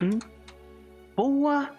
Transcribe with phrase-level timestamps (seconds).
[0.00, 0.20] Hum.
[1.16, 1.70] Boa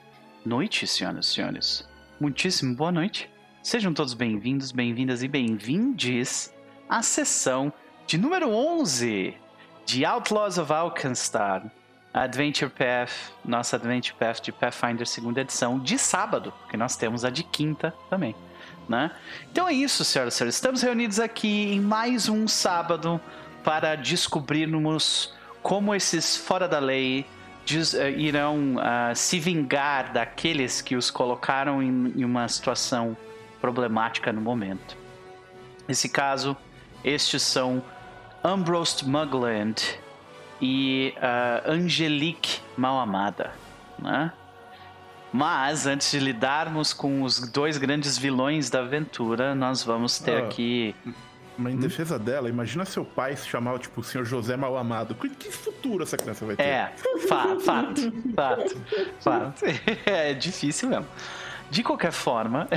[0.46, 1.87] noite, senhoras e senhores.
[2.19, 3.30] Muitíssimo boa noite.
[3.64, 6.54] Sejam todos bem-vindos, bem-vindas e bem-vindes
[6.90, 7.71] à sessão
[8.05, 9.38] de número 11
[9.86, 11.71] de Outlaws of Alkenstar,
[12.13, 17.29] Adventure Path, nossa Adventure Path de Pathfinder segunda edição, de sábado, porque nós temos a
[17.29, 18.36] de quinta também,
[18.89, 19.15] né?
[19.49, 20.55] Então é isso, senhoras e senhores.
[20.55, 23.17] Estamos reunidos aqui em mais um sábado
[23.63, 25.33] para descobrirmos
[25.63, 27.25] como esses fora da lei
[27.65, 33.16] diz, uh, irão uh, se vingar daqueles que os colocaram em, em uma situação
[33.62, 34.98] problemática no momento.
[35.88, 36.55] Nesse caso,
[37.03, 37.84] estes são
[38.44, 39.81] Ambrose Mugland
[40.62, 43.52] e uh, Angelique Malamada,
[43.98, 44.31] né?
[45.31, 50.45] Mas antes de lidarmos com os dois grandes vilões da aventura, nós vamos ter Ah.
[50.45, 50.95] aqui.
[51.59, 55.13] Mas em defesa dela, imagina seu pai se chamar, tipo, o senhor José Malamado.
[55.13, 56.63] Que, que futuro essa criança vai ter?
[56.63, 56.94] É,
[57.27, 58.77] fato, fato, fato,
[59.20, 59.66] fato.
[60.05, 61.08] É difícil mesmo.
[61.69, 62.67] De qualquer forma,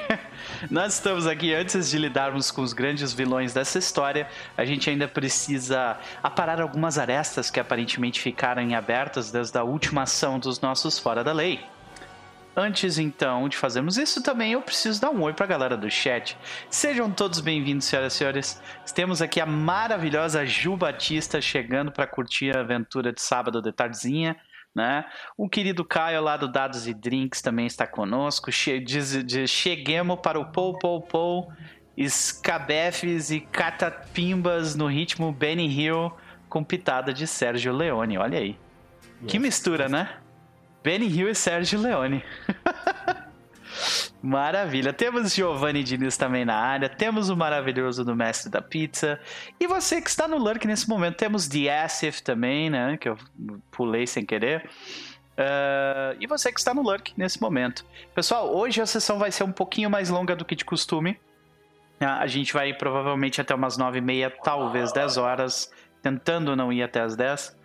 [0.70, 4.28] nós estamos aqui antes de lidarmos com os grandes vilões dessa história.
[4.56, 10.02] A gente ainda precisa aparar algumas arestas que aparentemente ficaram em abertas desde a última
[10.02, 11.60] ação dos nossos Fora da Lei.
[12.60, 16.36] Antes então de fazermos isso também, eu preciso dar um oi pra galera do chat.
[16.68, 18.62] Sejam todos bem-vindos, senhoras e senhores.
[18.92, 24.36] Temos aqui a maravilhosa Ju Batista chegando para curtir a aventura de sábado de tardezinha.
[24.74, 25.04] Né?
[25.36, 28.50] O querido Caio lá do Dados e Drinks também está conosco.
[28.50, 31.52] Che diz, diz, cheguemos para o Pou Pou Pou,
[31.96, 36.10] escabefes e catapimbas no ritmo Benny Hill
[36.48, 38.18] com pitada de Sérgio Leone.
[38.18, 38.58] Olha aí.
[39.28, 40.08] Que mistura, né?
[40.88, 42.24] Benny Hill e Sérgio Leone.
[44.22, 44.90] Maravilha.
[44.90, 46.88] Temos Giovanni Diniz também na área.
[46.88, 49.20] Temos o maravilhoso do Mestre da Pizza.
[49.60, 51.16] E você que está no Lurk nesse momento.
[51.16, 52.96] Temos The Asif também, né?
[52.96, 53.18] Que eu
[53.70, 54.64] pulei sem querer.
[55.36, 57.84] Uh, e você que está no Lurk nesse momento.
[58.14, 61.20] Pessoal, hoje a sessão vai ser um pouquinho mais longa do que de costume.
[62.00, 65.70] A gente vai provavelmente até umas 9 e meia, talvez 10 horas.
[66.00, 67.57] Tentando não ir até as 10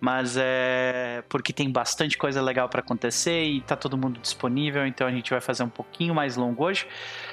[0.00, 5.06] mas é porque tem bastante coisa legal para acontecer e tá todo mundo disponível, então
[5.06, 6.86] a gente vai fazer um pouquinho mais longo hoje.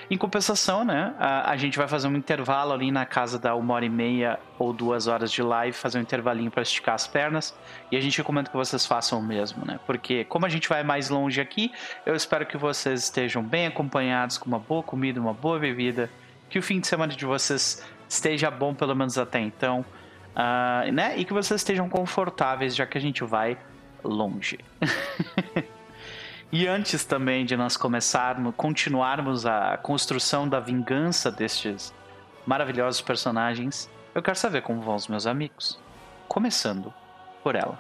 [0.10, 3.74] Em compensação, né, a, a gente vai fazer um intervalo ali na casa da uma
[3.76, 7.56] hora e meia ou duas horas de live, fazer um intervalinho para esticar as pernas
[7.92, 10.84] e a gente recomenda que vocês façam o mesmo, né, porque como a gente vai
[10.84, 11.72] mais longe aqui,
[12.06, 16.10] eu espero que vocês estejam bem acompanhados com uma boa comida, uma boa bebida,
[16.50, 19.86] que o fim de semana de vocês esteja bom pelo menos até então.
[20.36, 21.18] Uh, né?
[21.18, 23.58] E que vocês estejam confortáveis, já que a gente vai
[24.04, 24.60] longe.
[26.52, 31.94] e antes também de nós começarmos, continuarmos a construção da vingança destes
[32.46, 35.80] maravilhosos personagens, eu quero saber como vão os meus amigos.
[36.28, 36.94] Começando
[37.42, 37.80] por ela.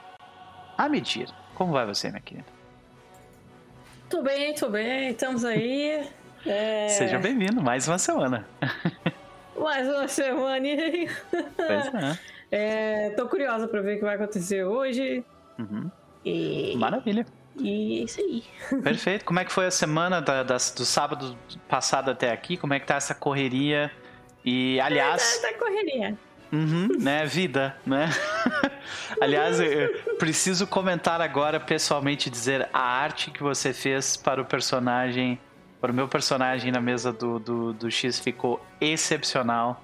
[0.77, 1.29] A medir.
[1.55, 2.47] Como vai você, minha querida?
[4.09, 6.07] Tô bem, tô bem, estamos aí.
[6.45, 6.87] É...
[6.89, 8.47] Seja bem-vindo, mais uma semana.
[9.59, 10.67] mais uma semana.
[11.57, 12.34] Pois é.
[12.57, 15.25] É, tô curiosa pra ver o que vai acontecer hoje.
[15.59, 15.91] Uhum.
[16.23, 16.73] E...
[16.77, 17.25] Maravilha.
[17.59, 18.43] E é isso aí.
[18.81, 19.25] Perfeito.
[19.25, 22.55] Como é que foi a semana da, da, do sábado passado até aqui?
[22.55, 23.91] Como é que tá essa correria?
[24.45, 25.41] E, aliás...
[25.41, 26.17] Tá, tá correria.
[26.53, 27.25] Uhum, né?
[27.25, 28.09] Vida, né?
[29.19, 35.37] aliás, eu preciso comentar agora pessoalmente dizer a arte que você fez para o personagem,
[35.81, 39.83] para o meu personagem na mesa do, do, do X ficou excepcional.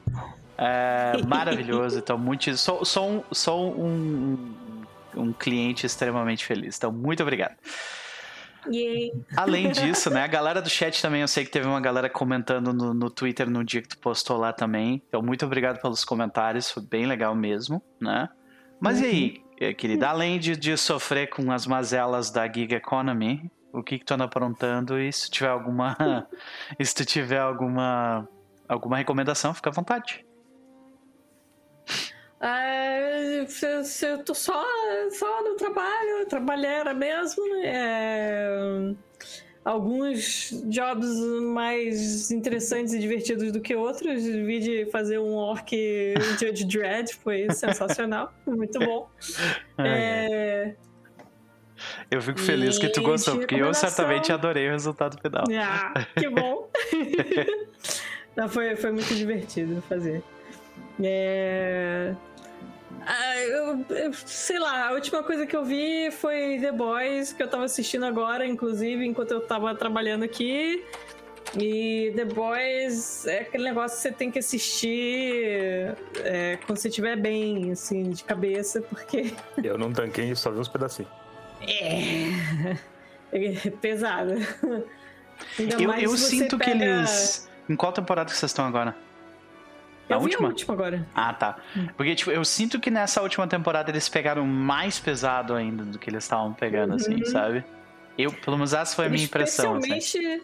[0.64, 2.56] É, maravilhoso, então muito.
[2.56, 4.54] Sou, sou, um, sou um,
[5.16, 6.78] um, cliente extremamente feliz.
[6.78, 7.56] Então, muito obrigado.
[8.72, 9.12] Yay.
[9.36, 10.24] Além disso, né?
[10.24, 13.50] A galera do chat também, eu sei que teve uma galera comentando no, no Twitter
[13.50, 15.02] no dia que tu postou lá também.
[15.08, 18.30] Então, muito obrigado pelos comentários, foi bem legal mesmo, né?
[18.80, 19.08] Mas uhum.
[19.08, 23.98] e aí, querida, além de, de sofrer com as mazelas da Gig Economy, o que,
[23.98, 25.00] que tu anda aprontando?
[25.00, 26.28] E se tiver alguma.
[26.80, 28.30] se tu tiver alguma.
[28.70, 30.24] alguma recomendação, fica à vontade.
[32.42, 34.66] É, eu, tô só,
[35.12, 37.44] só no trabalho, trabalhera mesmo.
[37.64, 38.96] É,
[39.64, 41.08] alguns jobs
[41.54, 44.24] mais interessantes e divertidos do que outros.
[44.24, 45.72] Vi de fazer um orc
[46.40, 49.08] Judge Dredd, foi sensacional, muito bom.
[49.78, 50.76] É,
[52.10, 55.44] eu fico feliz que tu gostou, porque eu certamente adorei o resultado final.
[55.60, 56.70] Ah, que bom!
[58.36, 60.24] Não, foi, foi muito divertido fazer.
[61.04, 62.14] É...
[63.06, 67.42] Ah, eu, eu, sei lá, a última coisa que eu vi foi The Boys, que
[67.42, 70.84] eu tava assistindo agora, inclusive, enquanto eu tava trabalhando aqui.
[71.60, 75.94] E The Boys é aquele negócio que você tem que assistir
[76.24, 79.34] é, quando você estiver bem, assim, de cabeça, porque.
[79.62, 81.12] Eu não tanquei, só vi uns pedacinhos.
[81.62, 82.76] É.
[83.34, 84.34] É pesado.
[85.58, 87.50] Ainda Eu, mais eu sinto que pega- eles.
[87.70, 88.94] Em qual temporada que vocês estão agora?
[90.12, 90.48] Na Eu vi última?
[90.48, 91.08] a última agora.
[91.16, 91.58] Ah, tá.
[91.98, 96.10] Porque, tipo, eu sinto que nessa última temporada eles pegaram mais pesado ainda do que
[96.10, 97.26] eles estavam pegando, assim, Uhum.
[97.26, 97.64] sabe?
[98.18, 99.96] Eu, pelo menos essa foi a minha impressão, assim.
[99.98, 100.44] Especialmente,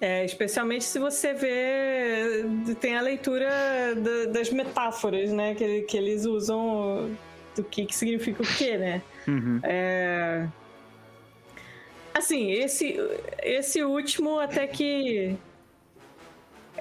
[0.00, 2.44] é, especialmente se você vê.
[2.80, 3.48] Tem a leitura
[3.96, 5.54] da- das metáforas, né?
[5.54, 7.16] Que, que eles usam
[7.56, 9.02] do que, que significa o quê, né?
[9.28, 9.60] Uhum.
[9.62, 10.46] É...
[12.12, 12.96] Assim, esse,
[13.42, 15.36] esse último até que.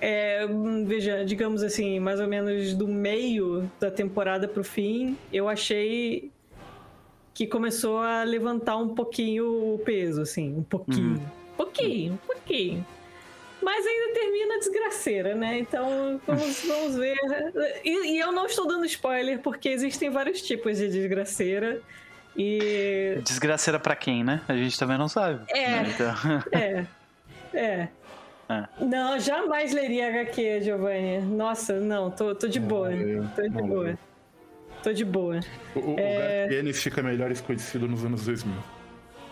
[0.01, 0.45] É,
[0.85, 6.31] veja, digamos assim, mais ou menos do meio da temporada pro fim, eu achei
[7.33, 11.21] que começou a levantar um pouquinho o peso, assim, um pouquinho.
[11.57, 12.85] Pouquinho, um pouquinho.
[13.61, 15.59] Mas ainda termina desgraceira, né?
[15.59, 17.17] Então vamos, vamos ver.
[17.83, 21.81] E, e eu não estou dando spoiler, porque existem vários tipos de desgraceira.
[22.35, 23.19] E.
[23.23, 24.41] Desgraceira pra quem, né?
[24.47, 25.43] A gente também não sabe.
[25.49, 25.69] É.
[25.69, 25.93] né?
[25.93, 26.15] Então...
[26.51, 26.85] É.
[27.53, 27.87] É.
[28.79, 28.85] É.
[28.85, 31.19] Não, jamais leria HQ, Giovanni.
[31.21, 32.89] Nossa, não, tô, tô de boa.
[32.89, 33.83] leio, Tô de boa.
[33.83, 33.99] leio.
[34.83, 35.39] Tô de boa.
[35.75, 36.47] O, o, É.
[36.49, 38.53] o fica melhor escondido nos anos 2000.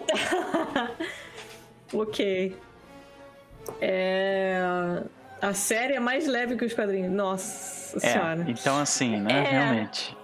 [1.93, 2.55] Ok.
[3.81, 5.03] É...
[5.41, 7.11] A série é mais leve que os quadrinhos.
[7.11, 8.45] Nossa É, senhora.
[8.47, 9.39] então assim, né?
[9.39, 9.41] É.
[9.49, 10.17] Realmente.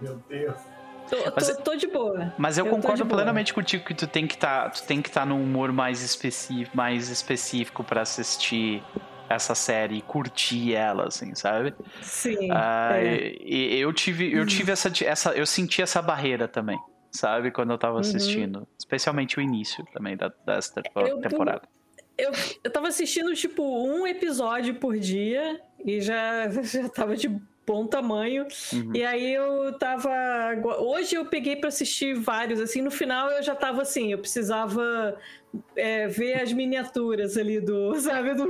[0.00, 0.73] Meu Deus.
[1.08, 2.32] Tô, tô- Mas- tô de boa.
[2.38, 3.16] Mas eu, Eu concordo boa.
[3.18, 8.00] plenamente contigo que tu tem que tá, estar num humor mais específico, mais específico para
[8.02, 8.82] assistir
[9.28, 11.74] essa série e curtir ela, assim, sabe?
[12.02, 12.50] Sim.
[12.50, 13.34] Ah, é.
[13.40, 16.78] e- eu tive, eu tive essa, essa, eu senti essa barreira também,
[17.10, 21.06] sabe, quando eu tava assistindo, especialmente o início também da, dessa tempo- Uhum.
[21.06, 21.62] Eu- temporada.
[22.16, 22.30] Eu,
[22.62, 27.28] eu tava assistindo, tipo, um episódio por dia e já, já tava de
[27.66, 28.46] bom tamanho.
[28.72, 28.92] Uhum.
[28.94, 30.10] E aí eu tava.
[30.78, 35.16] Hoje eu peguei pra assistir vários, assim, no final eu já tava assim, eu precisava
[35.76, 38.48] é, ver as miniaturas ali do, sabe, do,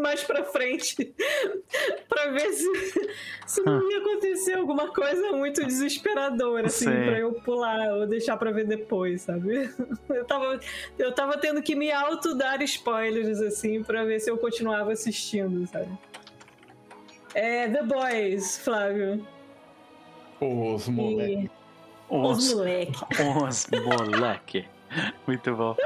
[0.00, 1.14] mais pra frente,
[2.08, 3.10] pra ver se,
[3.46, 7.04] se não ia acontecer alguma coisa muito desesperadora, assim, Sei.
[7.04, 9.70] pra eu pular ou deixar pra ver depois, sabe?
[10.08, 10.60] Eu tava,
[10.98, 15.88] eu tava tendo que me auto-dar spoilers, assim, pra ver se eu continuava assistindo, sabe?
[17.34, 19.26] É, The Boys, Flávio.
[20.40, 21.44] Os moleques.
[21.44, 21.50] E...
[22.08, 22.98] Os Os, moleque.
[23.20, 24.64] os moleque.
[25.26, 25.76] Muito bom.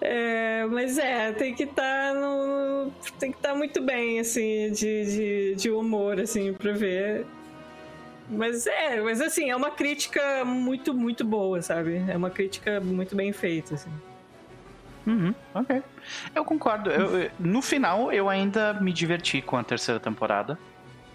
[0.00, 2.90] É, mas é, tem que estar no.
[3.18, 7.24] Tem que estar muito bem, assim, de, de, de humor, assim, pra ver.
[8.28, 12.02] Mas é, mas assim, é uma crítica muito, muito boa, sabe?
[12.08, 13.90] É uma crítica muito bem feita, assim.
[15.06, 15.82] Uhum, ok.
[16.34, 16.90] Eu concordo.
[16.90, 20.58] Eu- no final, eu ainda me diverti com a terceira temporada,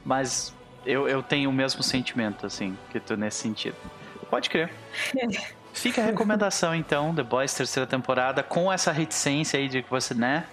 [0.05, 0.53] mas
[0.85, 3.75] eu, eu tenho o mesmo sentimento, assim, que tu nesse sentido.
[4.29, 4.69] Pode crer.
[5.73, 10.13] Fica a recomendação, então, The Boys, terceira temporada, com essa reticência aí de que você,
[10.13, 10.45] né?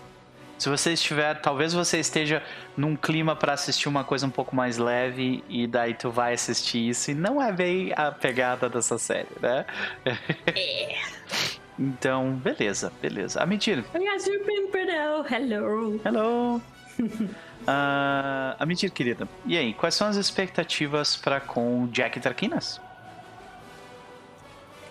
[0.59, 2.43] Se você estiver, talvez você esteja
[2.77, 6.89] num clima pra assistir uma coisa um pouco mais leve e daí tu vai assistir
[6.91, 9.65] isso e não é bem a pegada dessa série, né?
[11.79, 13.41] Então, beleza, beleza.
[13.41, 13.85] A mentira.
[13.93, 16.00] Aliás, Ruben Perdel, hello.
[16.05, 16.62] Hello!
[17.67, 19.26] Ah, a mentira, querida.
[19.47, 22.79] E aí, quais são as expectativas para com Jack Traquinas?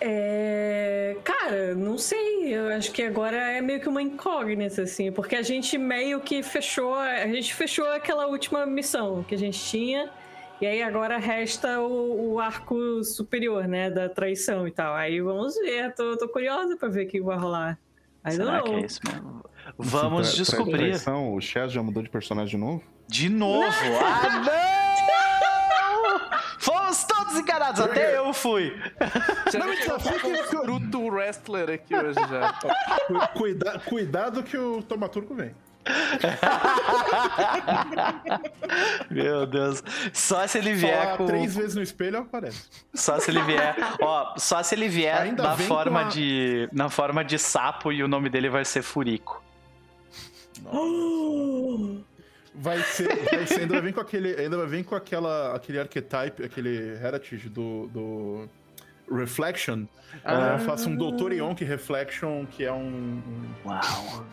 [0.00, 2.52] É, cara, não sei.
[2.52, 6.42] Eu acho que agora é meio que uma incógnita, assim, porque a gente meio que
[6.42, 6.94] fechou.
[6.96, 10.10] A gente fechou aquela última missão que a gente tinha.
[10.60, 13.90] E aí agora resta o, o arco superior, né?
[13.90, 14.94] Da traição e tal.
[14.94, 15.92] Aí vamos ver.
[15.94, 17.78] Tô, tô curiosa pra ver o que vai rolar.
[18.30, 18.64] Será know.
[18.64, 19.44] que é isso mesmo?
[19.76, 20.78] Vamos Tra- tra- descobrir.
[20.78, 22.82] traição, o Chaz já mudou de personagem de novo?
[23.08, 23.66] De novo!
[24.02, 24.74] Ah, não!
[26.58, 28.72] Fomos todos enganados, até eu fui.
[29.52, 30.32] Já não fica um
[30.62, 32.52] Naruto Wrestler aqui hoje já.
[32.54, 35.54] Cu- Cuida, cuidado que o Tomaturgo vem.
[39.10, 39.82] Meu Deus.
[40.12, 41.26] Só se ele vier Falar com.
[41.26, 42.68] três vezes no espelho aparece.
[42.94, 43.76] Só se ele vier.
[44.00, 46.68] Ó, só se ele vier Ainda na forma a- de.
[46.72, 49.42] Na forma de sapo e o nome dele vai ser Furico.
[52.56, 55.80] Vai ser, vai ser, ainda vai vir com aquele, ainda vai vir com aquela, aquele
[55.80, 58.48] archetype, aquele heritage do, do
[59.10, 59.84] Reflection.
[60.24, 60.54] Ah.
[60.54, 60.58] Ah.
[60.60, 64.24] faça um Doutor Yonk Reflection, que é um, um- Uau.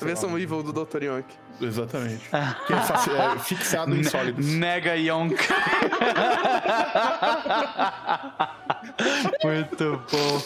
[0.00, 1.02] A versão evil do Dr.
[1.02, 1.26] Yonk.
[1.60, 2.26] exatamente,
[2.66, 4.46] que é, é fixado em sólidos.
[4.46, 5.36] Nega Yonk.
[9.44, 10.42] Muito bom.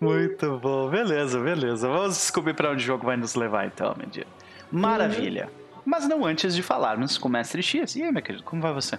[0.00, 0.90] Muito bom.
[0.90, 1.88] Beleza, beleza.
[1.88, 4.26] Vamos descobrir para onde o jogo vai nos levar então, Mendir.
[4.70, 5.48] Maravilha.
[5.84, 7.96] Mas não antes de falarmos com o Mestre X.
[7.96, 8.98] E aí, meu querido, como vai você?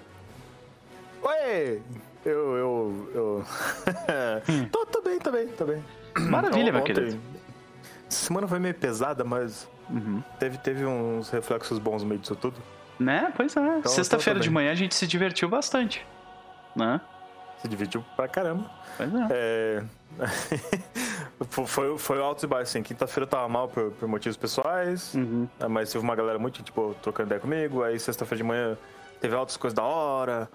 [1.22, 1.82] Oi!
[2.26, 3.46] Eu, eu eu.
[4.72, 5.84] tô, tô bem, tô bem, tô bem.
[6.30, 7.20] Maravilha, meu Ontem- querido.
[8.10, 10.22] Semana foi meio pesada, mas Uhum.
[10.40, 12.62] teve, teve uns reflexos bons no meio disso tudo.
[13.00, 13.32] Né?
[13.36, 13.78] Pois é.
[13.80, 16.06] Então, Sexta-feira de manhã a gente se divertiu bastante.
[16.76, 17.00] Né?
[17.62, 18.70] Se dividiu pra caramba.
[18.98, 19.28] Pois é.
[19.32, 19.84] É...
[21.66, 22.84] foi, foi altos e baixos, assim.
[22.84, 25.48] Quinta-feira eu tava mal por, por motivos pessoais, Uhum.
[25.60, 27.84] né, mas teve uma galera muito, tipo, trocando ideia comigo.
[27.84, 28.78] Aí sexta-feira de manhã
[29.22, 30.50] teve altas coisas da hora.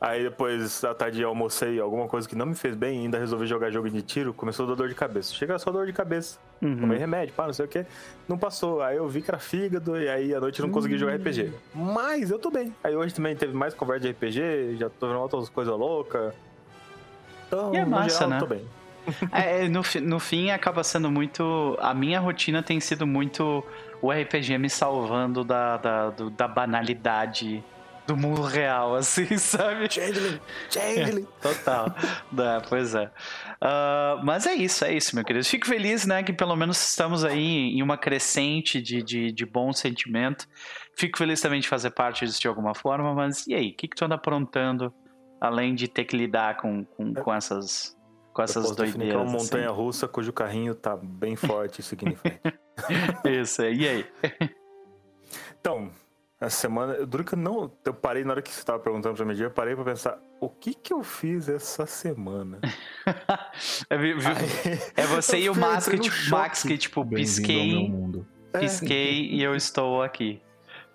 [0.00, 3.46] Aí depois, à tarde, eu almocei alguma coisa que não me fez bem, ainda resolvi
[3.46, 5.32] jogar jogo de tiro, começou a dar dor de cabeça.
[5.32, 6.76] Chega só dor de cabeça, Uhum.
[6.78, 7.86] tomei remédio, pá, não sei o que.
[8.28, 8.82] Não passou.
[8.82, 11.52] Aí eu vi que era fígado, e aí à noite eu não consegui jogar RPG.
[11.74, 12.74] Mas eu tô bem.
[12.84, 16.34] Aí hoje também teve mais conversa de RPG, já tô vendo outras coisas loucas.
[17.46, 18.38] Então, E é no massa, geral, né?
[18.40, 18.64] tô bem.
[19.32, 21.76] É, no, fi- no fim acaba sendo muito.
[21.80, 23.62] A minha rotina tem sido muito
[24.02, 27.62] o RPG me salvando da, da, do- da banalidade
[28.06, 29.90] do mundo real, assim, sabe?
[29.92, 30.40] Changeling!
[30.70, 31.26] Changeling!
[31.40, 31.94] Total.
[32.30, 33.10] Dá, pois é.
[33.60, 35.44] Ah, mas é isso, é isso, meu querido.
[35.44, 39.72] Fico feliz, né, que pelo menos estamos aí em uma crescente de, de, de bom
[39.72, 40.46] sentimento.
[40.96, 43.70] Fico feliz também de fazer parte disso de alguma forma, mas e aí?
[43.70, 44.92] O que, que tu anda aprontando
[45.40, 47.96] além de ter que lidar com, com, com essas,
[48.32, 49.30] com Eu essas posso definir que é doideiras?
[49.30, 49.44] uma assim?
[49.46, 52.40] montanha russa cujo carrinho tá bem forte seguindo em frente.
[53.24, 53.72] Isso, é.
[53.74, 54.06] e aí?
[55.60, 55.90] Então,
[56.46, 57.70] essa semana, eu duro que eu não.
[57.84, 60.48] Eu parei na hora que você tava perguntando pra mim, eu parei pra pensar, o
[60.48, 62.58] que que eu fiz essa semana?
[63.88, 66.30] É, vi- vi- Aí- é você e o fiquei Max que, no tipo.
[66.30, 68.26] Max que, tipo, pisquei, mundo.
[68.58, 70.40] pisquei e eu estou aqui.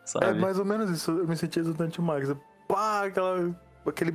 [0.03, 0.39] É Sabe?
[0.39, 2.29] mais ou menos isso, eu me senti exatamente o Max.
[2.68, 4.13] Pá, aquela, aquele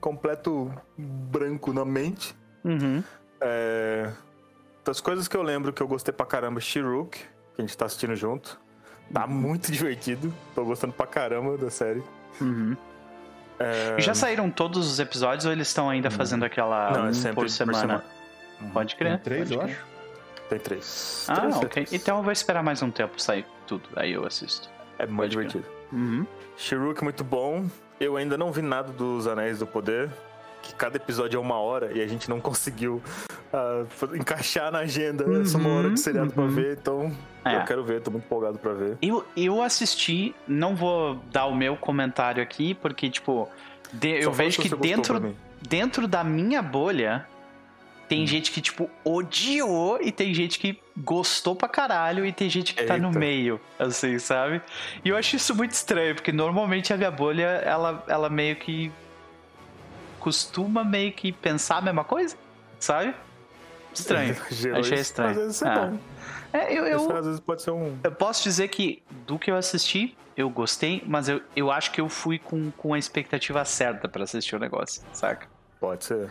[0.00, 2.34] completo branco na mente.
[2.64, 3.02] Uhum.
[3.40, 4.10] É,
[4.84, 7.24] das coisas que eu lembro que eu gostei pra caramba, Shiruk, que
[7.58, 8.60] a gente tá assistindo junto.
[9.12, 10.32] Tá muito divertido.
[10.54, 12.02] Tô gostando pra caramba da série.
[12.40, 12.76] Uhum.
[13.58, 17.12] É, Já saíram todos os episódios ou eles estão ainda fazendo aquela Não, um é
[17.12, 18.04] sempre por semana?
[18.72, 19.12] Pode crer.
[19.12, 19.74] Tem três, pode eu crer.
[19.76, 19.84] acho.
[20.48, 21.26] Tem três.
[21.28, 21.68] Ah, Três, ok.
[21.68, 21.92] três.
[21.92, 24.68] Então eu vou esperar mais um tempo sair tudo, aí eu assisto.
[24.98, 25.64] É muito pode divertido.
[25.92, 26.26] Uhum.
[26.56, 27.66] Shiruk muito bom.
[28.00, 30.10] Eu ainda não vi nada dos Anéis do Poder.
[30.64, 33.02] Que cada episódio é uma hora e a gente não conseguiu
[33.88, 36.48] fa- encaixar na agenda essa uma hora de seriado pra uhum.
[36.48, 36.78] ver.
[36.80, 37.12] Então
[37.44, 37.56] É.
[37.56, 38.96] eu quero ver, tô muito empolgado pra ver.
[39.02, 43.46] Eu, eu assisti, não vou dar o meu comentário aqui, porque, tipo,
[43.92, 45.30] de- eu vejo que dentro, pra
[45.68, 47.26] dentro da minha bolha
[48.08, 48.26] tem Hum.
[48.26, 52.84] gente que, tipo, odiou e tem gente que gostou pra caralho e tem gente que
[52.84, 53.18] tá no Eita.
[53.18, 54.60] meio, assim, sabe?
[55.04, 58.90] E eu acho isso muito estranho, porque normalmente a minha bolha, ela, ela meio que
[60.24, 62.34] costuma meio que pensar a mesma coisa,
[62.80, 63.14] sabe?
[63.92, 64.34] Estranho.
[64.50, 64.94] Achei isso.
[64.94, 65.30] estranho.
[65.32, 65.86] Às vezes é Ah.
[65.86, 65.98] bom.
[66.52, 67.98] É, eu, eu, Isso às vezes pode ser um.
[68.02, 72.00] eu posso dizer que do que eu assisti, eu gostei, mas eu, eu acho que
[72.00, 75.46] eu fui com, com a expectativa certa pra assistir o negócio, saca?
[75.80, 76.30] Pode ser.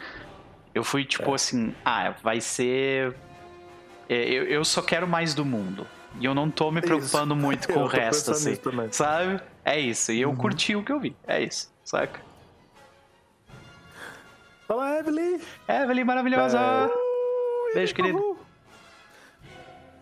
[0.74, 1.36] Eu fui tipo É.
[1.36, 3.14] assim, ah, vai ser.
[4.10, 5.86] é, Eu, eu só quero mais do mundo.
[6.20, 8.56] E eu não tô me preocupando muito com Eu o resto, assim.
[8.56, 8.92] também.
[8.92, 9.40] Sabe?
[9.66, 10.12] É isso.
[10.12, 10.36] E eu Uhum.
[10.36, 11.16] curti o que eu vi.
[11.28, 12.20] É isso, saca?
[14.74, 15.40] Fala, Evelyn!
[15.70, 16.58] Evelyn maravilhosa!
[16.60, 17.74] É.
[17.76, 18.36] Beijo, querido.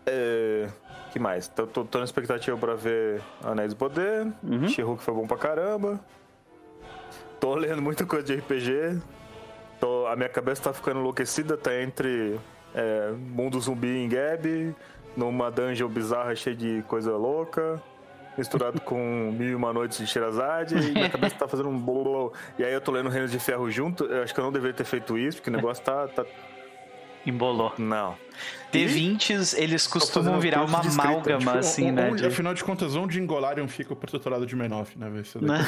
[0.05, 0.69] É,
[1.11, 1.49] que mais?
[1.49, 4.27] Tô, tô, tô na expectativa pra ver Anéis do Poder.
[4.41, 4.69] Uhum.
[4.69, 5.99] She-Hulk foi bom pra caramba.
[7.37, 8.97] Tô lendo muita coisa de RPG.
[9.77, 12.39] Tô, a minha cabeça tá ficando enlouquecida, tá entre
[12.73, 14.73] é, mundo zumbi em Gab,
[15.17, 17.81] numa dungeon bizarra cheia de coisa louca,
[18.37, 22.33] misturado com Mil e Uma Noites de Shirazade, e minha cabeça tá fazendo um bololô.
[22.57, 24.73] E aí eu tô lendo Reinos de Ferro junto, eu acho que eu não deveria
[24.75, 26.07] ter feito isso, porque o negócio tá...
[26.07, 26.25] tá...
[27.23, 27.71] Embolou.
[27.77, 28.17] Não.
[28.73, 32.09] D20s, eles costumam virar uma amálgama, tipo, assim, O- né?
[32.11, 35.07] de- Afinal de contas, onde em Golarion fica o protetorado de Menoff, né?
[35.39, 35.59] Né?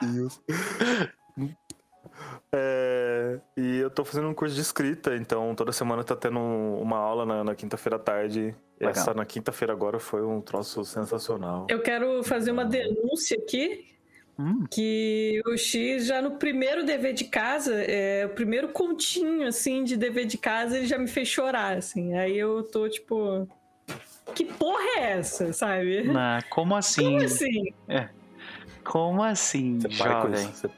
[0.00, 0.40] Deus.
[2.56, 6.96] É, e eu tô fazendo um curso de escrita, então toda semana tá tendo uma
[6.96, 8.54] aula na, na quinta-feira à tarde.
[8.78, 8.90] Legal.
[8.90, 11.66] essa na quinta-feira agora foi um troço sensacional.
[11.68, 13.90] Eu quero fazer uma denúncia aqui.
[14.36, 14.64] Hum.
[14.68, 19.96] Que o X já no primeiro dever de casa, é, o primeiro continho assim de
[19.96, 22.16] dever de casa, ele já me fez chorar, assim.
[22.16, 23.48] Aí eu tô tipo,
[24.34, 26.10] que porra é essa, sabe?
[26.16, 27.04] Ah, como assim?
[27.04, 27.74] Como assim?
[28.84, 30.44] Como assim, Você para com jovem?
[30.50, 30.52] isso.
[30.52, 30.68] Você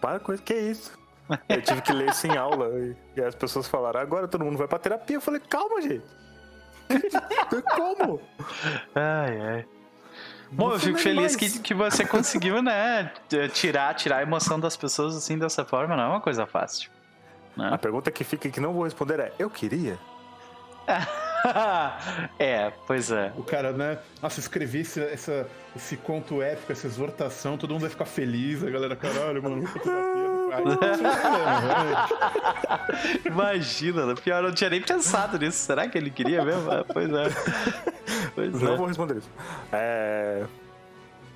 [0.00, 0.42] para com isso.
[0.42, 0.98] Que isso?
[1.48, 2.68] Eu tive que ler isso em aula.
[3.16, 5.16] E, as pessoas falaram, agora todo mundo vai pra terapia.
[5.16, 6.04] Eu falei, calma, gente.
[7.74, 8.20] Como?
[8.94, 9.66] Ai, ai.
[10.52, 13.10] Bom, eu fico é feliz que, que você conseguiu, né,
[13.52, 16.88] tirar, tirar a emoção das pessoas assim dessa forma, não é uma coisa fácil.
[17.58, 17.76] A Né?
[17.78, 19.98] pergunta que fica e que não vou responder é, eu queria?
[22.38, 23.32] é, pois é.
[23.36, 23.98] O cara, né?
[24.22, 28.70] Nossa, escrevi esse, essa, esse conto épico, essa exortação, todo mundo vai ficar feliz, a
[28.70, 30.46] galera, caralho, mano, é.
[33.26, 35.58] Imagina, no pior, eu não tinha nem pensado nisso.
[35.58, 36.70] Será que ele queria mesmo?
[36.70, 37.24] Ah, pois é.
[38.34, 38.76] Pois Não é.
[38.76, 39.30] vou responder isso.
[39.72, 40.44] É.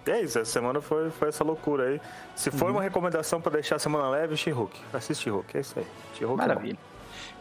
[0.06, 2.00] É isso, essa semana foi, foi essa loucura aí.
[2.34, 4.80] Se for uma recomendação pra deixar a semana leve, She-Hulk.
[4.92, 5.86] Assiste She-Hulk, é isso aí.
[6.14, 6.48] She-Hulk é.
[6.48, 6.78] Maravilha.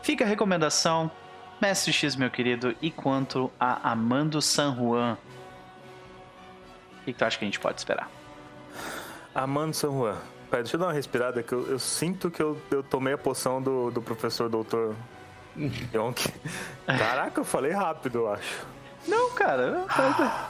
[0.02, 1.10] Fica a recomendação,
[1.62, 5.18] Mestre X, meu querido, e quanto a Amando San Juan?
[7.02, 8.10] O que, que tu acha que a gente pode esperar?
[9.36, 10.16] Amando San Juan.
[10.50, 13.18] Pera, deixa eu dar uma respirada que eu, eu sinto que eu, eu tomei a
[13.18, 14.96] poção do, do professor doutor
[15.94, 16.28] Yonk.
[16.86, 18.66] Caraca, eu falei rápido, eu acho.
[19.08, 19.86] Não, cara.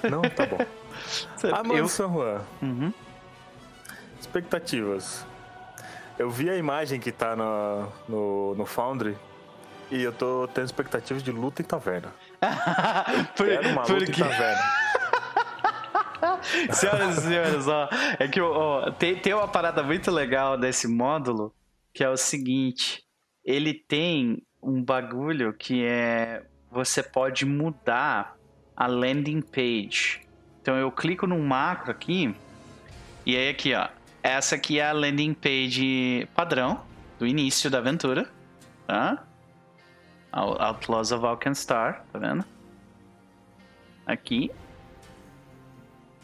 [0.10, 0.58] Não, tá bom.
[1.56, 1.88] Amando eu...
[1.88, 2.42] San Juan.
[2.62, 2.94] Uhum.
[4.20, 5.26] Expectativas.
[6.18, 9.18] Eu vi a imagem que tá na- no, no Foundry
[9.92, 12.14] e eu tô tendo expectativas de luta em taverna.
[13.36, 14.62] Por- Quero uma luta em porque, taverna.
[16.74, 21.54] senhoras e senhores, ó, é que ó, tem, tem uma parada muito legal desse módulo
[21.94, 23.04] que é o seguinte:
[23.44, 28.36] ele tem um bagulho que é você pode mudar
[28.76, 30.22] a landing page.
[30.62, 32.36] Então eu clico num macro aqui
[33.26, 33.88] e aí aqui, ó,
[34.22, 36.82] essa aqui é a landing page padrão
[37.18, 38.30] do início da aventura,
[38.86, 39.26] tá?
[40.32, 42.44] Out- Outlaws of Alkenstar, tá vendo?
[44.06, 44.52] Aqui.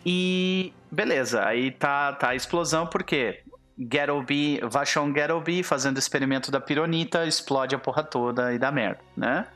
[0.05, 3.41] E beleza, aí tá, tá a explosão, porque
[3.77, 9.01] Gettleby, Vashon Gettleby fazendo o experimento da pironita, explode a porra toda e dá merda,
[9.17, 9.47] né?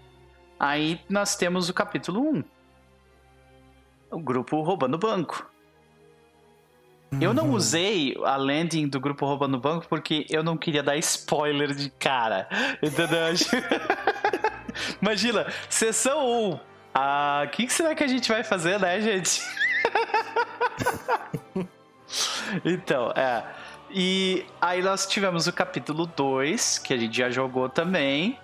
[0.59, 2.43] Aí nós temos o capítulo 1.
[4.11, 5.49] O grupo roubando banco.
[7.19, 11.73] Eu não usei a landing do grupo roubando banco porque eu não queria dar spoiler
[11.73, 12.47] de cara.
[12.83, 13.19] Entendeu?
[15.01, 16.59] Imagina, sessão 1.
[16.93, 19.41] Ah, o que, que será que a gente vai fazer, né, gente?
[22.65, 23.43] então, é.
[23.91, 28.39] E aí nós tivemos o capítulo 2, que a gente já jogou também.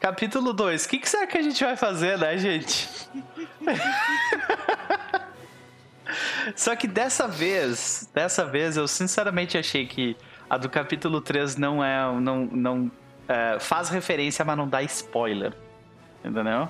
[0.00, 2.88] Capítulo 2, o que, que será que a gente vai fazer, né, gente?
[6.54, 10.16] Só que dessa vez, dessa vez eu sinceramente achei que
[10.48, 12.20] a do capítulo 3 não é.
[12.20, 12.90] não, não
[13.28, 15.52] é, faz referência, mas não dá spoiler.
[16.28, 16.68] Entendeu?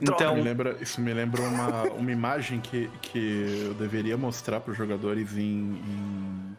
[0.00, 0.34] Então.
[0.34, 4.76] Me lembra- isso me lembra uma, uma imagem que, que eu deveria mostrar para os
[4.78, 6.56] jogadores em, em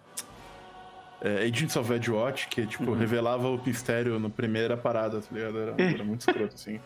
[1.22, 5.58] é, Agents of Edgewatch, que tipo, revelava o mistério na primeira parada, tá ligado?
[5.60, 6.80] Era, era muito escroto, assim.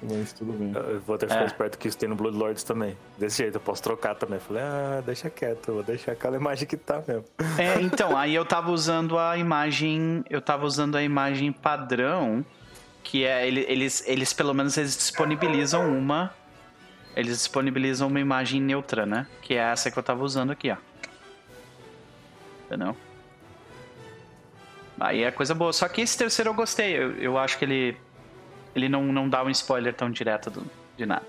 [0.00, 0.72] Mas tudo bem.
[0.74, 1.46] Eu vou ter que ficar É.
[1.46, 2.96] esperto que isso tem no Bloodlords também.
[3.18, 4.38] Desse jeito, eu posso trocar também.
[4.38, 7.24] Falei, ah, deixa quieto, vou deixar aquela imagem que tá mesmo.
[7.58, 10.24] É, então, aí eu tava usando a imagem.
[10.30, 12.44] Eu tava usando a imagem padrão,
[13.10, 13.46] que é.
[13.46, 16.32] ele- Eles, eles pelo menos eles disponibilizam uma.
[17.16, 19.26] Eles disponibilizam uma imagem neutra, né?
[19.42, 20.76] Que é essa que eu tava usando aqui, ó.
[22.66, 22.94] Entendeu?
[25.00, 25.72] Aí é coisa boa.
[25.72, 26.96] Só que esse terceiro eu gostei.
[26.96, 27.96] Eu, eu acho que ele.
[28.74, 30.66] Ele não, não dá um spoiler tão direto do-
[30.96, 31.26] de nada.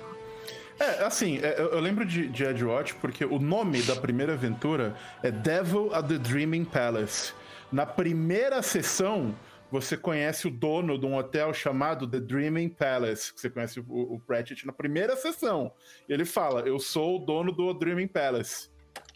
[0.79, 4.95] É, assim, é, eu, eu lembro de, de Edgewatch porque o nome da primeira aventura
[5.23, 7.33] é Devil at the Dreaming Palace.
[7.71, 9.33] Na primeira sessão,
[9.71, 13.31] você conhece o dono de um hotel chamado The Dreaming Palace.
[13.35, 15.71] Você conhece o, o Pratchett na primeira sessão.
[16.07, 18.69] Ele fala: Eu sou o dono do Dreaming Palace.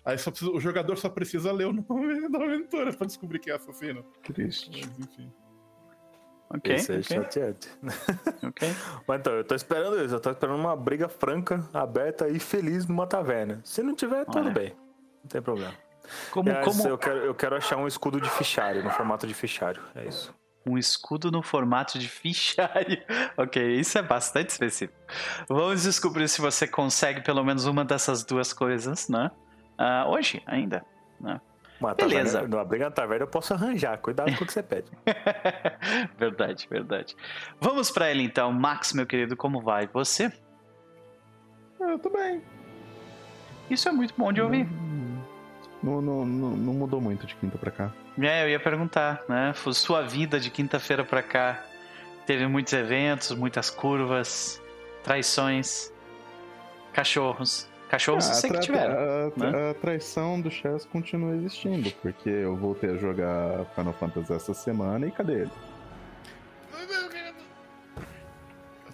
[0.05, 3.51] Aí só precisa- o jogador só precisa ler o nome da aventura pra descobrir quem
[3.53, 4.03] é assassino.
[4.23, 4.69] Triste.
[4.71, 5.31] Mas, enfim.
[6.49, 6.75] Ok.
[6.75, 7.57] Esse é ok, chateado.
[8.43, 8.69] ok.
[9.07, 10.13] Mas então, eu tô esperando isso.
[10.13, 13.59] Eu tô esperando uma briga franca, aberta e feliz numa taverna.
[13.63, 14.51] Se não tiver, tudo Olha.
[14.51, 14.75] bem.
[15.23, 15.73] Não tem problema.
[16.31, 19.33] Como, Aliás, como eu, quero, eu quero achar um escudo de fichário, no formato de
[19.33, 19.81] fichário.
[19.95, 20.35] É isso.
[20.65, 23.01] Um escudo no formato de fichário.
[23.37, 24.97] ok, isso é bastante específico.
[25.49, 29.29] Vamos descobrir se você consegue pelo menos uma dessas duas coisas, né?
[29.77, 30.85] Ah, hoje ainda.
[31.19, 31.39] Né?
[31.79, 32.33] Uma Beleza.
[32.33, 33.97] taverna, numa briga na taverna eu posso arranjar.
[33.97, 34.89] Cuidado com o que você pede.
[36.17, 37.15] verdade, verdade.
[37.59, 39.87] Vamos pra ele então, Max, meu querido, como vai?
[39.87, 40.31] Você?
[41.79, 42.41] Eu tô bem.
[43.69, 44.67] Isso é muito bom de ouvir.
[45.83, 47.91] Não, não, não, não mudou muito de quinta pra cá.
[48.19, 49.51] É, eu ia perguntar, né?
[49.53, 51.61] Foi Sua vida de quinta-feira pra cá
[52.25, 54.61] teve muitos eventos, muitas curvas,
[55.03, 55.91] traições,
[56.93, 57.67] cachorros.
[57.89, 58.95] Cachorros eu sei que tiveram.
[58.95, 59.69] a, né?
[59.69, 65.05] a traição do Chess continua existindo, porque eu voltei a jogar Final Fantasy essa semana
[65.05, 65.51] e cadê ele?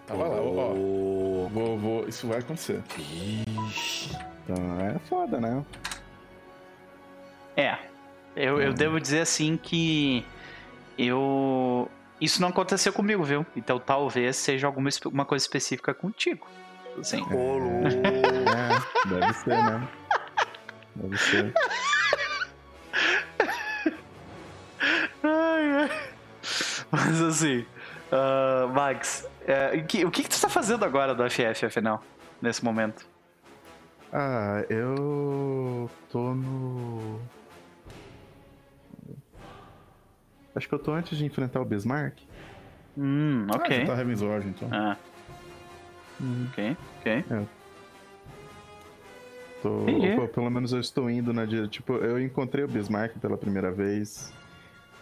[0.05, 0.73] Tava lá, ó.
[0.73, 2.81] Vou, vou, isso vai acontecer.
[4.43, 5.63] Então é foda, né?
[7.61, 7.77] É.
[8.35, 8.61] Eu, Hum.
[8.61, 10.25] eu devo dizer assim que
[10.97, 11.89] eu.
[12.21, 13.45] Isso não aconteceu comigo, viu?
[13.55, 16.47] Então talvez seja alguma uma coisa específica contigo.
[16.99, 17.21] Assim.
[17.21, 17.81] Lu.
[17.87, 19.87] É, deve ser, né?
[20.95, 21.53] Deve ser.
[26.91, 27.65] Mas assim,
[28.11, 32.03] ah, Max, é, o que, o que, que tu tá fazendo agora do FF, afinal,
[32.41, 33.05] nesse momento?
[34.11, 37.19] Ah, eu tô no.
[40.59, 42.17] Acho que eu tô antes de enfrentar o Bismarck.
[42.97, 43.77] Hum, Ah, ok.
[43.79, 44.67] você tá Heaven's Ward, então.
[44.69, 44.97] Ah.
[46.21, 46.47] Hum.
[46.51, 47.23] Ok, ok.
[49.61, 50.19] Tô, Entendi.
[50.19, 51.65] ou pelo menos eu estou indo na dire...
[51.69, 54.33] Tipo, eu encontrei o Bismarck pela primeira vez.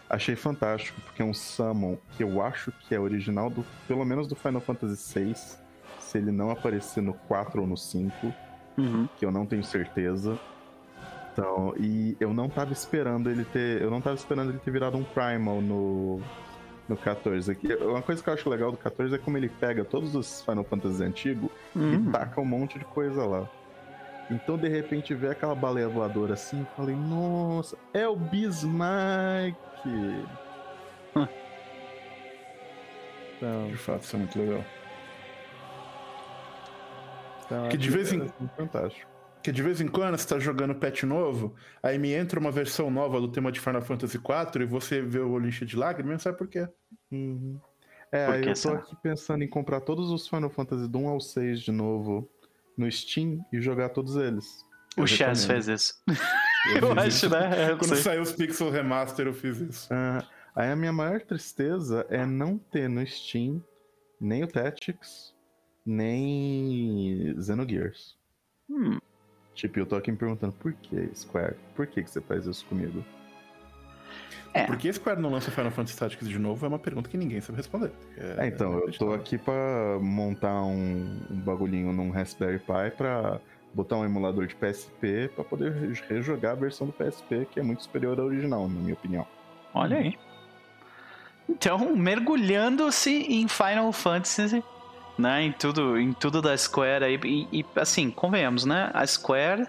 [0.07, 3.65] Achei fantástico, porque é um summon que eu acho que é original do.
[3.87, 5.33] Pelo menos do Final Fantasy VI.
[5.99, 8.31] Se ele não aparecer no 4 ou no 5,
[8.77, 9.09] Uhum.
[9.17, 10.37] que eu não tenho certeza.
[11.37, 13.79] Então, e eu não tava esperando ele ter.
[13.79, 16.19] Eu não tava esperando ele ter virado um Primal no.
[16.89, 17.51] No 14.
[17.51, 20.41] Aqui, uma coisa que eu acho legal do 14 é como ele pega todos os
[20.41, 21.93] Final Fantasy antigos Hum.
[22.07, 23.45] e taca um monte de coisa lá.
[24.31, 29.55] Então, de repente, ver aquela baleia voadora assim, eu falei, nossa, é o Bismarck!
[33.37, 34.63] Então, De fato, isso é muito legal.
[37.45, 39.07] então, Que de vez em- é Fantástico.
[39.47, 42.91] Que de vez em quando você tá jogando patch novo, aí me entra uma versão
[42.91, 46.11] nova do tema de Final Fantasy IV e você vê o olho encher de lágrimas,
[46.11, 46.67] não sabe por quê.
[47.09, 47.57] Uhum.
[48.11, 48.79] É, Por aí que eu tô será?
[48.79, 52.29] aqui pensando em comprar todos os Final Fantasy do 1 ao 6 de novo
[52.77, 54.65] no Steam e jogar todos eles.
[54.97, 55.47] O Eu recomendo.
[55.47, 55.93] fez isso.
[56.75, 57.29] Eu Eu acho, isso.
[57.29, 57.71] né?
[57.71, 58.03] Eu Quando sei.
[58.03, 59.87] saiu os Pixel Remaster, eu fiz isso.
[59.93, 63.63] Ah, aí a minha maior tristeza é não ter no Steam
[64.19, 65.33] nem o Tactics,
[65.85, 68.17] nem Xenogears.
[68.69, 68.99] Hum,
[69.57, 71.55] Tipo, eu tô aqui me perguntando, por que, Square?
[71.75, 73.03] Por que, que você faz isso comigo?
[74.53, 74.65] É.
[74.65, 77.41] Por que Square não lança Final Fantasy Tactics de novo é uma pergunta que ninguém
[77.41, 77.91] sabe responder.
[78.37, 83.39] É, então, eu tô aqui pra montar um, um bagulhinho num Raspberry Pi pra
[83.73, 87.63] botar um emulador de PSP pra poder re- rejogar a versão do PSP, que é
[87.63, 89.25] muito superior à original, na minha opinião.
[89.73, 90.15] olha aí.
[91.49, 94.63] Então, mergulhando-se em Final Fantasy,
[95.17, 95.43] né?
[95.43, 97.19] Em tudo, em tudo da Square aí.
[97.23, 98.89] E, e, assim, convenhamos, né?
[98.93, 99.67] A Square,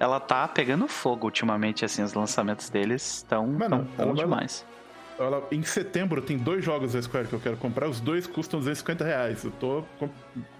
[0.00, 3.56] ela tá pegando fogo ultimamente, assim, os lançamentos deles estão
[3.96, 4.64] tão vai- demais.
[5.18, 8.60] Ela- em setembro tem dois jogos da Square que eu quero comprar, os dois custam
[8.60, 9.42] 250 reais.
[9.44, 10.08] Eu tô com-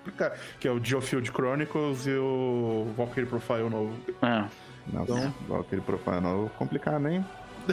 [0.03, 0.37] complicado.
[0.59, 3.92] Que é o Geofield Chronicles e o Valkyrie Profile novo.
[4.22, 4.44] É.
[4.92, 7.24] Nossa, igual aquele profile novo, complicado, hein?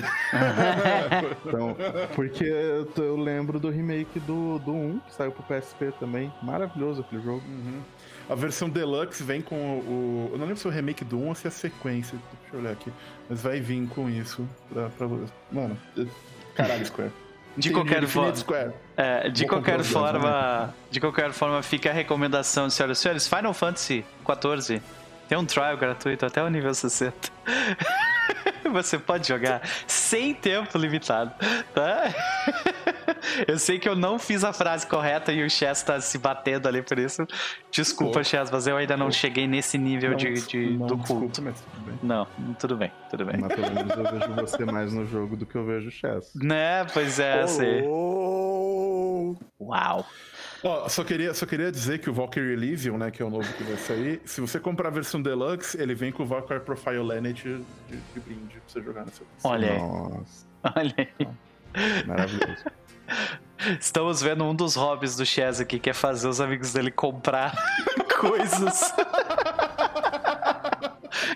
[1.45, 1.75] Então,
[2.15, 6.31] porque eu, tô- eu lembro do remake do, do 1, que saiu pro PSP também.
[6.41, 7.43] Maravilhoso aquele jogo.
[8.29, 10.29] A versão Deluxe vem com o.
[10.33, 12.17] Eu não lembro se é o remake do 1 ou se é a sequência.
[12.41, 12.91] Deixa eu olhar aqui.
[13.29, 14.89] Mas vai vir com isso pra.
[14.89, 15.07] pra...
[15.51, 16.07] Mano, eu-
[16.55, 17.11] caralho, Square.
[17.57, 18.35] De qualquer forma.
[18.35, 18.73] Square.
[18.97, 23.53] É, de Vou qualquer forma, de qualquer forma fica a recomendação, senhoras e senhores, Final
[23.53, 24.81] Fantasy 14
[25.29, 27.13] tem um trial gratuito até o nível 60.
[28.83, 31.33] Você pode jogar sem tempo limitado,
[31.73, 32.03] tá?
[33.47, 36.67] Eu sei que eu não fiz a frase correta e o Chess tá se batendo
[36.67, 37.25] ali por isso.
[37.71, 38.23] Desculpa, Pô.
[38.23, 41.41] Chess, mas eu ainda não cheguei nesse nível Não, de, de- não, do desculpa, culto.
[41.41, 41.99] mas tudo bem.
[42.03, 42.27] Não,
[42.59, 43.37] tudo bem, tudo bem.
[43.39, 46.31] Mas pelo menos eu vejo você mais no jogo do que eu vejo o Chess.
[46.35, 47.45] Né, pois é.
[47.87, 49.35] Oh!
[49.59, 50.05] Uau.
[50.65, 53.47] Ó, só queria, só queria dizer que o Valkyrie Elysium, né, que é o novo
[53.53, 57.03] que vai sair, se você comprar a versão Deluxe, ele vem com o Valkyrie Profile
[57.03, 59.51] Lineage de, de brinde pra você jogar nessa versão.
[59.51, 61.07] Olha aí, Nossa, olha aí.
[62.07, 62.63] maravilhoso.
[63.79, 67.53] Estamos vendo um dos hobbies do Chess aqui, que é fazer os amigos dele comprar
[68.19, 68.91] coisas.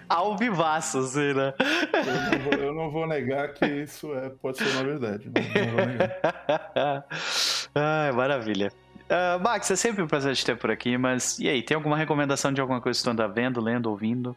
[0.09, 1.53] Ao vivaço, assim, né?
[1.93, 5.29] Eu não, vou, eu não vou negar que isso é, pode ser uma verdade.
[5.29, 7.05] Não, não vou negar.
[7.75, 8.71] Ai, maravilha.
[9.09, 11.97] Ah, Max, é sempre um prazer te ter por aqui, mas e aí, tem alguma
[11.97, 14.35] recomendação de alguma coisa que tu anda vendo, lendo, ouvindo?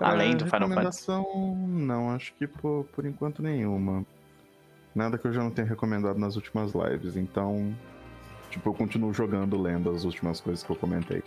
[0.00, 4.06] Além do Final recomendação, não, acho que por, por enquanto nenhuma.
[4.94, 7.74] Nada que eu já não tenha recomendado nas últimas lives, então.
[8.50, 11.22] Tipo, eu continuo jogando, lendo as últimas coisas que eu comentei.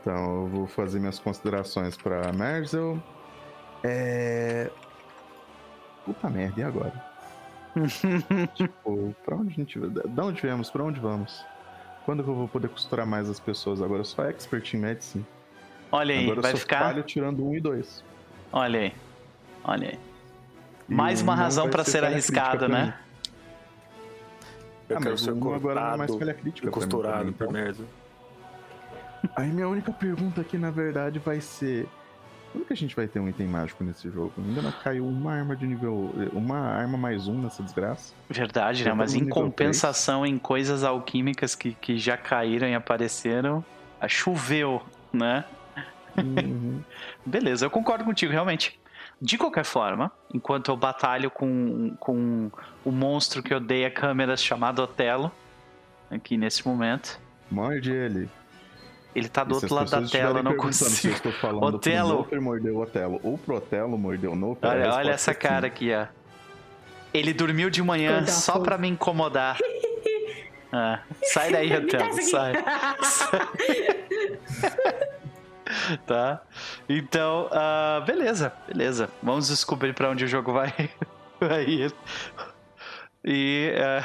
[0.00, 3.00] Então, eu vou fazer minhas considerações pra Merzel.
[3.84, 4.70] É.
[6.04, 7.07] Puta merda, e agora?
[8.54, 9.78] tipo, pra onde a gente.
[9.78, 10.70] Da onde viemos?
[10.70, 11.44] Pra onde vamos?
[12.04, 13.82] Quando que eu vou poder costurar mais as pessoas?
[13.82, 15.26] Agora eu sou expert em medicine.
[15.92, 16.80] Olha aí, Agora eu vai sou ficar.
[16.80, 18.02] falho tirando um e dois.
[18.52, 18.94] Olha aí.
[19.64, 19.98] Olha aí.
[20.88, 22.84] E Mais um uma razão vai pra ser arriscado, né?
[22.84, 22.92] mim.
[24.88, 26.70] Eu Ah, quero mas ser um agora não é mais falha crítica.
[26.70, 27.52] pra mim costurado pra então.
[27.52, 27.84] merda.
[29.36, 31.86] Aí minha única pergunta aqui, na verdade, vai ser:
[32.52, 34.32] quando que a gente vai ter um item mágico nesse jogo?
[34.38, 36.12] Ainda não caiu uma arma de nível.
[36.32, 38.14] Uma arma mais um nessa desgraça.
[38.28, 38.92] Verdade, né?
[38.92, 43.64] Mas em compensação em coisas alquímicas que, que já caíram e apareceram,
[44.00, 44.82] a choveu,
[45.12, 45.44] né?
[46.16, 46.82] Uhum.
[47.24, 48.78] Beleza, eu concordo contigo, realmente.
[49.20, 52.50] De qualquer forma, enquanto eu batalho com, com
[52.84, 55.32] o monstro que odeia câmeras chamado Otelo,
[56.10, 58.28] aqui nesse momento, Morde ele.
[59.18, 61.14] Ele tá do se outro lado da tela, não Se eu consigo.
[61.14, 62.08] estou falando Otelo.
[62.08, 64.70] pro Noper mordeu o Otelo ou pro Otelo mordeu o Noper.
[64.70, 66.06] Olha, olha essa é cara aqui, ó.
[67.12, 68.64] Ele dormiu de manhã só fogo.
[68.64, 69.58] pra me incomodar.
[70.70, 72.52] Ah, sai daí, Otelo, isso sai.
[76.06, 76.42] tá?
[76.86, 79.08] Então, ah, beleza, beleza.
[79.22, 80.72] Vamos descobrir pra onde o jogo vai,
[81.40, 81.94] vai ir.
[83.24, 83.72] E.
[83.78, 84.04] ah,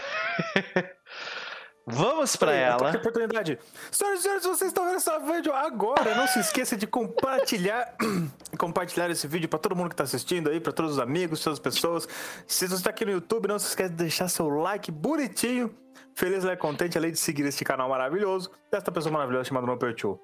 [1.85, 2.95] Vamos pra Aí, ela.
[2.95, 3.59] oportunidade.
[3.91, 6.15] Senhoras e senhores, vocês estão vendo esse vídeo agora.
[6.15, 7.95] Não se esqueça de compartilhar
[8.57, 11.59] compartilhar esse vídeo para todo mundo que está assistindo aí, para todos os amigos, todas
[11.59, 12.07] as pessoas.
[12.47, 15.75] Se você está aqui no YouTube, não se esqueça de deixar seu like bonitinho.
[16.15, 20.21] Feliz, né, contente, além de seguir este canal maravilhoso, desta pessoa maravilhosa chamada Noper Show.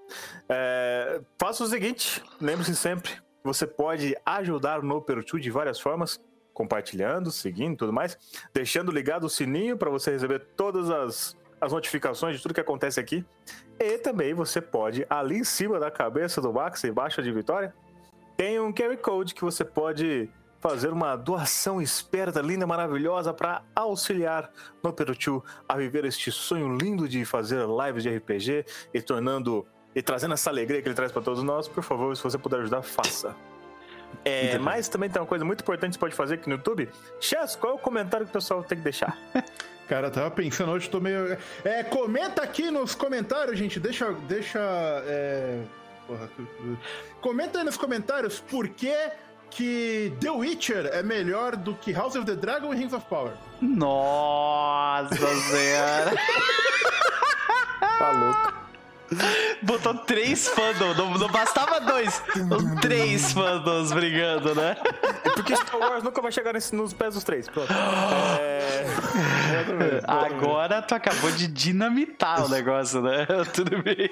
[0.48, 3.12] É, faça o seguinte, lembre-se sempre,
[3.44, 6.20] você pode ajudar o Noper Show de várias formas,
[6.54, 8.18] compartilhando, seguindo e tudo mais,
[8.54, 13.00] deixando ligado o sininho para você receber todas as, as notificações de tudo que acontece
[13.00, 13.26] aqui.
[13.80, 17.74] E também você pode, ali em cima da cabeça do Max, embaixo de Vitória,
[18.38, 24.52] tem um QR Code que você pode fazer uma doação esperta, linda, maravilhosa para auxiliar
[24.84, 30.02] no Peruchu a viver este sonho lindo de fazer lives de RPG e tornando e
[30.02, 31.68] trazendo essa alegria que ele traz para todos nós.
[31.68, 33.36] Por favor, se você puder ajudar, faça.
[34.26, 36.90] É, mas também tem uma coisa muito importante que você pode fazer aqui no YouTube.
[37.20, 39.18] Chess, qual é o comentário que o pessoal tem que deixar?
[39.90, 41.36] Cara, eu tava pensando hoje, tô meio.
[41.66, 43.80] É, comenta aqui nos comentários, gente.
[43.80, 44.14] Deixa.
[44.28, 44.60] Deixa.
[44.60, 45.64] É...
[46.06, 46.30] Porra.
[47.20, 48.94] Comenta aí nos comentários por que,
[49.50, 53.34] que The Witcher é melhor do que House of the Dragon e Rings of Power.
[53.60, 56.12] Nossa senhora.
[57.80, 58.69] Tá louco.
[59.62, 62.22] Botou três fandoms, não, não bastava dois.
[62.82, 64.76] Três fandoms brigando, né?
[65.36, 67.48] Porque Star Wars nunca vai chegar nesse- nos pés dos três.
[67.48, 67.72] Pronto.
[68.40, 68.86] É...
[70.08, 73.26] Agora tu acabou de dinamitar o negócio, né?
[73.54, 74.10] Tudo bem.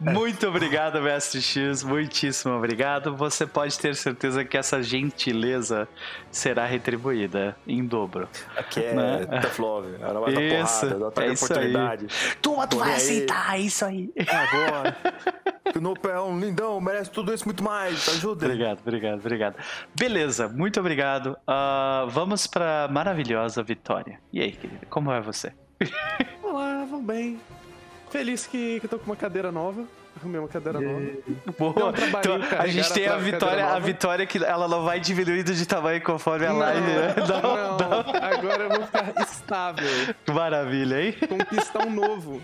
[0.00, 1.82] Muito obrigado, Mestre X.
[1.82, 3.14] Muitíssimo obrigado.
[3.16, 5.88] Você pode ter certeza que essa gentileza
[6.30, 8.28] será retribuída em dobro.
[8.56, 9.26] Aqui é Né?
[9.40, 9.94] tough love.
[10.00, 12.06] Ela vai dar Isso, porrada, dá é oportunidade.
[12.42, 12.96] Toma, tu Tô vai aí.
[12.96, 14.10] aceitar, é isso aí.
[14.16, 14.96] É agora.
[15.76, 18.08] o Nope é um lindão, merece tudo isso muito mais.
[18.08, 18.46] Ajuda.
[18.46, 19.56] Obrigado, obrigado, obrigado.
[19.94, 21.36] Beleza, muito obrigado.
[21.46, 24.20] Ah, vamos pra maravilhosa Vitória.
[24.32, 25.52] E aí, querida, como é você?
[26.42, 27.38] Olá, vão bem.
[28.10, 29.84] Feliz que, que eu tô com uma cadeira nova.
[30.20, 31.00] Arrumei uma cadeira nova.
[31.58, 31.90] Boa.
[31.90, 35.66] Um Então, a gente tem a vitória, a vitória que ela não vai diminuindo de
[35.66, 37.14] tamanho conforme a live, né?
[37.28, 38.22] não, Não, não.
[38.22, 39.88] agora eu vou ficar estável,
[40.32, 41.14] Maravilha, hein?
[41.28, 42.40] com um pistão novo.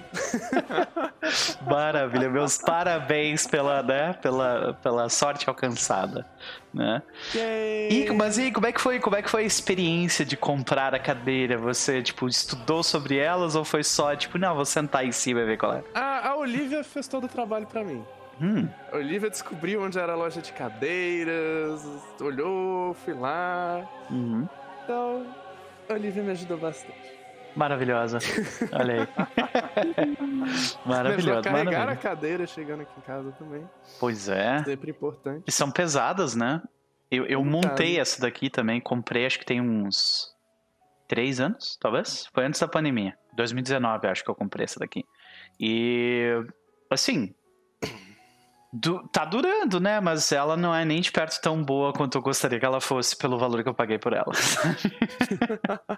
[1.67, 2.29] Maravilha.
[2.31, 6.27] Meus parabéns pela, né, pela, pela sorte alcançada,
[6.75, 7.03] né?
[7.35, 8.99] E, mas e como é que foi?
[9.01, 11.57] Como é que foi a experiência de comprar a cadeira?
[11.59, 15.45] Você, tipo, estudou sobre elas ou foi só, tipo, não, vou sentar em cima e
[15.45, 15.85] ver qual é?
[15.95, 18.05] A, a Olivia fez todo o trabalho pra mim.
[18.41, 21.83] Hum, A Olivia descobriu onde era a loja de cadeiras,
[22.21, 23.89] olhou, fui lá.
[24.11, 24.49] uhum.
[24.83, 25.25] Então,
[25.89, 27.14] a Olivia me ajudou bastante.
[27.57, 28.19] Maravilhosa.
[28.73, 29.09] Olha aí.
[30.85, 31.97] A Maravilhosa, carregar a maravilha.
[31.97, 33.69] cadeira chegando aqui em casa também.
[33.99, 34.63] Pois é.
[34.65, 35.45] Sempre importante.
[35.47, 36.63] E são pesadas, né?
[37.11, 40.35] Eu, eu montei essa daqui também, comprei acho que tem uns
[41.09, 42.29] três anos, talvez.
[42.33, 43.17] Foi antes da pandemia.
[43.35, 45.05] 2019, acho que eu comprei essa daqui.
[45.59, 46.45] E
[46.91, 47.35] assim.
[48.75, 50.01] Du- tá durando, né?
[50.01, 53.17] Mas ela não é nem de perto tão boa quanto eu gostaria que ela fosse
[53.17, 54.33] pelo valor que eu paguei por ela.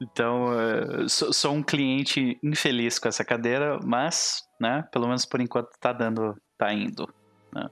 [0.00, 4.84] então, eh, sou, sou um cliente infeliz com essa cadeira, mas, né?
[4.92, 7.08] Pelo menos por enquanto tá dando, tá indo.
[7.54, 7.68] Né?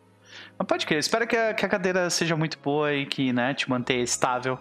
[0.59, 3.55] Mas pode crer, espero que a, que a cadeira seja muito boa e que, né,
[3.55, 4.59] te mantenha estável.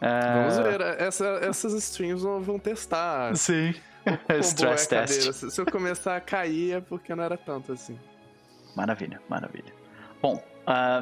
[0.00, 3.74] É, Vamos ver, essa- essas streams vão, testar Sim.
[4.04, 5.32] boa é Stress test.
[5.50, 7.98] se eu começar a cair é porque não era tanto assim.
[8.74, 9.72] Maravilha, maravilha.
[10.20, 11.00] Bom, ah,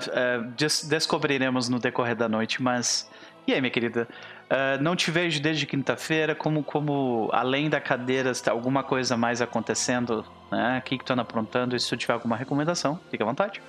[0.57, 3.09] des- descobriremos no decorrer da noite, mas.
[3.47, 4.07] E aí, minha querida?
[4.51, 6.35] Ah, não te vejo desde quinta-feira.
[6.35, 10.25] Como, como, além da cadeira, está alguma coisa mais acontecendo?
[10.51, 10.79] Né?
[10.79, 11.75] O que, que tu anda aprontando?
[11.75, 13.63] E se tu tiver alguma recomendação, fica à vontade.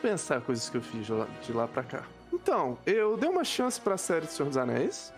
[0.00, 2.02] Pensar coisas que eu fiz de lá, de lá pra cá.
[2.32, 5.12] Então, eu dei uma chance pra série do Senhor dos Anéis.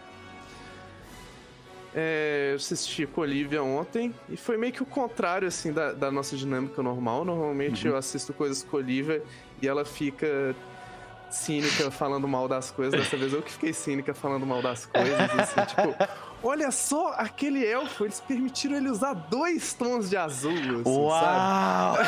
[1.95, 5.93] É, eu assisti com a Olivia ontem e foi meio que o contrário assim da,
[5.93, 7.25] da nossa dinâmica normal.
[7.25, 9.23] Normalmente eu assisto coisas com a Olivia
[9.61, 10.57] e ela fica
[11.33, 15.19] cínica falando mal das coisas, dessa vez eu que fiquei cínica falando mal das coisas,
[15.19, 15.97] assim, tipo,
[16.43, 20.83] olha só, aquele elfo, eles permitiram ele usar dois tons de azul, assim?
[20.85, 21.97] Uau!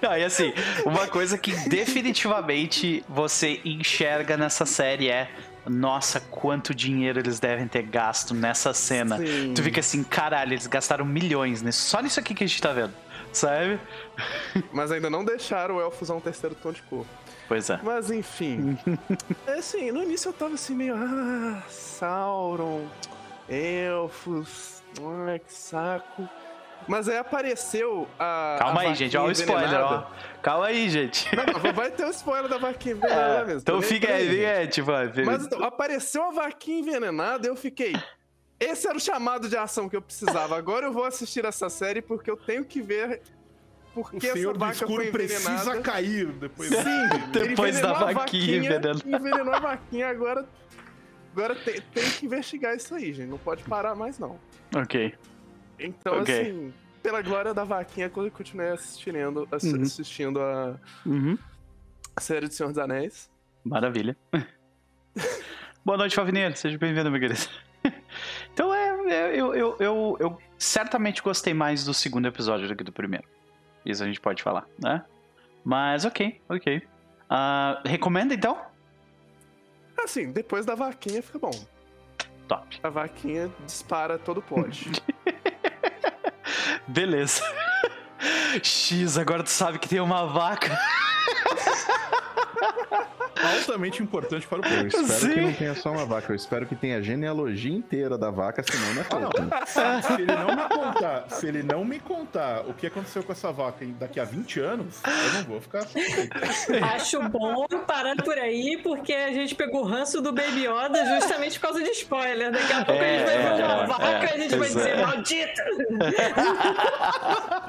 [0.00, 0.52] Não, e assim,
[0.84, 5.28] uma coisa que definitivamente você enxerga nessa série é.
[5.68, 9.18] Nossa, quanto dinheiro eles devem ter gasto nessa cena.
[9.18, 9.52] Sim.
[9.54, 11.88] Tu fica assim, caralho, eles gastaram milhões nisso.
[11.88, 12.94] Só nisso aqui que a gente tá vendo.
[13.32, 13.78] Sabe?
[14.72, 17.04] Mas ainda não deixaram o elfo usar um terceiro tom de cor.
[17.48, 17.78] Pois é.
[17.82, 18.78] Mas enfim.
[19.46, 20.94] é assim, no início eu tava assim meio.
[20.96, 22.86] Ah, Sauron,
[23.48, 24.82] elfos,
[25.28, 26.28] ai que saco.
[26.88, 28.56] Mas aí apareceu a.
[28.58, 29.16] Calma a aí, gente.
[29.16, 30.06] Ó, o spoiler, ó.
[30.42, 31.28] Calma aí, gente.
[31.34, 33.60] Não, vai ter o spoiler da vaquinha envenenada mesmo.
[33.60, 37.56] Então Nem fica aí, aí, tipo, ó, Mas então, apareceu a vaquinha envenenada e eu
[37.56, 37.94] fiquei.
[38.58, 40.56] Esse era o chamado de ação que eu precisava.
[40.56, 43.20] Agora eu vou assistir essa série porque eu tenho que ver
[43.92, 45.80] por O que essa senhor do vaca escuro foi precisa envenenada.
[45.82, 46.68] cair depois.
[46.68, 48.98] Sim, ele Depois da envenenou a vaquinha envenenada.
[49.04, 50.46] Envenenou a vaquinha, agora.
[51.32, 53.28] Agora tem, tem que investigar isso aí, gente.
[53.28, 54.38] Não pode parar mais, não.
[54.74, 55.14] Ok.
[55.78, 56.40] Então, Ok.
[56.40, 60.34] assim, pela glória da vaquinha, eu continuei assistindo, assi- Uhum.
[60.38, 61.38] a Uhum.
[62.18, 63.30] série do Senhor dos Anéis.
[63.64, 64.16] Maravilha.
[65.84, 66.56] Boa noite, Favneiro.
[66.56, 67.40] Seja bem-vindo, meu querido.
[68.52, 72.82] Então, é, é, eu, eu, eu, eu certamente gostei mais do segundo episódio do que
[72.82, 73.28] do primeiro.
[73.84, 75.04] Isso a gente pode falar, né?
[75.62, 76.82] Mas, ok, ok.
[77.28, 78.58] Ah, recomenda, então?
[80.02, 81.50] Assim, depois da vaquinha fica bom.
[82.48, 82.78] Top.
[82.82, 84.90] A vaquinha dispara todo o plot.
[86.86, 87.42] Beleza.
[88.62, 90.78] X, agora tu sabe que tem uma vaca.
[93.58, 94.86] Altamente importante para o Eu povo.
[94.86, 95.40] espero que Sim.
[95.46, 98.94] não tenha só uma vaca, eu espero que tenha a genealogia inteira da vaca, senão
[98.94, 100.02] não é Ah, né?
[100.02, 103.52] Se ele não me contar, se ele não me contar o que aconteceu com essa
[103.52, 106.36] vaca daqui a 20 anos, eu não vou ficar satisfeito.
[106.94, 111.58] Acho bom parar por aí, porque a gente pegou o ranço do Baby Yoda justamente
[111.60, 112.50] por causa de spoiler.
[112.52, 114.58] Daqui a pouco a gente vai ver uma é, vaca é, e a gente vai
[114.58, 115.02] pois dizer, é.
[115.06, 115.62] maldita!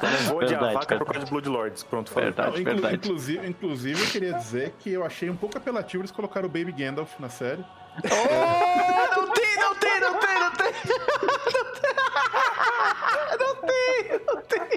[0.02, 1.84] Eu não vou odiar a Verdade, vaca por causa de Blood Lords.
[1.84, 2.30] Pronto, falei.
[2.30, 2.52] Verdade.
[2.52, 2.95] Não, inclu- verdade.
[2.95, 6.71] inclusive, inclusive, eu queria dizer que eu achei um pouco apelativo eles colocaram o Baby
[6.71, 7.63] Gandalf na série.
[8.04, 10.73] Oh, não tem, não tem, não tem, não tem.
[13.39, 14.69] Não tem, não tem.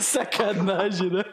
[0.00, 1.24] Sacanagem, né?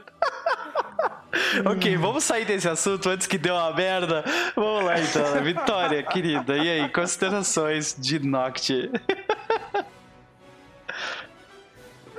[1.66, 4.24] ok, vamos sair desse assunto antes que dê uma merda.
[4.56, 6.58] Vamos lá então, Vitória, querida.
[6.58, 8.92] E aí, considerações de Noct?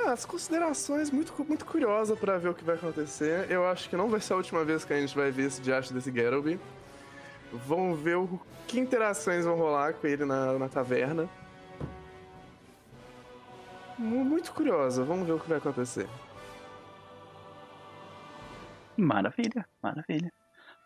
[0.07, 3.51] Ah, as considerações muito, muito curiosa pra ver o que vai acontecer.
[3.51, 5.61] Eu acho que não vai ser a última vez que a gente vai ver esse
[5.61, 6.59] diacho desse Geralby.
[7.53, 11.29] Vamos ver o que interações vão rolar com ele na, na taverna.
[13.99, 16.09] Mu- Muito curiosa, vamos ver o que vai acontecer.
[18.97, 20.33] Maravilha, maravilha.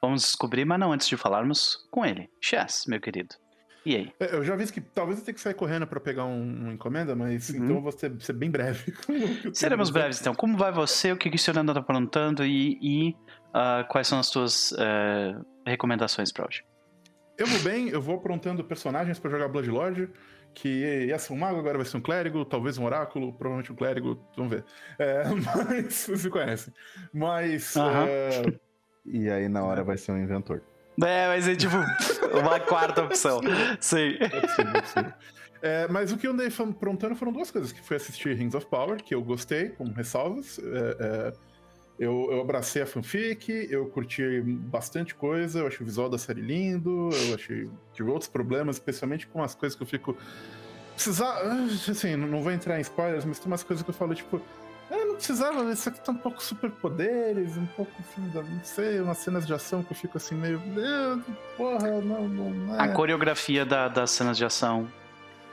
[0.00, 2.31] Vamos descobrir, mas não antes de falarmos com ele.
[2.40, 3.35] Chess, meu querido.
[3.84, 4.12] E aí?
[4.18, 6.72] É, Eu já vi que talvez eu tenha que sair correndo pra pegar um, uma
[6.72, 7.56] encomenda, mas Uhum.
[7.56, 8.92] então eu vou ser, ser bem breve.
[9.52, 10.34] Seremos breves então.
[10.34, 11.12] Como vai você?
[11.12, 12.44] O que, que o senhor anda aprontando?
[12.44, 13.16] E, e
[13.52, 15.34] ah, quais são as suas eh,
[15.66, 16.64] recomendações pra hoje?
[17.36, 20.08] Eu vou bem, eu vou aprontando personagens pra jogar Bloodlord,
[20.54, 20.68] que
[21.08, 24.24] ia ser um mago, agora vai ser um clérigo, talvez um oráculo, provavelmente um clérigo,
[24.36, 24.64] vamos ver.
[24.98, 26.72] É, mas você conhece.
[27.12, 27.76] Mas.
[27.76, 28.06] Aham.
[28.08, 28.42] é,
[29.04, 30.62] E aí na hora vai ser um inventor.
[31.02, 31.76] É, vai ser tipo
[32.37, 33.40] uma quarta opção.
[33.80, 34.16] Sim.
[34.20, 35.14] é é.
[35.66, 38.66] É, mas o que eu andei aprontando foram duas coisas, que foi assistir Rings of
[38.66, 40.59] Power, que eu gostei, com ressalvas.
[40.59, 40.62] É,
[41.00, 41.33] é,
[41.98, 46.42] eu, eu abracei a fanfic, eu curti bastante coisa, eu achei o visual da série
[46.42, 50.14] lindo, eu achei tive outros problemas, especialmente com as coisas que eu fico.
[50.94, 51.33] Precisar.
[51.42, 54.42] ah, Assim, não vou entrar em spoilers, mas tem umas coisas que eu falo, tipo.
[54.90, 59.00] Eu não precisava, isso aqui tá um pouco superpoderes, um pouco, assim, da- não sei,
[59.00, 60.60] umas cenas de ação que eu fico assim meio.
[60.78, 61.18] "Ah,
[61.56, 62.82] Porra, não, não, não é.
[62.82, 64.86] A coreografia da- das cenas de ação,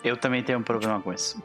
[0.03, 1.41] eu também tenho um problema com isso.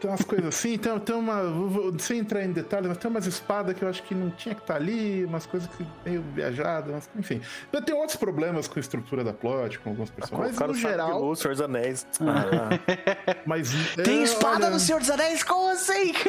[0.00, 1.42] Tem umas coisas assim, tem, tem uma.
[1.44, 4.54] vou- Sem entrar em detalhes, mas tem umas espadas que eu acho que não tinha
[4.54, 7.40] que estar ali, umas coisas que meio viajadas, enfim.
[7.72, 11.20] Eu tenho outros problemas com a estrutura da plot, com alguns personagens, mas no geral.
[11.20, 12.06] luz, Senhor dos Anéis.
[12.20, 12.68] Ah,
[13.46, 13.70] Mas,
[14.04, 15.42] Tem é, espada olha, no Senhor dos Anéis?
[15.42, 16.12] Como assim?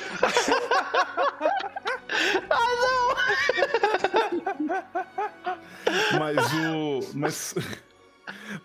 [6.20, 7.00] Mas o.
[7.14, 7.56] Mas.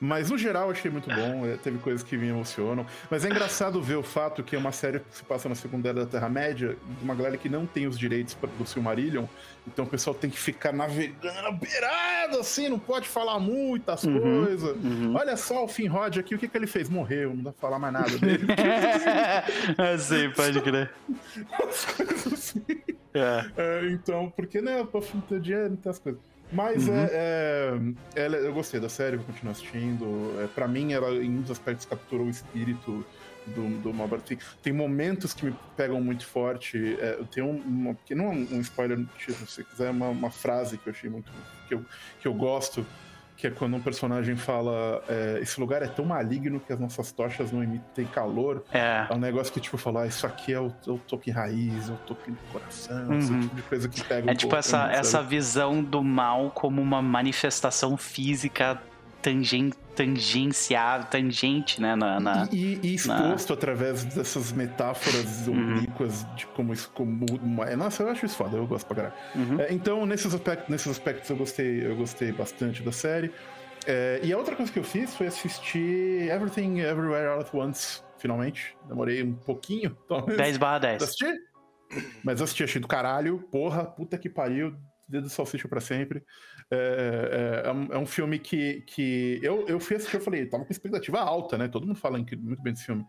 [0.00, 2.86] Mas no geral eu achei muito bom, é, teve coisas que me emocionam.
[3.10, 5.88] Mas é engraçado ver o fato que é uma série que se passa na Segunda
[5.90, 9.24] Era da Terra-média, de uma galera que não tem os direitos do Silmarillion,
[9.66, 14.76] então o pessoal tem que ficar navegando beirado, assim, não pode falar muitas Uhum, coisas.
[14.82, 15.14] uhum.
[15.14, 16.88] Olha só o Finrod aqui, o que, que ele fez?
[16.88, 18.46] Morreu, não dá pra falar mais nada dele.
[19.76, 20.90] ah, sim, pode crer.
[21.68, 22.64] As coisas assim.
[23.12, 23.44] É.
[23.56, 24.86] É, então, porque, né,
[25.28, 26.20] do dia não tem as coisas.
[26.52, 26.94] Mas Uhum.
[26.94, 27.08] é,
[28.16, 30.34] é, ela- eu gostei da série, vou continuar assistindo.
[30.42, 33.04] É, pra mim, ela em muitos aspectos capturou o espírito
[33.46, 34.24] do, do Malbart.
[34.62, 36.96] Tem, momentos que me pegam muito forte.
[37.00, 40.30] É, eu tenho uma, que não é um, spoiler, se você quiser, é uma, uma
[40.30, 41.30] frase que eu achei muito.
[41.68, 41.84] que eu,
[42.20, 42.84] que eu gosto.
[43.40, 47.10] Que é quando um personagem fala: é, Esse lugar é tão maligno que as nossas
[47.10, 48.62] tochas não emitem calor.
[48.72, 49.06] É.
[49.08, 51.88] É um negócio que, tipo, falar, ah, isso aqui é o, é o toque raiz,
[51.88, 53.40] é o toque do coração, esse Uhum.
[53.40, 56.82] tipo de coisa que pega um É tipo pouco, essa, essa visão do mal como
[56.82, 58.78] uma manifestação física
[59.22, 61.94] tangen, tangenciável, tangente, né?
[61.96, 65.74] Na, na- E, e exposto através dessas metáforas Uhum.
[65.74, 66.90] oblíquas de como isso.
[66.92, 69.14] Como, uma- nossa, eu acho isso foda, eu gosto pra caralho.
[69.34, 69.60] Uhum.
[69.60, 73.30] É, então, nesses aspectos, nesses aspectos eu gostei, eu gostei bastante da série.
[73.86, 78.02] É, e a outra coisa que eu fiz foi assistir Everything Everywhere All at Once,
[78.18, 78.76] finalmente.
[78.86, 80.36] Demorei um pouquinho, talvez.
[80.36, 81.02] 10 barra pra 10.
[81.02, 81.34] assistir.
[82.22, 83.38] Mas assisti, achei do caralho.
[83.50, 84.76] Porra, puta que pariu.
[85.08, 86.22] Dedo do salsicha pra sempre.
[86.70, 90.46] É, é- é um, é um filme que, que eu, eu fui assistir, eu falei,
[90.46, 91.68] tava com expectativa alta, né?
[91.68, 93.04] Todo mundo fala muito bem desse filme.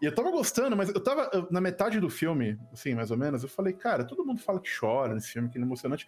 [0.00, 3.42] E eu tava gostando, mas eu tava na metade do filme, assim, mais ou menos,
[3.42, 6.06] eu falei, cara, todo mundo fala que chora nesse filme, que é emocionante.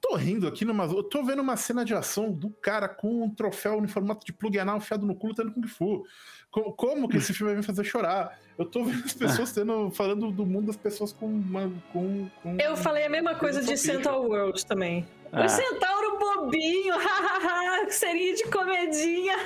[0.00, 0.84] Tô rindo aqui numa.
[0.86, 4.32] Eu tô vendo uma cena de ação do cara com um troféu em formato de
[4.32, 6.04] plug anal enfiado no culo tendo Kung Fu.
[6.50, 8.38] Co- Como, que esse filme vai me fazer chorar?
[8.58, 11.70] Eu tô vendo as pessoas tendo, falando do mundo das pessoas com uma.
[11.92, 13.76] Com, com Eu falei a mesma coisa de.
[13.76, 15.06] Central World também.
[15.32, 15.44] Ah.
[15.44, 19.36] O centauro bobinho, hahaha, seria de comedinha.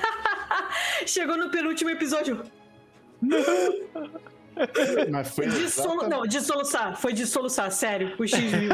[1.06, 2.42] Chegou no penúltimo episódio.
[5.10, 5.66] Mas foi, De
[6.08, 6.96] Não, de soluçar.
[6.96, 8.14] Foi de soluçar, sério.
[8.18, 8.70] O X viu.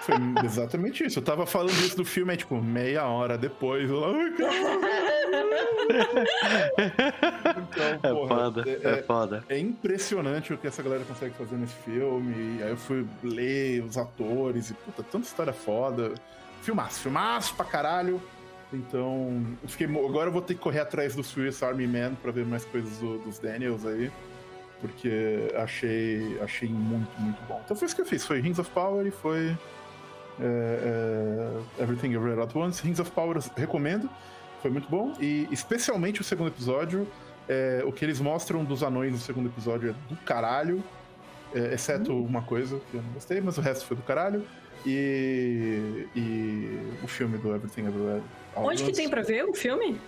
[0.00, 1.20] foi exatamente isso.
[1.20, 3.88] Eu tava falando isso do filme, é tipo, meia hora depois.
[3.88, 4.08] Eu lá,
[7.70, 9.44] Então, É foda, é- é foda.
[9.48, 12.58] É impressionante o que essa galera consegue fazer nesse filme.
[12.58, 16.12] E aí eu fui ler os atores e, puta, tanta história foda.
[16.62, 18.20] Filmaço, filmaço pra caralho.
[18.72, 22.30] Então, eu fiquei, agora eu vou ter que correr atrás do Swiss Army Man pra
[22.30, 24.10] ver mais coisas do- dos Daniels aí.
[24.80, 27.60] Porque achei, achei muito, muito bom.
[27.64, 28.24] Então foi isso que eu fiz.
[28.24, 29.54] Foi Rings of Power e foi
[30.40, 32.82] é, é, Everything Everywhere at Once.
[32.82, 34.08] Rings of Power recomendo.
[34.62, 35.14] Foi muito bom.
[35.20, 37.06] E especialmente o segundo episódio.
[37.48, 40.82] é, o que eles mostram dos anões no segundo episódio é do caralho.
[41.54, 44.44] é, exceto uma coisa que eu não gostei, mas o resto foi do caralho.
[44.86, 48.22] E, e o filme do Everything Everywhere.
[48.56, 50.00] Onde que tem pra ver o filme?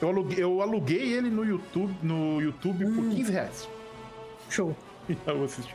[0.00, 3.68] Eu aluguei, eu aluguei ele no YouTube, no YouTube por 15 reais.
[4.48, 4.76] Show.
[5.08, 5.74] E eu assisti.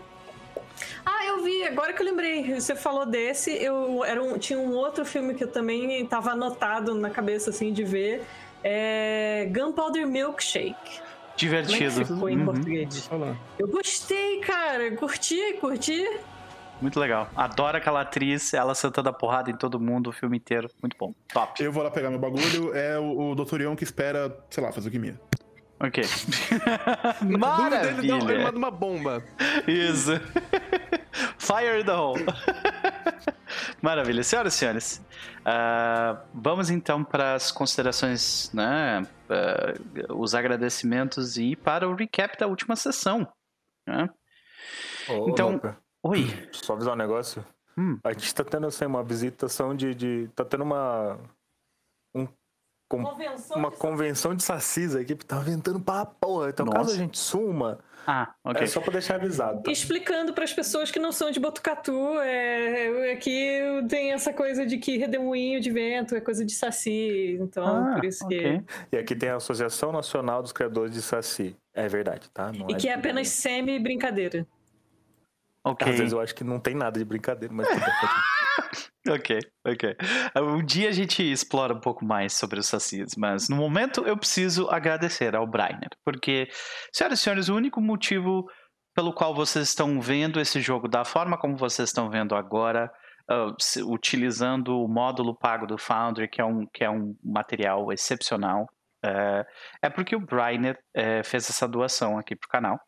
[1.06, 2.54] Ah, eu vi, agora que eu lembrei.
[2.60, 6.94] Você falou desse, eu era um, tinha um outro filme que eu também tava anotado
[6.96, 8.24] na cabeça assim de ver.
[8.64, 10.74] É Gunpowder Milkshake.
[10.76, 12.06] Como é que Divertido.
[12.06, 12.46] ficou em Uhum.
[12.46, 13.10] português?
[13.60, 14.96] Eu gostei, cara.
[14.96, 16.10] Curti, curti.
[16.82, 17.30] Muito legal.
[17.36, 20.70] Adoro aquela atriz, ela sentando a porrada em todo mundo o filme inteiro.
[20.82, 21.14] Muito bom.
[21.34, 21.62] Top.
[21.64, 22.74] Eu vou lá pegar meu bagulho.
[22.76, 23.62] É o, o Dr.
[23.62, 25.20] Ion que espera, sei lá, fazer alquimia.
[25.80, 26.04] Ok.
[26.66, 28.44] A dúvida dele, não, ele Maravilha.
[28.46, 29.24] manda uma bomba.
[29.68, 30.12] Isso.
[31.38, 32.24] Fire in the hole.
[33.82, 34.24] Maravilha.
[34.24, 35.06] Senhoras e senhores,
[35.46, 39.06] ah, vamos então para as considerações, né?
[39.30, 39.74] ah,
[40.14, 43.28] os agradecimentos e para o recap da última sessão.
[43.88, 44.10] né?
[45.10, 46.50] Ô, Então- Loper, Oi.
[46.52, 47.46] só avisar um negócio.
[47.78, 48.00] Hum.
[48.04, 50.30] A gente tá tendo assim, uma visitação de, de.
[50.34, 51.20] Tá tendo uma.
[52.94, 56.50] Um, com- Convenção uma de- convenção de sacis, a equipe tá ventando pra porra.
[56.50, 56.78] Então, Nossa.
[56.78, 58.62] caso a gente suma, Ah, ok.
[58.64, 59.64] é só pra deixar avisado.
[59.64, 59.72] Tá?
[59.72, 63.60] Explicando para as pessoas que não são de Botucatu, é, é que
[63.90, 68.06] tem essa coisa de que redemoinho de vento é coisa de saci, então Ah, por
[68.06, 68.62] isso que ok.
[68.92, 71.56] E aqui tem a Associação Nacional dos Criadores de Saci.
[71.74, 72.52] É verdade, tá?
[72.54, 74.46] Não e é que é apenas semi brincadeira.
[75.66, 75.90] Ok.
[75.90, 77.68] Às vezes eu acho que não tem nada de brincadeira, mas.
[79.08, 79.96] Ok, ok.
[80.36, 84.18] Um dia a gente explora um pouco mais sobre os sacis, mas no momento eu
[84.18, 86.48] preciso agradecer ao Brainer, porque,
[86.92, 88.50] senhoras e senhores, o único motivo
[88.96, 92.92] pelo qual vocês estão vendo esse jogo da forma como vocês estão vendo agora,
[93.60, 98.66] se- utilizando o módulo pago do Foundry, que é um, que é um material excepcional,
[99.04, 99.46] eh,
[99.84, 102.80] é porque o Brainer eh, fez essa doação aqui pro canal.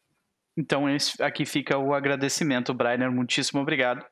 [0.57, 4.03] Então esse- aqui fica o agradecimento, Brainer, muitíssimo obrigado.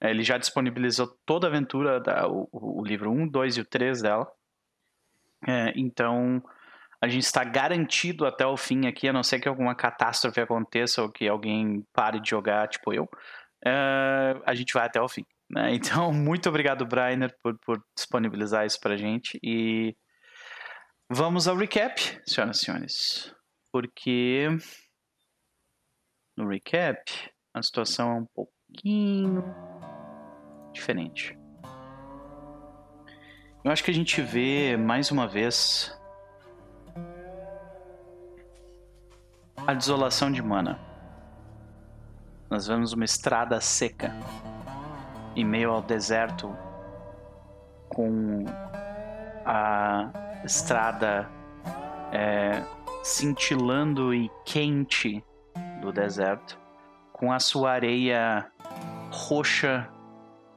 [0.00, 3.64] É, Ele já disponibilizou toda a aventura, da, o, o livro 1, 2 e o
[3.64, 4.26] 3 dela.
[5.46, 6.42] É, então,
[7.02, 11.02] A gente está garantido até o fim aqui, a não ser que alguma catástrofe aconteça
[11.02, 13.04] ou que alguém pare de jogar, tipo eu.
[13.66, 15.24] Uh, a gente vai até o fim.
[15.50, 15.74] Né?
[16.00, 19.38] Então, muito obrigado, Brainer, por, por disponibilizar isso pra gente.
[19.42, 19.94] E
[21.10, 23.34] vamos ao recap, senhoras e senhores.
[23.72, 24.48] Porque
[26.36, 29.44] no recap a situação é um pouquinho
[30.72, 31.38] diferente.
[33.62, 35.96] Eu acho que a gente vê mais uma vez
[39.66, 40.78] a desolação de Mana.
[42.50, 44.12] Nós vemos uma estrada seca
[45.36, 46.54] em meio ao deserto
[47.88, 48.44] com
[49.46, 50.10] a
[50.44, 51.30] estrada
[52.12, 52.62] é,
[53.02, 55.24] cintilando e quente
[55.84, 56.58] do deserto,
[57.12, 58.50] com a sua areia
[59.10, 59.88] roxa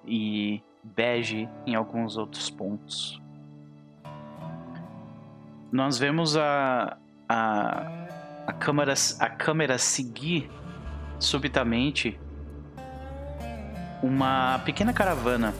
[0.05, 3.21] e bege em alguns outros pontos.
[5.71, 6.97] Nós vemos a,
[7.27, 8.07] a,
[8.47, 10.49] a, câmera, a câmera seguir
[11.19, 12.19] subitamente
[14.01, 15.53] uma pequena caravana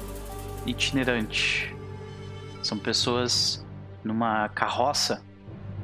[0.66, 1.76] itinerante.
[2.64, 3.66] São pessoas
[4.04, 5.24] numa carroça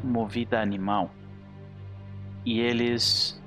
[0.03, 1.11] movida a animal.
[2.45, 3.41] E eles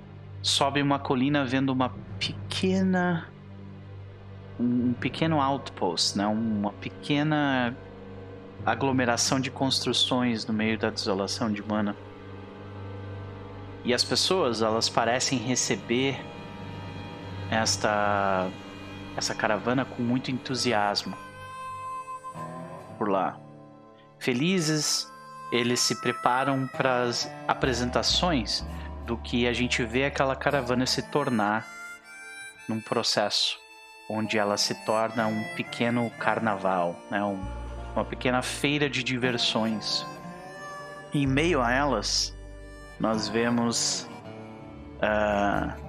[0.46, 1.90] sobem uma colina vendo uma
[2.20, 3.28] pequena
[4.58, 6.26] um pequeno outpost, né?
[6.26, 7.76] uma pequena
[8.64, 11.96] aglomeração de construções no meio da desolação de Mana.
[13.84, 16.24] E as pessoas, elas parecem receber
[17.50, 18.48] esta
[19.16, 21.16] essa caravana com muito entusiasmo
[22.96, 23.38] por lá.
[24.18, 25.12] Felizes,
[25.50, 28.64] eles se preparam para as apresentações
[29.06, 31.66] do que a gente vê aquela caravana se tornar
[32.68, 33.58] num processo
[34.10, 37.22] onde ela se torna um pequeno carnaval, né?
[37.24, 37.40] Um,
[37.94, 40.04] uma pequena feira de diversões.
[41.14, 42.36] Em meio a elas,
[43.00, 44.08] nós vemos
[45.00, 45.86] uh,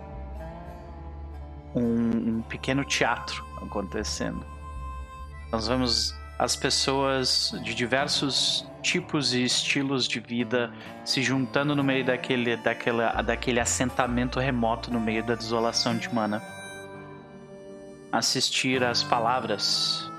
[1.75, 4.45] um, um pequeno teatro acontecendo.
[5.51, 10.71] Nós vemos as pessoas de diversos tipos e estilos de vida
[11.03, 16.41] se juntando no meio daquele, daquele, daquele assentamento remoto no meio da desolação de Mana
[18.09, 20.09] assistir às palavras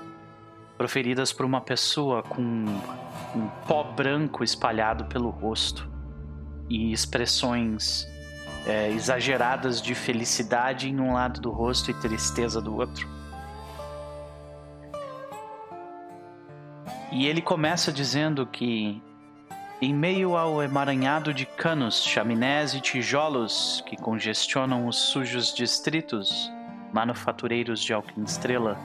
[0.77, 5.89] proferidas por uma pessoa com um pó branco espalhado pelo rosto
[6.69, 8.07] e expressões
[8.67, 13.18] é, exageradas de felicidade em um lado do rosto e tristeza do outro.
[17.11, 19.01] E ele começa dizendo que,
[19.81, 26.51] em meio ao emaranhado de canos, chaminés e tijolos que congestionam os sujos distritos,
[26.93, 28.77] manufatureiros de Alquim-Estrela,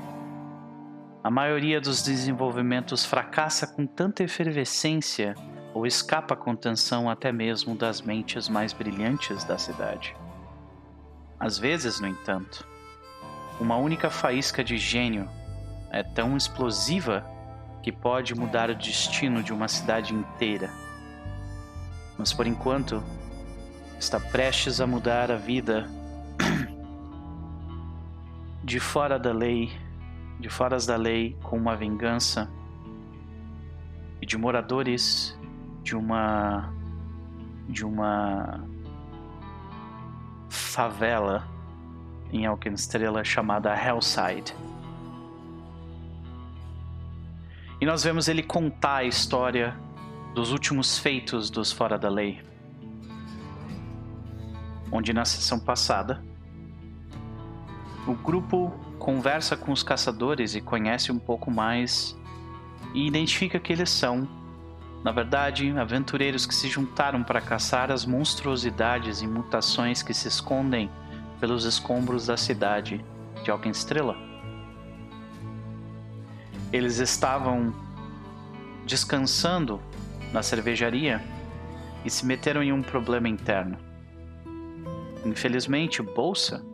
[1.22, 5.34] a maioria dos desenvolvimentos fracassa com tanta efervescência
[5.74, 10.16] ou escapa à contenção até mesmo das mentes mais brilhantes da cidade.
[11.38, 12.66] Às vezes, no entanto,
[13.60, 15.28] uma única faísca de gênio
[15.90, 17.33] é tão explosiva
[17.84, 20.70] que pode mudar o destino de uma cidade inteira.
[22.16, 23.04] Mas por enquanto,
[23.98, 25.86] está prestes a mudar a vida
[28.64, 29.70] de fora da lei,
[30.40, 32.50] de fora da lei com uma vingança
[34.22, 35.38] e de moradores
[35.82, 36.72] de uma
[37.68, 38.64] de uma
[40.48, 41.46] favela
[42.32, 44.56] em Alkenstrela chamada Hellside.
[47.84, 49.78] E nós vemos ele contar a história
[50.34, 52.40] dos últimos feitos dos fora da lei.
[54.90, 56.24] Onde na sessão passada
[58.06, 62.18] o grupo conversa com os caçadores e conhece um pouco mais
[62.94, 64.26] e identifica que eles são,
[65.04, 70.90] na verdade, aventureiros que se juntaram para caçar as monstruosidades e mutações que se escondem
[71.38, 73.04] pelos escombros da cidade
[73.42, 74.33] de Alkenstrela.
[76.74, 77.72] Eles estavam
[78.84, 79.80] descansando
[80.32, 81.22] na cervejaria
[82.04, 83.78] e se meteram em um problema interno.
[85.24, 86.64] Infelizmente, Bolsa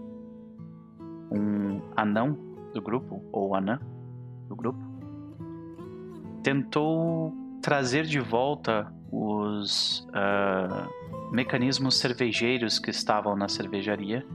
[1.30, 2.32] um anão
[2.72, 3.78] do grupo, ou anã
[4.48, 4.80] do grupo,
[6.42, 14.26] tentou trazer de volta os uh, mecanismos cervejeiros que estavam na cervejaria,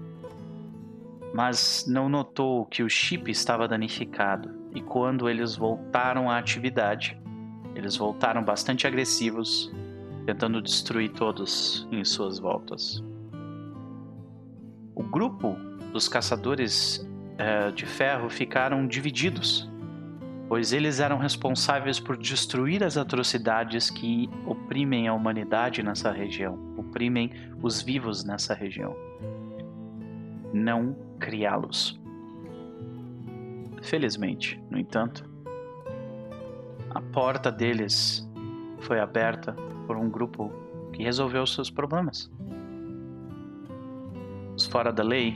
[1.35, 4.55] mas não notou que o chip estava danificado.
[4.73, 7.21] E quando eles voltaram à atividade,
[7.75, 9.69] eles voltaram bastante agressivos,
[10.25, 13.03] tentando destruir todos em suas voltas.
[14.95, 15.57] O grupo
[15.91, 17.05] dos caçadores
[17.35, 19.69] uh, de ferro ficaram divididos
[20.47, 27.31] pois eles eram responsáveis por destruir as atrocidades que oprimem a humanidade nessa região, oprimem
[27.63, 28.95] os vivos nessa região.
[30.55, 31.99] Não criá-los.
[33.81, 35.29] Felizmente, no entanto,
[36.91, 38.25] a porta deles
[38.79, 39.51] foi aberta
[39.85, 40.49] por um grupo
[40.93, 42.31] que resolveu seus problemas.
[44.55, 45.35] Os fora da lei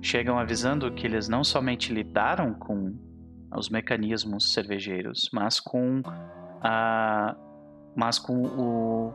[0.00, 2.94] chegam avisando que eles não somente lidaram com
[3.56, 6.00] os mecanismos cervejeiros, mas com
[6.62, 7.34] a
[7.96, 9.14] mas com o,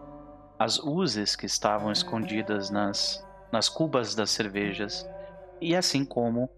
[0.58, 5.08] as uses que estavam escondidas nas, nas cubas das cervejas
[5.62, 6.50] e assim como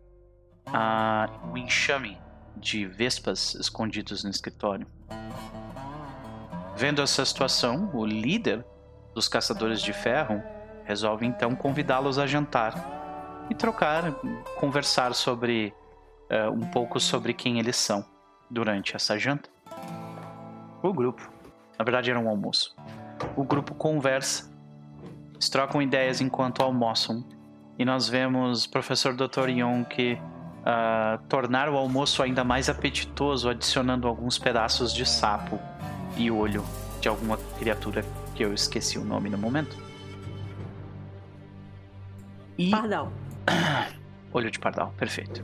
[0.66, 2.18] a, o enxame
[2.56, 4.86] de vespas escondidos no escritório.
[6.76, 8.66] Vendo essa situação, o líder
[9.14, 10.42] dos caçadores de ferro
[10.84, 12.74] resolve então convidá-los a jantar
[13.50, 14.12] e trocar,
[14.60, 15.74] conversar sobre
[16.30, 18.06] uh, um pouco sobre quem eles são
[18.50, 19.50] durante essa janta.
[20.82, 21.32] O grupo,
[21.78, 22.76] na verdade era um almoço.
[23.36, 24.52] O grupo conversa,
[25.52, 27.26] trocam ideias enquanto almoçam
[27.78, 29.50] e nós vemos o professor Dr.
[29.50, 35.60] Yonk uh, tornar o almoço ainda mais apetitoso, adicionando alguns pedaços de sapo
[36.18, 36.64] e olho
[37.00, 38.06] de alguma criatura
[38.36, 39.76] que eu esqueci o nome no momento.
[42.58, 42.70] E...
[42.70, 43.12] Pardal.
[44.32, 45.44] olho de pardal, perfeito.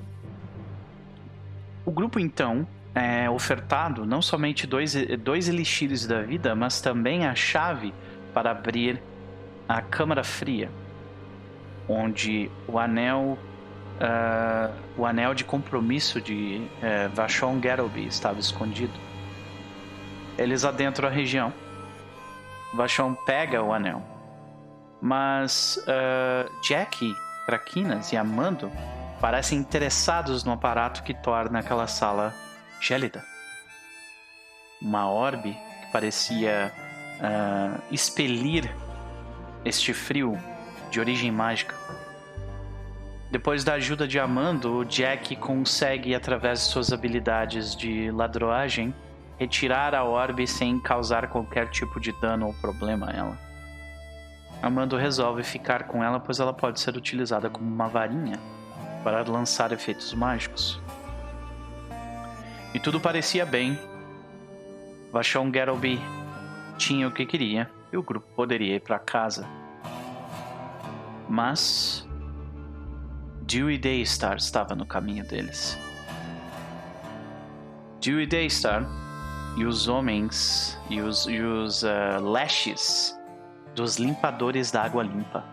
[1.86, 7.34] O grupo, então, é ofertado não somente dois, dois elixires da vida, mas também a
[7.34, 7.94] chave
[8.34, 9.02] para abrir
[9.68, 10.70] a Câmara Fria,
[11.88, 13.38] onde o anel,
[14.00, 18.94] uh, o anel de compromisso de uh, Vashon Geralby estava escondido.
[20.38, 21.54] Eles adentram a região.
[22.74, 24.02] Vashon pega o anel,
[25.02, 27.14] mas uh, Jack,
[27.46, 28.72] Traquinas e Amando
[29.22, 32.34] parecem interessados no aparato que torna aquela sala
[32.80, 33.24] gélida.
[34.82, 36.72] Uma orbe que parecia
[37.20, 38.70] uh, expelir
[39.66, 40.38] este frio
[40.90, 41.76] de origem mágica.
[43.30, 48.94] Depois da ajuda de Amando, Jack consegue, através de suas habilidades de ladroagem,
[49.38, 53.40] retirar a orbe sem causar qualquer tipo de dano ou problema a ela.
[54.62, 58.40] Amando resolve ficar com ela, pois ela pode ser utilizada como uma varinha
[59.04, 60.82] para lançar efeitos mágicos.
[62.74, 63.78] E tudo parecia bem.
[65.12, 66.02] Vashon Geralby
[66.78, 69.48] tinha o que queria e o grupo poderia ir para casa.
[71.30, 72.08] Mas
[73.42, 75.78] Dewey Daystar estava no caminho deles.
[78.02, 78.86] Dewey Daystar
[79.58, 83.18] e os homens e os, e os uh, lashes
[83.76, 85.44] dos limpadores da água limpa.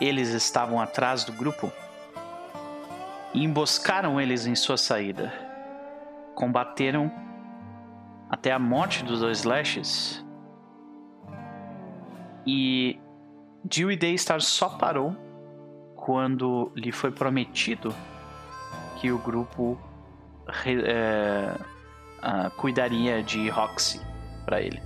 [0.00, 1.72] Eles estavam atrás do grupo
[3.34, 5.32] e emboscaram eles em sua saída.
[6.34, 7.10] Combateram
[8.30, 10.24] até a morte dos dois Lashes.
[12.46, 13.00] E
[13.68, 15.14] Dewey Daystar só parou
[15.94, 17.94] quando lhe foi prometido
[18.96, 19.78] que o grupo
[20.64, 21.54] é,
[22.56, 24.00] cuidaria de Roxy
[24.44, 24.80] para ele.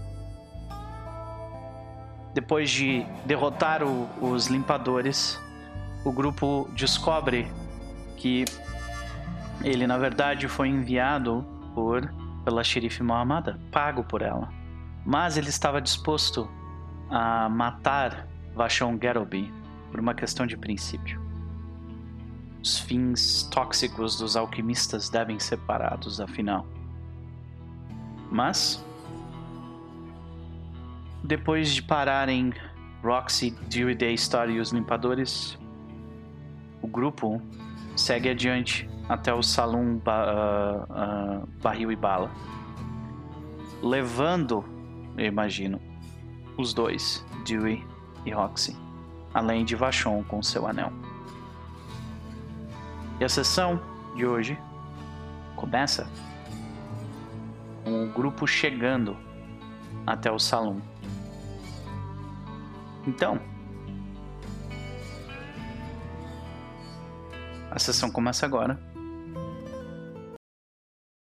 [2.34, 5.40] Depois de derrotar o, os limpadores,
[6.04, 7.46] o grupo descobre
[8.16, 8.44] que
[9.62, 12.12] ele na verdade foi enviado por
[12.44, 14.48] pela xerife Mohamada, pago por ela.
[15.06, 16.50] Mas ele estava disposto
[17.08, 19.52] a matar Vashon Geralby
[19.90, 21.20] por uma questão de princípio.
[22.62, 26.66] Os fins tóxicos dos alquimistas devem ser parados, afinal.
[28.30, 28.84] Mas,
[31.24, 32.52] depois de pararem
[33.02, 35.58] Roxy, Dewey Daystar e os limpadores,
[36.80, 37.42] o grupo
[37.96, 42.30] segue adiante até o salão uh, uh, Barril e Bala,
[43.82, 44.64] levando,
[45.18, 45.80] eu imagino,
[46.56, 47.84] os dois, Dewey
[48.24, 48.76] e Roxy,
[49.32, 50.92] além de Vachon com seu anel.
[53.20, 53.80] E a sessão
[54.16, 54.58] de hoje
[55.56, 56.08] começa
[57.84, 59.16] com o grupo chegando
[60.06, 60.80] até o salão.
[63.06, 63.40] Então,
[67.74, 68.78] A sessão começa agora.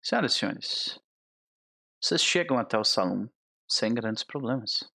[0.03, 1.01] Senhoras e senhores,
[2.01, 3.31] vocês chegam até o salão
[3.69, 4.91] sem grandes problemas.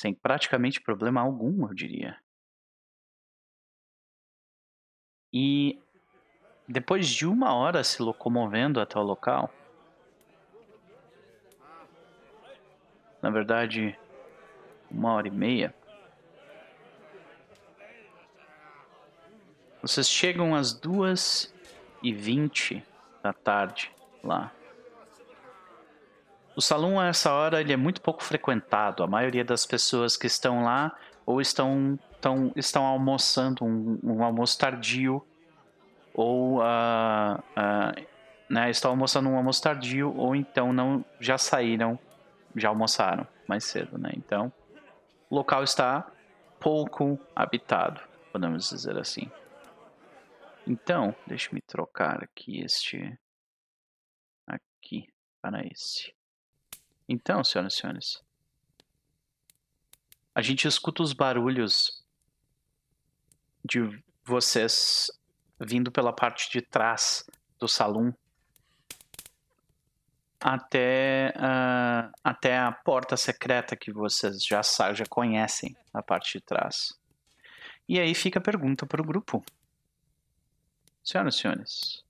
[0.00, 2.18] Sem praticamente problema algum, eu diria.
[5.30, 5.78] E
[6.66, 9.52] depois de uma hora se locomovendo até o local,
[13.20, 13.94] na verdade,
[14.90, 15.74] uma hora e meia,
[19.82, 21.54] Vocês chegam às duas
[22.02, 22.84] e 20
[23.22, 23.90] da tarde
[24.22, 24.52] lá.
[26.56, 29.02] O salão a essa hora ele é muito pouco frequentado.
[29.02, 34.58] A maioria das pessoas que estão lá ou estão, estão, estão almoçando um, um almoço
[34.58, 35.24] tardio
[36.12, 38.06] ou uh, uh,
[38.48, 41.98] né, estão almoçando um almoço tardio ou então não já saíram,
[42.56, 44.10] já almoçaram mais cedo, né?
[44.16, 44.52] Então,
[45.30, 46.10] o local está
[46.58, 48.00] pouco habitado,
[48.32, 49.30] podemos dizer assim.
[50.66, 53.18] Então, deixa me trocar aqui este
[54.46, 55.06] aqui
[55.40, 56.12] para esse.
[57.12, 58.22] Então, senhoras e senhores,
[60.32, 62.06] a gente escuta os barulhos
[63.64, 63.80] de
[64.22, 65.10] vocês
[65.58, 68.16] vindo pela parte de trás do salão
[70.38, 74.62] até, uh, até a porta secreta que vocês já,
[74.94, 76.96] já conhecem na parte de trás.
[77.88, 79.44] E aí fica a pergunta para o grupo.
[81.02, 82.04] Senhoras e senhores,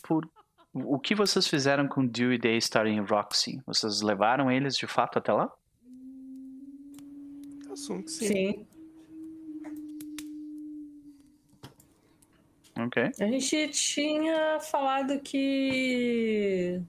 [0.00, 0.35] por
[0.84, 3.62] o que vocês fizeram com Dewey Daystar e Roxy?
[3.66, 5.50] Vocês levaram eles de fato até lá?
[7.72, 8.26] Assumo que sim.
[8.26, 8.66] Sim.
[12.78, 13.10] Ok.
[13.18, 16.80] A gente tinha falado que.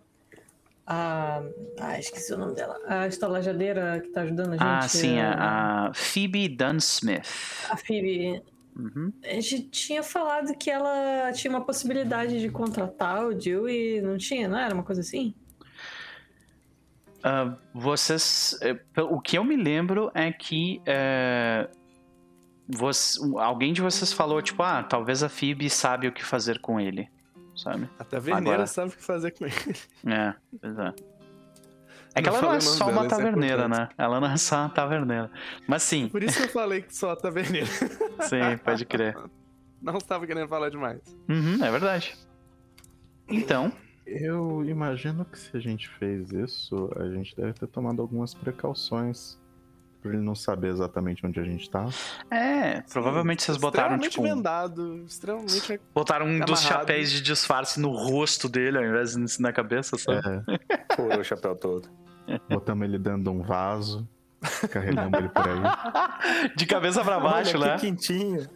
[0.86, 1.42] A.
[1.80, 2.78] Ah, esqueci o nome dela.
[2.88, 4.64] A estalajadeira que tá ajudando a gente.
[4.64, 7.26] Ah, sim, a, a Phoebe Dunsmith.
[7.70, 8.44] A Phoebe.
[8.78, 9.12] Uhum.
[9.24, 14.48] A gente tinha falado que ela tinha uma possibilidade de contratar o Dewey, não tinha,
[14.48, 15.34] não era uma coisa assim?
[17.20, 18.58] Uh, vocês.
[18.62, 20.82] eh, O que eu me lembro é que.
[20.86, 21.68] eh,
[22.70, 26.80] você- alguém de vocês falou, tipo, ah, talvez a Phoebe sabe o que fazer com
[26.80, 27.10] ele.
[27.56, 27.90] Sabe?
[27.98, 29.56] A taverneira Agora- sabe o que fazer com ele.
[30.06, 30.78] É, pois
[32.18, 32.20] é.
[32.20, 33.80] É que Não ela não é só uma é taverneira, importante.
[33.80, 33.90] né?
[33.98, 35.32] Ela não é só uma taverneira.
[35.68, 37.68] Mas sim, Por isso que eu falei que só a taverneira.
[38.28, 39.18] sim, pode crer.
[39.82, 41.00] Não estava querendo falar demais.
[41.30, 42.16] Uhum, é verdade.
[43.30, 43.72] Então,
[44.06, 49.38] Eu imagino que se a gente fez isso, a gente deve ter tomado algumas precauções.
[50.02, 51.86] Pra ele não saber exatamente onde a gente tá.
[52.30, 55.82] é, provavelmente vocês botaram, extremamente tipo, vendado, extremamente...
[55.94, 56.82] botaram um dos amarrado.
[56.88, 60.22] chapéus de disfarce no rosto dele, ao invés de na cabeça, sabe?
[60.60, 61.90] É, Furou o chapéu todo.
[62.50, 64.08] Botamos ele dentro de um vaso,
[64.72, 66.54] carregamos ele por aí.
[66.56, 67.76] De cabeça pra baixo, Olha, né?
[67.76, 68.50] que quentinho.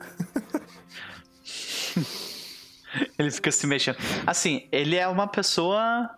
[3.17, 3.97] Ele fica se mexendo.
[4.25, 6.09] Assim, ele é uma pessoa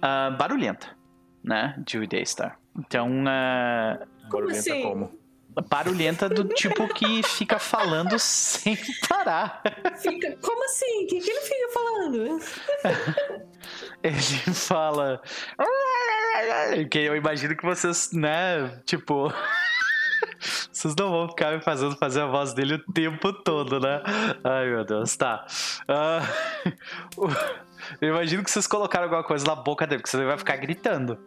[0.00, 0.96] ah, barulhenta,
[1.42, 1.74] né?
[1.86, 2.58] Dewey Daystar.
[2.78, 3.98] Então, ah,
[4.30, 4.82] Barulhenta assim?
[4.82, 5.20] como?
[5.68, 8.78] barulhenta do tipo que fica falando sem
[9.08, 9.62] parar.
[10.00, 10.36] Fica...
[10.40, 11.04] Como assim?
[11.04, 12.40] O que, que ele fica falando?
[14.02, 15.20] Ele fala.
[16.90, 18.80] Que eu imagino que vocês, né?
[18.84, 19.32] Tipo.
[20.72, 24.02] Vocês não vão ficar me fazendo fazer a voz dele o tempo todo, né?
[24.42, 25.46] Ai, meu Deus, tá.
[27.16, 27.26] O-
[28.00, 31.18] eu imagino que vocês colocaram alguma coisa na boca dele, porque ele vai ficar gritando.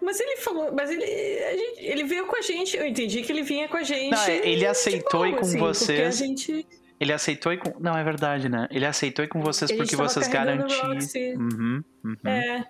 [0.00, 0.72] Mas ele falou.
[0.72, 1.04] Mas ele.
[1.06, 2.76] gente- ele veio com a gente.
[2.76, 4.10] Eu entendi que ele vinha com a gente.
[4.12, 6.18] Não, é, ele aceitou ir com assim, Porque a vocês.
[6.18, 6.66] gente.
[7.04, 7.78] Ele aceitou e com.
[7.78, 8.66] Não, é verdade, né?
[8.70, 10.26] Ele aceitou ir com vocês gente porque vocês.
[10.26, 11.34] Roxy.
[11.36, 12.16] Uhum, uhum.
[12.24, 12.66] É.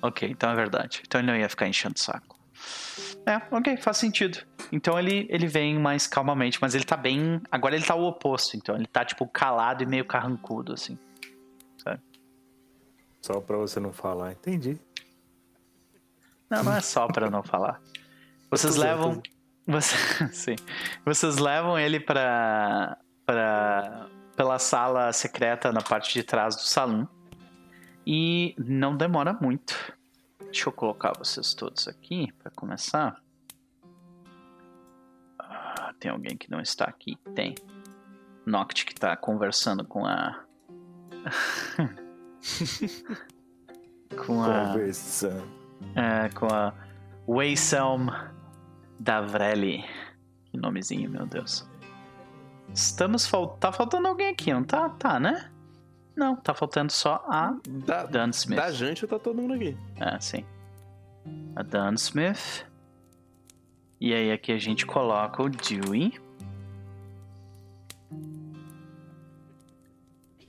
[0.00, 1.02] Ok, então é verdade.
[1.06, 2.38] Então ele não ia ficar enchendo o saco.
[3.26, 4.38] É, ok, faz sentido.
[4.72, 7.38] Então ele, ele vem mais calmamente, mas ele tá bem.
[7.50, 10.98] Agora ele tá o oposto, então ele tá tipo calado e meio carrancudo, assim.
[13.20, 14.78] Só pra você não falar, entendi.
[16.48, 17.82] Não, não é só pra não falar.
[18.50, 19.20] Vocês levam.
[19.66, 19.96] Você,
[20.32, 20.56] sim.
[21.04, 22.96] Vocês levam ele pra.
[23.26, 24.06] Pra.
[24.34, 27.06] pela sala secreta na parte de trás do salão.
[28.06, 29.92] E não demora muito.
[30.44, 33.20] Deixa eu colocar vocês todos aqui pra começar.
[35.38, 37.16] Ah, tem alguém que não está aqui?
[37.34, 37.54] Tem.
[38.46, 40.44] Noct que tá conversando com a.
[44.24, 44.68] com a.
[44.68, 45.50] Conversando.
[45.96, 46.72] É, com a
[47.26, 48.08] Wayselm
[49.00, 49.84] Davrelli.
[50.44, 51.68] Que nomezinho, meu Deus.
[52.76, 53.56] Estamos fal...
[53.56, 54.90] Tá faltando alguém aqui, não tá?
[54.90, 55.50] Tá, né?
[56.14, 58.58] Não, tá faltando só a Da, Dan Smith.
[58.58, 59.74] da gente tá todo mundo aqui.
[59.98, 60.44] É, sim.
[61.56, 62.66] A Dan Smith.
[63.98, 66.20] E aí aqui a gente coloca o Dewey.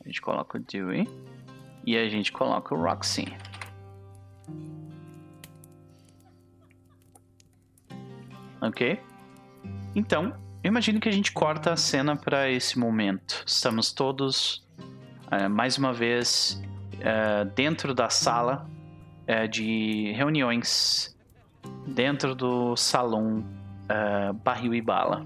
[0.01, 1.07] A gente coloca o Dewey.
[1.85, 3.33] E a gente coloca o Roxy.
[8.59, 9.01] Ok?
[9.95, 13.43] Então, eu imagino que a gente corta a cena para esse momento.
[13.45, 14.65] Estamos todos,
[15.31, 16.61] eh, mais uma vez,
[16.99, 18.67] eh, dentro da sala
[19.25, 21.15] eh, de reuniões,
[21.87, 23.43] dentro do salão
[24.43, 25.25] Barril e Bala.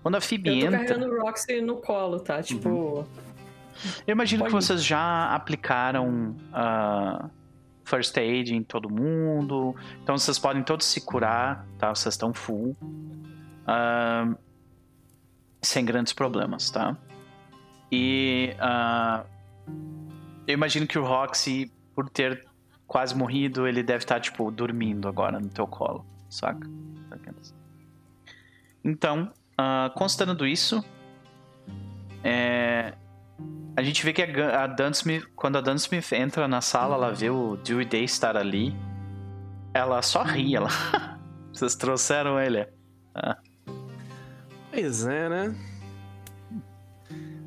[0.00, 0.78] Quando a Phoebe Eu tô entra.
[0.78, 2.40] carregando o Roxy no colo, tá?
[2.40, 3.04] Tipo.
[4.06, 4.66] Eu imagino que Pode ir.
[4.66, 7.28] vocês já aplicaram ah,
[7.84, 9.74] first aid em todo mundo.
[10.02, 11.92] Então vocês podem todos se curar, tá?
[11.92, 12.76] Vocês estão full.
[13.66, 14.32] Ah,
[15.62, 16.96] sem grandes problemas, tá?
[17.92, 19.24] E ah,
[20.46, 22.46] eu imagino que o Roxy, por ter
[22.86, 26.68] quase morrido, ele deve estar, tipo, dormindo agora no teu colo, saca?
[28.82, 30.82] Então, ah, considerando isso,
[32.24, 32.94] é,
[33.76, 37.30] a gente vê que a, a Dunsmith, quando a Dunsmith entra na sala, ela vê
[37.30, 38.74] o Dewey Day estar ali.
[39.72, 40.68] Ela só ri, ela.
[41.52, 42.66] Vocês trouxeram ele.
[44.70, 45.54] Pois é, né?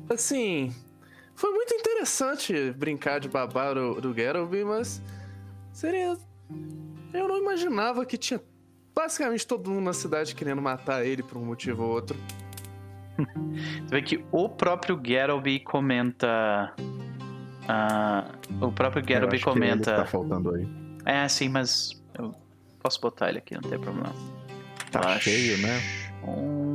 [0.08, 0.74] Assim,
[1.34, 5.00] foi muito interessante brincar de babar do, do Geralby, mas
[5.72, 6.16] seria.
[7.12, 8.40] Eu não imaginava que tinha
[8.94, 12.18] basicamente todo mundo na cidade querendo matar ele por um motivo ou outro.
[13.86, 16.74] Você vê que o próprio Geralby comenta.
[17.68, 19.96] ah, o próprio Geralby acho que ele comenta.
[19.96, 20.68] tá faltando aí.
[21.06, 22.34] É, sim, mas eu
[22.82, 24.12] posso botar ele aqui, não tem problema.
[24.90, 25.80] Tá Tá cheio, né?
[26.26, 26.73] Um.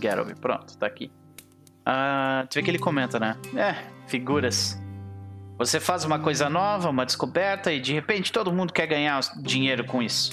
[0.00, 1.10] Geralby, pronto, tá aqui.
[1.84, 3.36] Ah, tu vê que ele comenta, né?
[3.56, 3.74] É,
[4.06, 4.80] figuras.
[5.58, 9.84] Você faz uma coisa nova, uma descoberta, e de repente todo mundo quer ganhar dinheiro
[9.84, 10.32] com isso.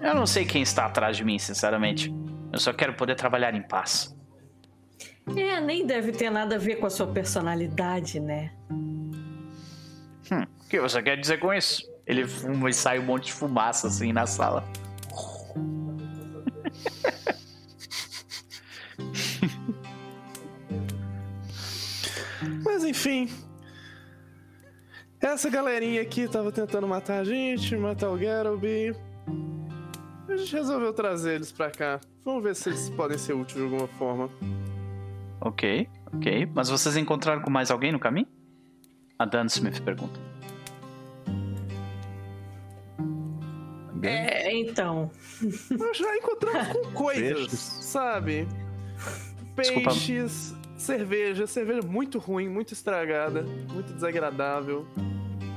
[0.00, 2.12] Eu não sei quem está atrás de mim, sinceramente.
[2.52, 4.16] Eu só quero poder trabalhar em paz.
[5.36, 8.52] É, nem deve ter nada a ver com a sua personalidade, né?
[10.32, 11.88] Hum, o que você quer dizer com isso?
[12.06, 14.64] Ele fuma e sai um monte de fumaça assim na sala.
[22.80, 23.28] Mas enfim.
[25.20, 28.96] Essa galerinha aqui tava tentando matar a gente, matar o Geralby.
[30.26, 32.00] A gente resolveu trazer eles pra cá.
[32.24, 34.30] Vamos ver se eles podem ser úteis de alguma forma.
[35.42, 36.48] Ok, ok.
[36.54, 38.26] Mas vocês encontraram com mais alguém no caminho?
[39.18, 40.18] A Dan Smith pergunta.
[44.02, 45.10] É, então.
[45.78, 47.60] Nós já encontramos com coisas, Peixes.
[47.60, 48.48] sabe?
[49.54, 49.90] Desculpa.
[50.80, 54.86] Cerveja, cerveja muito ruim, muito estragada, muito desagradável.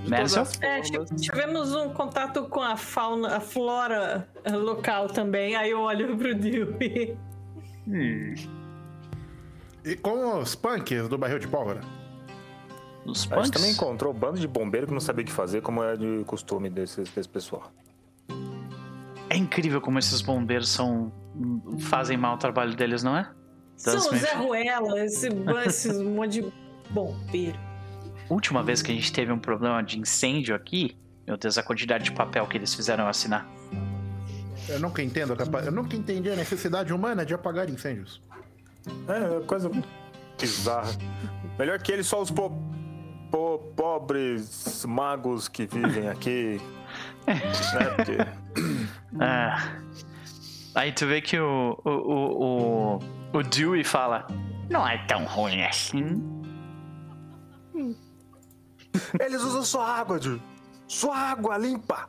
[0.04, 0.42] De todas Mesel?
[0.42, 0.82] as É,
[1.16, 5.56] tivemos um contato com a fauna, a flora eh, local também.
[5.56, 7.18] Aí eu olho pro Dewey.
[9.86, 11.80] E com os punks do barril de pólvora?
[13.06, 13.52] Os A gente punks?
[13.52, 16.24] também encontrou um bando de bombeiro que não sabia o que fazer, como é de
[16.26, 17.72] costume desse, desse pessoal.
[19.30, 21.14] É incrível como esses bombeiros são.
[21.80, 23.30] fazem mal o trabalho deles, não é?
[23.84, 24.18] Dan São.
[24.18, 25.28] Zé Ruela, esse,
[25.66, 26.54] esses monte de
[26.90, 27.58] bombeiro.
[28.30, 32.06] Última vez que a gente teve um problema de incêndio aqui, meu Deus, a quantidade
[32.06, 33.48] de papel que eles fizeram eu assinar.
[34.70, 35.36] Eu nunca entendo.
[35.66, 38.22] Eu nunca entendi a necessidade humana de apagar incêndios.
[39.08, 39.70] É, coisa
[40.40, 40.90] bizarra.
[41.60, 42.52] Melhor que ele, só os po-
[43.30, 46.62] po- pobres magos que vivem aqui.
[47.28, 47.90] né?
[47.96, 48.18] Porque
[49.20, 49.74] Ah.
[50.76, 52.44] Aí tu vê que o, o, o,
[52.96, 53.00] o,
[53.34, 54.28] o Dewey fala:
[54.70, 56.22] Não é tão ruim assim.
[59.20, 60.40] Eles usam sua água, Ju.
[60.88, 62.08] Sua água limpa.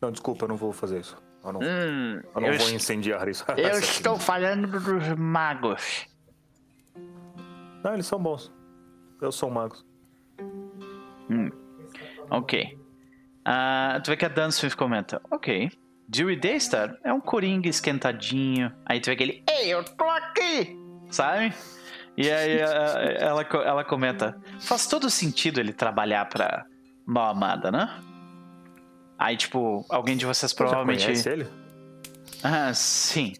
[0.00, 1.16] Não, desculpa, eu não vou fazer isso.
[1.44, 3.44] Eu não, Hum, eu não eu, vou incendiar isso.
[3.56, 6.06] eu estou falando dos magos.
[7.84, 8.52] Não, eles são bons.
[9.20, 9.76] Eu sou um mago.
[12.30, 12.78] Ok.
[13.44, 15.70] Ah, tu vê que a Dan comenta: Ok.
[16.08, 18.72] Dewey Daystar é um coringa esquentadinho.
[18.84, 20.76] Aí tu vê que ele: Ei, eu tô aqui!
[21.10, 21.52] Sabe?
[22.16, 26.64] E aí ah, ela, co- ela comenta: Faz todo sentido ele trabalhar pra
[27.04, 27.88] mal amada, né?
[29.18, 31.00] Aí, tipo, alguém de vocês provavelmente.
[31.00, 31.46] Já conhece ele?
[32.42, 33.32] Ah, sim.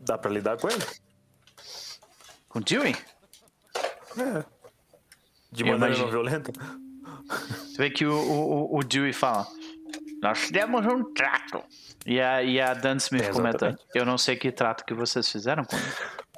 [0.00, 0.84] Dá pra lidar com ele?
[2.48, 2.94] Com o Dewey?
[4.18, 4.44] É.
[5.50, 6.52] De maneira não violenta?
[7.72, 9.46] Tu vê que o, o, o- Dewey fala:
[10.22, 11.62] Nós demos um trato.
[12.06, 13.78] E a, e a Dan Smith É, comenta.
[13.94, 15.86] Eu não sei que trato que vocês fizeram com ele.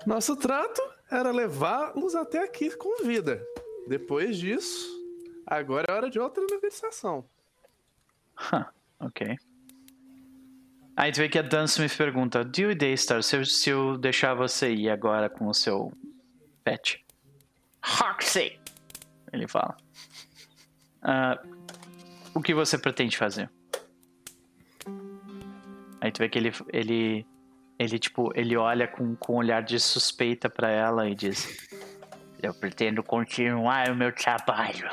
[0.07, 3.43] Nosso trato era levá-los até aqui com vida.
[3.89, 4.87] Depois disso,
[5.47, 7.25] agora é hora de outra negociação.
[8.53, 8.65] Huh,
[9.01, 9.37] ok.
[10.97, 14.35] Aí tu vê que a Dan Smith pergunta: Dewey Daystar, se eu, se eu deixar
[14.35, 15.93] você ir agora com o seu
[16.65, 17.05] pet?
[17.85, 18.59] Roxy!
[19.33, 19.77] Ele fala.
[21.09, 21.41] "Ah,
[22.35, 23.49] o que você pretende fazer?
[26.01, 27.27] Aí tu vê que ele, ele,
[27.79, 31.69] ele tipo, ele olha com, com um olhar de suspeita pra ela e diz:
[32.43, 34.91] Eu pretendo continuar o meu trabalho.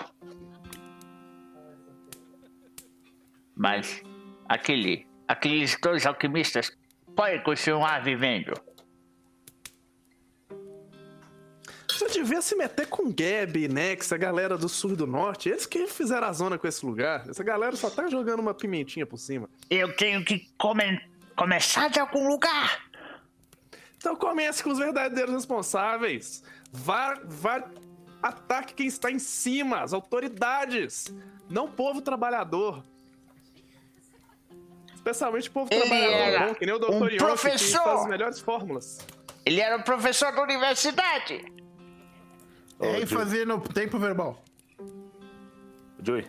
[3.55, 4.01] Mas
[4.47, 6.71] aquele aqueles dois alquimistas
[7.15, 8.53] podem continuar vivendo.
[11.93, 15.49] Você devia se meter com Gab, Nex, a galera do sul e do norte.
[15.49, 17.29] Eles que fizeram a zona com esse lugar.
[17.29, 19.49] Essa galera só tá jogando uma pimentinha por cima.
[19.69, 21.01] Eu tenho que come-
[21.35, 22.83] começar de algum lugar.
[23.97, 26.43] Então comece com os verdadeiros responsáveis.
[26.71, 27.63] Vá, vá,
[28.21, 31.13] ataque quem está em cima, as autoridades,
[31.49, 32.83] não o povo trabalhador.
[34.95, 36.89] Especialmente o povo Ele trabalhador bom, que nem o Dr.
[36.91, 37.83] um Yonk, que professor.
[37.83, 38.99] faz as melhores fórmulas.
[39.45, 41.45] Ele era um professor da universidade.
[42.83, 44.43] É Ô, e fazer no tempo verbal.
[46.01, 46.25] Joey,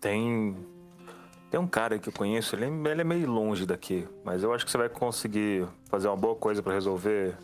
[0.00, 0.56] tem.
[1.50, 4.52] Tem um cara que eu conheço, ele é, ele é meio longe daqui, mas eu
[4.52, 7.36] acho que você vai conseguir fazer uma boa coisa pra resolver.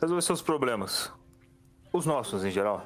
[0.00, 1.12] Resolver seus problemas.
[1.92, 2.84] Os nossos, em geral.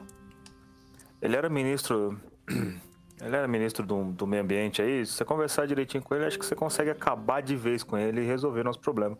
[1.20, 2.20] Ele era ministro.
[3.24, 5.06] Ele era ministro do, do meio ambiente aí.
[5.06, 8.20] Se você conversar direitinho com ele, acho que você consegue acabar de vez com ele
[8.20, 9.16] e resolver nosso problema.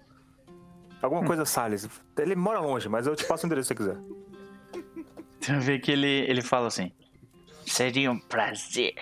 [1.01, 1.89] Alguma coisa, Salles.
[2.19, 3.97] Ele mora longe, mas eu te passo o endereço se você quiser.
[5.45, 6.93] Você vê que ele, ele fala assim:
[7.67, 8.95] Seria um prazer.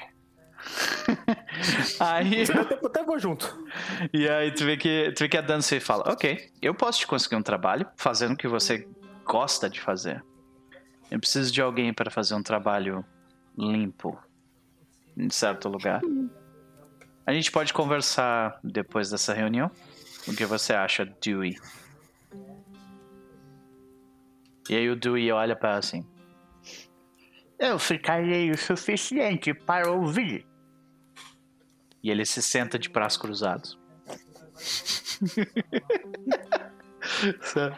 [1.98, 3.64] aí, Até, até vou junto.
[4.12, 7.06] e aí tu vê que, tu vê que a Dancy fala: Ok, eu posso te
[7.06, 8.86] conseguir um trabalho fazendo o que você
[9.24, 10.22] gosta de fazer.
[11.10, 13.04] Eu preciso de alguém para fazer um trabalho
[13.58, 14.18] limpo
[15.16, 16.00] em certo lugar.
[17.26, 19.70] A gente pode conversar depois dessa reunião.
[20.28, 21.56] O que você acha, Dewey?
[24.68, 26.06] E aí o Dewey olha para ela assim.
[27.60, 30.46] Eu ficarei o suficiente para ouvir.
[32.02, 33.78] E ele se senta de braços cruzados.
[37.42, 37.76] Sabe?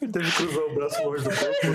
[0.00, 1.66] Ele deve cruzar o braço longe do corpo.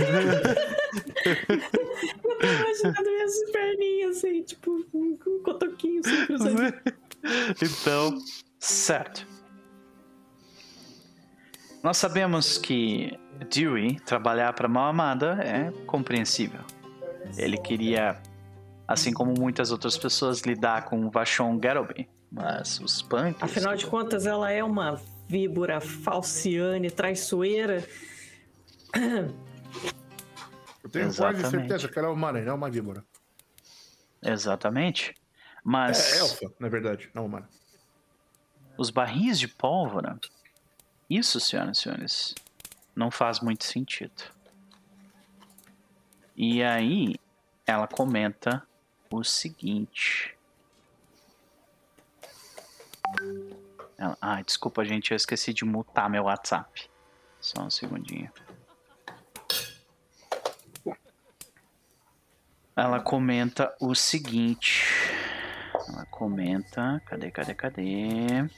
[2.24, 6.74] Eu tô imaginando minhas perninhas assim, tipo, um cotoquinho assim, cruzadinho.
[7.62, 8.18] então,
[8.60, 9.28] certo.
[11.86, 13.16] Nós sabemos que
[13.54, 16.62] Dewey trabalhar para Mão Amada é compreensível.
[17.38, 18.20] Ele queria,
[18.88, 22.10] assim como muitas outras pessoas, lidar com o Vashon Garrowby.
[22.32, 23.40] Mas os punks...
[23.40, 27.88] Afinal de contas, ela é uma víbora falciane, traiçoeira.
[30.84, 31.42] Eu tenho Exatamente.
[31.42, 33.04] quase certeza que ela é uma aranha, não é uma víbora.
[34.24, 35.12] Exatamente.
[35.12, 35.14] É,
[35.64, 37.48] Mas é elfa, na verdade, não humana.
[38.76, 40.18] os barris de pólvora,
[41.10, 42.36] isso, senhoras e senhores,
[42.96, 44.24] não faz muito sentido.
[46.36, 47.16] E aí,
[47.66, 48.66] ela comenta
[49.10, 50.36] o seguinte.
[53.98, 56.90] Ela, ah, desculpa, gente, eu esqueci de mutar meu WhatsApp.
[57.40, 58.32] Só um segundinho.
[62.76, 64.92] Ela comenta o seguinte.
[65.88, 67.02] Ela comenta.
[67.06, 68.50] Cadê, cadê, cadê?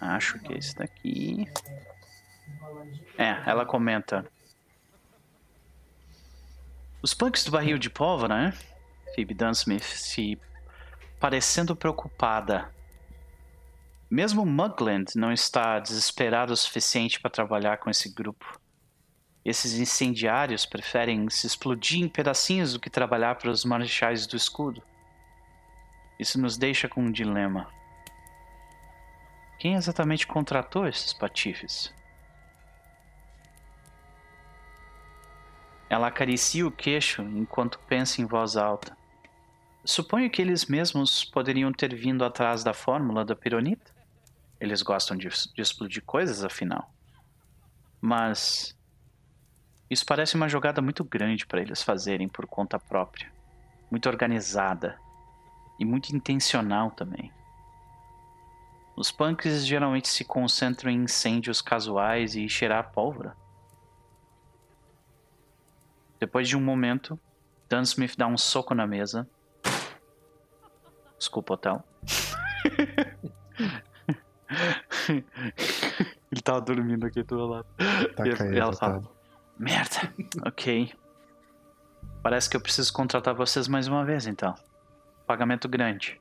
[0.00, 1.46] Acho que é esse daqui.
[3.18, 4.24] É, ela comenta.
[7.02, 8.58] Os punks do barril de pólvora, né?
[9.14, 10.40] Phoebe Dunsmith se
[11.18, 12.72] parecendo preocupada.
[14.10, 18.58] Mesmo Mugland não está desesperado o suficiente para trabalhar com esse grupo.
[19.44, 24.82] Esses incendiários preferem se explodir em pedacinhos do que trabalhar para os marechais do escudo.
[26.18, 27.68] Isso nos deixa com um dilema.
[29.60, 31.92] Quem exatamente contratou esses patifes?
[35.86, 38.96] Ela acaricia o queixo enquanto pensa em voz alta.
[39.84, 43.94] Suponho que eles mesmos poderiam ter vindo atrás da fórmula da pironita.
[44.58, 46.90] Eles gostam de, de explodir coisas, afinal.
[48.00, 48.74] Mas.
[49.90, 53.30] Isso parece uma jogada muito grande para eles fazerem por conta própria.
[53.90, 54.98] Muito organizada.
[55.78, 57.30] E muito intencional também.
[58.96, 63.34] Os punks geralmente se concentram em incêndios casuais e cheirar pólvora.
[66.18, 67.18] Depois de um momento,
[67.68, 69.26] Dunsmith dá um soco na mesa.
[71.18, 71.84] Desculpa, hotel.
[76.30, 77.66] Ele tava dormindo aqui do meu lado.
[78.16, 78.78] Tá E- caído, ela tá.
[78.78, 79.02] fala,
[79.58, 80.12] Merda,
[80.46, 80.92] ok.
[82.22, 84.54] Parece que eu preciso contratar vocês mais uma vez, então.
[85.26, 86.20] Pagamento grande.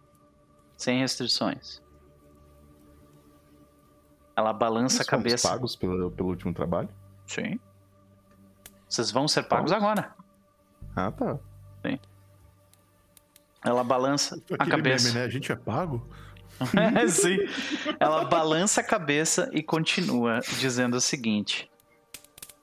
[0.77, 1.81] Sem restrições.
[4.39, 5.49] Ela balança a Nós fomos cabeça.
[5.49, 6.87] pagos pelo, pelo último trabalho?
[7.27, 7.59] Sim.
[8.87, 9.85] Vocês vão ser pagos Vamos.
[9.85, 10.15] agora.
[10.95, 11.37] Ah, tá.
[13.65, 15.07] Ela balança a Aquele cabeça.
[15.09, 15.25] meme, né?
[15.25, 16.07] A gente é pago?
[17.09, 17.37] Sim.
[17.99, 21.69] Ela balança a cabeça e continua dizendo o seguinte: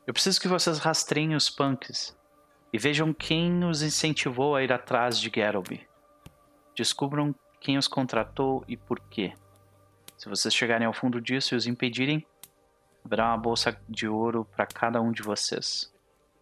[0.06, 2.16] Eu preciso que vocês rastreiem os punks
[2.72, 5.86] e vejam quem os incentivou a ir atrás de Garrowby.
[6.74, 9.34] Descubram quem os contratou e por quê.
[10.16, 12.26] Se vocês chegarem ao fundo disso e os impedirem,
[13.04, 15.92] haverá uma bolsa de ouro para cada um de vocês.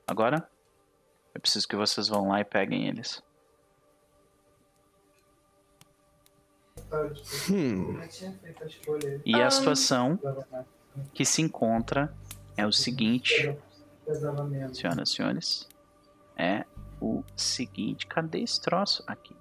[0.06, 0.48] Agora,
[1.34, 3.22] eu preciso que vocês vão lá e peguem eles.
[9.24, 10.18] E a situação
[11.12, 12.14] que se encontra
[12.56, 13.56] é o seguinte,
[14.72, 15.68] senhoras e senhores,
[16.36, 16.64] é
[17.00, 19.02] o seguinte, cadê esse troço?
[19.06, 19.34] Aqui.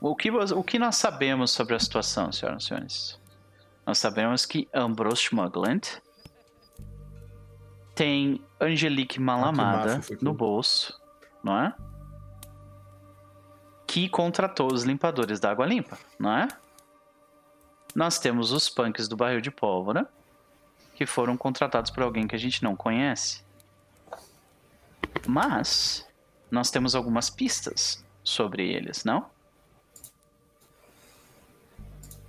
[0.00, 3.20] O que, o que nós sabemos sobre a situação, senhoras e senhores?
[3.86, 6.02] Nós sabemos que Ambrose Schmugland
[7.94, 10.18] tem Angelique Malamada aqui.
[10.22, 11.00] no bolso,
[11.42, 11.74] não é?
[13.86, 16.48] Que contratou os limpadores da água limpa, não é?
[17.94, 20.06] Nós temos os punks do barril de pólvora,
[20.94, 23.42] que foram contratados por alguém que a gente não conhece.
[25.26, 26.06] Mas
[26.50, 29.30] nós temos algumas pistas sobre eles, não?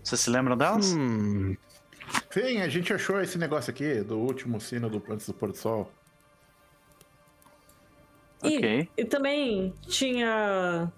[0.07, 0.93] Vocês se lembram delas?
[0.93, 1.57] Hum.
[2.31, 5.57] Sim, a gente achou esse negócio aqui do último sino do Plantas do Pôr do
[5.57, 5.91] Sol.
[8.41, 8.89] E, Ok.
[8.95, 10.89] e também tinha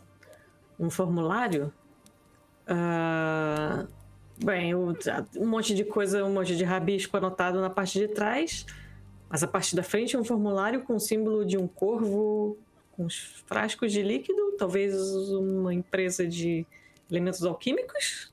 [0.80, 1.74] um formulário.
[2.68, 3.88] ah,
[4.46, 4.94] bem, um
[5.48, 8.64] monte de coisa, um monte de rabisco anotado na parte de trás.
[9.28, 12.60] Mas a parte da frente é um formulário com o símbolo de um corvo
[12.92, 14.52] com uns frascos de líquido.
[14.56, 14.94] Talvez
[15.32, 16.64] uma empresa de
[17.10, 18.32] elementos alquímicos.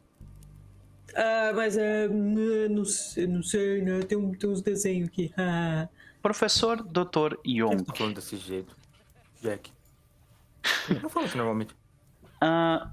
[1.16, 4.00] Ah, mas é, não sei, não sei, né?
[4.00, 5.32] Tem, um- tem uns desenhos aqui.
[5.36, 5.88] Ah.
[6.22, 7.36] Professor Dr.
[7.46, 7.84] Young.
[7.84, 8.76] Tá falando desse jeito,
[9.42, 9.72] Jack.
[11.02, 11.74] Eu falo assim normalmente.
[12.40, 12.90] Ah,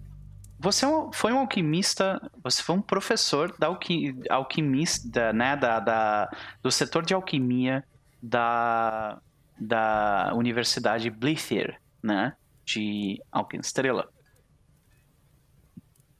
[0.59, 6.29] você é foi um alquimista, você foi um professor da alqui, alquimista, né, da, da-
[6.61, 7.83] do setor de alquimia
[8.21, 9.19] da,
[9.59, 14.09] da Universidade Blither, né, de Alquestrela.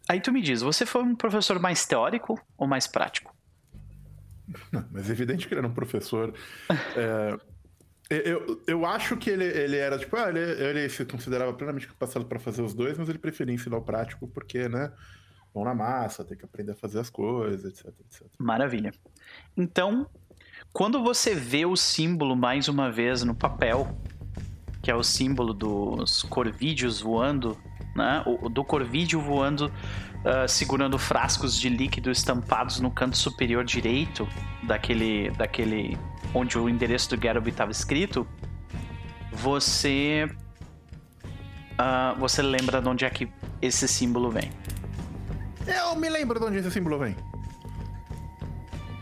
[0.08, 3.34] Aí tu me diz, você foi um professor mais teórico ou mais prático?
[4.72, 6.34] Não, mas é evidente que ele era um professor.
[8.10, 11.88] É, eu, eu acho que ele, ele era, tipo, ah, ele, ele se considerava plenamente
[11.88, 14.92] capacitado para fazer os dois, mas ele preferia ensinar o prático porque, né?
[15.56, 18.28] Mão na massa, tem que aprender a fazer as coisas, etc, etc.
[18.38, 18.92] Maravilha.
[19.56, 20.08] Então,
[20.72, 23.98] quando você vê o símbolo mais uma vez no papel,
[24.82, 27.58] que é o símbolo dos corvídeos voando,
[27.96, 28.24] né?
[28.26, 29.72] O, do corvídeo voando,
[30.26, 34.28] ah, segurando frascos de líquido estampados no canto superior direito
[34.64, 35.98] daquele, daquele
[36.34, 38.28] onde o endereço do Garoby estava escrito,
[39.32, 40.30] você
[41.78, 43.28] ah, você lembra de onde é que
[43.62, 44.52] esse símbolo vem?
[45.66, 47.16] Eu me lembro de onde esse símbolo vem.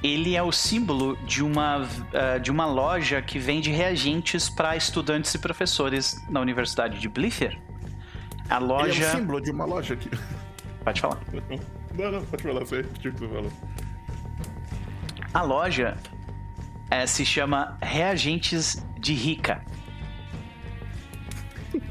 [0.03, 5.33] ele é o símbolo de uma, ah, de uma loja que vende reagentes para estudantes
[5.35, 7.59] e professores na Universidade de Blither.
[8.51, 9.07] A Ele é loja.
[9.07, 10.09] um símbolo de uma loja aqui.
[10.83, 11.17] Pode falar.
[11.97, 13.51] Não, não, pode falar, sei repetir o que você falou.
[15.33, 15.97] A loja
[16.89, 19.61] eh, se chama Reagentes de Rica.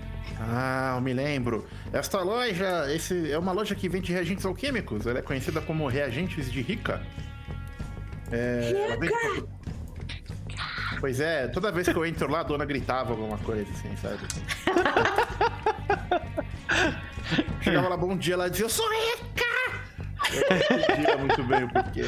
[0.43, 1.67] Ah, eu me lembro.
[1.93, 5.07] Esta loja, esse é uma loja que vende reagentes alquímicos.
[5.07, 7.03] Ela é conhecida como Reagentes de Rica.
[8.33, 9.45] É, vende-
[10.99, 14.19] Pois é, toda vez que eu entro lá, a dona gritava alguma coisa assim, sabe?
[17.61, 19.51] Chegava lá, bom dia, ela dizia, eu sou rica!
[20.33, 22.05] Eu não entendia muito bem o porquê.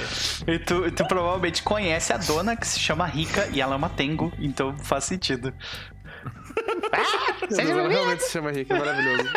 [0.47, 3.89] E tu, tu provavelmente conhece a dona que se chama Rica e ela é uma
[3.89, 5.53] Tengo, então faz sentido.
[7.51, 9.29] Seja realmente se chama Rick, é maravilhoso.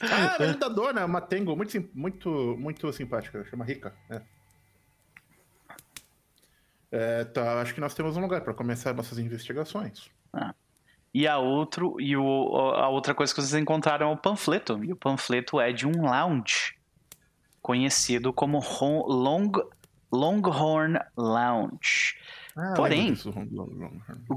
[0.00, 4.22] Ah, a da dona é uma Tengo muito, muito, muito simpática, chama Rica, né?
[6.90, 10.08] É, tá, acho que nós temos um lugar para começar nossas investigações.
[11.14, 14.82] E a, outro, e o, a outra coisa que vocês encontraram é o panfleto.
[14.84, 16.74] E o panfleto é de um lounge
[17.62, 18.58] conhecido como
[19.06, 19.52] Long,
[20.12, 22.16] Longhorn Lounge.
[22.56, 23.14] Ah, Porém-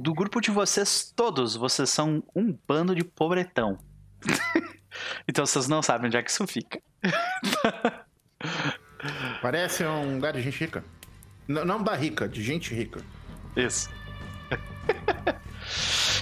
[0.02, 3.78] Do grupo de vocês, todos, vocês são um bando de pobretão.
[5.28, 6.80] então vocês não sabem onde é que isso fica.
[9.42, 10.84] Parece um lugar de gente rica.
[11.48, 13.02] N- não da rica, de gente rica.
[13.56, 13.90] Isso.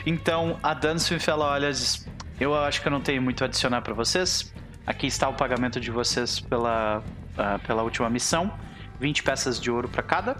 [0.05, 2.07] então, a Dunsmith, ela olha diz:
[2.39, 4.53] Eu acho que eu não tenho muito a adicionar pra vocês.
[4.85, 7.03] Aqui está o pagamento de vocês pela,
[7.37, 8.53] ah, pela última missão:
[8.99, 10.37] 20 peças de ouro pra cada.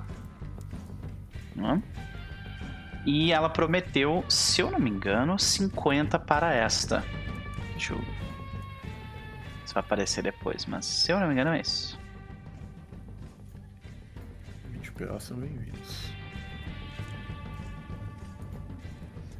[3.05, 7.03] E ela prometeu, se eu não me engano, 50 para esta.
[7.71, 8.01] Deixa eu.
[9.63, 11.99] Isso vai aparecer depois, mas se eu não me engano é isso.
[14.71, 16.04] 20 PA são bem-vindos.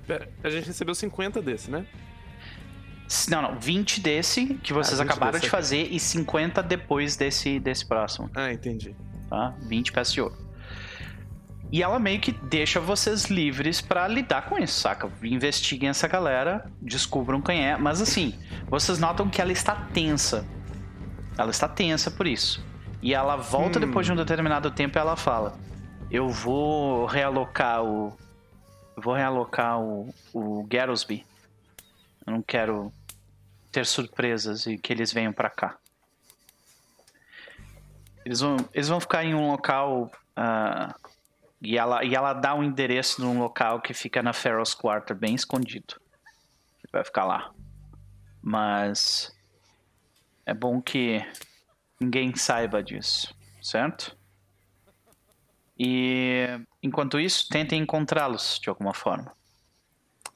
[0.08, 1.86] Pera, a gente recebeu 50 desse, né?
[3.30, 5.56] Não, não, 20 desse que vocês Ah, 20 acabaram desse de aqui.
[5.56, 8.96] fazer e 50 depois desse, desse próximo, Ah, entendi.
[9.30, 9.54] tá?
[9.68, 10.36] 20 peças de ouro.
[11.72, 15.12] E ela meio que deixa vocês livres pra lidar com isso, saca?
[15.24, 18.34] Investiguem essa galera, descubram quem é, mas assim,
[18.68, 20.46] vocês notam que ela está tensa.
[21.38, 22.64] Ela está tensa por isso.
[23.02, 25.58] E ela volta depois de um determinado tempo e ela fala:
[26.10, 28.16] Eu vou realocar o.
[28.98, 31.26] Vou realocar o, o Garrosby.
[32.26, 32.92] Eu não quero
[33.72, 35.78] ter surpresas e que eles venham pra cá.
[38.26, 40.10] Eles vão, eles vão ficar em um local.
[40.36, 40.96] ah,
[41.62, 45.36] e, ela, e ela dá um endereço num local que fica na Pharaoh's Quarter, bem
[45.36, 45.96] escondido.
[46.84, 47.52] Ele vai ficar lá.
[48.42, 49.36] Mas.
[50.46, 51.20] É bom que
[52.00, 54.16] ninguém saiba disso, certo?
[55.78, 56.48] E
[56.82, 59.36] enquanto isso, tentem encontrá-los de alguma forma.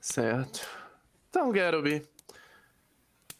[0.02, 0.68] Certo.
[1.30, 2.06] Então, Garoby.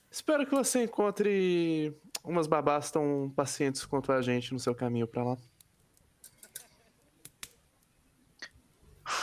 [0.10, 1.94] Espero que você encontre
[2.24, 5.38] umas babás tão pacientes quanto a gente no seu caminho pra lá.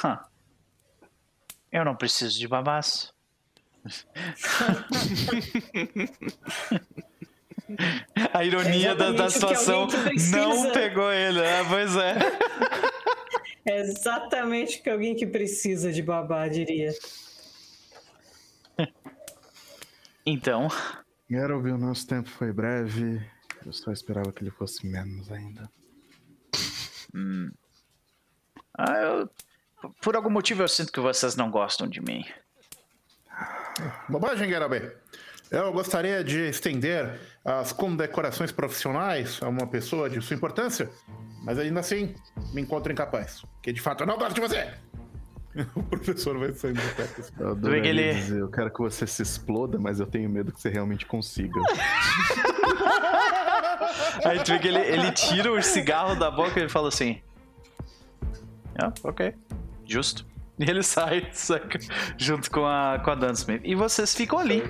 [0.05, 0.21] Hã.
[1.73, 3.13] Eu não preciso de babás.
[8.33, 9.89] A ironia da, da que situação
[10.31, 11.65] não pegou ele, né?
[11.69, 12.15] Pois é.
[13.65, 16.93] É exatamente o que alguém que precisa de babá diria.
[20.25, 20.69] Então,
[21.31, 23.21] Geralt, o nosso tempo foi breve.
[23.65, 25.71] Eu só esperava que ele fosse menos ainda.
[28.79, 29.31] ah, eu-
[30.03, 32.25] por algum motivo eu sinto que vocês não gostam de mim.
[34.09, 34.91] Bobagem, Garabe.
[35.51, 40.91] Eu gostaria de estender as condecorações profissionais a uma pessoa de sua importância,
[41.45, 42.15] mas ainda assim
[42.53, 43.43] me encontro incapaz.
[43.63, 44.69] Que de fato eu não gosto de você!
[45.75, 47.19] O professor vai saindo do teto.
[47.19, 50.29] Eu vê que adoraria ele- dizer, eu quero que você se exploda, mas eu tenho
[50.29, 51.59] medo que você realmente consiga.
[54.25, 57.23] Aí que ele, ele tira o cigarro da boca e ele fala assim:
[58.79, 59.35] Ah, ok,
[59.87, 60.27] justo.
[60.59, 61.79] E ele sai, saca?
[62.19, 63.63] Junto com a, com a Dan Smith.
[63.65, 64.63] E vocês ficam ali.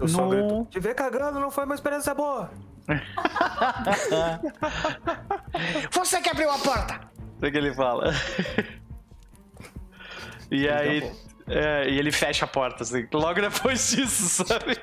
[0.00, 2.50] Eu só No- grito, te ver cagando não foi uma experiência boa.
[5.92, 7.00] Você que abriu a porta!
[7.42, 8.12] É o que ele fala.
[10.50, 11.12] E aí.
[11.46, 14.78] é, e ele fecha a porta, assim, logo depois disso, sabe?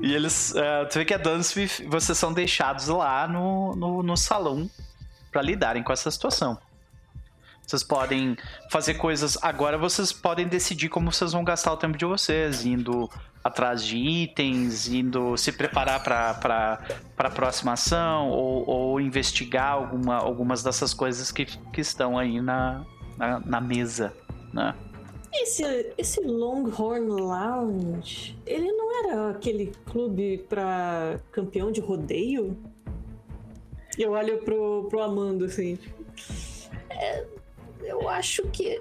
[0.00, 0.54] e eles.
[0.56, 4.70] é, tu vê que a Dunsmith, vocês são deixados lá no, no, no salão
[5.30, 6.56] pra lidarem com essa situação.
[7.66, 8.36] Vocês podem
[8.70, 9.36] fazer coisas.
[9.42, 13.10] Agora vocês podem decidir como vocês vão gastar o tempo de vocês, indo
[13.42, 16.80] atrás de itens, indo se preparar para
[17.16, 22.84] a próxima ação, ou, ou investigar alguma, algumas dessas coisas que, que estão aí na,
[23.16, 24.12] na, na mesa.
[24.52, 24.74] Né?
[25.32, 32.56] Esse, esse Longhorn Lounge, ele não era aquele clube pra campeão de rodeio?
[33.98, 35.76] Eu olho pro, pro Amando assim.
[35.76, 36.04] tipo,
[36.90, 37.24] é,
[37.86, 38.80] eu acho que.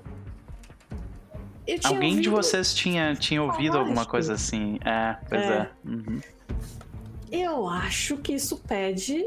[1.68, 4.10] Eu tinha Alguém de ouvido- vocês tinha, tinha ouvido alguma acho.
[4.10, 4.78] coisa assim?
[4.86, 5.56] É, pois é.
[5.58, 5.72] É.
[5.84, 6.22] Uhum.
[7.32, 9.26] Eu acho que isso pede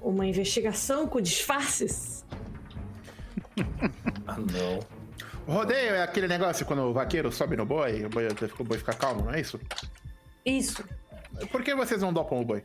[0.00, 2.24] uma investigação com disfarces.
[4.26, 4.78] Ah, não.
[5.46, 8.64] O rodeio é aquele negócio quando o vaqueiro sobe no boi e o boi, o
[8.64, 9.58] boi fica calmo, não é isso?
[10.46, 10.82] Isso
[11.50, 12.64] Por que vocês não dopam o boi?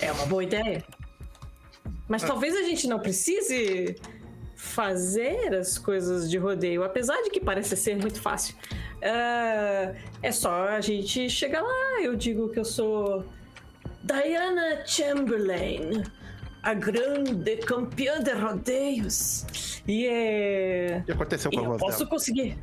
[0.00, 0.84] é uma boa ideia.
[2.08, 3.96] Mas talvez a gente não precise
[4.54, 8.54] fazer as coisas de rodeio, apesar de que parece ser muito fácil.
[9.00, 12.00] É, é só a gente chegar lá.
[12.02, 13.24] Eu digo que eu sou
[14.02, 16.02] Diana Chamberlain,
[16.62, 19.44] a grande campeã de rodeios.
[19.86, 20.98] E é.
[21.02, 22.10] O que aconteceu E com a eu voz posso dela?
[22.10, 22.58] conseguir.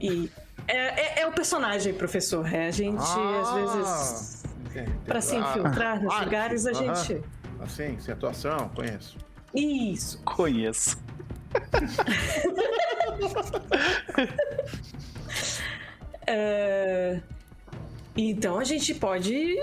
[0.00, 0.30] E
[0.68, 2.46] é, é- é o personagem, professor.
[2.52, 4.42] É, a gente, às vezes,
[5.06, 7.22] para se Ah, infiltrar nos ah, lugares, a gente.
[7.62, 9.16] Assim, sem atuação, conheço.
[9.54, 10.20] Isso.
[10.24, 10.98] Conheço.
[16.24, 17.20] É,
[18.16, 19.56] Então a gente pode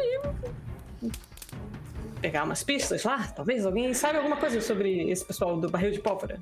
[2.21, 3.27] pegar umas pistas lá.
[3.27, 6.39] Talvez alguém saiba alguma coisa sobre esse pessoal do barril de pólvora.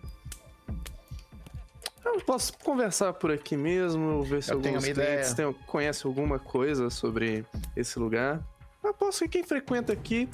[2.04, 6.40] Eu posso conversar por aqui mesmo, ver se Eu tenho alguns clientes têm, conhecem alguma
[6.40, 8.42] coisa sobre esse lugar.
[8.84, 10.28] Eu posso que quem frequenta aqui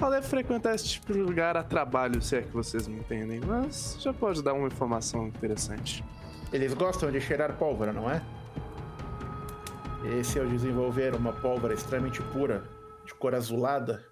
[0.00, 3.38] só deve frequentar esse tipo de lugar a trabalho, se é que vocês me entendem.
[3.46, 6.02] Mas já pode dar uma informação interessante.
[6.50, 8.22] Eles gostam de cheirar pólvora, não é?
[10.18, 12.64] Esse ao desenvolver uma pólvora extremamente pura,
[13.04, 14.02] de cor azulada,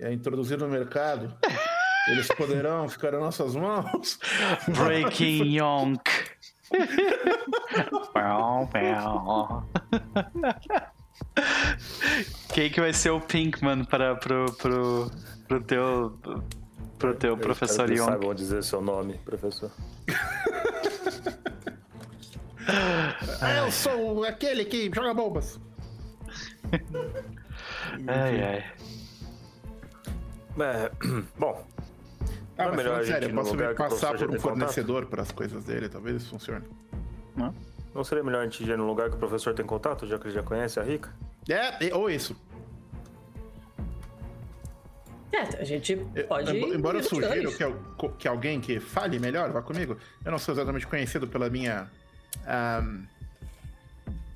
[0.00, 1.36] e a introduzir no mercado,
[2.08, 4.18] Eles poderão ficar nas nossas mãos.
[4.68, 6.10] Breaking Yonk.
[12.52, 15.08] Quem que vai ser o Pinkman para pro, pro,
[15.48, 16.18] pro teu
[16.98, 18.10] pro teu professor Espero que Yonk?
[18.12, 19.70] saibam dizer seu nome, professor.
[23.56, 25.60] Eu sou aquele que joga bombas.
[28.08, 28.64] Ai, ai.
[30.58, 30.90] É,
[31.38, 31.64] bom,
[32.56, 33.76] Ah, Não é mas melhor falando a gente sério, ir eu posso me passar
[34.08, 36.64] professor por um fornecedor para as coisas dele, talvez isso funcione.
[37.94, 40.26] não seria melhor a gente ir no lugar que o professor tem contato, já que
[40.26, 41.12] ele já conhece a Rica?
[41.48, 42.34] É, ou isso.
[45.34, 46.56] É, a gente Eu- pode.
[46.56, 47.56] embo- Embora eu dois.
[47.56, 51.90] que, que alguém que fale melhor vá comigo, eu não sou exatamente conhecido pela minha.
[52.46, 53.04] ahm,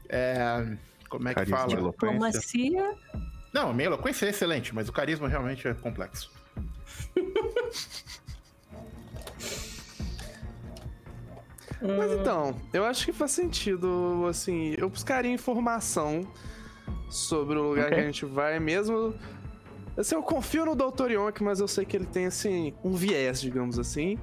[0.09, 0.77] é,
[1.09, 1.91] como é que Carisma, fala?
[1.93, 2.95] Diplomacia.
[3.55, 6.31] Não, a minha eloquência é excelente, mas o carisma realmente é complexo.
[11.81, 16.27] Mas então, eu acho que faz sentido, assim, eu buscaria informação
[17.09, 17.95] sobre o lugar Ok.
[17.97, 19.15] que a gente vai, mesmo.
[19.99, 21.11] Assim, eu confio no Dr.
[21.11, 24.17] Yonk, mas eu sei que ele tem, assim, um viés, digamos assim.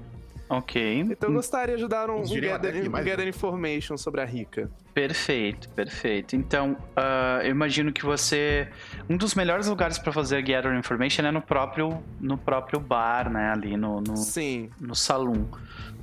[0.47, 1.01] Ok.
[1.01, 4.69] Então eu gostaria de dar um, um gather, um gather information sobre a Rica.
[4.93, 6.35] Perfeito, perfeito.
[6.35, 8.69] Então, ah, eu imagino que você.
[9.09, 13.51] Um dos melhores lugares para fazer Gather Information é no próprio, no próprio bar, né?
[13.51, 14.69] Ali no, no, Sim.
[14.79, 15.49] no salão,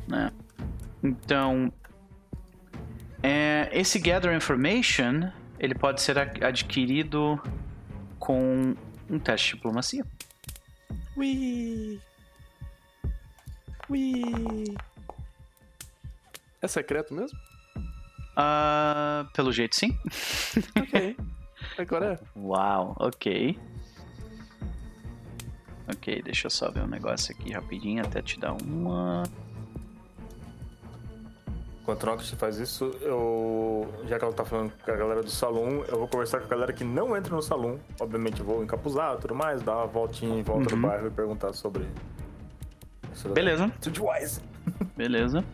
[0.08, 0.32] né?
[1.02, 1.72] Então,
[3.22, 7.40] é, esse Gather Information ele pode ser adquirido
[8.18, 8.74] com
[9.12, 10.04] um teste de diplomacia.
[11.16, 12.00] Ui.
[13.88, 14.74] Ui.
[16.60, 17.38] É secreto mesmo?
[18.34, 19.98] Ah, pelo jeito, sim.
[20.76, 21.16] Ok.
[21.78, 22.38] Agora é.
[22.38, 23.58] Uau, ok.
[25.88, 29.24] Ok, deixa eu só ver um negócio aqui rapidinho até te dar uma.
[31.82, 33.92] Enquanto o Noct faz isso, eu.
[34.06, 36.48] Já que ela tá falando com a galera do salão, eu vou conversar com a
[36.48, 37.80] galera que não entra no salão.
[38.00, 40.80] Obviamente eu vou encapuzar tudo mais, dar uma voltinha em volta Uhum.
[40.80, 41.84] do bairro e perguntar sobre.
[43.12, 43.66] sobre Beleza.
[43.80, 44.40] Streetwise.
[44.96, 45.44] Beleza.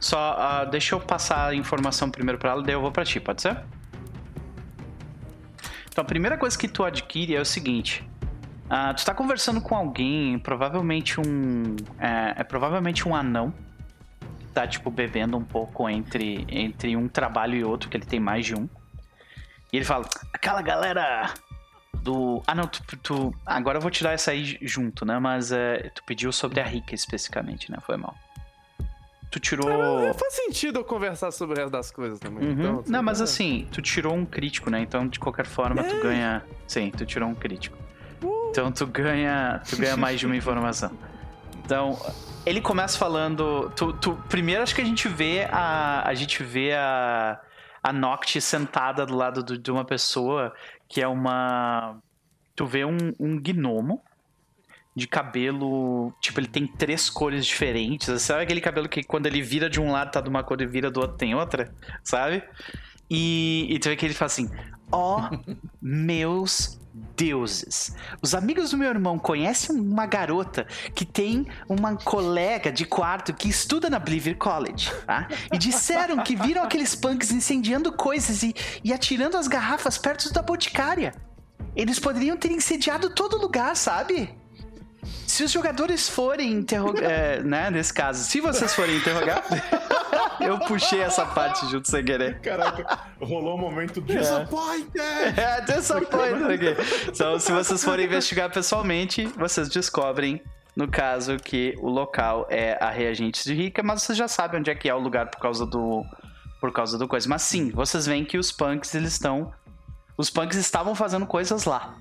[0.00, 3.20] Só ah, deixa eu passar a informação primeiro pra ela, daí eu vou pra ti,
[3.20, 3.56] pode ser?
[5.88, 8.04] Então a primeira coisa que tu adquire é o seguinte.
[8.68, 11.76] ah, tu tá conversando com alguém, provavelmente um.
[11.98, 13.54] É, é provavelmente um anão.
[14.56, 18.46] Tá, tipo, bebendo um pouco entre, entre um trabalho e outro, que ele tem mais
[18.46, 18.66] de um.
[19.70, 21.34] E ele fala, aquela galera
[21.92, 22.42] do.
[22.46, 22.82] Ah não, tu.
[23.02, 25.18] tu- agora eu vou tirar essa aí junto, né?
[25.18, 27.76] Mas é, tu pediu sobre a Rica especificamente, né?
[27.84, 28.16] Foi mal.
[29.30, 30.14] Tu tirou.
[30.14, 32.48] Faz sentido eu conversar sobre o resto das coisas também.
[32.48, 32.52] Uhum.
[32.52, 33.24] Então, não, mas é.
[33.24, 34.80] assim, tu tirou um crítico, né?
[34.80, 36.42] Então, de qualquer forma, tu ganha.
[36.66, 37.76] Sim, tu tirou um crítico.
[38.48, 39.60] Então tu ganha.
[39.68, 40.96] Tu ganha mais de uma informação.
[41.66, 41.98] Então,
[42.46, 43.70] ele começa falando.
[43.74, 46.02] Tu, tu- primeiro acho que a gente vê a.
[46.08, 47.40] A gente vê a.
[47.82, 50.54] A Noct sentada do lado do- de uma pessoa
[50.88, 51.98] que é uma.
[52.54, 54.00] Tu vê um, um gnomo
[54.94, 56.12] de cabelo.
[56.20, 58.22] Tipo, ele tem três cores diferentes.
[58.22, 60.66] Sabe aquele cabelo que quando ele vira de um lado tá de uma cor e
[60.66, 61.72] vira do outro tem outra?
[62.04, 62.42] Sabe?
[63.10, 64.48] E, e tu vê que ele fala assim:
[64.90, 65.30] Ó,
[65.80, 66.78] meus
[67.16, 67.94] deuses.
[68.22, 73.48] Os amigos do meu irmão conhecem uma garota que tem uma colega de quarto que
[73.48, 75.28] estuda na Believer College, tá?
[75.52, 80.40] E disseram que viram aqueles punks incendiando coisas e, e atirando as garrafas perto da
[80.40, 81.14] boticária.
[81.74, 84.34] Eles poderiam ter incendiado todo lugar, sabe?
[85.26, 89.44] Se os jogadores forem interrogar, né, nesse caso, se vocês forem interrogar,
[90.40, 92.40] eu puxei essa parte junto sem querer.
[92.40, 95.00] Caraca, rolou um momento disappointed!
[95.36, 97.08] É, disappointed aqui.
[97.08, 100.42] Então, se vocês forem investigar pessoalmente, vocês descobrem,
[100.74, 104.70] no caso, que o local é a Reagentes de Rica, mas vocês já sabem onde
[104.70, 106.04] é que é o lugar por causa do.
[106.60, 107.28] Por causa do coisa.
[107.28, 109.52] Mas sim, vocês veem que os punks, eles estão.
[110.16, 111.94] Os punks estavam fazendo coisas lá.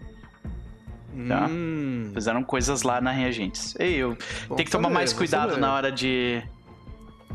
[1.27, 1.47] Tá.
[1.49, 2.11] Hum.
[2.13, 3.73] Fizeram coisas lá na Reagentes.
[3.79, 4.17] Ei, eu
[4.47, 6.43] Bom tenho que tomar saber, mais cuidado na hora de.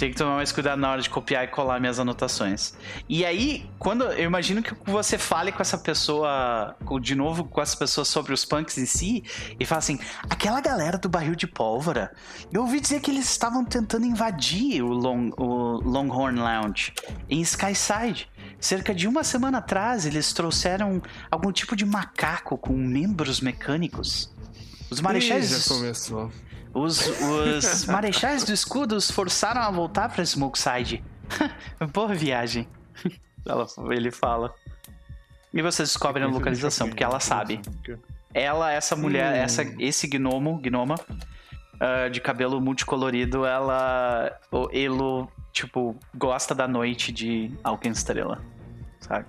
[0.01, 2.73] Tem que tomar mais cuidado na hora de copiar e colar minhas anotações.
[3.07, 7.77] E aí, quando eu imagino que você fale com essa pessoa, de novo com essa
[7.77, 9.23] pessoa sobre os punks em si,
[9.61, 12.11] e fala assim: aquela galera do barril de pólvora,
[12.51, 16.95] eu ouvi dizer que eles estavam tentando invadir o, Long, o Longhorn Lounge
[17.29, 18.27] em Skyside.
[18.59, 24.35] Cerca de uma semana atrás, eles trouxeram algum tipo de macaco com membros mecânicos.
[24.91, 25.51] Os marechais.
[25.51, 26.33] Ih, já começou.
[26.73, 31.03] Os, os marechais do escudo os forçaram a voltar pra Smokeside.
[31.93, 32.69] Boa viagem.
[33.47, 34.55] Ela- ele fala.
[35.53, 37.61] E vocês descobrem a localização, porque ela sabe.
[38.33, 39.37] Ela, essa mulher, Hum.
[39.37, 40.95] essa, esse gnomo, gnoma,
[41.81, 44.31] ah, de cabelo multicolorido, ela.
[44.53, 48.41] O Elo, tipo, gosta da noite de Alquestrela,
[49.01, 49.27] sabe?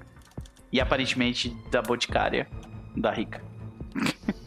[0.72, 2.48] E aparentemente da Boticária,
[2.96, 3.42] da Rica.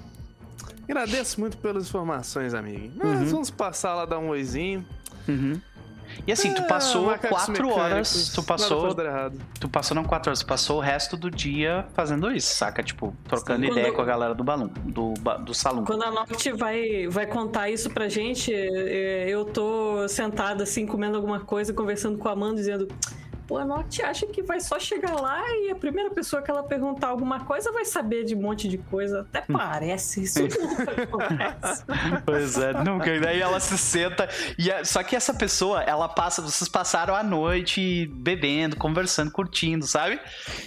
[0.88, 2.92] Agradeço muito pelas informações, amigo.
[2.96, 4.84] Mas vamos passar lá, dar um oizinho.
[5.28, 5.60] Uhum.
[6.26, 8.30] E assim, tu Ah, passou macacos quatro horas.
[8.34, 8.94] Tu passou.
[9.58, 12.82] Tu passou não quatro horas, tu passou o resto do dia fazendo isso, saca?
[12.82, 13.72] Tipo, trocando Sim.
[13.72, 15.84] ideia Quando- com a galera do balão, do, do salão.
[15.84, 21.16] Quando a Noct vai, vai contar isso pra gente, é, eu tô sentada assim, comendo
[21.16, 22.86] alguma coisa, conversando com a Amanda, dizendo.
[23.46, 26.62] Pô, a Noct acha que vai só chegar lá e a primeira pessoa que ela
[26.62, 29.20] perguntar alguma coisa vai saber de um monte de coisa.
[29.20, 31.84] Até parece, isso nunca acontece.
[32.24, 33.10] Pois é, nunca.
[33.14, 34.28] E daí ela se senta.
[34.58, 36.40] E a- só que essa pessoa, ela passa.
[36.40, 40.18] Vocês passaram a noite bebendo, conversando, curtindo, sabe?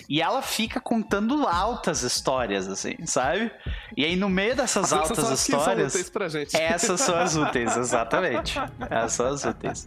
[0.08, 3.52] E ela fica contando altas histórias, assim, sabe?
[3.95, 5.94] E aí, no meio dessas Essas altas são as que são histórias.
[5.94, 6.56] úteis pra gente.
[6.56, 8.60] Essas são as úteis, exatamente.
[8.90, 9.86] Essas são as úteis.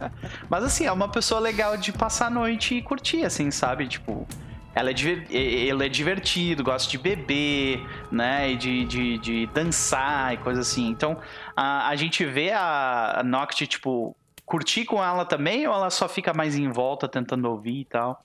[0.49, 3.87] Mas assim, é uma pessoa legal de passar a noite e curtir, assim, sabe?
[3.87, 4.27] Tipo,
[4.73, 7.79] ela é, diver- ele é divertido, gosta de beber,
[8.11, 8.51] né?
[8.51, 10.87] E de, de, de dançar e coisa assim.
[10.89, 11.17] Então,
[11.55, 16.07] a, a gente vê a, a Noct, tipo, curtir com ela também ou ela só
[16.09, 18.23] fica mais em volta tentando ouvir e tal?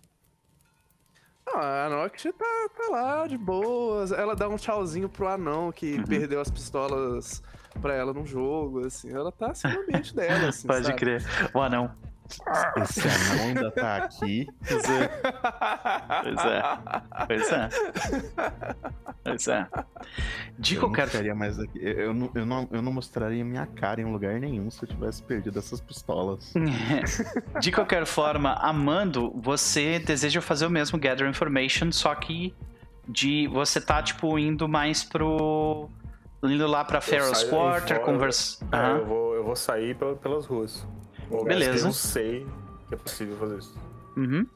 [1.46, 4.10] Não, a Noct tá, tá lá, de boas.
[4.10, 6.04] Ela dá um tchauzinho pro anão que Uhum.
[6.04, 7.42] perdeu as pistolas
[7.80, 9.12] pra ela no jogo, assim.
[9.12, 10.98] Ela tá assim no ambiente dela, assim, Pode sabe?
[10.98, 11.22] crer.
[11.54, 11.94] O anão.
[12.82, 14.46] Esse anão ainda tá aqui.
[14.68, 15.08] Pois é.
[16.22, 16.62] Pois é.
[17.26, 17.68] Pois é.
[19.24, 19.66] Pois é.
[20.58, 21.78] De eu qualquer não ficaria mais aqui.
[21.82, 24.88] Eu, eu não, eu, não, eu não mostraria minha cara em lugar nenhum se eu
[24.88, 26.52] tivesse perdido essas pistolas.
[27.60, 32.54] De qualquer forma, Amando, você deseja fazer o mesmo Gather Information, só que
[33.08, 35.88] de você tá, tipo, indo mais pro.
[36.42, 38.64] indo lá pra Pharaoh's Quarter, vou- conversa.
[38.72, 38.96] É, Aham.
[38.98, 40.86] eu, vou, eu vou sair pel- pelas ruas.
[41.30, 41.72] Lugares Beleza.
[41.72, 42.46] Que eu não sei
[42.88, 43.78] que é possível fazer isso.
[44.16, 44.46] Uhum.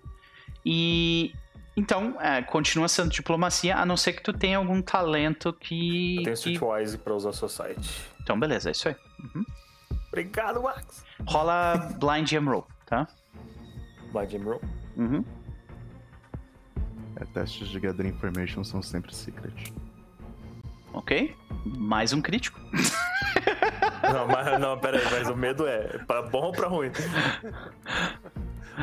[0.65, 1.35] E.
[1.77, 6.17] Então, é, continua sendo diplomacia, a não ser que tu tenha algum talento que.
[6.19, 7.91] Eu tenho que- Streetwise pra usar Society.
[8.23, 8.97] Então, beleza, é isso aí.
[10.09, 11.05] Obrigado, Max.
[11.27, 13.07] Rola Blind Emerald, tá?
[14.13, 14.65] Blind Emerald.
[14.97, 15.25] Uhum.
[17.17, 19.73] É, testes de Gather Information são sempre secret.
[20.93, 21.37] Ok.
[21.65, 22.59] Mais um crítico.
[24.13, 26.91] Não, mas não, pera aí, mas o medo é pra bom ou pra ruim?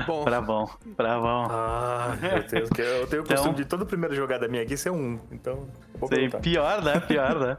[0.05, 1.47] Bom, Pra bom, pra bom.
[1.49, 4.77] Ah, meu Deus, que eu tenho o Então- costume de toda primeira jogada minha aqui
[4.77, 5.67] ser um, então.
[6.09, 6.39] Perguntar.
[6.39, 6.99] pior, né?
[7.07, 7.57] Pior, né?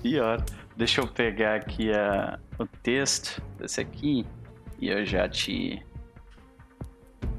[0.00, 0.42] Pior.
[0.76, 4.24] Deixa eu pegar aqui a, o texto desse aqui
[4.80, 5.84] e eu já te.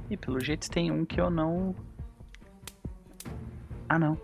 [0.10, 1.74] E pelo jeito tem um que eu não.
[3.90, 4.18] Ah, não.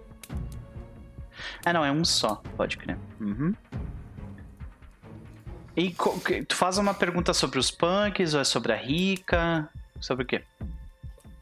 [1.66, 2.98] Ah, não, é um só, pode crer.
[3.20, 3.54] Uhum.
[5.78, 5.96] E
[6.48, 9.70] tu faz uma pergunta sobre os punks ou é sobre a Rica?
[10.02, 10.44] Sobre o quê?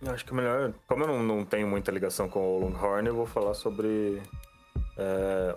[0.02, 0.74] Eu acho que é melhor.
[0.88, 4.22] Como eu não, não tenho muita ligação com o Longhorn, eu vou falar sobre.
[4.98, 5.56] é,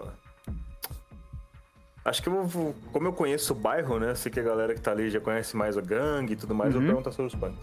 [2.03, 2.75] Acho que eu vou.
[2.93, 4.15] Como eu conheço o bairro, né?
[4.15, 6.75] Sei que a galera que tá ali já conhece mais a gangue e tudo mais,
[6.75, 6.87] eu Uhum.
[6.87, 7.61] vou perguntar sobre os punks.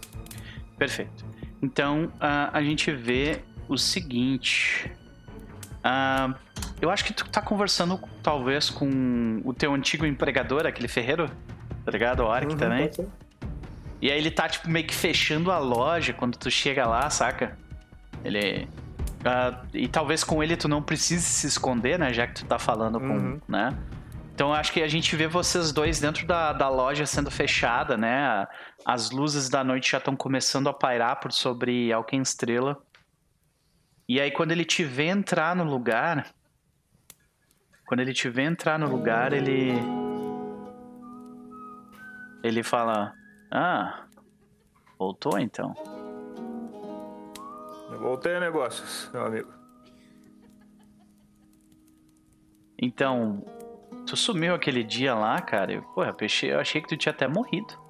[0.78, 1.24] Perfeito.
[1.60, 4.92] Então, a gente vê o seguinte.
[5.90, 6.34] Ah,
[6.82, 11.30] eu acho que tu tá conversando, talvez, com o teu antigo empregador, aquele ferreiro,
[11.82, 12.20] tá ligado?
[12.20, 12.90] O Orc Uhum, também.
[14.02, 17.56] E aí ele tá, tipo, meio que fechando a loja quando tu chega lá, saca?
[18.22, 18.68] Ele...
[19.24, 22.12] ah, e talvez com ele tu não precise se esconder, né?
[22.12, 23.06] Já que tu tá falando com...
[23.06, 23.40] Uhum.
[23.48, 23.74] né?
[24.34, 27.96] Então eu acho que a gente vê vocês dois dentro da, da loja sendo fechada,
[27.96, 28.46] né?
[28.84, 32.76] As luzes da noite já estão começando a pairar por sobre Alken Estrela.
[34.08, 36.26] E aí quando ele te vê entrar no lugar...
[37.86, 39.72] Quando ele te vê entrar no lugar, ele...
[42.42, 43.14] Ele fala...
[43.50, 44.06] Ah,
[44.98, 45.74] voltou então.
[47.90, 49.50] Eu voltei negócios, meu amigo.
[52.80, 53.42] Então,
[54.06, 55.72] tu sumiu aquele dia lá, cara.
[55.72, 57.87] Eu, porra, eu achei, eu achei que tu tinha até morrido.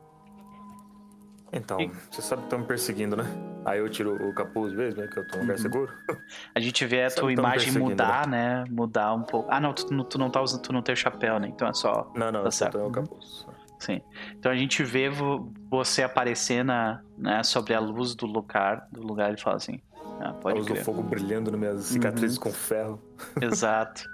[1.52, 3.24] Então, E- você sabe que estão me perseguindo, né?
[3.64, 5.08] Aí eu tiro o capuz mesmo, né?
[5.08, 5.92] Que eu tô num lugar seguro.
[6.54, 8.64] A gente vê a tua imagem perseguindo, mudar, né?
[8.70, 9.48] Mudar um pouco.
[9.50, 11.48] Ah, não, tu, não- tu não tá usando, tu não tem o chapéu, né?
[11.48, 12.10] Então é só.
[12.14, 12.78] Não, não, Tá certo.
[12.78, 13.46] tô no capuz.
[13.78, 14.00] Sim.
[14.38, 19.00] Então a gente vê vo- você aparecer na, né, sobre a luz do lugar, do
[19.02, 19.80] lugar e fala assim.
[20.20, 20.84] Ah, A pode luz do crer.
[20.84, 22.42] fogo brilhando nas minhas cicatrizes Uhum.
[22.44, 23.00] com ferro.
[23.40, 24.04] Exato.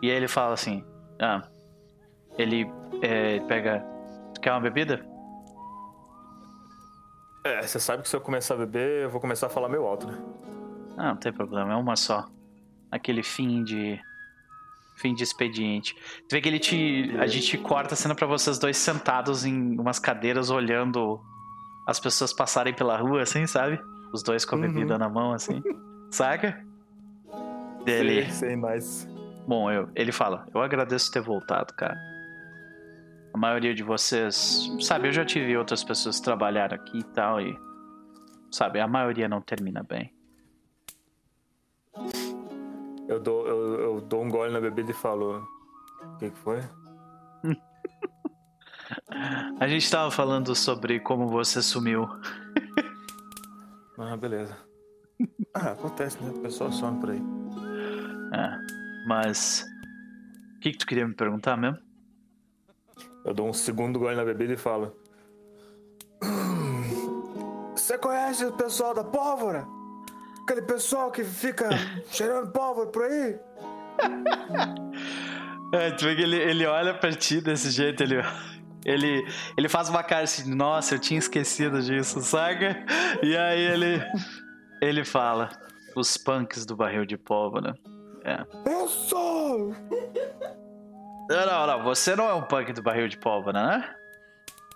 [0.00, 0.84] E aí ele fala assim:
[1.20, 1.42] Ah,
[2.38, 2.70] ele
[3.02, 3.84] é, pega.
[4.34, 5.04] Tu quer uma bebida?
[7.42, 9.84] É, você sabe que se eu começar a beber, eu vou começar a falar meio
[9.84, 10.18] alto, né?
[10.96, 12.28] Ah, não tem problema, é uma só.
[12.90, 13.98] Aquele fim de.
[14.96, 15.94] fim de expediente.
[16.28, 17.16] Tu vê que ele te.
[17.18, 21.20] A gente corta a cena pra vocês dois sentados em umas cadeiras olhando
[21.86, 23.80] as pessoas passarem pela rua, assim, sabe?
[24.12, 25.62] Os dois com a bebida na mão, assim.
[26.10, 26.62] Saca?
[27.84, 28.24] Dele.
[28.24, 29.08] Sei, sei mais.
[29.46, 31.96] Bom, eu, ele fala: Eu agradeço ter voltado, cara.
[33.32, 34.68] A maioria de vocês.
[34.80, 37.58] Sabe, eu já tive outras pessoas que trabalharam aqui e tal, e.
[38.50, 40.12] Sabe, a maioria não termina bem.
[43.08, 45.46] Eu dou, eu, eu dou um gole na bebida e falo.
[46.02, 46.60] O que, que foi?
[49.60, 52.08] A gente tava falando sobre como você sumiu.
[54.02, 54.56] Ah, beleza.
[55.52, 56.30] Ah, acontece, né?
[56.30, 57.20] O pessoal some por aí.
[58.32, 58.58] É,
[59.06, 59.62] mas.
[60.56, 61.78] O que, que tu queria me perguntar mesmo?
[63.24, 64.94] Eu dou um segundo gole na bebida e falo.
[66.22, 69.66] "Hum, Você conhece o pessoal da pólvora?
[70.42, 71.68] Aquele pessoal que fica
[72.10, 73.38] cheirando pólvora por aí?
[75.72, 78.16] É, tu vê que ele, ele olha pra ti desse jeito, ele.
[78.84, 79.24] Ele,
[79.56, 82.84] ele faz uma cara assim, nossa, eu tinha esquecido disso, saca?
[83.22, 84.02] E aí ele.
[84.82, 85.48] Ele fala,
[85.94, 87.78] os punks do barril de pólvora.
[88.24, 88.44] É.
[88.68, 89.72] Eu sou!
[91.30, 93.94] Não, não, não, você não é um punk do barril de pólvora, né?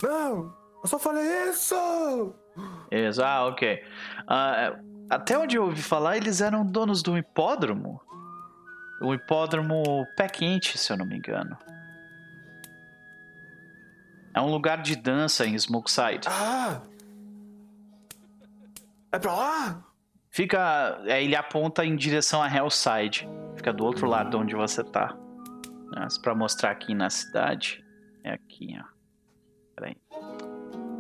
[0.00, 0.54] Não!
[0.80, 2.32] Eu só falei isso!
[2.92, 3.82] Isso, ah, ok.
[4.28, 4.76] Ah,
[5.10, 8.00] até onde eu ouvi falar, eles eram donos de um hipódromo.
[9.02, 11.58] Um hipódromo pé quente, se eu não me engano.
[14.32, 16.28] É um lugar de dança em Smokeside.
[16.28, 16.80] Ah!
[19.10, 19.84] É pra lá?
[20.30, 21.00] Fica.
[21.06, 23.28] é, ele aponta em direção a Hellside.
[23.56, 25.16] Fica do outro lado de onde você tá.
[25.94, 27.84] Mas pra mostrar aqui na cidade.
[28.22, 28.84] É aqui, ó.
[29.76, 29.96] Peraí.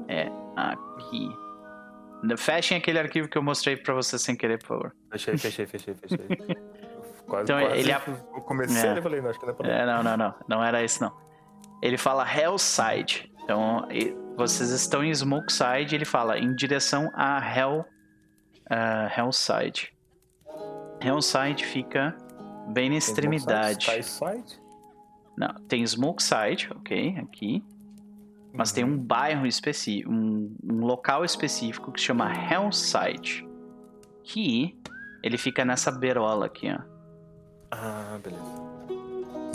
[0.08, 1.28] É aqui.
[2.38, 4.96] Fechem aquele arquivo que eu mostrei pra você sem querer, por favor.
[5.10, 6.18] Fechei, fechei, fechei, fechei.
[7.26, 8.98] quase, Então, quase ele ap- eu comecei É.
[8.98, 9.68] e falei, não, acho que não é pra.
[9.68, 10.34] É, não, não, não.
[10.48, 11.12] Não era isso, não.
[11.82, 13.30] Ele fala Hellside.
[13.42, 13.86] Então,
[14.36, 15.94] vocês estão em Smokeside.
[15.94, 17.84] Ele fala em direção a Hell,
[18.70, 19.92] ah, Hellside.
[21.02, 22.16] Hellside fica
[22.68, 23.84] bem na extremidade.
[23.90, 24.62] Skyside?
[25.36, 27.62] Não, tem Smokeside, ok, aqui.
[28.52, 33.46] Mas tem um bairro específico, um, um local específico que se chama Hellside.
[34.22, 34.78] Que
[35.22, 36.78] ele fica nessa berola aqui, ó.
[37.70, 38.74] Ah, beleza.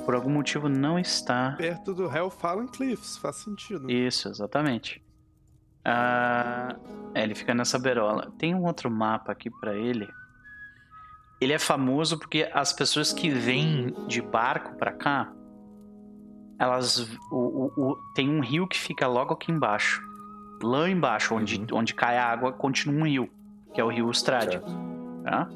[0.03, 3.89] Por algum motivo não está Perto do Hellfallen Cliffs, faz sentido.
[3.89, 5.01] Isso, exatamente.
[5.85, 6.75] Ah,
[7.13, 8.31] é, ele fica nessa berola.
[8.37, 10.07] Tem um outro mapa aqui pra ele.
[11.39, 15.31] Ele é famoso porque as pessoas que vêm de barco pra cá,
[16.59, 16.99] elas
[17.31, 20.01] o, o- o- tem um rio que fica logo aqui embaixo.
[20.61, 23.29] Lá embaixo, onde, onde cai a água, continua um rio,
[23.73, 24.59] que é o rio Estrade.
[25.23, 25.47] tá?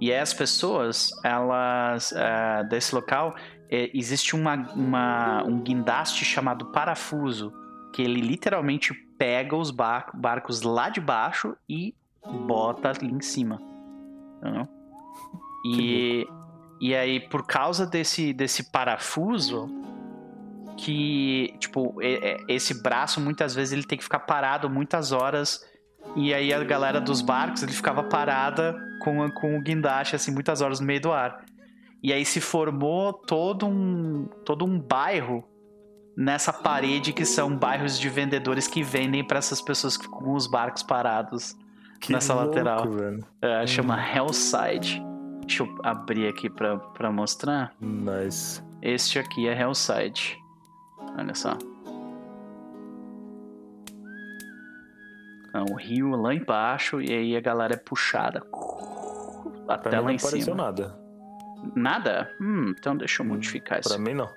[0.00, 3.34] E as pessoas, elas, ah, desse local,
[3.68, 7.52] é, existe uma, uma- um guindaste chamado parafuso,
[7.92, 11.94] que ele literalmente pega os bar- barcos lá de baixo e
[12.46, 13.60] bota ali em cima.
[14.38, 14.68] entendeu?
[15.64, 16.26] E,
[16.80, 19.66] e aí, por causa desse, desse parafuso,
[20.76, 21.96] que, tipo,
[22.48, 25.64] esse braço muitas vezes ele tem que ficar parado muitas horas.
[26.14, 30.60] E aí a galera dos barcos ele ficava parada com, com o guindaste, assim, muitas
[30.60, 31.44] horas no meio do ar.
[32.02, 35.44] E aí se formou todo um, todo um bairro
[36.16, 40.34] nessa parede que são bairros de vendedores que vendem para essas pessoas que ficam com
[40.34, 41.54] os barcos parados
[42.00, 42.86] Que nessa louco, lateral.
[43.42, 45.02] É, chama Hellside.
[45.40, 47.74] Deixa eu abrir aqui pra, pra mostrar.
[47.80, 48.62] Nice.
[48.82, 50.38] Este aqui é Hellside.
[50.98, 51.56] Olha só.
[55.54, 58.40] É um rio lá embaixo e aí a galera é puxada
[59.68, 60.56] até Pra lá não em apareceu cima.
[60.56, 60.98] nada.
[61.74, 62.30] Nada?
[62.40, 63.88] Hum, então deixa eu modificar isso.
[63.88, 64.28] Pra mim, não.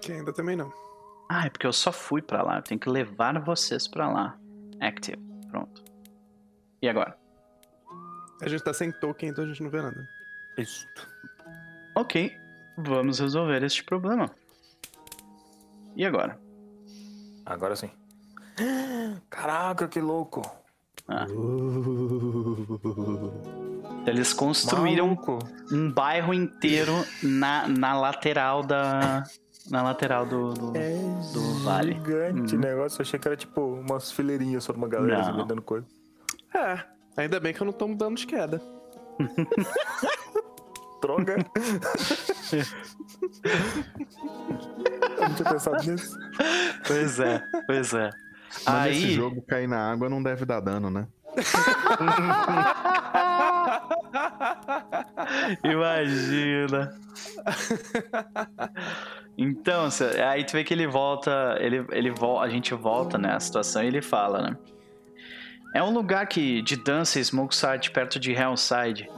[0.00, 0.72] Que ainda também não.
[1.28, 2.56] Ah, é porque eu só fui pra lá.
[2.58, 4.36] Eu tenho que levar vocês pra lá.
[4.80, 5.22] Active.
[5.50, 5.84] Pronto.
[6.80, 7.16] E agora?
[8.42, 10.08] A gente tá sem token, então a gente não vê nada.
[10.58, 10.86] Isso.
[11.94, 12.34] Ok.
[12.78, 14.28] Vamos resolver este problema.
[15.96, 16.38] E agora?
[17.44, 17.90] Agora sim.
[19.28, 20.42] Caraca, que louco.
[21.08, 21.26] Ah.
[24.06, 25.38] Eles construíram Maluco.
[25.72, 26.92] um bairro inteiro
[27.22, 29.22] na, na lateral da.
[29.70, 30.54] Na lateral do.
[30.54, 30.94] do- É
[31.32, 31.94] do vale.
[31.94, 32.62] gigante o Uhum.
[32.64, 32.98] negócio.
[33.00, 35.86] Eu achei que era tipo umas fileirinhas sobre uma galera vendendo coisa.
[36.54, 36.80] É,
[37.16, 38.60] ainda bem que eu não tomo dano de queda.
[41.00, 41.36] Droga.
[42.56, 42.64] eu
[45.28, 46.16] não tinha pensado nisso.
[46.86, 48.10] Pois é, pois é.
[48.66, 48.92] Mas Aí.
[48.92, 51.06] esse jogo cair na água não deve dar dano, né?
[55.64, 56.94] Imagina.
[59.36, 59.88] Então,
[60.28, 63.82] aí tu vê que ele volta, ele, ele vol- a gente volta, né, a situação
[63.82, 64.56] e ele fala, né?
[65.74, 69.08] É um lugar que de dança e Smokeside perto de Hellside.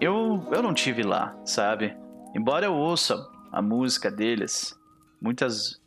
[0.00, 1.94] Eu, eu não tive lá, sabe?
[2.34, 4.78] Embora eu ouça a música deles,
[5.20, 5.80] muitas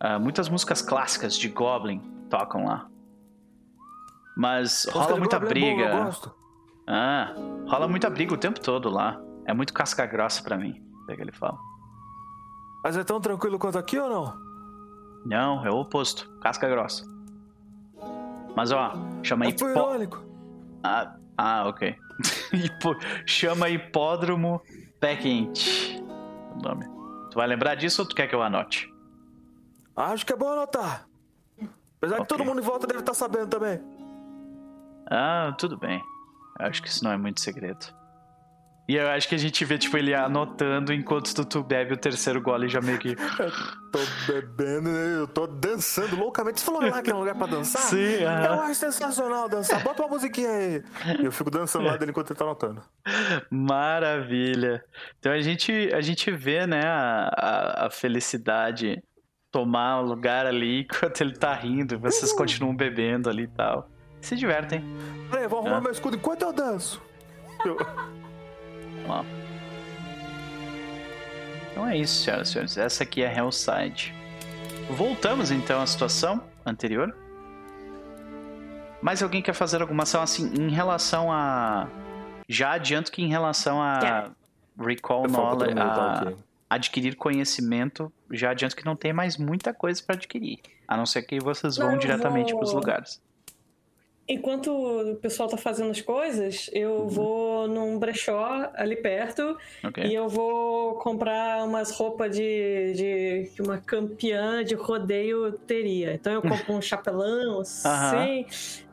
[0.00, 2.00] ah, muitas músicas clássicas de Goblin
[2.30, 2.86] tocam lá.
[4.36, 5.84] Mas rola muita briga.
[5.84, 6.34] Eu gosto.
[6.86, 7.34] Ah,
[7.66, 9.20] rola muita briga o tempo todo lá.
[9.44, 11.58] É muito casca grossa pra mim, é que ele fala.
[12.84, 14.48] Mas é tão tranquilo quanto aqui ou não?
[15.26, 16.30] Não, é o oposto.
[16.40, 17.04] Casca grossa.
[18.54, 18.92] Mas ó,
[19.22, 20.22] chama É irônico.
[20.82, 21.96] Ah, ah, ok.
[22.52, 22.96] Hipo-
[23.26, 24.62] chama hipódromo
[25.00, 26.02] pé quente.
[26.54, 26.86] O nome.
[27.30, 28.92] Tu vai lembrar disso ou tu quer que eu anote?
[29.96, 31.06] Acho que é bom anotar.
[31.98, 32.36] Apesar que Ok.
[32.36, 33.80] todo mundo em volta deve estar sabendo também.
[35.10, 36.00] Ah, tudo bem.
[36.60, 37.86] Eu acho que isso não é muito segredo.
[38.88, 42.40] E eu acho que a gente vê, tipo, ele anotando enquanto tu, bebe o terceiro
[42.40, 43.14] gole já meio que.
[43.92, 45.16] Tô bebendo, né?
[45.20, 46.60] eu tô dançando loucamente.
[46.60, 47.82] Você falou lá que é um lugar pra dançar?
[47.82, 48.60] Sim, Eu aham.
[48.62, 49.82] acho sensacional dançar.
[49.82, 50.82] Bota uma musiquinha aí.
[51.20, 52.82] E eu fico dançando lá dele enquanto ele tá anotando.
[53.50, 54.82] Maravilha.
[55.18, 59.02] Então a gente, a gente vê, né, a, a, a felicidade
[59.50, 61.98] tomar o lugar ali enquanto ele tá rindo.
[61.98, 63.88] Vocês continuam bebendo ali e tal.
[64.20, 64.82] Se divertem.
[65.30, 65.80] Peraí, vou arrumar Ah.
[65.80, 67.02] meu escudo enquanto eu danço.
[67.64, 67.76] Eu-
[69.08, 69.24] Ó.
[71.72, 72.76] Então é isso, senhoras e senhores.
[72.76, 74.14] Essa aqui é Hellside.
[74.90, 77.14] Voltamos então à situação anterior.
[79.00, 81.86] Mais alguém quer fazer alguma ação assim em relação a.
[82.48, 84.36] Já adianto que em relação a Quero.
[84.80, 86.36] Recall Knowledge, tá a ok.
[86.70, 90.58] adquirir conhecimento, já adianto que não tem mais muita coisa pra adquirir.
[90.86, 93.20] A não ser que vocês Não, vão eu diretamente vou- pros lugares.
[94.30, 100.04] Enquanto o pessoal tá fazendo as coisas, eu vou num brechó ali perto Ok?
[100.04, 106.12] e eu vou comprar umas roupas de, de que uma campeã de rodeio teria.
[106.12, 108.44] Então eu compro um chapelão assim.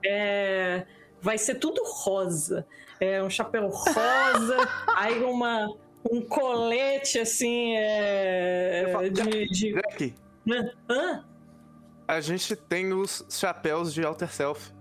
[0.06, 0.86] é,
[1.22, 2.66] vai ser tudo rosa.
[3.02, 4.57] É um chapéu rosa,
[4.95, 5.68] aí uma,
[6.10, 9.49] um colete assim é, falo- de.
[9.49, 9.74] de...
[9.74, 10.14] Jack,
[10.90, 11.26] Hã?
[12.07, 14.74] a gente tem os chapéus de Alter Self.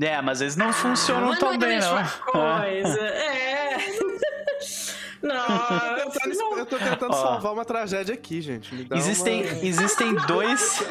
[0.00, 2.04] É, mas eles não funcionam Mas tão é a bem, não.
[2.32, 3.00] coisa.
[3.00, 3.76] É.
[5.22, 5.36] Não,
[5.98, 6.58] Eu tô tentando, não.
[6.58, 7.22] eu tô tentando Ó.
[7.22, 8.74] salvar uma tragédia aqui, gente.
[8.74, 9.64] Me dá Existem, uma...
[9.66, 10.82] existem dois.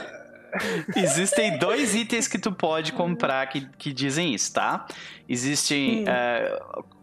[0.96, 4.86] Existem dois itens que tu pode comprar que, que dizem isso, tá?
[5.28, 6.02] Existem.
[6.02, 6.06] Hum.
[6.08, 6.60] eh,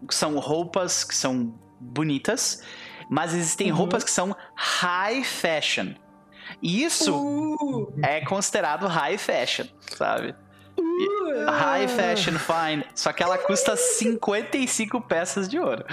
[0.08, 2.62] são roupas que são bonitas,
[3.10, 3.78] mas existem Uhum.
[3.78, 5.94] roupas que são high fashion.
[6.62, 9.66] E isso Uh, é considerado high fashion,
[9.96, 10.32] sabe?
[10.78, 12.84] Uh, High fashion fine.
[12.94, 15.84] Só que ela custa 55 peças de ouro.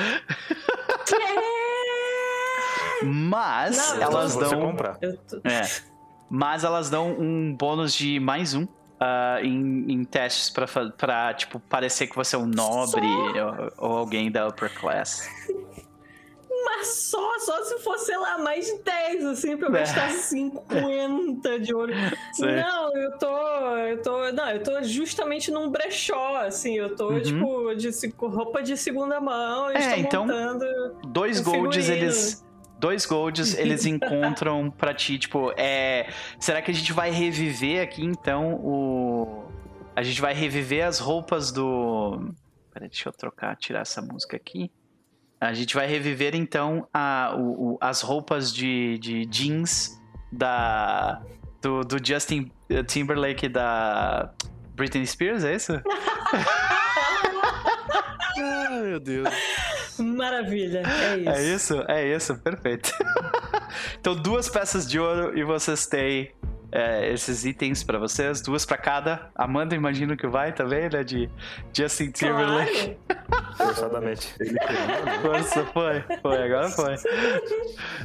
[3.04, 4.62] Mas Não, elas dão.
[4.62, 4.98] comprar.
[5.44, 5.70] É.
[6.30, 8.66] Mas elas dão um bônus de mais um
[9.00, 10.66] ah, em, em testes pra,
[10.98, 13.06] pra, tipo, parecer que você é um nobre
[13.78, 15.28] ou, ou alguém da upper class.
[16.66, 19.80] Mas só, só se fosse, sei lá, mais de 10, assim, pra eu É.
[19.80, 21.94] gastar 50 de ouro.
[22.40, 23.38] Não, eu tô.
[23.78, 24.32] Eu tô.
[24.32, 26.76] Não, eu tô justamente num brechó, assim.
[26.78, 27.22] Eu tô, Uhum.
[27.22, 30.28] tipo, de roupa de segunda mão É, então-.
[31.08, 32.06] Dois Um golds, figurino.
[32.06, 32.46] eles.
[32.80, 36.08] Dois golds eles encontram pra ti, tipo, é.
[36.40, 39.44] Será que a gente vai reviver aqui então o.
[39.96, 42.34] A gente vai reviver as roupas do.
[42.74, 44.72] Peraí, deixa eu trocar, tirar essa música aqui.
[45.48, 50.00] A gente vai reviver então a, o- o- as roupas de, de jeans
[50.32, 51.22] da.
[51.62, 52.52] Do, do Justin
[52.88, 54.32] Timberlake e da
[54.76, 55.72] Britney Spears, é isso?
[58.38, 59.30] Ai, meu Deus.
[60.00, 61.30] Maravilha, é isso.
[61.30, 61.86] É isso?
[61.88, 62.92] É isso, perfeito.
[64.00, 66.32] então, duas peças de ouro e vocês têm
[66.76, 69.30] é, esses itens pra vocês, duas pra cada.
[69.36, 71.04] Amanda, imagino que vai também, né?
[71.04, 71.30] De
[71.72, 72.98] Justin Timberlake.
[73.08, 73.54] Claro.
[73.56, 74.34] Forçadamente.
[75.22, 76.96] Força, foi, foi, agora foi.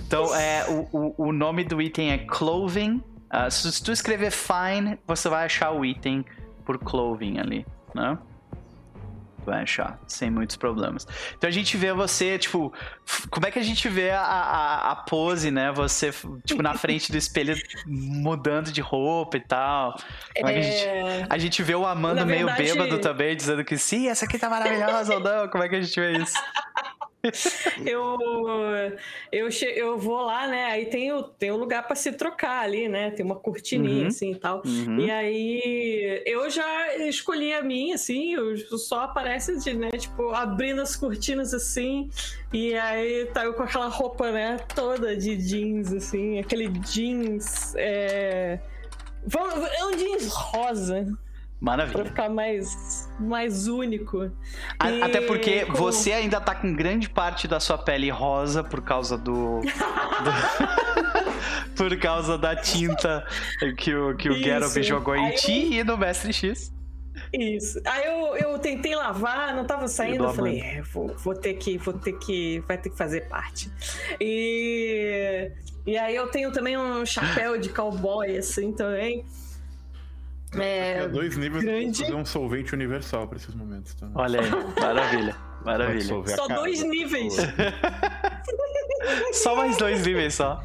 [0.07, 3.03] Então, é, o, o, o nome do item é Clothing.
[3.51, 6.25] Se se tu escrever Fine, você vai achar o item
[6.67, 8.19] por Clothing ali, né?
[9.49, 11.07] Vai achar, sem muitos problemas.
[11.37, 12.71] Então a gente vê você, tipo,
[13.31, 15.73] como é que a gente vê a, a, a pose, né?
[15.73, 16.11] Você,
[16.45, 17.57] tipo, na frente do espelho
[17.87, 19.97] mudando de roupa e tal.
[20.35, 20.85] É a gente.
[20.85, 24.27] É, A gente vê o Amanda Na meio verdade- bêbado também, dizendo que sim, essa
[24.27, 25.49] aqui tá maravilhosa ou não.
[25.49, 26.35] Como é que a gente vê isso?
[27.85, 28.17] eu,
[29.33, 30.67] eu, che- eu vou lá, né?
[30.67, 33.11] Aí tem o, tem um lugar pra se trocar ali, né?
[33.11, 34.07] Tem uma cortininha Uhum.
[34.09, 34.63] assim e tal.
[34.65, 35.01] Uhum.
[35.01, 39.91] E aí eu já escolhi a minha, assim, eu só aparece de, né?
[39.91, 42.09] Tipo, abrindo as cortinas assim.
[42.53, 44.59] E aí tá eu com aquela roupa, né?
[44.75, 47.75] Toda de jeans, assim, aquele jeans.
[47.77, 48.59] É,
[49.79, 51.07] é um jeans rosa,
[51.61, 52.05] pra Maravilha.
[52.05, 54.31] ficar mais, mais único.
[54.79, 58.63] A- E Até porque com- você ainda tá com grande parte da sua pele rosa
[58.63, 59.61] por causa do.
[59.61, 59.63] do-
[61.77, 63.25] por causa da tinta
[63.77, 64.43] que o, que o Isso.
[64.43, 66.73] Geralt jogou em Aí ti e no Mestre X.
[67.33, 67.81] Isso.
[67.85, 71.77] Aí eu, eu tentei lavar, não tava saindo, eu falei, é, vou, vou ter que,
[71.77, 73.71] vou ter que, vai ter que fazer parte.
[74.21, 75.51] E,
[75.85, 79.25] e aí eu tenho também um chapéu de cowboy, assim, também.
[80.57, 82.03] É, É, dois níveis grande.
[82.03, 84.15] fazer um solvente universal pra esses momentos também.
[84.17, 84.51] Olha aí,
[84.81, 85.37] maravilha.
[85.65, 86.05] Maravilha.
[86.05, 87.35] Só cara dois níveis.
[89.33, 90.61] Só mais dois níveis só.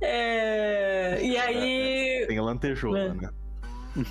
[0.00, 2.24] É, e aí.
[2.28, 3.08] Tem lantejoula, É.
[3.14, 3.30] né?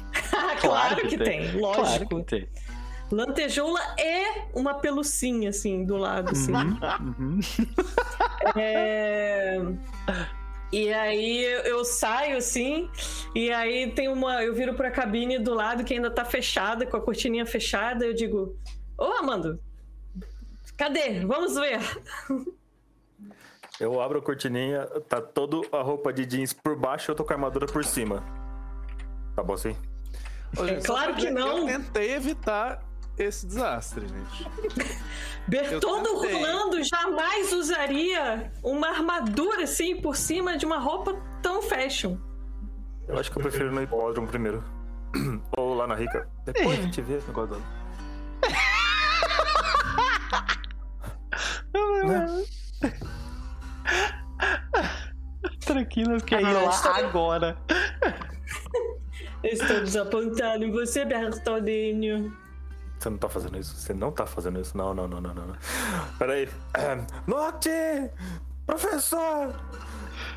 [0.61, 2.23] claro, que, tem, Claro lógico.
[2.23, 2.49] que tem.
[3.11, 6.51] Lantejoula é uma pelucinha, assim, do lado, assim.
[6.53, 7.39] Uhum.
[8.57, 9.57] É...
[10.73, 12.89] E aí eu saio assim,
[13.35, 14.43] e aí tem uma.
[14.43, 18.03] Eu viro pra cabine do lado que ainda tá fechada, com a cortininha fechada.
[18.03, 18.57] Eu digo:
[18.97, 19.59] Ô Amando,
[20.75, 21.19] cadê?
[21.19, 21.79] Vamos ver.
[23.79, 27.33] Eu abro a cortininha, tá toda a roupa de jeans por baixo eu tô com
[27.33, 28.23] a armadura por cima.
[29.35, 29.75] Tá bom assim?
[30.55, 31.59] Só claro que não.
[31.59, 32.83] Eu tentei evitar
[33.17, 34.49] esse desastre, gente.
[35.47, 36.17] Bertoldo Eu.
[36.39, 42.17] Rolando jamais usaria uma armadura assim por cima de uma roupa tão fashion.
[43.07, 44.63] Eu acho que eu prefiro no hipódromo primeiro.
[45.57, 46.27] Ou lá na Rica.
[46.45, 47.61] Depois a gente vê o negócio do...
[55.65, 57.57] Tranquilo, que ir Ah, lá estou- agora.
[59.43, 62.35] Estou desapontado em você, Bertoldinho.
[63.03, 63.75] Você não tá fazendo isso?
[63.75, 64.77] Você não tá fazendo isso?
[64.77, 65.47] Não, não, não, não, não.
[65.47, 65.55] não.
[66.17, 66.47] Peraí.
[67.27, 67.69] Note!
[68.65, 69.53] Professor!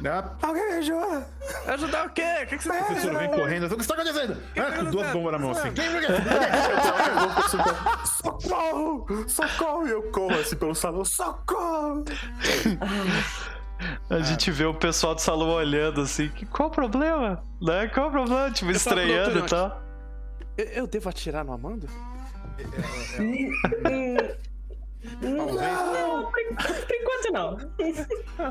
[0.05, 1.29] Ah, Alguém me ajuda!
[1.69, 2.41] Ajudar o quê?
[2.43, 3.67] O que, que você o professor vem correndo.
[3.67, 4.37] O que está acontecendo?
[4.57, 5.69] Ah, com duas bombas na mão assim.
[8.21, 9.07] Socorro!
[9.29, 9.87] Socorro!
[9.87, 11.05] E eu corro assim pelo salão.
[11.05, 12.05] Socorro!
[14.11, 17.45] A gente vê o pessoal do salão olhando assim, que, qual o problema?
[17.63, 17.87] Né?
[17.95, 18.51] Qual o problema?
[18.51, 19.81] Tipo, Eu estranhando e tal.
[20.59, 21.87] Eu, eu devo atirar no Amanda?
[25.21, 26.43] Não, por,
[26.87, 27.57] por enquanto não.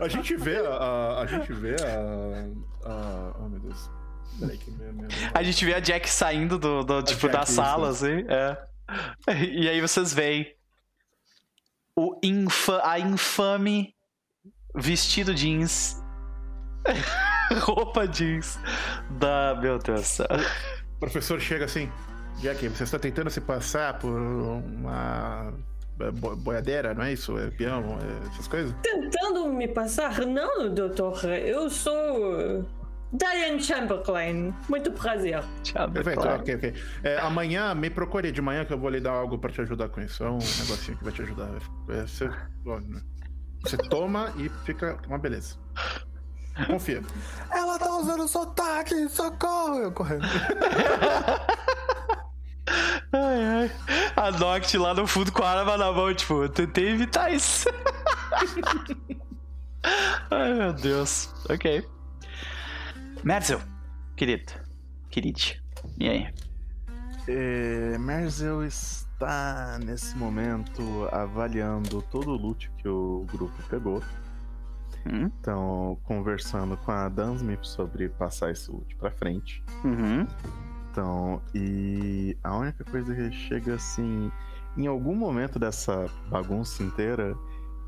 [0.01, 1.19] A gente vê a.
[1.19, 2.89] a, gente vê a.
[2.89, 3.89] a oh meu Deus.
[4.39, 5.07] Peraí que minha, minha...
[5.33, 8.05] A gente vê a Jack saindo do, do, tipo, da Jack, sala, isso.
[8.05, 8.25] assim.
[8.29, 8.57] É.
[9.51, 10.53] E aí vocês veem
[11.95, 13.95] o infa a infame
[14.75, 16.01] vestido jeans.
[17.61, 18.59] Roupa jeans
[19.11, 19.57] da.
[19.59, 20.27] Meu Deus do céu.
[20.95, 21.91] O professor chega assim.
[22.39, 25.53] Jack, você está tentando se passar por uma
[26.13, 27.37] bo- boiadeira, não é isso?
[27.37, 28.73] É peão, é essas coisas?
[28.83, 30.25] Tentando me passar?
[30.25, 31.23] Não, doutor.
[31.25, 32.65] Eu sou
[33.13, 34.53] Diane Chamberlain.
[34.69, 35.41] Muito prazer.
[35.63, 36.41] Tchau, Perfeito, claro.
[36.41, 36.73] ok, ok.
[37.03, 39.89] É, amanhã, me procure de manhã que eu vou lhe dar algo pra te ajudar
[39.89, 40.23] com isso.
[40.23, 41.49] É um negocinho que vai te ajudar.
[41.89, 43.01] É, você, né?
[43.63, 45.55] você toma e fica uma beleza.
[46.67, 47.03] Confia.
[47.51, 49.09] Ela tá usando sotaque!
[49.09, 49.79] Socorro!
[49.79, 50.25] Eu correndo.
[53.11, 53.71] Ai, ai.
[54.15, 57.69] A Noct lá no fundo com a arma na mão, tipo, eu tentei evitar isso.
[60.31, 61.33] ai, meu Deus.
[61.49, 61.87] Ok.
[63.23, 63.61] Merzel,
[64.15, 64.51] querido.
[65.09, 65.63] Queride.
[65.97, 66.27] E aí?
[67.27, 74.03] É, Merzel está nesse momento avaliando todo o loot que o grupo pegou.
[75.07, 75.31] Hum?
[75.39, 79.63] Então, conversando com a Dansmith sobre passar esse loot pra frente.
[79.83, 80.25] Uhum.
[80.91, 84.31] Então, e a única coisa que chega assim,
[84.77, 87.37] em algum momento dessa bagunça inteira,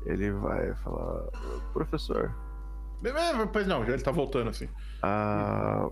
[0.06, 1.24] ele vai falar:
[1.72, 2.32] Professor,
[3.52, 4.68] Pois não, já ele tá voltando assim.
[5.02, 5.88] a...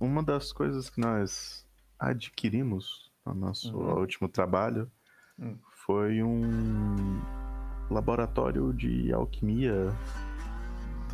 [0.00, 1.66] uma das coisas que nós
[1.98, 3.98] adquirimos no nosso Uhum.
[4.00, 4.90] último trabalho
[5.38, 5.56] Hum.
[5.84, 7.20] foi um
[7.90, 9.92] laboratório de alquimia.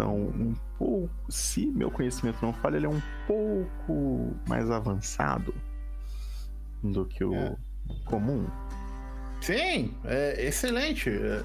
[0.01, 5.55] Então, um pouco, se meu conhecimento não falha, ele é um pouco mais avançado
[6.83, 7.55] do que o É.
[8.07, 8.47] comum.
[9.43, 11.11] Sim, é excelente.
[11.11, 11.43] É,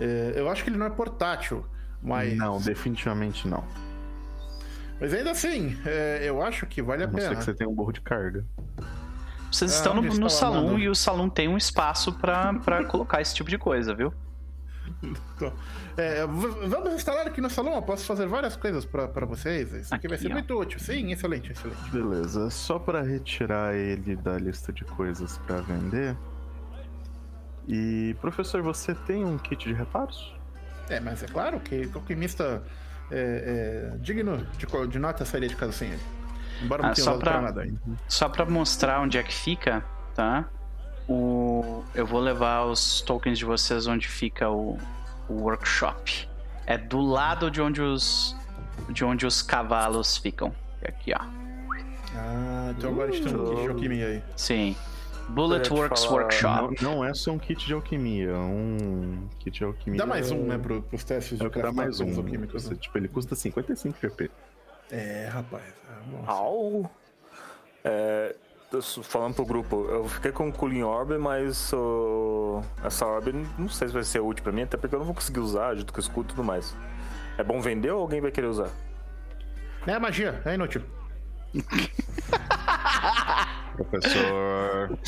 [0.00, 1.64] é, eu acho que ele não é portátil,
[2.02, 2.36] mas.
[2.36, 3.64] Não, definitivamente não.
[5.00, 7.36] Mas ainda assim, é, eu acho que vale A a não ser pena.
[7.36, 8.44] que você tenha um burro de carga.
[9.50, 13.22] Vocês Ah, estão no, no o salão e o salão tem um espaço pra colocar
[13.22, 14.12] esse tipo de coisa, viu?
[15.02, 15.52] Então,
[15.96, 17.74] é, vamos instalar aqui no salão.
[17.76, 19.72] Eu posso fazer várias coisas pra pra vocês.
[19.72, 20.34] Isso aqui, vai Aqui, ser ó.
[20.34, 20.78] muito útil.
[20.80, 21.90] Sim, excelente, excelente.
[21.90, 26.16] Beleza, só pra retirar ele da lista de coisas pra vender.
[27.66, 30.34] E, professor, você tem um kit de reparos?
[30.88, 32.62] É, mas é claro que o alquimista
[33.10, 36.02] é, é digno de, de nota sairia de casa sem ele.
[36.62, 37.80] Embora não Ah, tenha só pra- nada ainda.
[38.08, 39.84] Só pra mostrar onde é que fica,
[40.14, 40.48] tá?
[41.08, 41.82] O...
[41.94, 44.78] Eu vou levar os tokens de vocês onde fica o,
[45.28, 46.28] o workshop.
[46.66, 48.36] É do lado de onde os
[48.90, 50.54] de onde os cavalos ficam.
[50.86, 51.18] Aqui, ó.
[52.14, 54.22] Ah, então agora estamos aqui de alquimia aí.
[54.36, 54.76] Sim.
[55.30, 56.82] Bullet Eu ia te Works falar- Workshop.
[56.82, 59.98] Não, não é só um kit de alquimia, é um kit de alquimia.
[59.98, 62.16] Dá mais um, né, pro, pros testes É de que dá mais um.
[62.16, 62.76] alquímicas, Você, né?
[62.80, 64.30] tipo, ele custa 55 GP.
[64.90, 65.62] É, rapaz.
[65.86, 66.32] ah, nossa.
[66.32, 66.90] Au!
[67.84, 68.36] É,
[69.02, 73.88] falando pro grupo, eu fiquei com o Cooling Orb, mas o- essa Orb não sei
[73.88, 75.98] se vai ser útil pra mim, até porque eu não vou conseguir usar, junto com
[75.98, 76.76] o escudo e tudo mais.
[77.38, 78.68] É bom vender ou alguém vai querer usar?
[79.86, 80.82] É magia, é inútil.
[83.76, 84.98] Professor.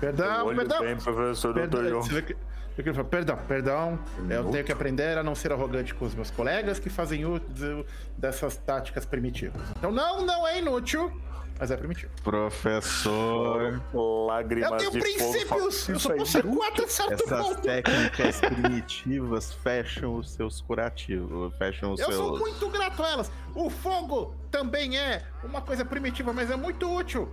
[0.00, 0.80] Perdão, perdão.
[0.80, 3.04] bem, professor Perdão, Dr.
[3.10, 3.98] Perdão, perdão.
[4.30, 7.84] Eu tenho que aprender a não ser arrogante com os meus colegas que fazem uso
[8.16, 9.60] dessas táticas primitivas.
[9.78, 11.12] Então, não, não é inútil,
[11.58, 12.10] mas é primitivo.
[12.22, 13.80] Professor.
[14.26, 15.32] Lágrimas Eu tenho de fogo.
[15.32, 15.88] princípios!
[15.88, 17.60] Eu Isso só posso ser quatro certo Essas ponto.
[17.62, 21.54] técnicas primitivas fecham os seus curativos.
[21.56, 22.16] Fecham os Eu seus.
[22.18, 23.32] sou muito grato a elas.
[23.54, 27.28] O fogo também é uma coisa primitiva, mas é muito útil.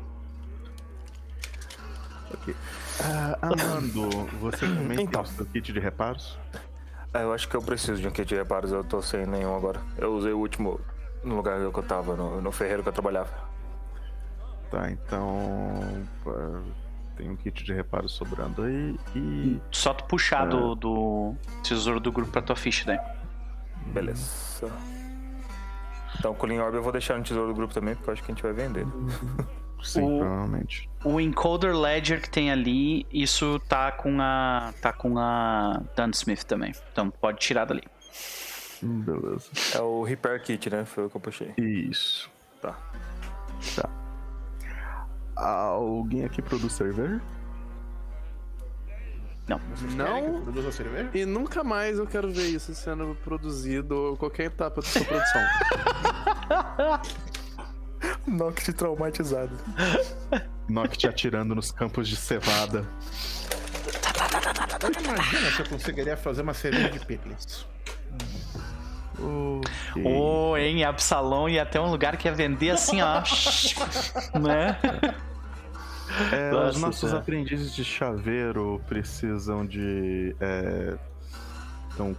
[2.34, 2.56] Ok.
[3.03, 5.23] Ah, Amando, você também Então.
[5.23, 6.38] tem o seu kit de reparos?
[7.14, 9.53] Ah, eu acho que eu preciso de um kit de reparos, eu tô sem nenhum
[9.56, 9.81] agora.
[9.98, 10.80] Eu usei o último
[11.23, 13.51] no lugar que eu tava, no, no ferreiro que eu trabalhava.
[14.72, 15.80] Tá, então.
[16.23, 16.31] pá,
[17.18, 19.60] Tem um kit de reparos sobrando aí e.
[19.72, 20.49] Só tu puxar É.
[20.49, 22.99] do, do tesouro do grupo pra tua ficha daí.
[23.93, 24.72] Beleza.
[26.18, 28.23] Então, o Cooling Orb eu vou deixar no tesouro do grupo também, porque eu acho
[28.23, 28.85] que a gente vai vender.
[29.84, 30.88] Sim, O- provavelmente.
[31.03, 36.72] O encoder ledger que tem ali, isso tá com a tá com a Dunsmith também.
[36.91, 37.84] Então pode tirar dali.
[38.84, 39.49] Beleza.
[39.76, 40.85] É o Repair Kit, né?
[40.85, 41.53] Foi o que eu puxei.
[41.57, 42.30] Isso.
[42.61, 42.77] Tá.
[43.76, 43.89] Tá.
[45.35, 47.21] Alguém aqui produz cerveja?
[49.47, 49.59] Não.
[49.59, 51.09] Que Não, eu produza cerveja?
[51.13, 55.41] e nunca mais eu quero ver isso sendo produzido ou qualquer etapa da sua produção.
[58.27, 59.57] Noct traumatizado.
[60.69, 62.85] Noct atirando nos campos de cevada.
[65.03, 67.65] Imagina se eu conseguiria fazer uma cerveja de picles.
[69.22, 70.03] Ok.
[70.06, 73.22] Ô, hein, Absalom ia até um lugar que ia vender assim, ó.
[74.39, 74.77] né?
[76.31, 77.19] É, Nossa os nossos Senhora.
[77.19, 80.35] aprendizes de chaveiro precisam de.
[80.39, 80.98] É,
[81.93, 82.15] então,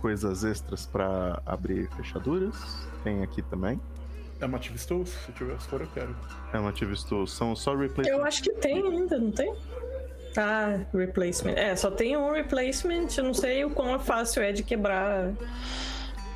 [0.00, 2.56] coisas extras pra abrir fechaduras.
[3.04, 3.80] Tem aqui também.
[4.40, 5.04] É uma Active Stool?
[5.06, 6.14] Se tiver, se for, eu quero.
[6.52, 7.26] É uma Active Stool.
[7.26, 8.16] São só replacement.
[8.16, 9.52] Eu acho que tem ainda, não tem?
[10.36, 11.54] Ah, replacement.
[11.54, 13.08] É, só tem um replacement.
[13.16, 15.32] Eu não sei o quão fácil é de quebrar.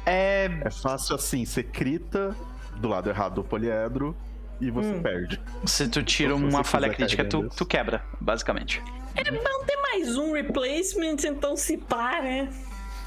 [0.07, 0.47] É.
[0.65, 2.35] É fácil assim, você crita
[2.77, 4.17] do lado errado do poliedro
[4.61, 5.03] e você Hum.
[5.03, 5.41] perde.
[5.65, 8.83] Se tu tira Se você uma falha crítica, tu, tu quebra, basicamente.
[9.15, 12.49] É bom ter mais um replacement, então se pá, né?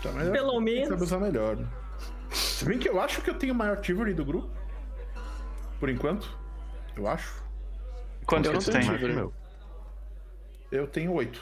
[0.02, 1.02] Tá, eu Pelo menos.
[1.02, 1.56] Usar melhor.
[1.58, 1.68] né?
[2.32, 4.50] Se bem que eu acho que eu tenho o maior Tivory do grupo.
[5.80, 6.38] Por enquanto.
[6.96, 7.44] Eu acho.
[8.26, 9.32] Quanto Eu que não tu tenho tem?
[10.72, 11.42] Eu tenho oito.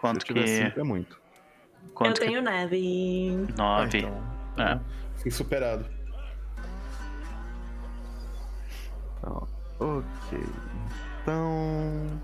[0.00, 0.46] Quanto Se que.
[0.46, 1.20] cinco, é muito.
[1.92, 2.76] Quanto eu tenho neve.
[2.76, 3.46] que.
[3.58, 3.98] Ah, Nove.
[3.98, 4.22] então.
[4.58, 4.80] É.
[5.16, 5.84] Fui superado.
[9.18, 9.48] Então,
[9.78, 10.38] ok.
[11.22, 12.20] Então,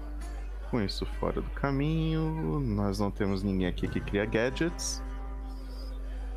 [0.71, 5.03] com isso fora do caminho, nós não temos ninguém aqui que cria gadgets.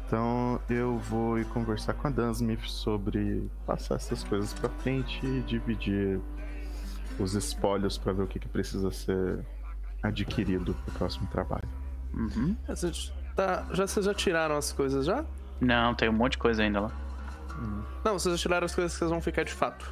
[0.05, 5.41] Então eu vou ir conversar com a Dunsmith sobre passar essas coisas pra frente e
[5.41, 6.19] dividir
[7.19, 9.43] os espólios pra ver o que, que precisa ser
[10.03, 11.67] adquirido pro próximo trabalho.
[12.13, 12.55] Uhum.
[12.67, 12.91] É, você
[13.35, 15.23] tá, já, vocês já tiraram as coisas já?
[15.59, 16.91] Não, tem um monte de coisa ainda lá.
[18.03, 19.89] Não, vocês já tiraram as coisas que vocês vão ficar de fato.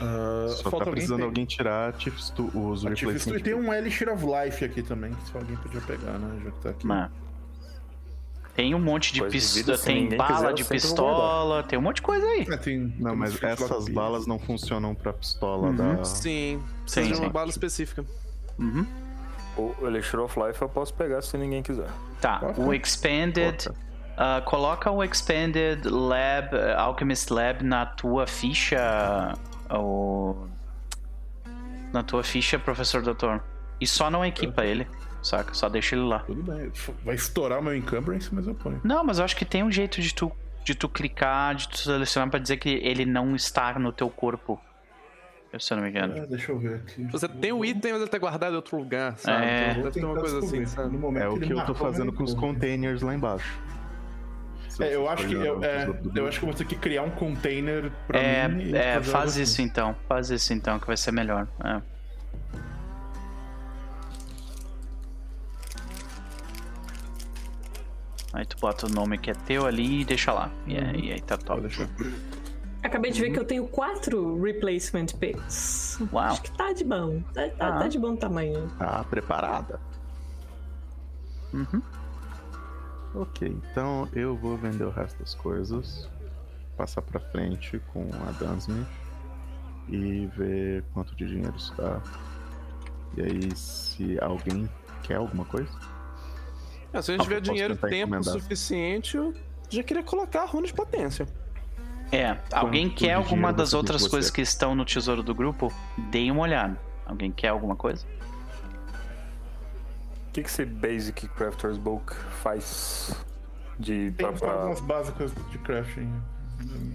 [0.00, 3.18] Ah, Só falta tá precisando tem- alguém tirar Chief Stu, os Active replacement.
[3.18, 6.40] Stool e tem um Elixir of Life aqui também, que se alguém podia pegar, né?
[6.44, 6.86] Já que tá aqui.
[6.86, 7.10] Mas...
[8.54, 12.24] Tem um monte de pistola, tem bala quiser, de pistola, tem um monte de coisa
[12.26, 12.46] aí.
[12.50, 15.76] É, tem, Não, tem mas essas balas não funcionam pra pistola Uhum.
[15.76, 16.04] da.
[16.04, 17.20] Sim, Sim, sim.
[17.20, 18.02] uma bala específica.
[18.58, 18.86] Uhum.
[19.56, 21.88] O Elixir of Life eu posso pegar se ninguém quiser.
[22.20, 23.68] Tá, o Expanded.
[24.16, 29.34] ah, coloca o Expanded Lab, eh, Alchemist Lab na tua ficha,
[29.70, 30.46] o
[31.92, 33.42] na tua ficha, professor doutor.
[33.80, 34.86] E só não equipa ele,
[35.22, 35.54] saca?
[35.54, 36.18] Só deixa ele lá.
[36.20, 36.70] Tudo bem.
[37.04, 38.80] Vai estourar o meu encumbrance, mas eu ponho.
[38.84, 40.30] Não, mas eu acho que tem um jeito de tu,
[40.64, 44.60] de tu clicar, de tu selecionar pra dizer que ele não está no teu corpo.
[45.58, 46.14] Se eu não me engano.
[46.22, 47.04] Ah, deixa eu ver aqui.
[47.04, 49.44] Você tem o item, mas ele tá guardado em outro lugar, sabe?
[49.44, 49.70] É.
[49.70, 50.92] Então, deve ter uma coisa assim, sabe?
[50.92, 53.60] No momento É o que eu tô marcou fazendo com os containers lá embaixo.
[54.78, 57.10] É, eu acho que eu, é, eu acho que eu vou ter que criar um
[57.10, 58.74] container pra É, mim.
[58.74, 59.42] é faz assim.
[59.42, 59.96] isso então.
[60.06, 61.48] Faz isso então, que vai ser melhor.
[61.64, 61.80] É.
[68.32, 70.50] Aí tu bota o nome que é teu ali e deixa lá.
[70.66, 71.62] E, aí- e aí tá top.
[71.62, 71.88] Deixar.
[72.86, 75.98] Acabei de ver que eu tenho quatro replacement picks.
[76.12, 76.24] Uau.
[76.24, 77.20] Acho que tá de bom.
[77.34, 77.78] Tá, tá- Ah.
[77.80, 78.68] tá de bom tamanho.
[78.78, 79.80] Tá preparada.
[81.52, 81.82] Uhum.
[83.14, 86.08] Ok, então eu vou vender o resto das coisas,
[86.76, 88.86] passar pra frente com a Dunsmith
[89.88, 92.00] e ver quanto de dinheiro isso dá.
[93.16, 94.68] E aí, se alguém
[95.02, 95.70] quer alguma coisa,
[96.92, 98.34] É, se a gente tiver dinheiro tempo encomendar.
[98.34, 99.32] suficiente, eu
[99.70, 101.26] já queria colocar a runa de potência.
[102.12, 105.72] É, alguém quer alguma das outras coisas que estão no tesouro do grupo?
[106.10, 106.78] Deem uma olhada.
[107.04, 108.06] Alguém quer alguma coisa?
[110.28, 113.14] O que, que esse Basic Crafter's Book faz
[113.78, 114.12] de.
[114.12, 116.12] Tem pra- básicas de crafting.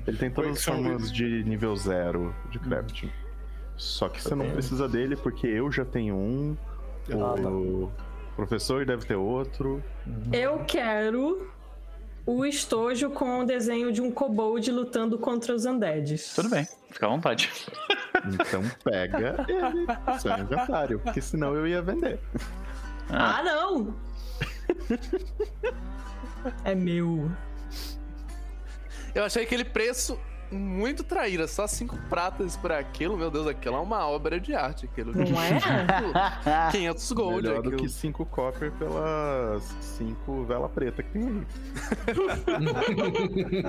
[0.07, 3.11] ele tem todas as formas de nível zero de crafting.
[3.77, 6.55] Só que você não precisa dele porque eu já tenho um,
[7.09, 7.49] Ah, tá.
[7.49, 7.91] o
[8.35, 9.83] professor deve ter outro.
[10.31, 11.49] Eu quero
[12.25, 16.33] o estojo com o desenho de um kobold lutando contra os undeads.
[16.35, 17.49] Tudo bem, fica à vontade.
[18.33, 22.19] Então pega ele no seu inventário, porque senão eu ia vender.
[23.09, 23.95] Ah, Ah, não!
[26.63, 27.31] é meu.
[29.13, 30.19] Eu achei aquele preço
[30.51, 33.17] muito traíra, só cinco pratas por aquilo.
[33.17, 34.85] Meu Deus, aquilo é uma obra de arte.
[34.85, 35.13] Aquilo.
[35.13, 35.59] Não é?
[36.71, 37.47] 500 gold.
[37.47, 37.83] Melhor do aquilo.
[37.83, 41.41] que 5 copper pelas 5 vela preta que tem aí.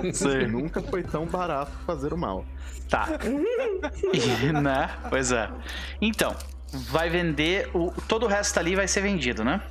[0.13, 0.47] Sim.
[0.47, 2.45] Nunca foi tão barato fazer o mal.
[2.89, 3.07] Tá.
[4.13, 4.89] E, né?
[5.09, 5.49] Pois é.
[6.01, 6.35] Então,
[6.89, 7.69] vai vender.
[7.73, 9.61] O, todo o resto ali vai ser vendido, né?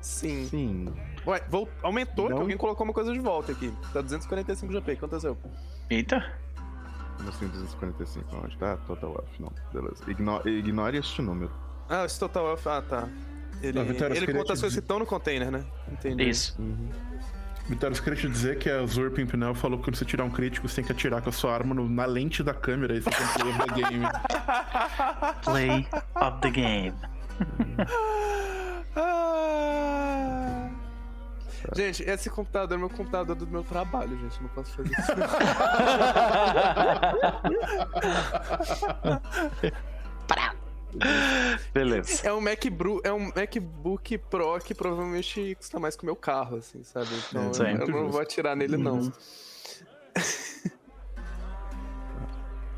[0.00, 0.46] Sim.
[0.46, 0.94] Sim.
[1.26, 1.42] Ué,
[1.82, 3.72] aumentou que alguém colocou uma coisa de volta aqui.
[3.92, 4.92] Tá 245 GP.
[4.92, 5.36] O que aconteceu?
[5.90, 6.24] Eita.
[7.16, 8.36] Como assim 245?
[8.44, 8.76] Onde tá?
[8.86, 9.40] Total off.
[9.42, 10.02] Não, beleza.
[10.10, 11.50] Igno- ignore este número.
[11.88, 12.68] Ah, esse total off.
[12.68, 13.08] Ah, tá.
[13.62, 15.64] Ele, Não, Vitória, ele conta as coisas que estão no container, né?
[15.90, 16.28] Entendi.
[16.28, 16.54] Isso.
[17.68, 20.30] Vitório, eu queria te dizer que a Zur Pimpinel falou que quando você tirar um
[20.30, 23.00] crítico, você tem que atirar com a sua arma no- na lente da câmera e
[23.00, 24.06] você tem que ler the game.
[25.42, 25.88] Play
[26.20, 26.94] of the game.
[28.94, 30.55] Ah.
[31.74, 34.36] Gente, esse computador é meu computador do meu trabalho, gente.
[34.36, 35.12] Eu não posso fazer isso.
[41.72, 42.26] Beleza.
[42.26, 46.56] É um MacBook, é um MacBook Pro que provavelmente custa mais que o meu carro,
[46.56, 47.08] assim, sabe?
[47.28, 47.64] Então Sim.
[47.64, 49.12] eu, eu não vou atirar nele, não.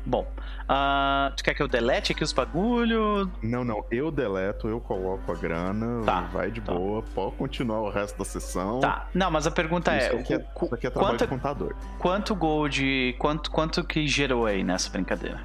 [0.05, 0.27] Bom,
[0.71, 3.29] ah, tu quer que eu delete aqui os bagulho?
[3.41, 3.83] Não, não.
[3.89, 6.71] Eu deleto, eu coloco a grana, Tá, vai de tá.
[6.71, 8.79] boa, pode continuar o resto da sessão.
[8.79, 9.07] Tá.
[9.13, 11.75] Não, mas a pergunta Isso é, aqui é, isso aqui é trabalho quanto, de contador.
[11.97, 15.41] quanto gold, quanto, quanto que gerou aí nessa brincadeira?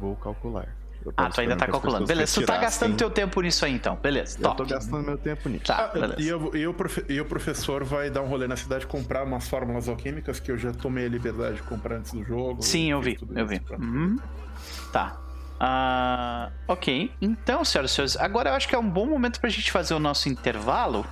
[0.00, 0.75] Vou calcular.
[1.06, 2.06] Eu Ah, tu ainda tá calculando.
[2.06, 3.96] Beleza, tu tá gastando teu tempo nisso aí então.
[4.02, 4.56] Beleza, Eu top.
[4.56, 5.64] tô gastando meu tempo nisso.
[5.66, 6.20] Tá, E, beleza.
[6.22, 10.40] eu- e e o professor vai dar um rolê na cidade comprar umas fórmulas alquímicas
[10.40, 12.62] que eu já tomei a liberdade de comprar antes do jogo.
[12.62, 13.60] Sim, eu vi, eu vi.
[13.60, 14.16] pra- Uhum.
[14.92, 15.16] Tá.
[15.58, 19.48] Ah, ok, então, senhoras e senhores, agora eu acho que é um bom momento pra
[19.48, 21.06] gente fazer o nosso intervalo.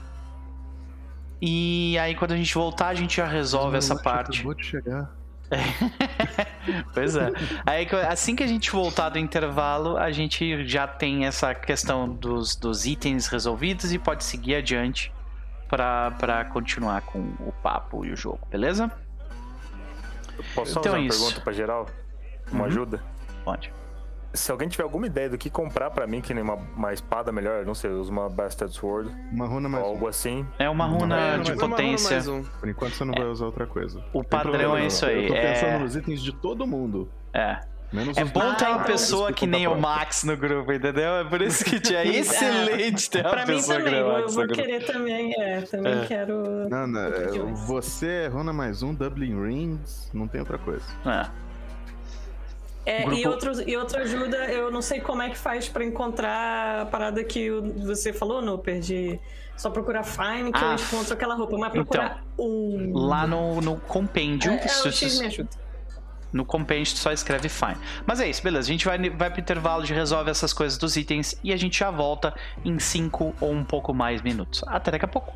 [1.41, 4.37] E aí, quando a gente voltar, a gente já resolve essa parte.
[4.41, 5.11] Acabou de chegar.
[6.95, 7.31] Pois é.
[7.67, 12.57] Aí, assim que a gente voltar do intervalo, a gente já tem essa questão dos,
[12.57, 15.13] dos itens resolvidos e pode seguir adiante
[15.69, 18.91] pra, pra continuar com o papo e o jogo, beleza?
[20.55, 21.19] Posso só Então fazer é uma isso.
[21.21, 21.87] pergunta pra geral?
[22.51, 22.67] Uma Uhum.
[22.67, 23.03] ajuda?
[23.45, 23.73] Pode.
[24.35, 27.31] Se alguém tiver alguma ideia do que comprar pra mim, que nem uma, uma espada
[27.31, 29.95] melhor, não sei, usa uma Bastard Sword Uma runa mais ou um.
[29.95, 30.45] algo assim.
[30.59, 32.11] É uma runa É, de uma runa potência.
[32.11, 32.43] mais um.
[32.43, 34.03] Por enquanto você não vai usar outra coisa.
[34.13, 37.09] O padrão problema, é isso aí, Eu tô pensando é- nos itens de todo mundo.
[37.33, 37.61] É.
[37.93, 39.77] Menos É bom ter uma pessoa que nem o.
[39.81, 41.13] Max no grupo, entendeu?
[41.15, 44.19] É por isso que é excelente ter uma Pra mim pessoa que também, nem o
[44.19, 46.07] eu vou querer também, é, também É.
[46.07, 46.69] quero.
[46.69, 47.61] Não, não, é, de mais.
[47.69, 50.85] você é runa mais um, Dublin Rings, não tem outra coisa.
[51.07, 51.44] É.
[52.87, 55.85] É, e, Grupo- outros, e outra ajuda, eu não sei como é que faz pra
[55.85, 59.19] encontrar a parada que você falou, Nooper, de
[59.57, 62.93] só procurar Fine que Ah, eu encontro aquela roupa, mas procurar um.
[62.95, 64.53] Lá no, no compêndio.
[64.53, 65.51] É, é, o X me ajuda.
[66.33, 67.77] No compêndio só escreve fine.
[68.05, 68.69] Mas é isso, beleza.
[68.69, 71.79] A gente vai, vai pro intervalo, de resolve essas coisas dos itens e a gente
[71.79, 72.35] já volta
[72.65, 74.65] em 5 ou um pouco mais minutos.
[74.67, 75.33] Até daqui a pouco.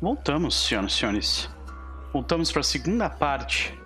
[0.00, 1.50] Voltamos, senhoras e senhores.
[2.12, 3.78] Voltamos para a segunda parte.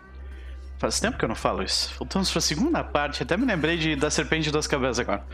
[0.79, 1.95] Faz tempo que eu não falo isso.
[1.99, 3.23] Voltamos para a segunda parte.
[3.23, 5.25] Até me lembrei de, da Serpente de Duas Cabeças agora.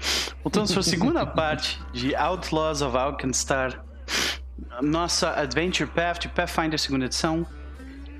[0.43, 3.85] Voltamos para a segunda parte de Outlaws of Alkenstar.
[4.83, 7.47] Nossa Adventure Path de Pathfinder segunda edição.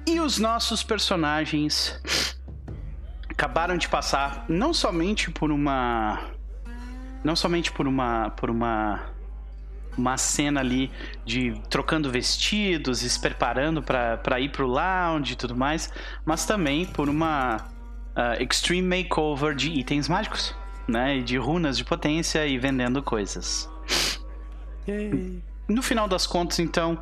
[0.07, 2.01] E os nossos personagens
[3.29, 6.31] acabaram de passar não somente por uma
[7.23, 9.16] não somente por uma por uma
[9.97, 10.91] uma cena ali
[11.25, 15.93] de trocando vestidos e se preparando para ir pro lounge e tudo mais,
[16.25, 17.57] mas também por uma
[18.17, 20.55] uh, extreme makeover de itens mágicos,
[20.89, 23.69] né, e de runas de potência e vendendo coisas.
[24.89, 25.43] Yay.
[25.69, 26.99] No final das contas, então,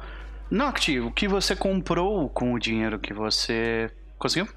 [0.50, 4.48] Nocti, o que você comprou com o dinheiro que você conseguiu?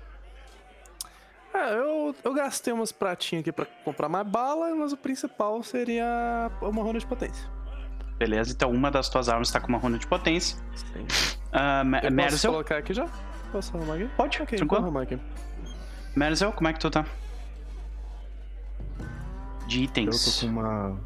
[1.53, 6.51] É, eu, eu gastei umas pratinhas aqui pra comprar mais bala, mas o principal seria
[6.61, 7.56] uma runa de potência.
[8.17, 10.57] Beleza, então uma das tuas armas tá com uma runa de potência.
[10.75, 11.03] Sim.
[11.53, 13.07] Uh, Eu posso colocar aqui já?
[13.51, 14.09] Posso arrumar aqui?
[14.17, 14.83] Pode, Ok, vou tranquilo.
[14.83, 15.19] arrumar aqui.
[16.15, 17.05] Merzel, como é que tu tá?
[19.67, 20.39] De Eu itens.
[20.39, 20.97] tô com uma.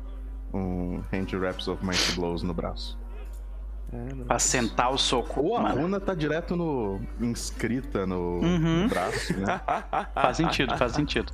[0.53, 2.97] Um Hand Wraps of Mighty Blows no braço.
[3.93, 4.25] É, não.
[4.25, 5.41] Pra sentar o soco.
[5.41, 7.01] Ou a Mano, runa tá direto no.
[7.19, 8.83] inscrita no, Uhum.
[8.83, 9.61] no braço, né?
[10.13, 11.31] faz sentido, faz sentido.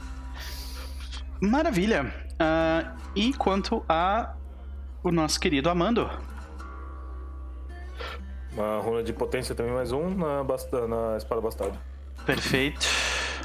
[1.41, 2.11] Maravilha.
[2.39, 4.33] Ah, e quanto a
[5.09, 6.09] o nosso querido Amando?
[8.53, 11.77] Uma runa de potência também, mais um na, basta- na espada bastarda.
[12.25, 12.85] Perfeito.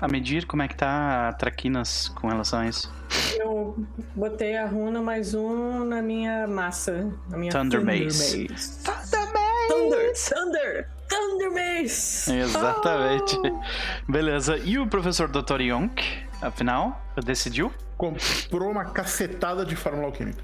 [0.00, 2.92] A medir, como é que tá a Traquinas com relação a isso?
[3.38, 3.76] Eu
[4.16, 7.12] botei a runa mais um na minha massa.
[7.28, 8.48] Na minha Thunder Thunder Mace.
[8.50, 8.82] Mace.
[8.84, 9.68] Thunder Mace!
[9.68, 10.12] Thunder!
[10.14, 10.88] Thunder!
[11.08, 12.32] Thunder Mace!
[12.32, 13.36] Exatamente.
[13.36, 14.10] Oh!
[14.10, 14.56] Beleza.
[14.56, 15.60] E o professor Dr.
[15.60, 16.02] Yonk,
[16.40, 17.70] afinal, decidiu?
[17.96, 20.42] Comprou uma cacetada de fórmula alquímica.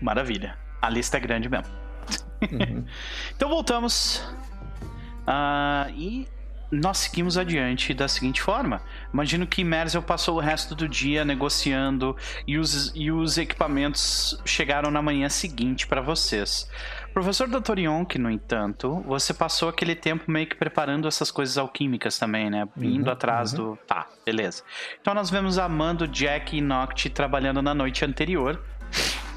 [0.00, 0.58] Maravilha.
[0.80, 1.72] A lista é grande mesmo.
[3.34, 4.22] então voltamos.
[5.26, 6.28] Ah, e
[6.70, 8.80] nós seguimos adiante da seguinte forma.
[9.12, 12.16] Imagino que Merzel passou o resto do dia negociando
[12.46, 16.68] e os, e os equipamentos chegaram na manhã seguinte para vocês.
[17.12, 17.78] Professor Dr.
[17.78, 22.68] Yonk, no entanto, você passou aquele tempo meio que preparando essas coisas alquímicas também, né?
[22.76, 23.78] Indo atrás do.
[23.86, 24.62] Tá, beleza.
[25.00, 28.60] Então nós vemos Amando, Jack e Noct trabalhando na noite anterior.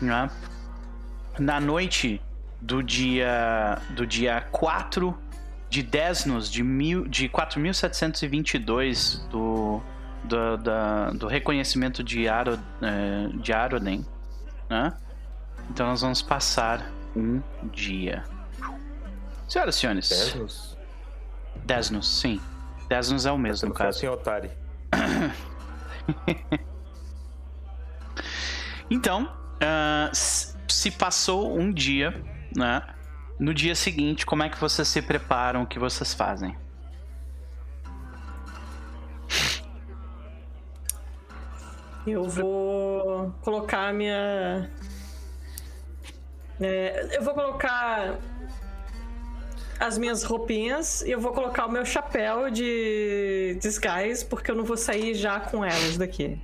[0.02, 0.30] Né?
[1.40, 2.22] Na noite
[2.62, 5.18] do dia do dia 4
[5.70, 9.82] de Desnos de, mil, de 4722 do,
[10.24, 14.06] do, da, do reconhecimento de, Aro, eh, de Aroden,
[14.70, 14.94] né?
[15.70, 17.42] Então nós vamos passar um
[17.72, 18.24] dia.
[19.48, 20.78] Senhoras e senhores, Desnos?
[21.66, 22.42] Desnos, sim.
[22.90, 23.98] Desnos é o mesmo, caso.
[24.00, 24.50] assim, Otari.
[28.92, 29.32] Então,
[30.12, 30.49] s-
[30.80, 32.14] se passou um dia,
[32.56, 32.82] né?
[33.38, 35.64] No dia seguinte, como é que vocês se preparam?
[35.64, 36.58] O que vocês fazem?
[42.08, 44.72] Eu vou colocar minha.
[46.62, 48.18] É, eu vou colocar
[49.82, 54.64] as minhas roupinhas e eu vou colocar o meu chapéu de disguise, porque eu não
[54.64, 56.42] vou sair já com elas daqui.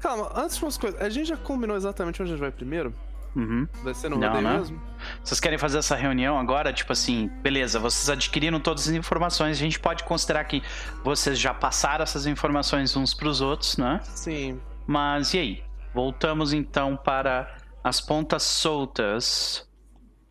[0.00, 2.92] Calma, antes de umas coisas, a gente já combinou exatamente onde a gente vai primeiro?
[3.36, 3.66] Uhum.
[3.82, 4.58] Vai ser no Não, rodeio né?
[4.58, 4.80] mesmo?
[5.22, 6.72] Vocês querem fazer essa reunião agora?
[6.72, 10.62] Tipo assim, beleza, vocês adquiriram todas as informações, a gente pode considerar que
[11.02, 14.00] vocês já passaram essas informações uns pros outros, né?
[14.04, 14.60] Sim.
[14.86, 15.62] Mas e aí?
[15.92, 19.68] Voltamos então para as pontas soltas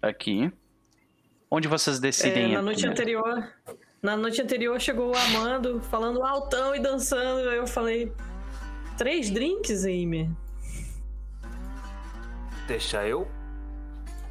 [0.01, 0.51] aqui.
[1.51, 3.47] Onde vocês É, decidem ir na noite anterior.
[4.01, 7.39] Na noite anterior chegou o Amando falando altão e dançando.
[7.51, 8.11] Eu falei.
[8.97, 10.29] Três drinks, Eimer?
[12.67, 13.29] Deixa eu.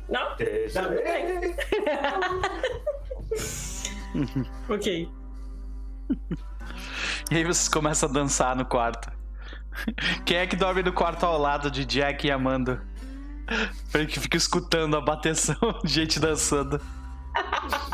[0.09, 0.36] Não?
[0.36, 1.56] Deixa Tá, bem.
[4.68, 5.09] ok.
[7.30, 9.10] E aí vocês começam a dançar no quarto.
[10.24, 12.82] Quem é que dorme no quarto ao lado de Jack e Amanda?
[13.90, 16.80] Pra que fica escutando a bateção de gente dançando.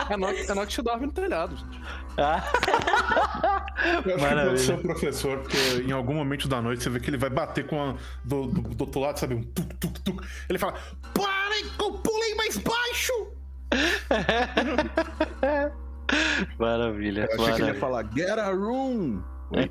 [0.09, 1.81] É Noct, é Noct dorme no telhado, gente.
[2.19, 2.43] Ah.
[4.05, 4.43] Eu acho Maravilha.
[4.43, 7.16] que pode ser o professor, porque em algum momento da noite você vê que ele
[7.16, 9.36] vai bater com a, do, do, do outro lado, sabe?
[9.36, 10.27] Um tuk, tuk, tuk.
[10.49, 10.74] Ele fala:
[11.15, 13.12] Parem que eu pulei mais baixo!
[16.59, 17.28] Maravilha.
[17.31, 17.73] Eu achei que ele maravilha.
[17.73, 19.23] ia falar Get a room!
[19.55, 19.69] É.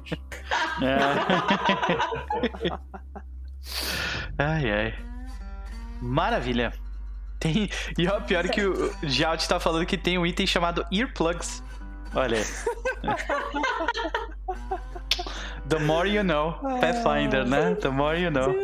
[4.38, 4.96] ai, ai.
[6.02, 6.74] Maravilha.
[7.40, 7.70] Tem...
[7.98, 11.64] E ó, pior que o Jalt tá falando que tem um item chamado Earplugs.
[12.14, 12.44] Olha.
[15.70, 16.54] The more you know.
[16.80, 17.76] Pathfinder, né?
[17.76, 18.56] The more you know.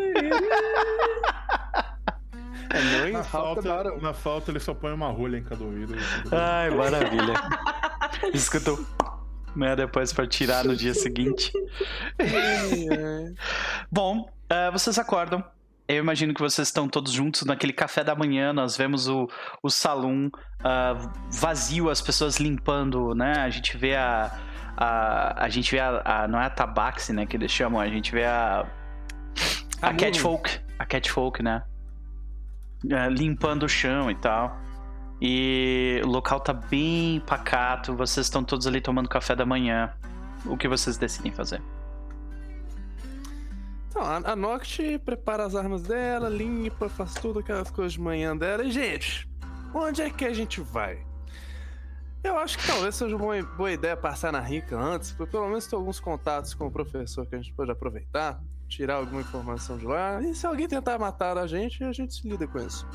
[2.74, 5.94] É Na no falta, na falta, ele só põe uma rolha em cada ouvido.
[6.32, 7.34] Ai, maravilha.
[8.34, 8.84] Escutou.
[9.56, 11.52] Né, depois pra tirar no dia seguinte.
[13.91, 15.44] Bom, eh, vocês acordam.
[15.88, 18.52] Eu imagino que vocês estão todos juntos naquele café da manhã.
[18.52, 19.30] Nós vemos o,
[19.61, 20.32] o salão
[20.64, 20.95] ah,
[21.31, 23.34] vazio, as pessoas limpando, né?
[23.40, 24.31] A gente vê a.
[24.76, 27.26] A, a gente vê a, a- Não é a tabaxi, né?
[27.26, 27.80] Que eles chamam.
[27.80, 28.65] A gente vê a.
[29.81, 30.49] A, A catfolk.
[30.80, 31.64] A catfolk, né?
[32.90, 34.57] eh, limpando o chão e tal.
[35.22, 37.95] E o local tá bem pacato.
[37.95, 39.94] Vocês estão todos ali tomando café da manhã.
[40.45, 41.61] O que vocês decidem fazer?
[43.90, 48.35] Então, a, a Noct prepara as armas dela, limpa, faz tudo aquelas coisas de manhã
[48.35, 48.64] dela.
[48.64, 49.30] E, gente,
[49.73, 51.05] onde é que a gente vai?
[52.23, 55.67] Eu acho que talvez seja uma boa- ideia passar na Rica antes, porque pelo menos
[55.67, 59.85] tem alguns contatos com o professor que a gente pode aproveitar, tirar alguma informação de
[59.85, 60.21] lá.
[60.21, 62.87] E se alguém tentar matar a gente, a gente se lida com isso.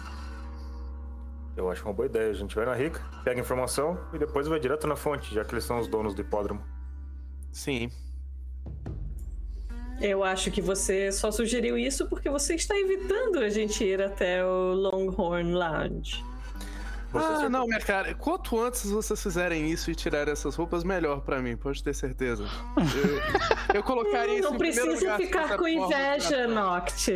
[1.55, 2.31] Eu acho uma boa ideia.
[2.31, 5.53] A gente vai na Rica, pega informação e depois vai direto na fonte, já que
[5.53, 6.63] eles são os donos do hipódromo.
[7.53, 7.91] Sim.
[10.01, 14.45] Eu acho que você só sugeriu isso porque você está evitando a gente ir até
[14.45, 16.25] o Longhorn Lounge.
[17.15, 18.15] Ah, não, minha cara.
[18.15, 22.45] Quanto antes vocês fizerem isso e tirarem essas roupas, melhor pra mim, pode ter certeza.
[22.77, 26.47] Eu, eu colocaria isso Não em primeiro precisa ficar com de inveja.
[26.49, 27.11] Noct.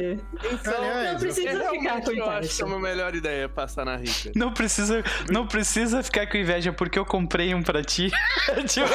[0.50, 2.64] Então, Aliás, Não precisa é, ficar com realmente eu acho que é inveja.
[2.66, 4.32] uma melhor ideia passar na Rica.
[4.34, 8.10] Não precisa, não precisa ficar com inveja porque eu comprei um pra ti.
[8.66, 8.88] Tipo,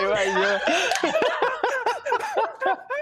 [0.00, 0.62] Imagina.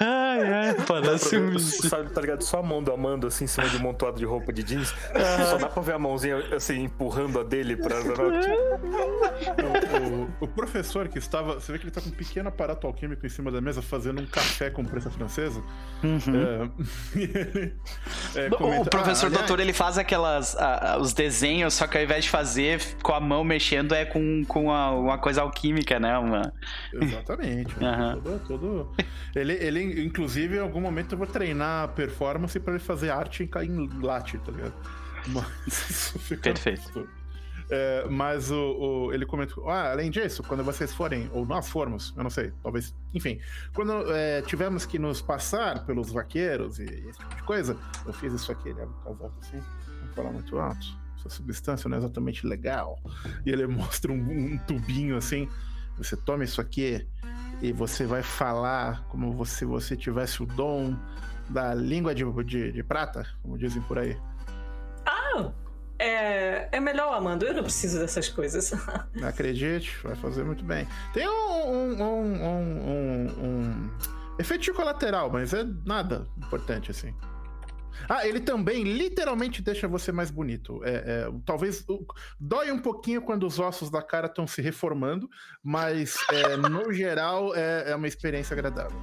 [0.00, 1.58] Ai, ai, parece um.
[1.58, 2.42] Sabe, tá ligado?
[2.42, 4.94] Só a mão do Amando, assim, em cima de um montuado de roupa de jeans.
[5.50, 7.96] Só dá pra ver a mãozinha, assim, empurrando a dele pra...
[10.40, 11.54] O, o professor que estava.
[11.54, 14.20] Você vê que ele tá com um pequeno aparato alquímico em cima da mesa fazendo
[14.20, 15.62] um café com prensa francesa.
[16.02, 16.68] É,
[17.18, 17.74] e ele,
[18.36, 21.74] é, O- comenta, o professor "Ah, aliás, doutor ele faz aquelas ah, ah, os desenhos,
[21.74, 25.18] só que ao invés de fazer com a mão mexendo é com, com a- uma
[25.18, 26.16] coisa alquímica, né?
[26.18, 26.52] Uma...
[26.92, 27.74] Exatamente.
[27.82, 28.20] Aham.
[28.22, 28.92] todo, todo-
[29.34, 33.42] Ele, ele, inclusive, em algum momento eu vou treinar a performance pra ele fazer arte
[33.42, 34.74] em, em latte, tá ligado?
[35.28, 36.14] Mas.
[36.42, 37.08] Perfeito.
[37.70, 42.12] É, mas o, o- ele comenta, ah, além disso, quando vocês forem, ou nós formos,
[42.14, 43.40] eu não sei, talvez, enfim,
[43.74, 47.74] quando é, tivermos que nos passar pelos vaqueiros e esse tipo de coisa,
[48.04, 49.56] eu fiz isso aqui, ele abre o casaco assim,
[50.02, 50.86] não falar muito alto,
[51.18, 52.98] essa substância não é exatamente legal,
[53.46, 54.16] e ele mostra um,
[54.52, 55.48] um tubinho assim,
[55.96, 57.08] você toma isso aqui
[57.64, 60.94] e você vai falar como se você tivesse o dom
[61.48, 64.18] da língua de, de, de prata, como dizem por aí.
[65.06, 65.50] Ah,
[65.98, 67.46] é, é melhor, Amanda.
[67.46, 68.72] Eu não preciso dessas coisas.
[69.22, 70.86] Acredite, vai fazer muito bem.
[71.12, 73.90] Tem um, um, um, um, um- um
[74.38, 77.14] efeito colateral, mas é nada importante assim.
[78.08, 80.80] Ah, ele também literalmente deixa você mais bonito.
[80.84, 81.84] É, é, talvez
[82.38, 85.28] dói um pouquinho quando os ossos da cara estão se reformando,
[85.62, 88.98] mas é, no geral é, é uma experiência agradável.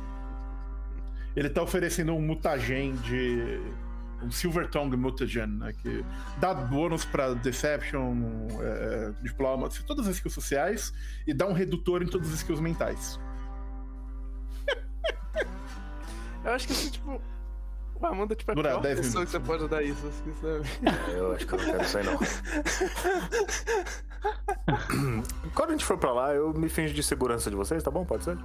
[1.36, 3.60] Ele tá oferecendo um mutagen de.
[4.24, 5.74] Um Silver Tongue Mutagen, né?
[5.74, 6.06] Que
[6.38, 10.94] dá bônus pra Deception, é, Diplomacy, todas as skills sociais,
[11.26, 13.20] e dá um redutor em todas as skills mentais.
[16.46, 17.20] Eu acho que assim, tipo.
[18.02, 19.32] O Amanda, tipo, a Dura pior 10 pessoa minutos.
[19.32, 20.68] que você pode dar isso, assim, sabe?
[21.16, 22.18] Eu acho que eu não quero isso aí, não.
[25.54, 28.06] Quando a gente for pra lá, eu me finjo de segurança de vocês, tá bom?
[28.06, 28.38] Pode ser?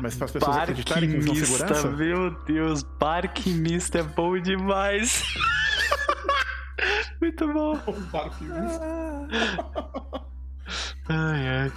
[0.00, 1.90] Mas para as pessoas acreditarem que eles são segurança.
[1.90, 5.24] meu Deus, barquimista é bom demais.
[7.20, 7.72] Muito bom.
[7.88, 8.80] Um barquimista.
[11.08, 11.72] Ai, ai.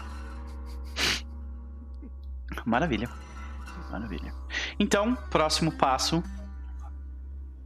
[2.65, 3.09] Maravilha.
[3.91, 4.33] Maravilha.
[4.79, 6.23] Então, próximo passo.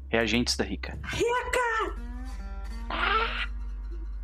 [0.09, 0.97] Reagentes da Rica.
[1.05, 1.95] Rica!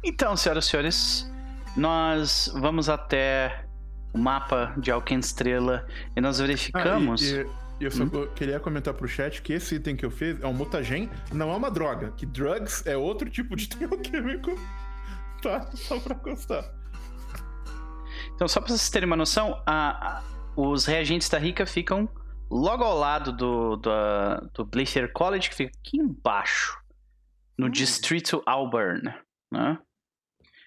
[0.04, 1.32] Então, senhoras e senhores,
[1.76, 3.66] nós vamos até
[4.14, 7.22] o mapa de Alken Estrela e nós verificamos.
[7.22, 7.48] Ah, e,
[7.82, 8.06] e eu só
[8.36, 11.56] queria comentar pro chat que esse item que eu fiz é um mutagen, não é
[11.56, 12.12] uma droga.
[12.12, 14.52] Que drugs é outro tipo de teoquímico.
[15.42, 16.64] Tá, só pra constar.
[18.36, 20.24] Então, só pra vocês terem uma noção, a- a-
[20.58, 22.10] os reagentes da Rica ficam
[22.50, 23.92] logo ao lado do, do,
[24.56, 26.76] do Blazer College, que fica aqui embaixo,
[27.58, 29.14] no distrito Auburn,
[29.52, 29.78] né?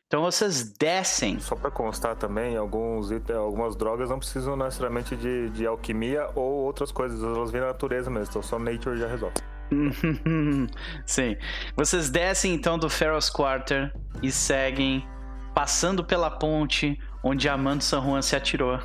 [0.07, 1.39] Então vocês descem.
[1.39, 6.65] Só pra constar também, alguns itens, algumas drogas não precisam necessariamente de, de alquimia ou
[6.65, 9.35] outras coisas, elas vêm da natureza mesmo, então só nature já resolve.
[11.07, 11.37] Sim.
[11.77, 13.93] Vocês descem então do Pharaoh's Quarter
[14.23, 15.07] e seguem
[15.55, 18.81] passando pela ponte onde Amando San Juan se atirou.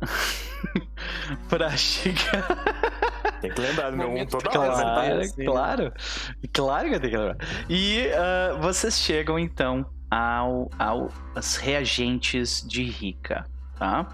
[1.48, 2.46] pra chegar.
[3.40, 4.72] Tem que lembrar do meu um toda hora.
[4.72, 5.44] Claro, assim, né?
[5.44, 5.92] claro.
[6.52, 7.36] Claro que eu tenho que lembrar.
[7.68, 13.46] E ah, vocês chegam então ao, ao aos reagentes de Rica,
[13.78, 14.06] tá?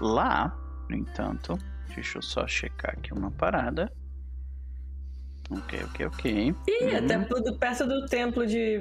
[0.00, 0.56] Lá,
[0.88, 1.58] no entanto,
[1.94, 3.92] deixa eu só checar aqui uma parada.
[5.50, 6.54] Ok, ok, ok.
[6.66, 6.96] Ih, Uhum.
[6.96, 8.78] até tudo perto do templo de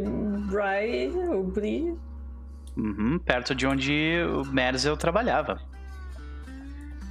[0.50, 1.98] Bry, o Bri.
[2.78, 5.60] Uhum, perto de onde o Merzel trabalhava.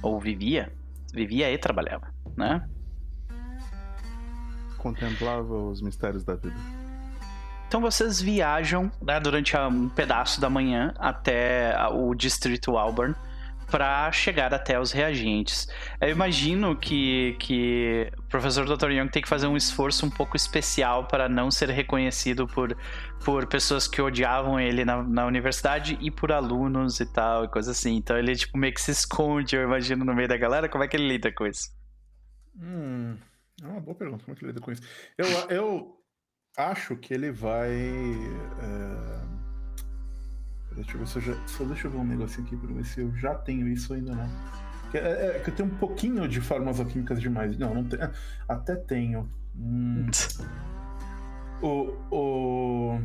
[0.01, 0.71] Ou vivia.
[1.13, 2.67] Vivia e trabalhava, né?
[4.77, 6.55] Contemplava os mistérios da vida.
[7.67, 13.15] Então vocês viajam né, durante um pedaço da manhã até o distrito Auburn
[13.71, 15.67] para chegar até os reagentes.
[15.99, 18.91] Eu imagino que, que o professor Dr.
[18.91, 22.77] Young tem que fazer um esforço um pouco especial para não ser reconhecido por,
[23.23, 27.71] por pessoas que odiavam ele na, na universidade e por alunos e tal, e coisa
[27.71, 27.95] assim.
[27.95, 30.67] Então ele tipo meio que se esconde, eu imagino, no meio da galera.
[30.67, 31.69] Como é que ele lida com isso?
[32.59, 33.15] Hum,
[33.63, 34.25] é uma boa pergunta.
[34.25, 34.81] Como é que ele lida com isso?
[35.17, 35.97] Eu, eu
[36.57, 37.71] acho que ele vai.
[37.71, 39.40] é,
[40.75, 41.33] Deixa eu ver se eu já.
[41.47, 44.13] Só deixa eu ver um negocinho aqui pra ver se eu já tenho isso ainda
[44.15, 44.29] não.
[44.91, 47.57] Que É, é que eu tenho um pouquinho de farmacoquímicas demais.
[47.57, 48.09] Não, não tenho.
[48.47, 49.29] Até tenho.
[49.57, 50.07] Hum,
[51.61, 51.93] o.
[52.11, 52.99] O.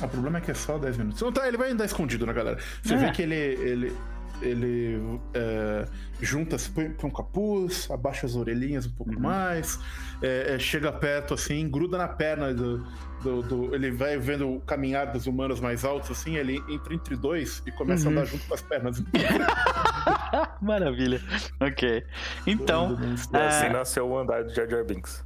[0.00, 1.20] O problema é que é só 10 minutos.
[1.20, 2.58] Não, tá, ele vai andar escondido na galera.
[2.82, 2.96] Você É.
[2.98, 3.34] vê que ele.
[3.34, 3.96] ele
[4.42, 5.86] ele é,
[6.20, 9.78] junta-se, põe, põe um capuz, abaixa as orelhinhas um pouco mais,
[10.22, 12.84] é, é, chega perto assim, gruda na perna do,
[13.22, 17.16] do, do- Ele vai vendo o caminhar dos humanos mais altos, assim, ele entra entre
[17.16, 18.16] dois e começa Uhum.
[18.16, 19.02] a andar junto com as pernas.
[20.60, 21.20] Maravilha.
[21.60, 22.04] Ok.
[22.46, 22.96] Então.
[23.32, 25.24] E assim nasceu o andar de Jar Jar Binks.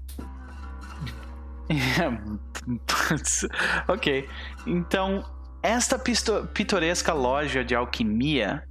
[3.88, 4.28] Ok.
[4.66, 5.24] Então,
[5.62, 8.64] esta pitoresca loja de alquimia,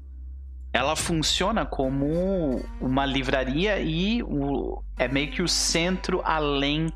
[0.73, 6.87] ela funciona como uma livraria e o- é meio que o centro além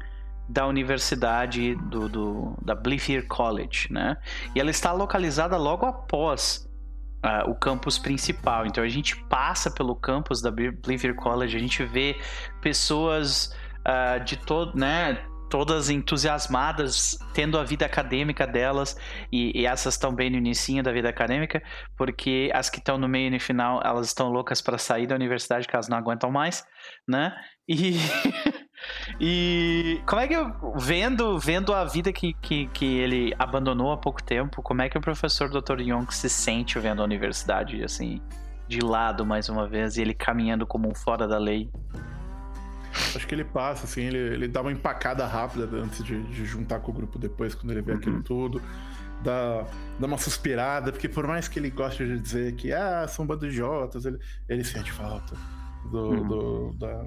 [0.47, 4.15] da universidade do, do- da Blythe College, né?
[4.53, 6.69] E ela está localizada logo após
[7.23, 8.67] ah, o campus principal.
[8.67, 12.15] Então a gente passa pelo campus da Blythe College, a gente vê
[12.61, 13.51] pessoas
[13.83, 15.17] ah, de todo, né?
[15.55, 18.97] Todas entusiasmadas, tendo a vida acadêmica delas,
[19.31, 21.63] e, e essas estão bem no inicinho da vida acadêmica,
[21.95, 25.15] porque as que estão no meio e no final, elas estão loucas para sair da
[25.15, 26.67] universidade, que elas não aguentam mais,
[27.07, 27.33] né?
[27.69, 27.95] E,
[29.17, 33.97] e como é que eu, vendo, vendo a vida que, que, que ele abandonou há
[33.97, 35.79] pouco tempo, como é que o professor Dr.
[35.79, 38.21] Young se sente vendo a universidade, assim,
[38.67, 41.71] de lado mais uma vez, e ele caminhando como um fora da lei?
[43.15, 46.79] Acho que ele passa, assim, ele, ele dá uma empacada rápida antes de, de juntar
[46.79, 47.97] com o grupo depois, quando ele vê Uhum.
[47.97, 48.61] aquilo tudo.
[49.23, 49.65] Dá,
[49.99, 53.49] dá uma suspirada, porque por mais que ele goste de dizer que ah, são bandos
[53.49, 54.17] de idiotas, ele,
[54.47, 55.35] ele sente falta
[55.91, 56.27] do, Uhum.
[56.27, 57.05] do- da,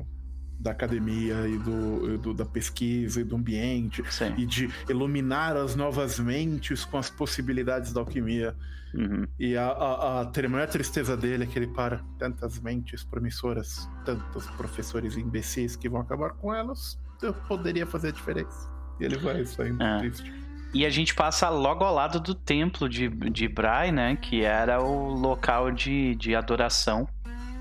[0.59, 4.03] da academia e do, e do- da pesquisa e do ambiente.
[4.13, 4.35] Sim.
[4.37, 8.55] E de iluminar as novas mentes com as possibilidades da alquimia.
[8.95, 9.27] Uhum.
[9.39, 13.89] E a, a, a ter- maior tristeza dele é que ele para tantas mentes promissoras,
[14.05, 16.99] tantos professores imbecis que vão acabar com elas.
[17.23, 18.71] Eu poderia fazer a diferença.
[18.99, 19.99] E ele vai saindo É.
[19.99, 20.33] triste.
[20.75, 24.17] E a gente passa logo ao lado do templo de, de Bray, né?
[24.17, 27.09] Que era o local de, de adoração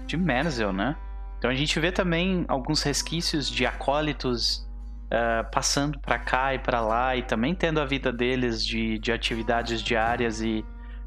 [0.05, 0.95] de Menzel, né?
[1.38, 4.68] Então a gente vê também alguns resquícios de acólitos
[5.09, 9.11] ah, passando pra cá e pra lá e também tendo a vida deles de, de
[9.11, 10.65] atividades diárias e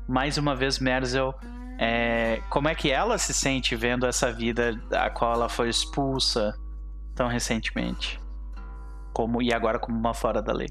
[0.08, 1.34] mais uma vez Merzel
[1.78, 6.54] é, como é que ela se sente vendo essa vida a qual ela foi expulsa
[7.14, 8.20] tão recentemente?
[9.12, 10.68] Como e agora como uma fora da lei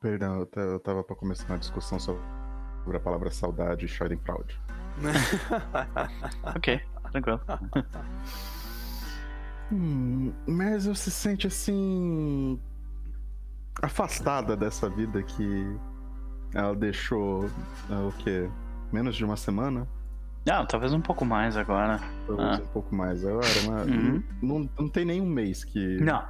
[0.00, 2.22] Perdão, eu ta- eu tava pra começar uma discussão sobre
[2.96, 4.58] a palavra saudade e Schadenfraude.
[6.56, 6.80] ok
[7.12, 7.40] tranquilo
[9.72, 12.58] Hum, mas eu se sente assim.
[13.82, 15.64] afastada dessa vida que
[16.52, 18.50] ela deixou o quê?
[18.92, 19.86] Menos de uma semana?
[20.44, 22.00] Não, talvez um pouco mais agora.
[22.26, 22.62] Talvez Ah.
[22.62, 24.22] um pouco mais agora, mas Uhum.
[24.42, 26.24] não, não tem nenhum mês que Não.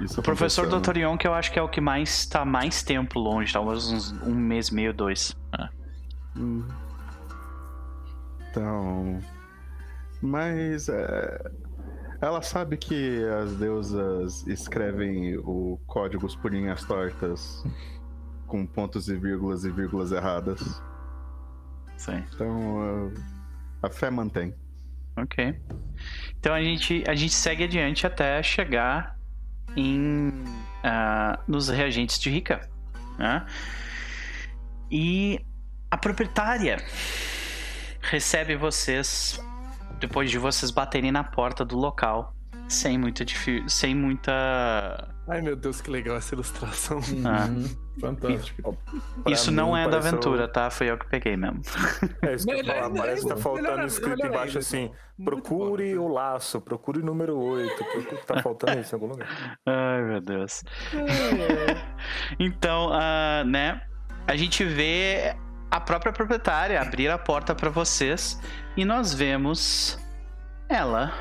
[0.00, 1.18] Isso O professor aconteceu, Dr.
[1.18, 4.34] Que eu acho que é o que mais tá mais tempo longe, talvez uns um
[4.34, 5.36] mês e meio, dois.
[5.58, 5.68] É.
[6.36, 6.66] Hum.
[8.50, 9.20] Então.
[10.22, 10.88] Mas.
[10.88, 11.50] é,
[12.20, 17.64] Ela sabe que as deusas escrevem o códigos por linhas tortas
[18.46, 20.82] com pontos e vírgulas e vírgulas erradas.
[21.96, 22.24] Sim.
[22.34, 23.06] Então.
[23.06, 23.40] uh,
[23.82, 24.54] a fé mantém.
[25.16, 25.58] Ok.
[26.38, 29.19] Então a gente, a gente segue adiante até chegar
[29.76, 30.32] em
[30.82, 32.68] ah, nos reagentes de Rica.
[33.18, 33.46] né?
[34.90, 35.40] E
[35.90, 36.84] a proprietária
[38.00, 39.40] recebe vocês
[39.98, 42.34] depois de vocês baterem na porta do local
[42.72, 46.98] sem muita difi- sem muita Ai meu Deus, que legal essa ilustração.
[47.24, 47.46] Ah.
[47.46, 47.68] Uhum,
[48.00, 48.76] Fantástico.
[49.22, 50.70] Pra Isso mim, não é da aventura, tá?
[50.70, 51.60] Foi eu que peguei mesmo.
[52.22, 52.86] É isso que eu ia Melhor falar.
[52.88, 56.02] ainda, Parece que tá melhor- faltando melhor escrito ainda, embaixo assim: Muito procure bom.
[56.02, 57.76] o laço, procure o número 8.
[57.76, 58.16] Procure...
[58.26, 59.28] Tá faltando isso em algum lugar.
[59.66, 60.62] Ai, meu Deus.
[62.38, 63.82] Então, ah, né?
[64.26, 65.36] A gente vê
[65.70, 68.40] a própria proprietária abrir a porta pra vocês
[68.76, 69.98] e nós vemos
[70.68, 71.12] ela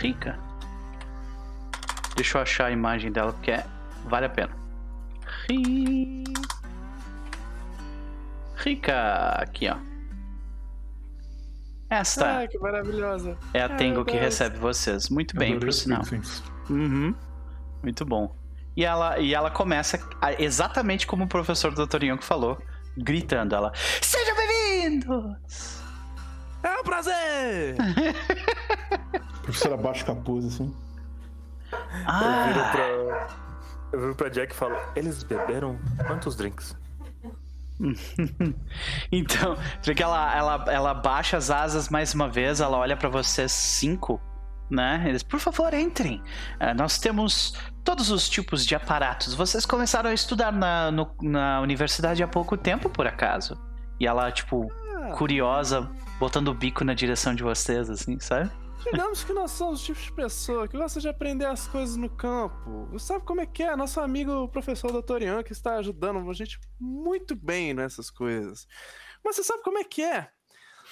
[0.00, 0.38] rica.
[2.16, 3.66] Deixa eu achar a imagem dela porque é-
[4.06, 4.50] vale a pena.
[5.48, 6.24] Ri-
[8.56, 9.76] Rica, aqui ó.
[11.90, 13.38] Esta Ai, que maravilhosa.
[13.54, 15.08] é a Tengo que recebe vocês.
[15.08, 16.02] Muito bem, os sinal.
[16.68, 17.14] Uhum.
[17.82, 18.34] Muito bom.
[18.76, 22.04] E ela, e ela começa a- exatamente como o professor Dr.
[22.04, 22.58] Yonk falou,
[22.96, 25.77] gritando ela: Sejam bem-vindos!
[26.68, 27.76] É um prazer!
[29.14, 30.74] A professora baixa o capuz, assim.
[31.72, 31.78] Eu
[32.46, 33.28] viro Ah, pra.
[33.92, 36.76] Eu viro pra Jack e falo: Eles beberam quantos drinks?
[39.12, 43.52] então, porque ela, ela, ela baixa as asas mais uma vez, ela olha pra vocês
[43.52, 44.20] cinco,
[44.70, 45.04] né?
[45.06, 46.22] Eles, por favor, entrem.
[46.58, 49.32] Ah, nós temos todos os tipos de aparatos.
[49.34, 53.56] Vocês começaram a estudar na, no- na universidade há pouco tempo, por acaso?
[54.00, 55.88] E ela, tipo, Ah, curiosa,
[56.18, 58.50] botando o bico na direção de vocês, assim, sabe?
[58.84, 62.08] digamos que nós somos o tipo de pessoa que gosta de aprender as coisas no
[62.08, 62.86] campo.
[62.92, 63.76] Você sabe como é que é?
[63.76, 65.22] Nosso amigo o professor Dr.
[65.22, 68.66] Ian que está ajudando a gente muito bem nessas coisas.
[69.24, 70.28] Mas você sabe como é que é?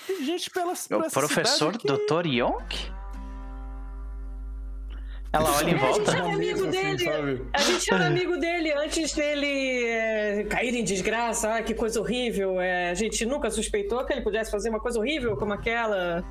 [0.06, 2.26] Tem gente pelas O professor Dr.
[2.26, 2.92] Yonk?
[5.36, 6.10] Ela olha em É, a volta.
[6.12, 7.42] gente era amigo dele.
[7.52, 11.55] A gente era amigo dele antes dele é, cair em desgraça.
[11.56, 12.60] Ah, que coisa horrível.
[12.60, 16.24] É, a gente nunca suspeitou que ele pudesse fazer uma coisa horrível como aquela.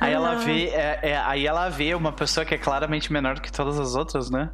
[0.00, 0.36] Aí ela Ah.
[0.36, 3.78] vê, é, é, aí ela vê uma pessoa que é claramente menor do que todas
[3.78, 4.50] as outras, né?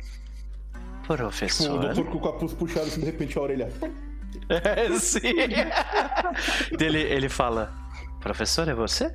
[1.05, 1.79] O Professor.
[1.79, 3.73] doutor com o capuz puxado, assim, de repente a orelha.
[4.51, 5.21] É, sim.
[6.77, 7.73] Dele, ele fala:
[8.21, 9.13] Professor, é você?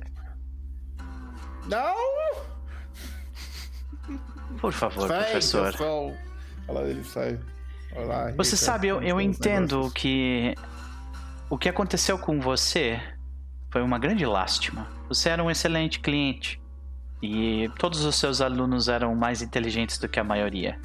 [1.68, 1.94] Não!
[4.64, 5.72] Por favor, Sai, professor.
[5.72, 6.12] pessoal.
[6.68, 7.38] Olha lá, ele sai.
[7.96, 9.92] Olha lá, Você sabe, eu, eu entendo negócios.
[9.94, 10.54] que
[11.50, 13.00] o que aconteceu com você
[13.70, 14.86] foi uma grande lástima.
[15.08, 16.60] Você era um excelente cliente
[17.22, 20.78] e todos os seus alunos eram mais inteligentes do que a maioria.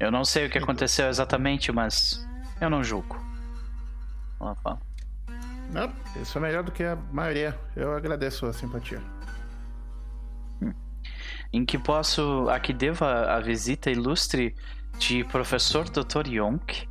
[0.00, 2.26] Eu não sei o que aconteceu exatamente, mas
[2.60, 3.16] eu não julgo.
[4.62, 4.78] Fala.
[5.72, 7.58] Não, isso é melhor do que a maioria.
[7.74, 9.00] Eu agradeço a simpatia.
[11.52, 12.48] Em que posso.
[12.48, 14.54] Aqui devo a, a visita ilustre
[14.98, 16.26] de professor Dr.
[16.26, 16.88] Yonk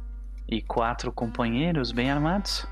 [0.47, 2.67] e quatro companheiros bem armados.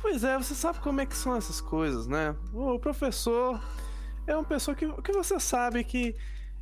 [0.00, 2.34] Pois é, você sabe como é que são essas coisas, né?
[2.52, 3.62] O professor
[4.26, 6.16] é uma pessoa que, que você sabe que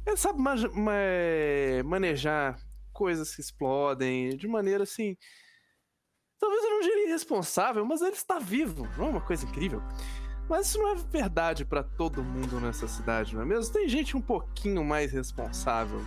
[0.07, 2.59] ele sabe ma- ma- manejar
[2.93, 5.17] coisas que explodem de maneira assim.
[6.39, 9.83] Talvez eu não diria irresponsável, mas ele está vivo, não é uma coisa incrível.
[10.51, 13.73] Mas isso não é verdade pra todo mundo nessa cidade, não é mesmo?
[13.73, 16.05] Tem gente um pouquinho mais responsável.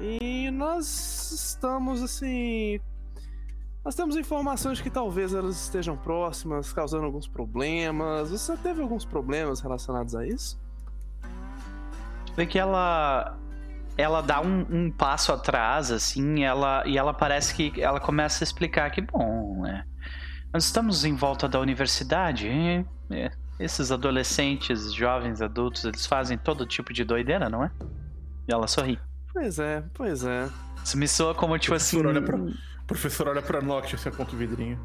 [0.00, 2.80] E nós estamos assim
[3.84, 8.30] nós temos informações que talvez elas estejam próximas, causando alguns problemas.
[8.30, 10.58] Você teve alguns problemas relacionados a isso?
[12.34, 13.38] Vê que ela
[13.96, 18.44] ela dá um, um passo atrás, assim, ela, e ela parece que ela começa a
[18.44, 19.84] explicar que, bom, né?
[20.54, 22.86] Nós estamos em volta da universidade, e,
[23.58, 27.72] esses adolescentes, jovens, adultos, eles fazem todo tipo de doideira, não é?
[28.46, 28.96] E ela sorri.
[29.32, 30.48] Pois é, pois é.
[30.84, 32.00] Isso me soa como, tipo assim...
[32.00, 32.54] Professor, olha pra, o
[32.86, 34.78] professor olha pra Noct, assim, aponta o vidrinho.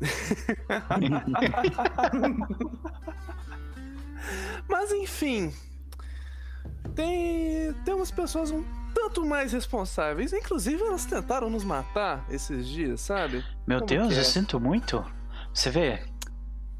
[4.68, 5.52] Mas enfim.
[6.94, 7.72] Tem.
[7.84, 8.62] Tem umas pessoas um
[8.98, 10.32] tanto mais responsáveis.
[10.32, 13.44] Inclusive, elas tentaram nos matar esses dias, sabe?
[13.64, 14.20] Meu Como Deus, é?
[14.20, 15.04] eu sinto muito.
[15.54, 16.02] Você vê,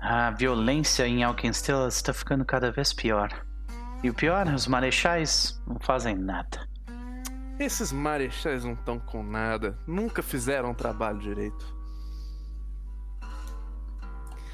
[0.00, 3.30] a violência em Alkensteel está ficando cada vez pior.
[4.02, 6.68] E o pior, os marechais não fazem nada.
[7.58, 9.78] Esses marechais não estão com nada.
[9.86, 11.77] Nunca fizeram o trabalho direito.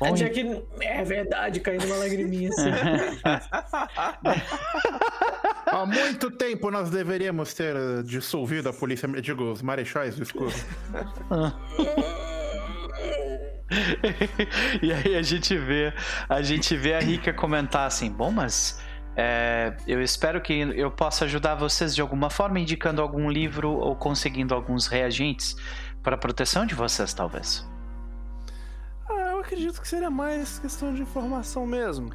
[0.04, 2.70] A Jack, é verdade, caindo uma lagriminha assim.
[5.66, 10.52] Há muito tempo nós deveríamos ter eh, dissolvido a polícia, digo, os marechais do escuro.
[14.82, 15.92] e aí a gente vê,
[16.28, 18.78] a gente vê a Rika comentar assim, bom, mas
[19.16, 23.94] é, eu espero que eu possa ajudar vocês de alguma forma, indicando algum livro ou
[23.94, 25.56] conseguindo alguns reagentes
[26.02, 27.64] Para proteção de vocês, talvez.
[29.54, 32.10] Acredito que seria mais questão de informação mesmo.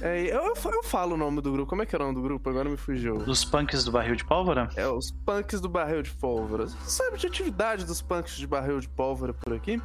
[0.00, 1.68] É, eu, eu, falo o nome do grupo.
[1.68, 2.48] Como é que é o nome do grupo?
[2.48, 3.18] Agora me fugiu.
[3.18, 4.66] Dos punks do barril de pólvora?
[4.74, 6.66] É os punks do barril de pólvora.
[6.66, 9.78] Você sabe de atividade dos punks de barril de pólvora por aqui?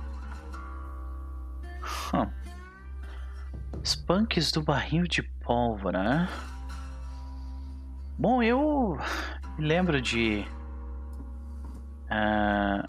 [2.13, 2.31] Hum.
[3.83, 6.29] Os punks do barril de pólvora, né?
[8.17, 8.97] Bom, eu
[9.57, 10.45] me lembro de.
[12.09, 12.85] ah,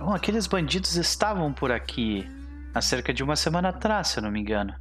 [0.00, 2.28] Bom, aqueles bandidos estavam por aqui
[2.74, 4.74] há cerca de uma semana atrás, se eu não me engano.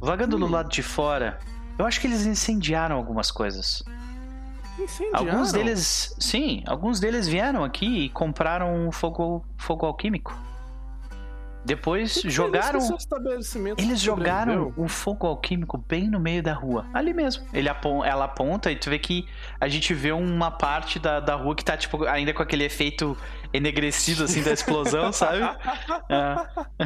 [0.00, 1.38] Vagando do lado de fora.
[1.78, 3.82] Eu acho que eles incendiaram algumas coisas.
[4.78, 5.28] Incendiaram.
[5.30, 6.14] Alguns deles.
[6.18, 10.36] Sim, alguns deles vieram aqui e compraram um fogo, fogo alquímico.
[11.64, 12.68] Depois Por que jogaram.
[12.70, 16.86] eles que seu estabelecimento Eles jogaram o fogo alquímico bem no meio da rua.
[16.94, 17.44] Ali mesmo.
[17.52, 19.26] Ele apon- ela aponta e tu vê que
[19.60, 23.16] a gente vê uma parte da, da rua que tá, tipo, ainda com aquele efeito
[23.52, 25.38] enegrecido, assim, da explosão, sabe?
[26.08, 26.84] É.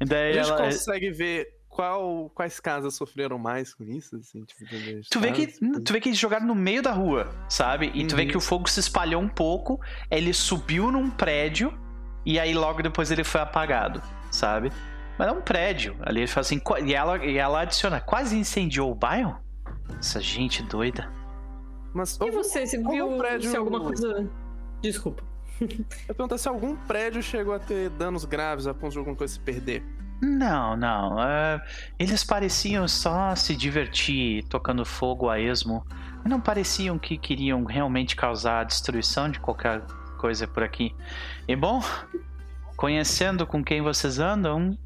[0.00, 0.62] E A daí gente ela.
[0.64, 4.64] consegue ver qual, quais casas sofreram mais com isso, assim, tipo,
[5.10, 5.82] Tu vê, que, casas?
[5.84, 7.90] tu vê que eles jogaram no meio da rua, sabe?
[7.94, 8.28] E tu vê Uhum.
[8.28, 9.80] que o fogo se espalhou um pouco,
[10.10, 11.72] ele subiu num prédio
[12.24, 14.70] e aí logo depois ele foi apagado, sabe?
[15.18, 15.96] Mas é um prédio.
[16.02, 19.36] Ali ele fala assim, e ela, e ela adiciona, quase incendiou o bairro?
[19.98, 21.10] Essa gente doida.
[21.94, 24.28] Mas E você, você viu prédio- se alguma coisa.
[24.80, 25.24] Desculpa.
[26.08, 29.34] Eu pergunto se algum prédio chegou a ter danos graves a ponto de alguma coisa
[29.34, 29.82] se perder.
[30.20, 31.22] Não, não.
[31.22, 31.60] é,
[31.98, 35.86] eles pareciam só se divertir tocando fogo a esmo.
[36.24, 39.82] Não pareciam que queriam realmente causar a destruição de qualquer
[40.18, 40.94] coisa por aqui.
[41.46, 41.80] E bom,
[42.76, 44.76] conhecendo com quem vocês andam,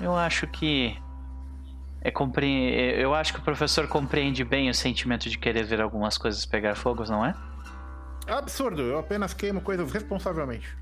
[0.00, 0.96] eu acho que.
[2.00, 2.46] É compre...
[3.00, 6.76] Eu acho que o professor compreende bem o sentimento de querer ver algumas coisas pegar
[6.76, 7.34] fogo, não é?
[8.26, 10.76] Absurdo, eu apenas queimo coisas responsavelmente.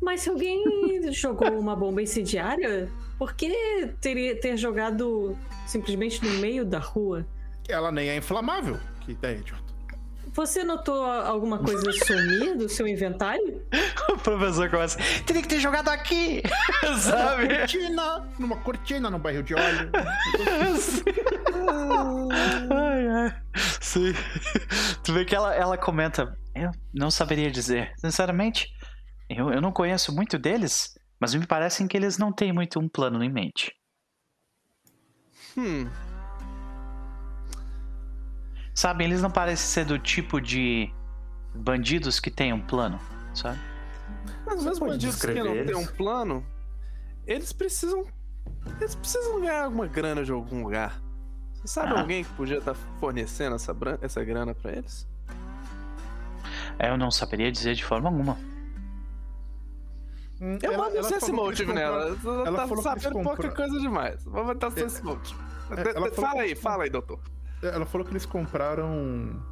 [0.00, 0.62] Mas se alguém
[1.12, 5.36] jogou uma bomba incendiária, por que teria ter jogado
[5.66, 7.26] simplesmente no meio da rua?
[7.68, 8.78] Ela nem é inflamável.
[9.00, 9.63] Que ideia, idiota.
[10.34, 13.62] Você notou alguma coisa sumir do seu inventário?
[14.08, 14.98] O professor começa.
[15.26, 16.42] Teria que ter jogado aqui!
[17.00, 17.48] Sabe?
[17.48, 18.28] Cortina!
[18.38, 19.90] Numa cortina no barril de óleo.
[22.70, 23.42] ai, ai.
[23.80, 24.12] Sim.
[25.02, 26.36] Tu vê que ela, ela comenta.
[26.54, 27.92] Eu não saberia dizer.
[27.96, 28.68] Sinceramente,
[29.28, 32.88] eu, eu não conheço muito deles, mas me parecem que eles não têm muito um
[32.88, 33.72] plano em mente.
[35.56, 35.88] Hum,
[38.74, 40.92] Sabe, eles não parecem ser do tipo de
[41.54, 42.98] bandidos que têm um plano,
[43.34, 43.58] sabe?
[44.46, 46.44] mas os bandidos que não têm um plano,
[47.26, 48.04] eles precisam.
[48.80, 51.00] Eles precisam ganhar alguma grana de algum lugar.
[51.54, 52.00] Você sabe Ah.
[52.00, 55.08] alguém que podia estar fornecendo essa, essa grana pra eles?
[56.78, 58.36] Eu não saberia dizer de forma alguma.
[60.40, 62.18] Hum, Eu ela- mando ela eles Motive nela.
[62.24, 64.24] Ela ela tá sabendo pouca coisa demais.
[64.24, 64.70] Vou botar
[65.02, 65.38] Motive.
[65.70, 67.20] ela falou Fala aí, fala aí, doutor.
[67.68, 69.42] Ela falou que eles compraram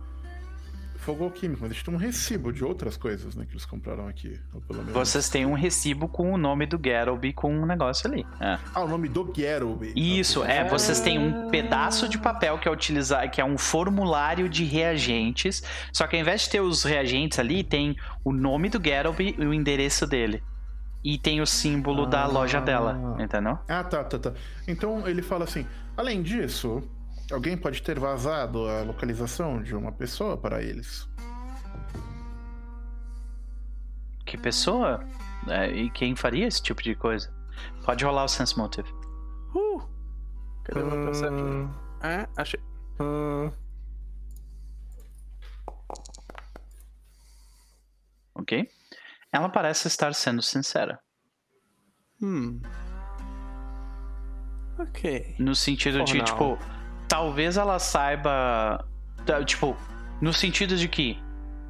[0.96, 3.44] fogo alquímico, mas eles têm um recibo de outras coisas, né?
[3.44, 4.38] Que eles compraram aqui.
[4.92, 8.24] Vocês têm um recibo com o nome do Garoby com um negócio ali.
[8.40, 8.56] É.
[8.72, 9.92] Ah, o nome do Gerobe.
[9.96, 14.48] Isso, é, vocês têm um pedaço de papel que é utilizar, que é um formulário
[14.48, 18.78] de reagentes, só que ao invés de ter os reagentes ali, tem o nome do
[18.78, 20.40] Garoby e o endereço dele.
[21.02, 22.26] E tem o símbolo da Ah.
[22.28, 23.58] loja dela, entendeu?
[23.68, 24.32] Ah, tá, tá, tá.
[24.68, 25.66] Então ele fala assim:
[25.96, 26.80] além disso,
[27.30, 31.08] alguém pode ter vazado a localização de uma pessoa para eles.
[34.26, 35.04] Que pessoa
[35.48, 37.32] é, e quem faria esse tipo de coisa?
[37.84, 38.90] Pode rolar o Sense Motive.
[39.54, 39.82] Uh!
[40.64, 41.44] Cadê o meu perception?
[41.46, 42.60] Hum, Ah, achei.
[43.00, 43.50] hum,
[48.34, 48.68] Ok?
[49.30, 50.98] Ela parece estar sendo sincera.
[52.20, 52.60] Hum.
[54.78, 55.36] Ok.
[55.38, 56.24] No sentido de, não.
[56.24, 56.58] tipo,
[57.12, 58.84] talvez ela saiba.
[59.44, 59.76] Tipo,
[60.20, 61.18] no sentido de que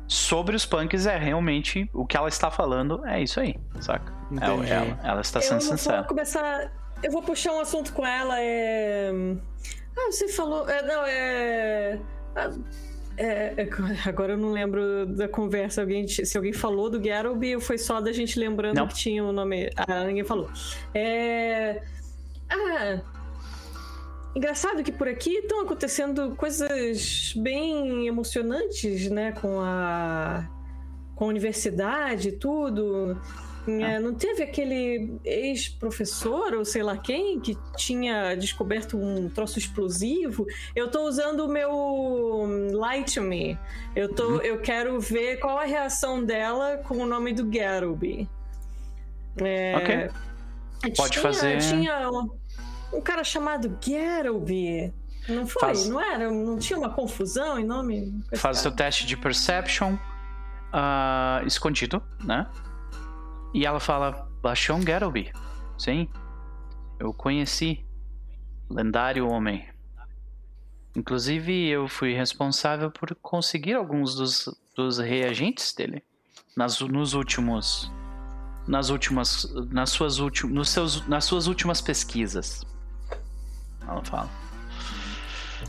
[0.06, 4.12] sobre os punks é realmente o que ela está falando, é isso aí, saca?
[4.30, 4.70] É, Entendi.
[4.70, 6.04] ela, ela está eu sendo vou sincera.
[6.04, 6.72] começar.
[7.02, 8.36] Eu vou puxar um assunto com ela.
[8.38, 9.10] É.
[9.98, 10.68] Ah, você falou.
[10.68, 11.98] É, não, é.
[12.36, 12.50] ah,
[13.16, 13.68] é- é-
[14.08, 15.80] Agora eu não lembro da conversa.
[15.80, 18.86] Alguém, se alguém falou do Garoby ou foi só da gente lembrando Não.
[18.86, 19.70] que tinha o nome.
[19.76, 20.48] Ah, ninguém falou.
[20.94, 21.82] É.
[22.48, 23.00] Ah.
[24.34, 29.32] Engraçado que por aqui estão acontecendo coisas bem emocionantes, né?
[29.32, 30.48] Com a.
[31.14, 33.20] com a universidade e tudo.
[33.68, 40.44] É, não teve aquele ex-professor, ou sei lá quem, que tinha descoberto um troço explosivo?
[40.74, 41.70] Eu tô usando o meu
[42.72, 43.56] Light Me.
[43.94, 48.28] Eu, tô, eu quero ver qual a reação dela com o nome do Garuby.
[49.40, 50.10] É, Ok.
[50.96, 52.30] Pode tinha, fazer- Tinha um,
[52.92, 54.92] um cara chamado Garuby.
[55.28, 55.60] Não foi?
[55.60, 56.30] Faz- Não era?
[56.30, 58.22] Não tinha uma confusão em nome?
[58.36, 59.96] Faz o teu teste de perception
[60.72, 62.46] ah, escondido, né?
[63.54, 65.32] E ela fala: Bashon Garoby.
[65.78, 66.08] Sim.
[66.98, 67.84] Eu conheci.
[68.70, 69.68] Lendário homem.
[70.96, 76.02] Inclusive, eu fui responsável por conseguir alguns dos, dos reagentes dele.
[76.56, 77.90] Nas, nos últimos.
[78.66, 79.46] Nas últimas.
[79.70, 82.64] Nas suas, ulti, nos seus, nas suas últimas pesquisas.
[83.86, 84.30] Ela fala.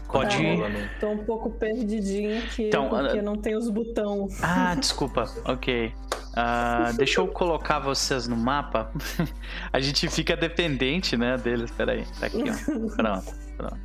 [0.08, 0.36] Pode.
[0.36, 0.90] Ah, Rolando.
[1.00, 4.42] Tô um pouco perdidinha aqui, Então, porque ah, não tem os botões.
[4.44, 5.26] Ah, desculpa.
[5.46, 5.94] Ok.
[6.36, 8.92] Ah, deixa eu colocar vocês no mapa.
[9.72, 11.72] A gente fica dependente, né, deles.
[11.72, 12.06] Peraí.
[12.20, 12.96] Tá aqui, ó.
[12.96, 13.80] Pronto, pronto.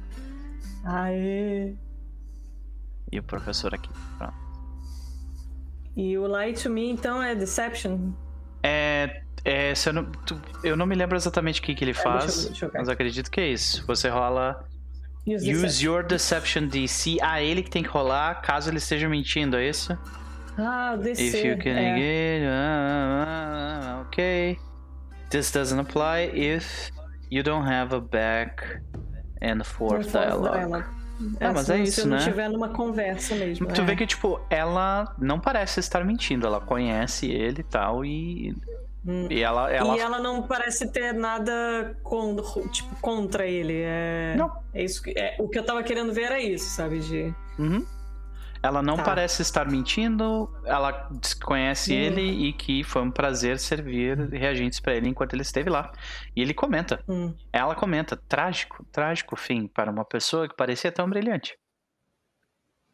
[0.85, 1.75] Aê!
[3.13, 3.91] E o professor aqui.
[4.17, 4.35] Pronto.
[5.97, 8.13] E o Light to Me, então, é Deception?
[8.63, 9.23] É.
[9.45, 11.95] é se eu, não, tu- eu não me lembro exatamente o que, que ele É,
[11.95, 13.85] deixa eu- faz, deixa eu mas acredito que é isso.
[13.87, 14.65] Você rola
[15.27, 15.85] Use, Use.
[15.85, 17.19] Your Deception DC.
[17.21, 19.97] Ah, ele que tem que rolar caso ele esteja mentindo, é isso?
[20.57, 21.23] Ah, DC.
[21.23, 21.91] If you can é.
[21.91, 22.47] engage.
[22.47, 24.59] ah, ah, ah, okay.
[25.31, 26.91] This doesn't apply if
[27.31, 28.63] you don't have a back
[29.43, 30.85] and forth dialogue.
[31.41, 32.17] Ah, mas se é isso, Se eu né?
[32.17, 33.67] não tiver numa conversa mesmo.
[33.67, 33.85] Tu é.
[33.85, 36.47] vê que, tipo, ela não parece estar mentindo.
[36.47, 38.05] Ela conhece ele e tal.
[38.05, 38.55] E,
[39.07, 39.27] Hum.
[39.31, 39.71] e ela.
[39.73, 39.97] ela...
[39.97, 42.37] E ela não parece ter nada con-
[42.71, 43.81] tipo, contra ele.
[43.85, 44.35] É...
[44.37, 44.51] Não.
[44.75, 46.99] É isso que, é, o que eu tava querendo ver era isso, sabe?
[47.01, 47.35] De...
[47.59, 47.85] Uhum.
[48.61, 49.05] Ela não Tá.
[49.05, 50.51] parece estar mentindo.
[50.65, 51.97] Ela diz que conhece Hum.
[51.97, 55.93] ele e que foi um prazer servir reagentes pra ele enquanto ele esteve lá.
[56.35, 57.01] E ele comenta.
[57.09, 57.33] Hum.
[57.53, 61.57] Ela comenta, trágico, trágico fim para uma pessoa que parecia tão brilhante.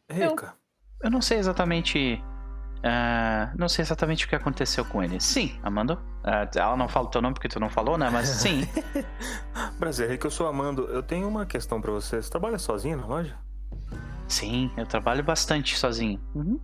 [0.09, 0.53] Rica,
[1.03, 2.23] Eu não sei exatamente.
[2.87, 5.19] Ah, não sei exatamente o que aconteceu com ele.
[5.19, 5.97] Sim, Amanda.
[6.23, 8.09] Ah, ela não fala o teu nome porque tu não falou, né?
[8.11, 8.61] Mas sim.
[9.79, 10.83] prazer, Rica, eu sou Amando.
[10.83, 12.21] Eu tenho uma questão pra você.
[12.21, 13.35] Você trabalha sozinho na loja?
[14.27, 16.19] sim, eu trabalho bastante sozinho.
[16.33, 16.59] Uhum.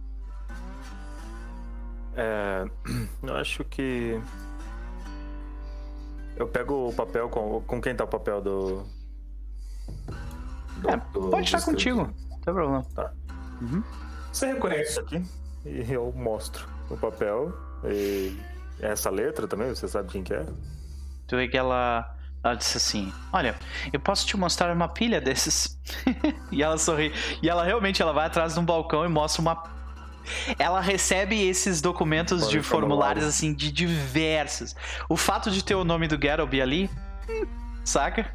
[2.15, 2.65] É,
[3.23, 4.21] eu acho que.
[6.35, 7.61] Eu pego o papel com.
[7.61, 8.83] Com quem tá o papel do.
[10.77, 12.11] do- É, do- pode estar contigo.
[12.29, 12.85] Não tem problema.
[14.31, 15.23] Você reconhece isso aqui?
[15.65, 17.53] E eu mostro o papel.
[17.85, 18.37] E
[18.79, 20.45] essa letra também, você sabe quem que é?
[21.27, 22.15] Tu vê que ela.
[22.43, 23.55] Ela disse assim: Olha,
[23.93, 25.79] eu posso te mostrar uma pilha desses.
[26.51, 27.13] e ela sorri.
[27.41, 29.63] E ela realmente ela vai atrás de um balcão e mostra uma.
[30.57, 33.25] Ela recebe esses documentos de Formulários.
[33.25, 34.75] assim de diversos.
[35.09, 36.89] O fato de ter o nome do Garoby ali,
[37.27, 37.47] hum,
[37.83, 38.31] saca?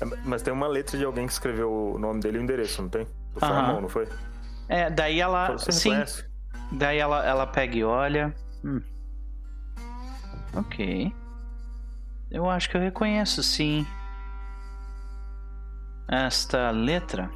[0.00, 2.80] É, Mas tem uma letra de alguém que escreveu o nome dele e o endereço,
[2.80, 3.06] não tem?
[3.34, 4.08] Foi a mão, não foi?
[4.68, 5.52] É, daí ela.
[5.52, 5.92] Você sim.
[6.72, 8.34] Daí ela, ela pega e olha.
[8.64, 8.80] Hum.
[10.54, 11.12] Ok.
[12.30, 13.86] Eu acho que eu reconheço, sim.
[16.08, 17.30] Esta letra.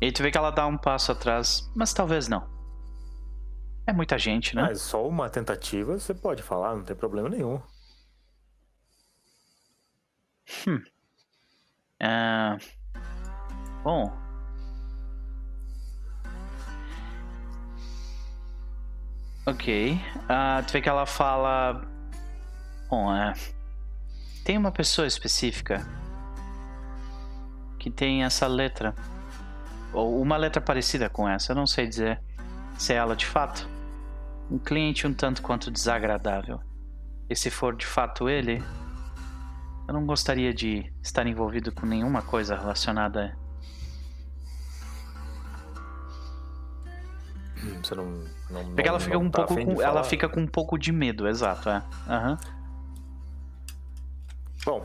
[0.00, 2.46] E tu vê que ela dá um passo atrás, mas talvez não.
[3.86, 4.62] É muita gente, né?
[4.62, 7.60] Mas só uma tentativa você pode falar, não tem problema nenhum.
[11.98, 12.58] Ah,
[13.82, 14.25] bom.
[19.48, 20.00] Ok.
[20.28, 21.80] Ah, tu vê que ela fala.
[22.90, 23.32] Bom, é.
[24.44, 25.86] Tem uma pessoa específica
[27.78, 28.92] que tem essa letra.
[29.92, 31.52] Ou uma letra parecida com essa.
[31.52, 32.20] Eu não sei dizer
[32.76, 33.68] se é ela de fato.
[34.50, 36.60] Um cliente um tanto quanto desagradável.
[37.30, 38.60] E se for de fato ele,
[39.86, 43.38] eu não gostaria de estar envolvido com nenhuma coisa relacionada.
[47.82, 48.04] Você não.
[48.50, 50.78] não Porque não- ela fica não um tá pouco, com, ela fica com um pouco
[50.78, 51.82] de medo, exato, é.
[52.08, 52.38] Aham.
[54.64, 54.84] Bom,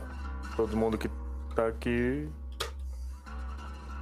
[0.56, 1.08] todo mundo que
[1.54, 2.28] tá aqui.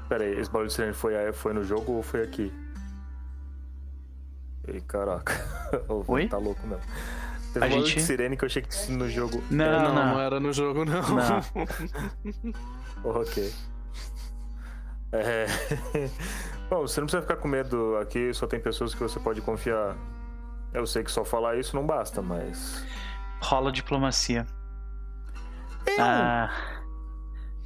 [0.09, 2.53] Pera aí, esse barulho de sirene foi, aí- foi no jogo ou foi aqui?
[4.67, 5.33] Ei, caraca.
[6.09, 6.29] Oi?
[6.29, 6.83] Tá louco mesmo.
[7.53, 9.43] Teve A um gente- de sirene que eu achei que tinha no jogo.
[9.51, 11.03] Não, É, não, não, não era no jogo, não.
[11.03, 11.41] Não.
[13.05, 13.53] Ok.
[15.13, 15.47] É...
[16.71, 19.97] Bom, você não precisa ficar com medo aqui, só tem pessoas que você pode confiar.
[20.73, 22.85] Eu sei que só falar isso não basta, mas.
[23.43, 24.47] Rola diplomacia.
[25.99, 26.51] Ah,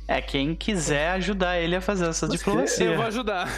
[0.09, 2.87] é quem quiser ajudar ele a fazer essa diplomacia.
[2.93, 3.49] Eu vou ajudar.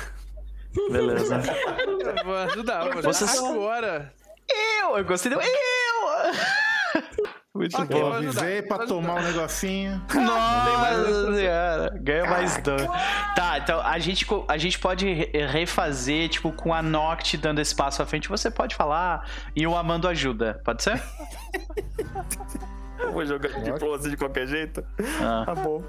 [0.91, 1.37] Beleza.
[1.37, 3.03] Eu vou ajudar, vou ajudar.
[3.03, 4.13] Vocês- Agora.
[4.49, 5.43] Eu, eu gostei do eu.
[7.57, 7.97] Muito Ok, bom.
[7.97, 9.33] Eu vou ajudar, avisei pra vou tomar um ajudar.
[9.33, 10.03] negocinho.
[10.15, 12.87] Nossa ganha mais dano.
[13.35, 17.75] Tá, então a gente, a gente pode re- refazer, tipo, com a Noct dando esse
[17.75, 21.03] passo à frente, você pode falar e o Amando ajuda, pode ser?
[22.99, 24.85] Eu vou jogar de diplomacia de qualquer jeito.
[25.23, 25.43] Ah.
[25.47, 25.83] Tá bom.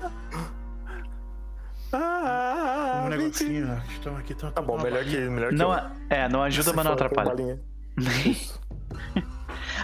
[1.93, 3.71] Ah, Um negocinho.
[4.19, 5.73] aqui, Tá bom, melhor que, melhor que Não, eu.
[5.73, 7.29] a- é, não ajuda, mas não atrapalha.
[7.29, 7.59] balinha.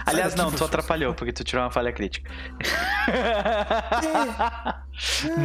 [0.06, 2.28] Aliás, não, tu atrapalhou, porque tu tirou uma falha crítica.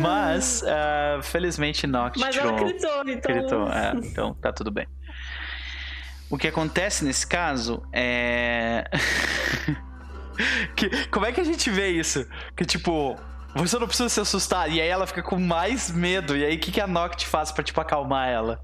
[0.01, 2.49] mas, ah, felizmente, Noct Mas tirou.
[2.49, 3.33] ela gritou, então.
[3.33, 4.87] Gritou, é, então tá tudo bem.
[6.29, 8.85] O que acontece nesse caso é.
[10.75, 12.27] que, como é que a gente vê isso?
[12.55, 13.17] Que tipo,
[13.55, 16.59] você não precisa se assustar, e aí ela fica com mais medo, e aí o
[16.59, 18.61] que, que a Noct faz pra tipo acalmar ela?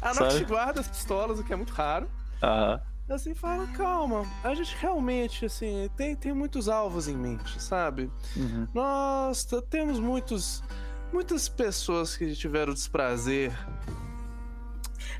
[0.00, 0.34] A Sabe?
[0.34, 2.08] Noct guarda as pistolas, o que é muito raro.
[2.40, 8.10] Ah, Assim, fala, calma, a gente realmente, assim, tem, tem muitos alvos em mente, sabe?
[8.36, 8.66] uhum.
[8.72, 10.62] Nós temos muitos.
[11.12, 13.52] Muitas pessoas que tiveram desprazer.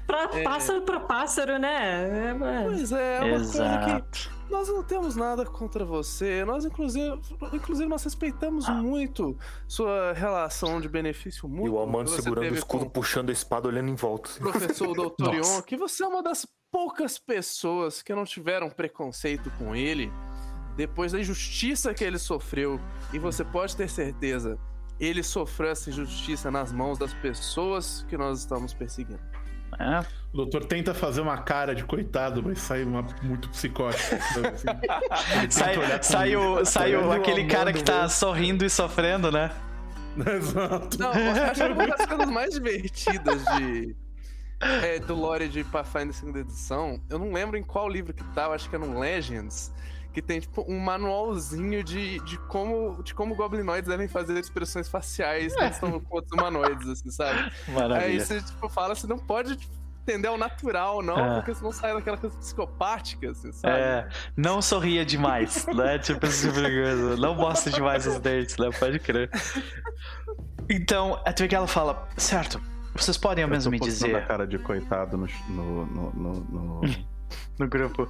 [0.07, 2.31] Pra pássaro pra pássaro, né?
[2.31, 2.65] É, é.
[2.65, 4.31] Pois é, é uma coisa que Exato.
[4.51, 6.45] nós não temos nada contra você.
[6.45, 7.21] Nós, inclusive,
[7.53, 9.39] inclusive nós respeitamos muito
[9.69, 11.75] sua relação de benefício E mútuo.
[11.75, 14.29] o Amando segurando o escudo, com puxando a espada, olhando em volta.
[14.31, 14.41] assim.
[14.41, 14.97] o professor.
[15.19, 15.35] Nossa.
[15.35, 20.11] Ion, que você é uma das poucas pessoas que não tiveram preconceito com ele
[20.77, 22.81] depois da injustiça que ele sofreu.
[23.13, 24.59] E você pode ter certeza,
[24.99, 29.21] ele sofreu essa injustiça nas mãos das pessoas que nós estamos perseguindo.
[29.79, 30.01] É,
[30.33, 34.19] O doutor tenta fazer uma cara de coitado, mas sai uma, muito psicótica.
[34.21, 35.51] sabe, assim.
[36.03, 39.51] Sai, o, sai o- aquele cara que tá sorrindo e sofrendo, né?
[40.37, 40.99] Exato.
[40.99, 43.97] Não, eu acho que uma das coisas mais divertidas de.
[44.83, 48.45] É, do lore de Pathfinder segunda edição, eu não lembro em qual livro que tá,
[48.45, 49.73] eu acho que é no Legends,
[50.13, 55.55] que tem tipo um manualzinho de, de como de como goblinoides devem fazer expressões faciais
[55.55, 57.51] quando estão com outros humanoides, assim, sabe?
[57.69, 58.25] Aí Maravilha.
[58.25, 59.75] você tipo, fala, você não pode tipo,
[60.07, 61.35] entender o natural, não, É.
[61.37, 63.75] porque senão sai daquela coisa psicopática, assim, sabe?
[63.75, 65.99] É, não sorria demais, né?
[66.05, 67.17] Tipo tipo.
[67.19, 68.71] Não mostre demais os dentes, né?
[68.79, 69.31] Pode crer.
[70.71, 72.61] Então, a que ela fala, certo,
[72.95, 75.27] vocês podem ao menos me dizer a cara de coitado no.
[75.49, 76.81] no, no, no, no-
[77.59, 78.09] no grupo.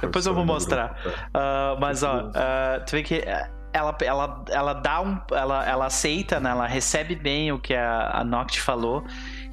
[0.00, 0.94] Depois eu vou mostrar.
[1.02, 1.28] grupo, tá?
[1.34, 5.20] Ah, mas ó, ah, tu vê que eh, ela, ela, ela dá um.
[5.30, 6.50] Ela, ela aceita, né?
[6.50, 9.04] Ela recebe bem o que a, a Noct falou.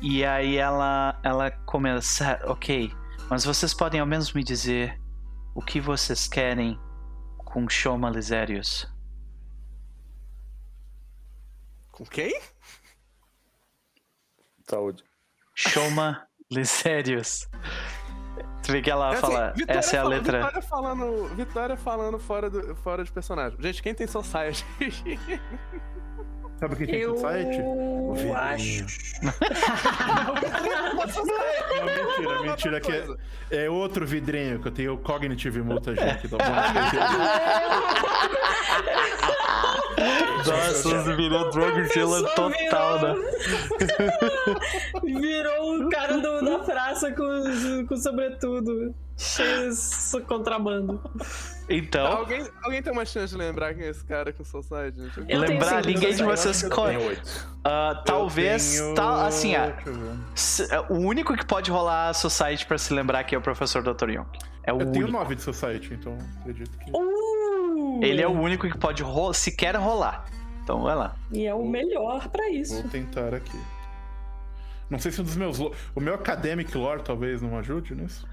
[0.01, 2.39] E aí ela, ela começa.
[2.45, 2.91] Ok,
[3.29, 4.99] mas vocês podem ao menos me dizer
[5.55, 6.79] o que vocês querem
[7.37, 8.87] com Shoma Lisérios.
[11.91, 12.39] Com quem?
[14.69, 15.03] Saúde.
[15.55, 17.47] Shoma Lisérios.
[18.63, 19.53] Tu vê que ela É assim, fala.
[19.55, 20.37] Vitória Essa é a fala- letra.
[20.39, 23.57] Vitória falando, Vitória falando fora, do, fora de personagem.
[23.61, 24.65] Gente, quem tem Society?
[26.59, 27.61] Sabe o que tem Eu no site?
[27.61, 28.35] O vidrinho.
[28.35, 28.85] acho.
[31.79, 32.81] Não, mentira, mentira.
[32.81, 32.91] Que
[33.51, 36.43] é, é outro vidrinho que eu tenho o Cognitive Mutagen aqui, tá bom?
[40.45, 43.15] Nossa, virou Drogzilla Só total, né?
[45.03, 48.93] virou- Virou o cara do- da praça com, com sobretudo.
[49.17, 51.01] Cheio de contrabando.
[51.69, 52.07] Então.
[52.07, 55.01] Alguém, alguém tem uma chance de lembrar quem é esse cara com Society?
[55.03, 55.19] gente?
[55.19, 56.97] Eu tenho Lembrar, sim, ninguém de vocês conhece.
[56.97, 57.47] tenho oito.
[57.63, 58.79] Ah, talvez.
[58.79, 60.17] Tenho- tal- assim, ah, eu ver.
[60.35, 63.83] se- o único que pode rolar a Society pra se lembrar que é o professor
[63.83, 64.09] Dr.
[64.09, 64.25] Young.
[64.63, 65.11] É o Eu tenho único.
[65.19, 66.91] 9 de Society, então acredito que.
[66.91, 67.99] Uh!
[68.01, 70.25] Ele é o único que pode ro- sequer rolar.
[70.63, 71.15] Então vai lá.
[71.31, 72.81] E é o melhor pra isso.
[72.81, 73.59] Vou tentar aqui.
[74.89, 75.59] Não sei se um dos meus.
[75.59, 78.27] O meu Academic Lore talvez não ajude nisso.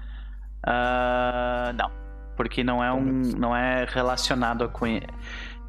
[0.63, 1.91] Ah, não.
[2.37, 3.03] Porque não é um.
[3.37, 5.01] não é relacionado a conhe...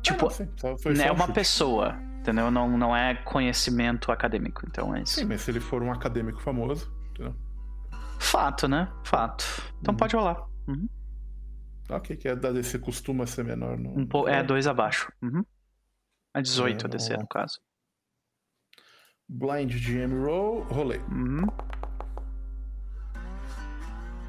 [0.02, 1.34] Tipo, Ah, não, foi só é um uma chute.
[1.34, 1.96] pessoa.
[2.20, 2.50] Entendeu?
[2.50, 4.62] Não, não é conhecimento acadêmico.
[4.66, 5.14] Então é isso.
[5.14, 6.92] Sim, mas se ele for um acadêmico famoso.
[7.10, 7.34] entendeu?
[8.20, 8.92] Fato, né?
[9.02, 9.44] Fato.
[9.80, 10.46] Então pode rolar.
[10.68, 10.88] Uhum.
[11.90, 13.78] Ok, que é da DC costuma ser menor.
[13.78, 13.98] No...
[13.98, 14.28] Um po...
[14.28, 15.10] É dois abaixo.
[15.22, 15.42] Uhum.
[16.34, 17.22] É 18 a É, DC, vamos lá.
[17.22, 17.58] no caso.
[19.28, 21.00] Blind GM Roll, rolei.
[21.10, 21.46] Uhum.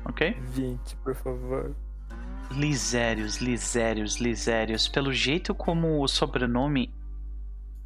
[0.06, 0.32] Ok?
[0.42, 1.76] 20, por favor.
[2.52, 4.88] Lisérios, Lisérios, Lisérios.
[4.88, 6.94] Pelo jeito como o sobrenome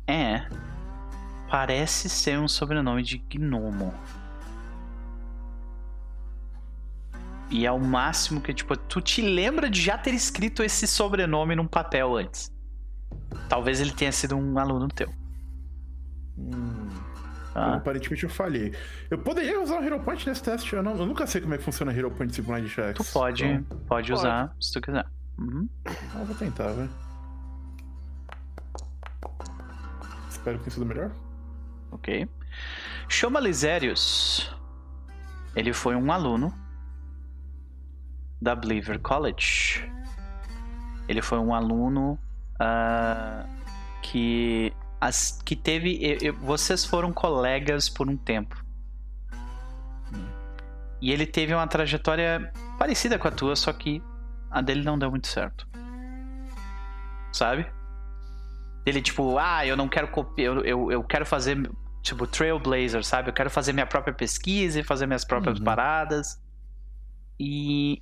[0.08, 0.48] é,
[1.50, 3.94] parece ser um sobrenome de gnomo.
[7.50, 11.56] E é o máximo que, tipo, tu te lembra de já ter escrito esse sobrenome
[11.56, 12.52] num papel antes.
[13.48, 15.14] Talvez ele tenha sido um aluno teu.
[16.38, 16.73] Hum.
[17.56, 17.76] Ah.
[17.76, 18.74] Aparentemente eu falhei.
[19.10, 20.74] Eu poderia usar o Hero Point nesse teste.
[20.76, 23.06] Eu, não- eu nunca sei como é que funciona Hero Point e Blind Checks.
[23.08, 25.06] Tu pode, Então, pode usar se tu quiser.
[25.38, 25.68] Uhum.
[25.86, 26.90] eu vou tentar, velho.
[30.30, 31.12] Espero que tenha sido melhor.
[31.92, 32.28] Ok.
[33.08, 34.54] Chama Lisérius.
[35.56, 36.54] Ele foi um aluno
[38.42, 39.90] da Believer College.
[41.08, 42.18] Ele foi um aluno
[42.60, 43.46] ah,
[44.02, 44.74] que,
[45.08, 45.90] as, que teve.
[45.90, 48.62] e- e- vocês foram colegas por um tempo.
[51.02, 54.02] E ele teve uma trajetória parecida com a tua, só que
[54.50, 55.68] a dele não deu muito certo.
[57.34, 57.66] Sabe?
[58.86, 61.58] Ele, tipo, ah, eu não quero copiar, eu, eu, eu quero fazer,
[62.02, 63.30] tipo, Trailblazer, sabe?
[63.30, 65.66] Eu quero fazer minha própria pesquisa e fazer minhas próprias Uhum.
[65.66, 66.42] paradas.
[67.40, 68.02] E.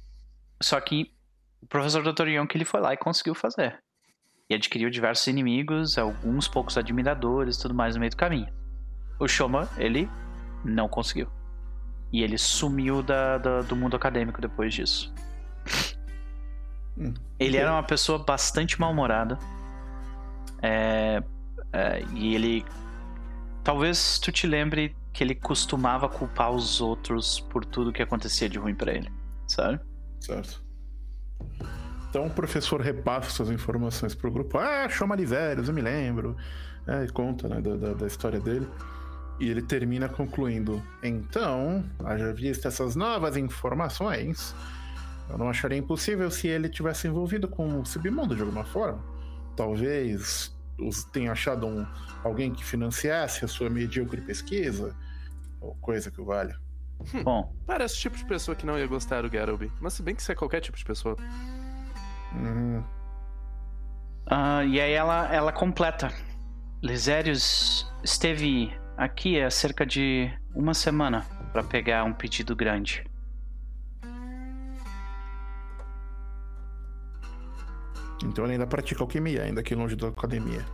[0.61, 1.11] Só que
[1.61, 2.27] o professor Dr.
[2.27, 3.79] Yonk, ele foi lá e conseguiu fazer.
[4.51, 8.49] E adquiriu diversos inimigos, alguns poucos admiradores tudo mais no meio do caminho.
[9.17, 10.09] O Shoma, ele
[10.65, 11.29] não conseguiu.
[12.11, 15.13] E ele sumiu da, da- do mundo acadêmico depois disso.
[16.97, 19.39] Hum, ele era uma pessoa bastante mal-humorada.
[20.61, 21.23] É,
[21.71, 22.65] é, e ele.
[23.63, 28.59] Talvez tu te lembre que ele costumava culpar os outros por tudo que acontecia de
[28.59, 29.09] ruim pra ele,
[29.47, 29.79] sabe?
[30.19, 30.61] Certo.
[32.11, 34.57] Então o professor repassa suas informações pro grupo.
[34.57, 36.35] Ah, chama Lisérios, eu me lembro.
[36.85, 38.67] É, e conta né, da, da- da história dele.
[39.39, 40.83] E ele termina concluindo.
[41.01, 44.53] Então, haja vista essas novas informações,
[45.29, 49.01] eu não acharia impossível se ele tivesse envolvido com o submundo de alguma forma.
[49.55, 51.85] Talvez os tenha achado um,
[52.23, 54.95] alguém que financiasse a sua medíocre pesquisa,
[55.61, 56.59] ou coisa que o valha.
[57.23, 59.71] Bom, Parece o tipo de pessoa que não ia gostar do Garoby.
[59.79, 61.15] Mas se bem que isso é qualquer tipo de pessoa.
[62.33, 62.83] Uhum.
[64.27, 66.09] ah, e aí ela, ela completa.
[66.81, 73.03] Lisérius esteve aqui há cerca de uma semana pra pegar um pedido grande.
[78.23, 80.65] Então ele ainda pratica alquimia, ainda aqui longe da academia.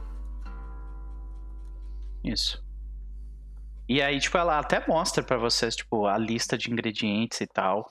[2.23, 2.63] Isso.
[3.87, 7.89] E aí, tipo, ela até mostra pra vocês, tipo, a lista de ingredientes e tal.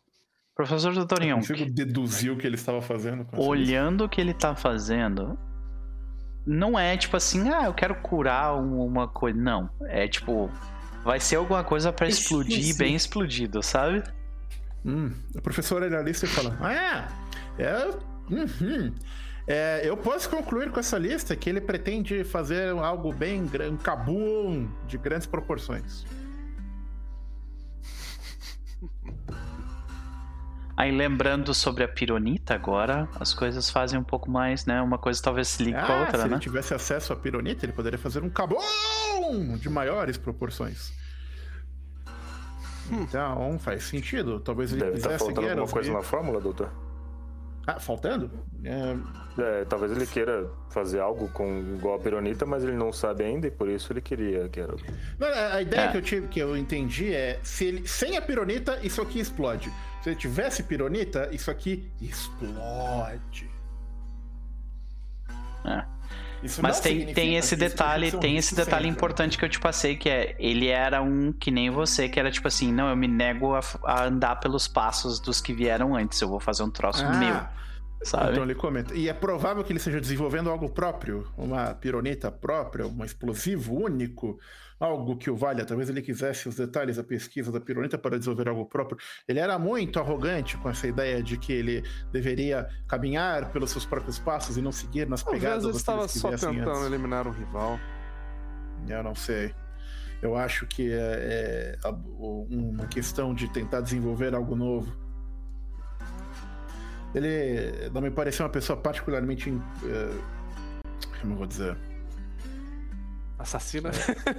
[0.56, 1.22] Professor Dr.
[1.22, 5.38] Eu Yonk, consigo deduzir o que ele estava fazendo olhando o que ele tá fazendo,
[6.46, 9.38] não é tipo assim, ah, eu quero curar um- uma coisa.
[9.38, 9.68] Não.
[9.82, 10.50] É tipo,
[11.04, 14.02] vai ser alguma coisa pra explodir bem explodido, sabe?
[14.84, 17.08] Hum, o professor olha a lista e fala: Ah,
[17.58, 17.62] é.
[17.62, 17.86] é,
[18.30, 18.94] uhum.
[19.48, 23.76] É, eu posso concluir com essa lista que ele pretende fazer algo bem grande, um
[23.76, 26.04] cabum de grandes proporções.
[30.76, 34.82] Aí lembrando sobre a pironita agora, as coisas fazem um pouco mais, né?
[34.82, 36.34] Uma coisa talvez se ligue com a Ah, outra, se né?
[36.34, 40.92] ele tivesse acesso à pironita, ele poderia fazer um cabum de maiores proporções.
[42.90, 44.38] Então, faz sentido.
[44.38, 46.70] Talvez ele Deve estar quisesse faltando alguma coisa na fórmula, doutor.
[47.66, 48.30] Ah, faltando?
[48.64, 48.96] É,
[49.42, 53.48] É, talvez ele queira fazer algo com igual a Pironita, mas ele não sabe ainda
[53.48, 54.74] e por isso ele queria que era.
[55.18, 55.88] Não, a a ideia É.
[55.90, 59.70] que eu tive, que eu entendi é se ele, sem a pironita, isso aqui explode.
[60.02, 63.50] Se ele tivesse pironita, isso aqui explode.
[65.64, 65.84] É.
[66.42, 68.96] Isso Mas tem, tem esse detalhe, tem esse detalhe sempre.
[68.96, 72.30] importante que eu te passei, que é ele era um que nem você, que era
[72.30, 76.20] tipo assim, não, eu me nego a, a andar pelos passos dos que vieram antes,
[76.20, 77.40] eu vou fazer um troço Ah, meu,
[78.02, 78.32] sabe?
[78.32, 78.94] Então ele comenta.
[78.94, 84.38] E é provável que ele esteja desenvolvendo algo próprio, uma pironita própria, um explosivo único,
[84.78, 85.64] algo que o valha.
[85.64, 88.98] Talvez ele quisesse os detalhes da pesquisa da pironita para desenvolver algo próprio.
[89.26, 91.82] Ele era muito arrogante com essa ideia de que ele
[92.12, 96.18] deveria caminhar pelos seus próprios passos e não seguir nas Talvez pegadas ele estava que
[96.18, 96.82] só tentando antes.
[96.86, 97.78] eliminar um rival.
[98.88, 99.54] Eu não sei.
[100.22, 101.88] Eu acho que é, é
[102.50, 104.96] uma questão de tentar desenvolver algo novo.
[107.14, 109.50] Ele não me pareceu uma pessoa particularmente.
[109.84, 110.18] eh,
[111.20, 111.76] como eu vou dizer?
[113.38, 113.90] Assassina.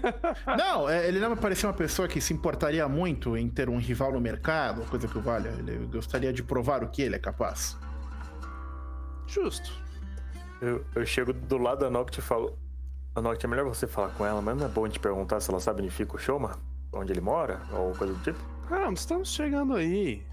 [0.58, 3.78] Não, é, ele não me pareceu uma pessoa que se importaria muito em ter um
[3.78, 5.50] rival no mercado, coisa que o valha.
[5.50, 7.78] Ele gostaria de provar o que ele é capaz.
[9.28, 9.72] Justo.
[10.60, 12.58] Eu, eu chego do lado da Noct e falo:
[13.14, 15.52] A Noct, é melhor você falar com ela, mas não é bom gente perguntar se
[15.52, 16.58] ela sabe onde fica o Shoma?
[16.92, 17.62] Onde ele mora?
[17.72, 18.40] Ou coisa do tipo?
[18.72, 20.26] Ah, estamos chegando aí.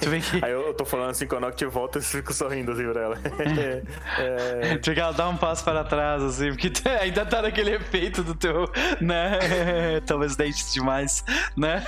[0.00, 2.32] Tu vê que, Aí eu, eu tô falando assim com a Noct volta e fico
[2.32, 3.18] sorrindo assim pra ela.
[4.18, 7.72] é, tu vê que ela dá um passo para trás, assim, porque ainda tá naquele
[7.74, 10.00] efeito do teu, né?
[10.06, 11.24] Talvez dente demais,
[11.56, 11.84] né?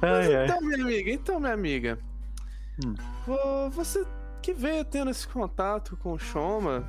[0.00, 0.44] Ai, ai.
[0.46, 1.98] Então, minha amiga, então, minha amiga.
[2.84, 2.94] Hum.
[3.26, 4.04] vo- Você
[4.40, 6.88] que veio tendo esse contato com o Shoma,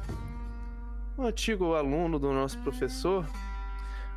[1.18, 3.26] um antigo aluno do nosso professor,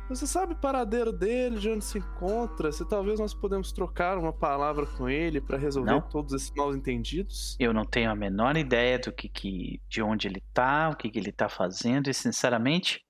[0.09, 2.71] Você sabe o paradeiro dele, de onde se encontra?
[2.71, 6.01] Se talvez nós podemos trocar uma palavra com ele para resolver Não.
[6.01, 7.57] todos esses mal entendidos?
[7.59, 11.09] Eu não tenho a menor ideia do que, que de onde ele tá, o que,
[11.09, 13.03] que ele tá fazendo, e sinceramente,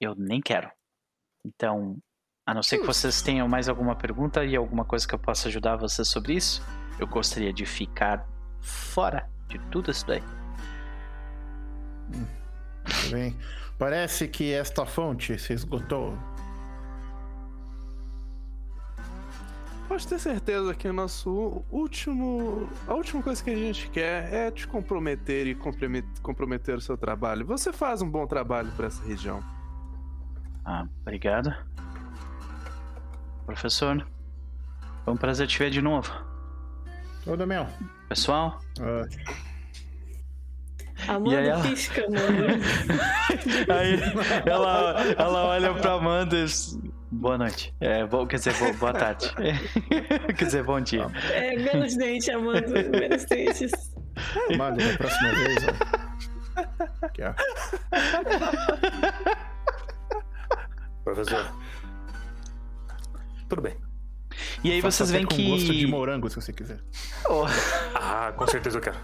[0.00, 0.70] eu nem quero.
[1.44, 1.98] Então,
[2.46, 5.48] a não ser que vocês tenham mais alguma pergunta e alguma coisa que eu possa
[5.48, 6.62] ajudar vocês sobre isso,
[6.98, 8.26] eu gostaria de ficar
[8.60, 10.22] fora de tudo isso daí.
[12.08, 13.36] Muito bem.
[13.78, 16.18] Parece que esta fonte se esgotou.
[19.90, 22.68] Pode ter certeza que o nosso último.
[22.86, 26.96] A última coisa que a gente quer é te comprometer e compromet- comprometer o seu
[26.96, 27.44] trabalho.
[27.46, 29.42] Você faz um bom trabalho para essa região.
[30.64, 31.52] Ah, obrigado.
[33.44, 34.06] Professor,
[35.04, 36.08] foi um prazer te ver de novo.
[37.26, 37.66] Ô, Damião.
[38.08, 39.02] Pessoal, ah,
[41.08, 42.62] Amanda aí ela- pisca, mano.
[43.74, 43.98] Aí
[44.46, 46.46] ela, ela olha pra Amanda e
[47.10, 47.74] Boa noite.
[47.80, 49.32] É, bom, quer dizer, boa, boa tarde.
[50.36, 51.06] quer dizer, bom dia.
[51.32, 52.68] É, menos dente, Amanda.
[52.88, 53.72] Menos dentes.
[54.56, 55.56] Manda da próxima vez.
[55.66, 57.06] ó.
[57.06, 57.34] Aqui, ó.
[61.04, 61.52] Professor.
[63.48, 63.76] Tudo bem.
[64.62, 65.48] E aí Faça vocês veem com que.
[65.50, 66.78] gosto de morango, se você quiser.
[67.28, 67.44] Oh,
[67.94, 68.98] Ah, com certeza eu quero.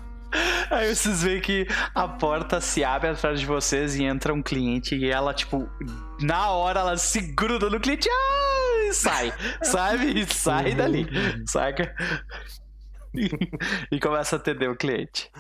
[0.71, 4.97] Aí vocês veem que a porta se abre atrás de vocês e entra um cliente
[4.97, 5.69] e ela, tipo,
[6.21, 9.33] na hora ela se gruda no cliente ah, e sai,
[9.63, 10.21] sabe?
[10.21, 11.07] E sai dali,
[11.47, 11.95] saca?
[13.15, 13.31] E,
[13.93, 15.31] e começa a atender o cliente.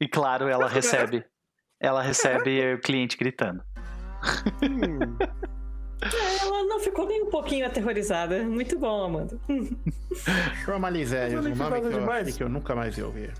[0.00, 1.24] E claro, ela recebe.
[1.80, 3.62] Ela recebe o cliente gritando.
[4.62, 5.16] Hum,
[6.42, 8.42] Ela não ficou nem um pouquinho aterrorizada.
[8.44, 9.38] Muito bom, Amanda.
[10.64, 10.90] Chama
[11.42, 13.32] Mas um nome que eu, que eu nunca mais ia ouvir.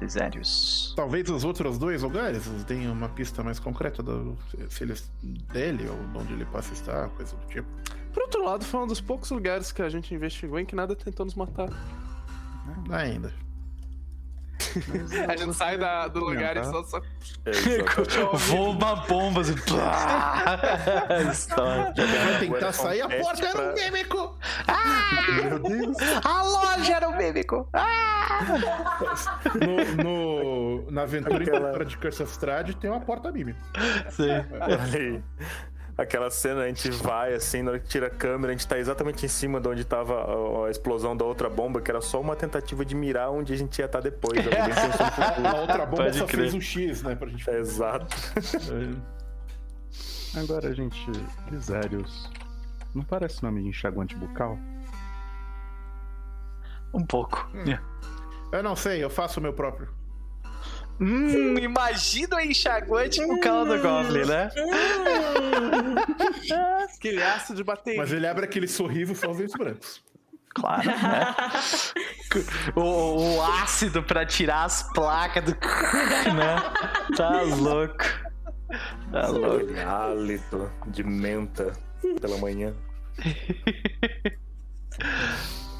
[0.00, 0.94] Lisérios.
[0.96, 4.36] Talvez os outros dois lugares tenham uma pista mais concreta do,
[4.70, 7.68] se eles dele ou de onde ele possa estar, coisa do tipo.
[8.12, 10.96] por outro lado, foi um dos poucos lugares que a gente investigou em que nada
[10.96, 11.68] tentou nos matar.
[12.90, 13.32] Ainda.
[15.28, 16.98] A gente sai da- do lugar e só, só
[17.46, 18.36] É.
[18.36, 19.54] Voa uma bomba assim.
[19.56, 20.58] plá!
[21.30, 21.92] Estoura.
[21.96, 24.38] Vai tentar Agora sair, a porta era um mímico!
[25.42, 25.96] Meu Deus.
[26.24, 27.68] A loja era o mímico.
[29.54, 33.58] No, no- na aventura Aquela- de Curse of Strahd tem uma porta mímica.
[34.10, 34.30] Sim.
[34.60, 35.22] Ali.
[36.00, 38.78] Aquela cena, a gente vai assim, na hora que tira a câmera, a gente tá
[38.78, 42.18] exatamente em cima de onde tava a, a explosão da outra bomba, que era só
[42.18, 44.42] uma tentativa de mirar onde a gente ia estar depois.
[44.42, 45.46] No futuro.
[45.46, 46.40] A outra bomba Pode só crer.
[46.40, 47.14] fez um X, né?
[47.14, 48.16] Pra gente É, Exato.
[50.42, 51.04] Agora, gente,
[51.50, 52.30] Lisérios.
[52.94, 54.58] Não parece nome de enxaguante bucal?
[56.94, 57.46] Um pouco.
[58.52, 59.99] Eu não sei, eu faço o meu próprio.
[61.00, 64.50] Hum, imagina o enxaguante no calo do Goblin, né?
[66.94, 67.96] aquele aço de bater.
[67.96, 70.02] Mas ele abre aquele sorriso só os dentes brancos.
[70.54, 71.34] Claro, né?
[72.76, 75.52] O, o ácido pra tirar as placas do.
[75.52, 76.56] né?
[77.16, 78.04] Tá louco.
[79.10, 79.56] Tá louco.
[79.56, 81.72] Aquele hálito de menta
[82.20, 82.74] pela manhã.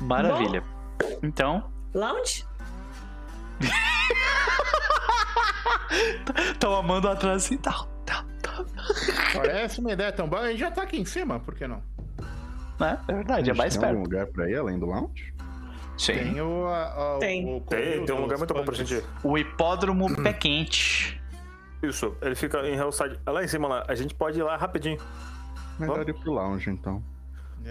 [0.01, 0.63] Maravilha.
[1.23, 2.47] Então, Lounge?
[6.53, 7.57] estão amando atrás assim.
[7.59, 8.65] Tá, tá, tá.
[9.35, 10.43] Parece uma ideia tão boa.
[10.43, 11.83] A gente já tá aqui em cima, por que não?
[12.79, 12.99] Né?
[13.09, 14.11] É verdade, é mais tem algum perto.
[14.11, 15.35] lugar pra ir além do lounge?
[15.99, 16.15] Sim.
[16.15, 16.67] Tem o.
[16.67, 17.45] a- a- Tem.
[17.57, 19.05] o Tem, tem um lugar muito bom pra gente ir.
[19.23, 21.21] O hipódromo pé quente.
[21.83, 23.19] Isso, ele fica em Hellside.
[23.25, 24.99] É Lá em cima lá, a gente pode ir lá rapidinho.
[25.79, 27.03] Melhor ir pro lounge, então.
[27.65, 27.71] É.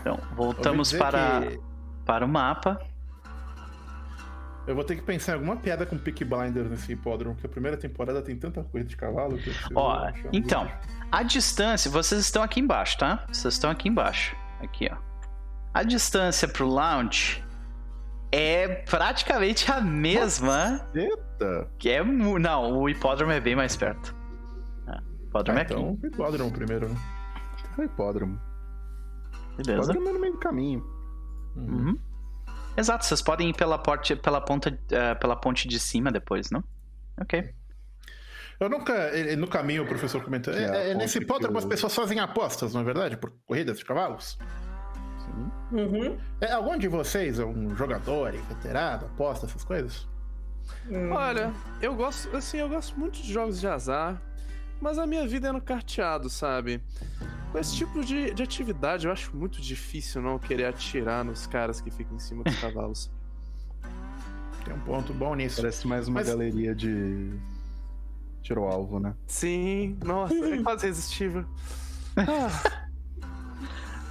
[0.00, 1.60] Então, voltamos para, que
[2.04, 2.80] para o mapa.
[4.70, 7.50] Eu vou ter que pensar em alguma piada com Peak Blinder nesse hipódromo, porque a
[7.50, 10.70] primeira temporada tem tanta coisa de cavalo que eu Ó, então,
[11.10, 13.24] a distância, vocês estão aqui embaixo, tá?
[13.32, 14.36] Vocês estão aqui embaixo.
[14.62, 14.96] Aqui, ó.
[15.74, 17.44] A distância pro lounge
[18.30, 21.68] é praticamente a mesma Eita!
[21.76, 22.04] que é.
[22.04, 24.14] Não, o hipódromo é bem mais perto.
[24.86, 25.72] Ah, o hipódromo Ah, é aqui.
[25.74, 26.96] então, hipódromo primeiro, né?
[27.76, 28.38] É hipódromo.
[29.56, 29.82] Beleza.
[29.92, 30.84] Hipódromo é no meio do caminho.
[31.56, 31.98] Uhum.
[32.80, 36.64] Exato, vocês podem ir pela, porte, pela, ponta, eh, pela ponte de cima depois, não?
[37.20, 37.52] Ok.
[38.58, 39.10] Eu nunca.
[39.36, 40.54] No caminho, o professor comentou.
[40.54, 43.18] É é, é, nesse hipódromo que as pessoas fazem apostas, não é verdade?
[43.18, 44.38] Por corridas de cavalos.
[45.18, 45.76] Sim.
[45.76, 46.18] Uhum.
[46.40, 50.08] É, algum de vocês é um jogador, veterano, aposta essas coisas?
[50.90, 51.12] Hum.
[51.12, 51.52] Olha,
[51.82, 54.20] eu gosto, assim, eu gosto muito de jogos de azar,
[54.80, 56.82] mas a minha vida é no carteado, sabe?
[57.52, 61.80] Com esse tipo de, de atividade, eu acho muito difícil não querer atirar nos caras
[61.80, 63.10] que ficam em cima dos cavalos.
[64.64, 65.56] Tem um ponto bom nisso.
[65.60, 67.32] Parece mais uma Mas- galeria de.
[68.42, 69.14] Tirou alvo, né?
[69.26, 71.44] Sim, nossa, é quase irresistível.
[72.16, 72.88] Ah,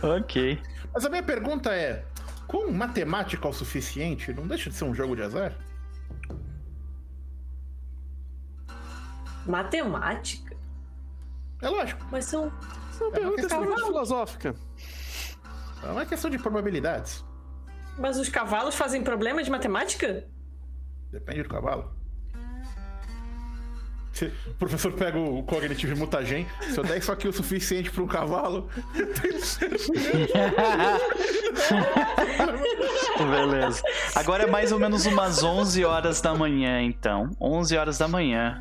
[0.01, 0.61] Ok.
[0.93, 2.05] Mas a minha pergunta é:
[2.47, 5.53] com matemática o suficiente, não deixa de ser um jogo de azar?
[9.45, 10.48] Matemática?
[11.61, 12.05] É lógico.
[12.11, 12.51] Mas são.
[12.91, 14.55] essa é uma pergunta questão extremamente de- filosófica.
[15.83, 17.23] É uma questão de probabilidades.
[17.97, 20.25] Mas os cavalos fazem problema de matemática?
[21.11, 21.97] Depende do cavalo.
[24.13, 28.03] Se o professor pega o cognitivo mutagen, se eu der isso aqui o suficiente para
[28.03, 28.67] um cavalo,
[33.17, 33.81] Beleza.
[34.15, 37.29] Agora é mais ou menos umas 11 horas da manhã, então.
[37.39, 38.59] 11 horas da manhã.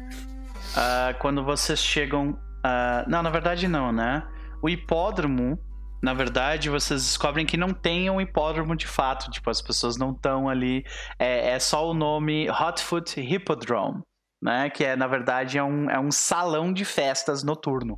[0.76, 2.38] Ah, quando vocês chegam.
[2.62, 4.26] Ah, não, na verdade não, né?
[4.62, 5.58] O hipódromo,
[6.02, 9.30] na verdade, vocês descobrem que não tem um hipódromo de fato.
[9.30, 10.84] Tipo, as pessoas não estão ali.
[11.18, 14.02] É, é só o nome Hotfoot Hippodrome,
[14.42, 14.70] né?
[14.70, 17.96] Que é, na verdade, é um, é um salão de festas noturno.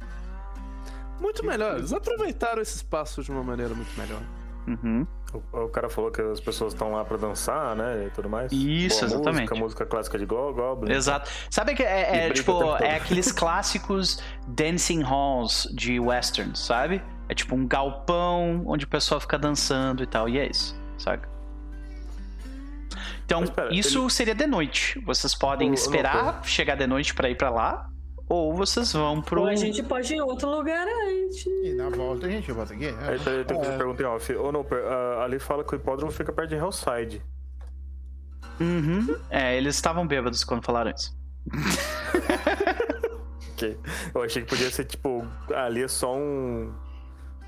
[1.20, 1.76] Muito melhor.
[1.76, 4.22] Eles aproveitaram esse espaço de uma maneira muito melhor.
[4.66, 5.06] Uhum.
[5.52, 8.06] O, o cara falou que as pessoas estão lá pra dançar, né?
[8.06, 8.50] E tudo mais.
[8.52, 9.40] Isso, Boa exatamente.
[9.42, 10.92] Música, música clássica de Go- Goblin.
[10.92, 11.30] Exato.
[11.48, 14.18] Sabe que é, é, o tipo, é aqueles clássicos
[14.48, 17.02] dancing halls de western, sabe?
[17.28, 21.28] É tipo um galpão onde o pessoal fica dançando e tal, e é isso, saca?
[23.24, 24.98] Então, Mas pera, isso ele- seria de noite.
[25.04, 27.88] Vocês podem Ô, esperar chegar de noite pra ir pra lá,
[28.30, 31.44] ou vocês vão pro Ou a gente pode ir em outro lugar antes.
[31.46, 32.86] e na volta a gente volta aqui.
[32.86, 33.76] Aí tem tem que É.
[33.76, 34.34] perguntar em off.
[34.36, 34.64] Ô, não,
[35.22, 37.22] ali fala que o hipódromo fica perto de Hellside.
[38.60, 39.16] Uhum.
[39.28, 41.14] É, eles estavam bêbados quando falaram isso.
[43.56, 43.76] Que
[44.14, 46.72] eu achei que podia ser, tipo, ali é só um.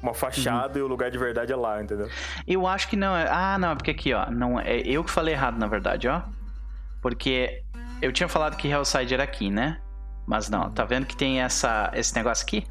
[0.02, 2.08] Uma fachada e o lugar de verdade é lá, entendeu?
[2.46, 3.16] Eu acho que não.
[3.16, 4.28] é- Ah, não, é porque aqui, ó.
[4.30, 6.22] Não, é eu que falei errado, na verdade, ó.
[7.00, 7.62] Porque
[8.02, 9.80] eu tinha falado que Hellside era aqui, né?
[10.26, 12.64] Mas não, tá vendo que tem essa, esse negócio aqui?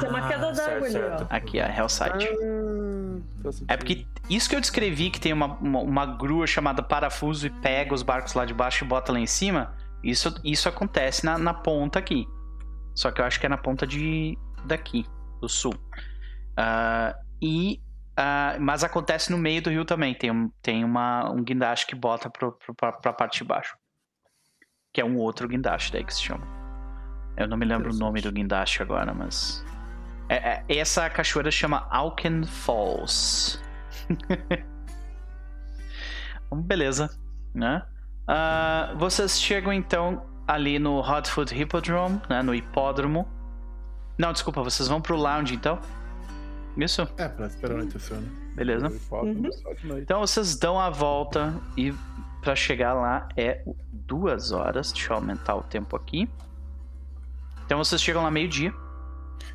[0.00, 1.26] tem uma queda Ah, d'água ali, ó.
[1.30, 2.28] Aqui, ó, Hellside.
[2.28, 3.64] Ah.
[3.68, 7.50] É porque isso que eu descrevi, que tem uma, uma, uma grua chamada parafuso e
[7.50, 11.38] pega os barcos lá de baixo e bota lá em cima, isso, isso acontece na,
[11.38, 12.26] na ponta aqui.
[12.94, 15.06] Só que eu acho que é na ponta de daqui,
[15.40, 15.74] do sul.
[16.56, 17.80] Ah, e,
[18.16, 20.14] ah, mas acontece no meio do rio também.
[20.14, 23.76] Tem, um, tem uma, um guindaste que bota pro, pro, pra, pra parte de baixo.
[24.92, 26.65] Que é um outro guindaste daí que se chama.
[27.36, 29.64] Eu não me lembro o nome do guindaste agora, mas.
[30.28, 33.60] É- é- essa cachoeira chama Alken Falls.
[36.50, 37.10] Bom, Beleza,
[37.54, 37.82] né?
[38.26, 42.42] Ah, vocês chegam então ali no Hot Food Hippodrome, né?
[42.42, 43.28] No hipódromo.
[44.18, 45.78] Não, desculpa, vocês vão pro lounge então?
[46.76, 47.02] Isso?
[47.16, 48.28] É, pra esperar o anoitecer, né?
[48.54, 48.88] Beleza.
[48.88, 49.50] Hipódromo
[49.84, 50.02] noite.
[50.02, 51.94] Então vocês dão a volta e
[52.42, 54.92] pra chegar lá é duas horas.
[54.92, 56.28] Deixa eu aumentar o tempo aqui.
[57.66, 58.72] Então vocês chegam lá meio-dia.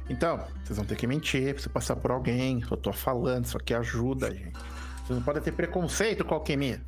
[0.10, 2.62] Então, vocês vão ter que mentir, precisa passar por alguém.
[2.70, 4.54] Eu tô falando, isso aqui ajuda, gente.
[4.98, 6.82] Vocês não podem ter preconceito com a alquimia.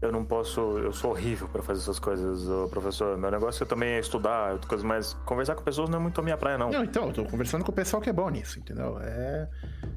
[0.00, 0.60] Eu não posso.
[0.78, 3.18] Eu sou horrível pra fazer essas coisas, ô, professor.
[3.18, 5.12] Meu negócio também é estudar, coisas mais.
[5.24, 6.70] Conversar com pessoas não é muito a minha praia, não.
[6.70, 8.98] Não, então, eu tô conversando com o pessoal que é bom nisso, entendeu?
[9.00, 9.48] É,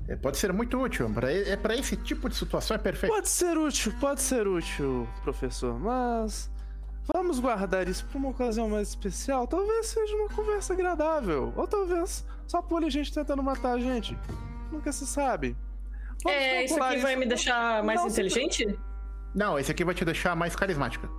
[0.07, 1.07] é- pode ser muito útil.
[1.13, 3.13] Pra, é para esse tipo de situação é perfeito.
[3.13, 6.49] Pode ser útil, pode ser útil, professor, mas
[7.13, 9.47] vamos guardar isso para uma ocasião mais especial.
[9.47, 14.17] Talvez seja uma conversa agradável, ou talvez só pule gente tentando matar a gente.
[14.71, 15.55] Nunca se sabe.
[16.23, 18.79] Vamos É, isso aqui vai me deixar mais Não, se- inteligente?
[19.33, 21.09] Não, esse aqui vai te deixar mais carismática.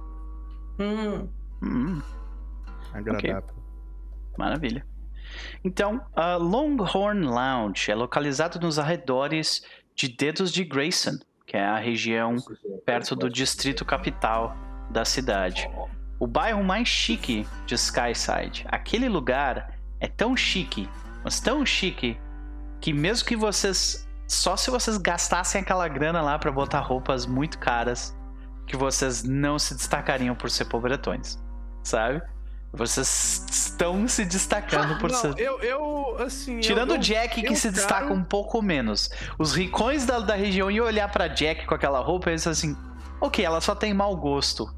[0.79, 1.29] Hum.
[1.63, 2.03] Hum,
[2.93, 3.55] Agradável.
[4.37, 4.87] Maravilha.
[5.65, 9.63] Então, a Longhorn Lounge é localizado nos arredores
[9.95, 12.37] de Dedos de Grayson, que é a região
[12.85, 14.55] perto do distrito capital
[14.93, 15.69] da cidade.
[16.19, 18.65] O bairro mais chique de Skyside.
[18.69, 20.89] Aquele lugar é tão chique,
[21.25, 22.19] mas tão chique,
[22.81, 24.07] que mesmo que vocês.
[24.29, 28.17] Só se vocês gastassem aquela grana lá para botar roupas muito caras,
[28.67, 31.39] que vocês não se destacariam por ser pobretões,
[31.83, 32.23] sabe?
[32.73, 35.39] Vocês estão se destacando por Não, ser.
[35.39, 36.61] eu, eu, assim.
[36.61, 39.11] Tirando eu, o Jack, que se destaca quero- um pouco menos.
[39.39, 42.75] Os ricões da, da região iam olhar pra Jack com aquela roupa e pensar assim:
[43.21, 44.73] ok, ela só tem mau gosto.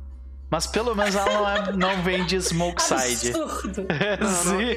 [0.54, 3.30] Mas pelo menos ela não, é- não vem de Smoke Side.
[3.36, 3.86] Absurdo.
[4.20, 4.28] não.
[4.30, 4.76] Sim.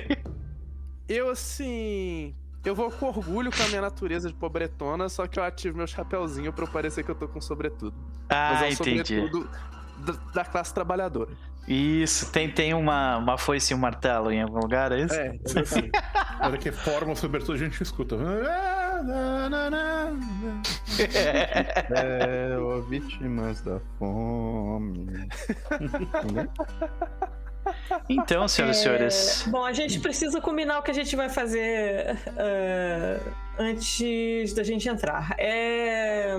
[1.07, 2.33] Eu, assim.
[2.65, 5.85] Eu vou com orgulho com a minha natureza de pobretona, só que eu ativo meu
[5.85, 7.93] chapéuzinho pra eu parecer que eu tô com sobretudo.
[8.27, 9.15] Mas Ah, é um entendi.
[9.15, 9.49] sobretudo
[9.99, 11.29] da, da classe trabalhadora.
[11.67, 15.13] Isso, tem, tem uma, uma foice e um martelo em algum lugar, é isso?
[15.13, 15.91] É, exatamente.
[16.39, 18.15] Na hora que forma sobretudo a gente escuta.
[21.91, 25.27] É, ó, vítimas da fome.
[28.09, 29.45] Então, senhoras e senhores.
[29.49, 33.19] Bom, a gente precisa combinar o que a gente vai fazer ah,
[33.59, 35.35] antes da gente entrar.
[35.37, 36.35] É.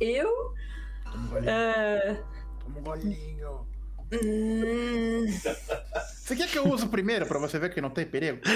[0.00, 0.28] Eu.
[1.04, 1.50] Toma um golinho.
[1.50, 2.16] ah,
[2.64, 3.69] Toma um golinho.
[4.12, 5.26] Hum,
[6.24, 8.40] Você quer que eu use o primeiro pra você ver que não tem perigo?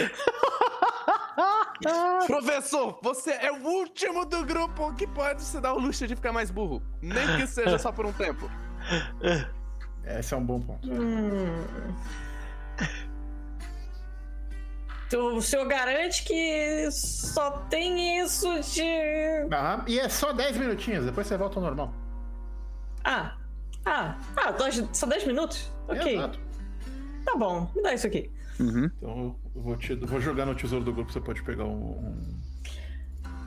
[2.26, 6.32] Professor, você é o último do grupo que pode se dar o luxo de ficar
[6.32, 6.82] mais burro.
[7.02, 8.50] Nem que seja só por um tempo.
[10.04, 10.88] Esse é um bom ponto.
[10.88, 11.64] hum.
[15.06, 18.82] Então, o senhor garante que só tem isso de.
[19.52, 19.84] Aham.
[19.86, 21.92] E é só 10 minutinhos, depois você volta ao normal.
[23.04, 23.36] Ah,
[23.86, 25.72] ah, ah, dois- só 10 minutos?
[25.88, 26.38] Ok, Exato.
[27.24, 28.30] tá bom, me dá isso aqui.
[28.60, 28.84] Uhum.
[28.96, 31.98] Então eu vou, te, vou jogar no tesouro do grupo, você pode pegar um.
[31.98, 32.40] um-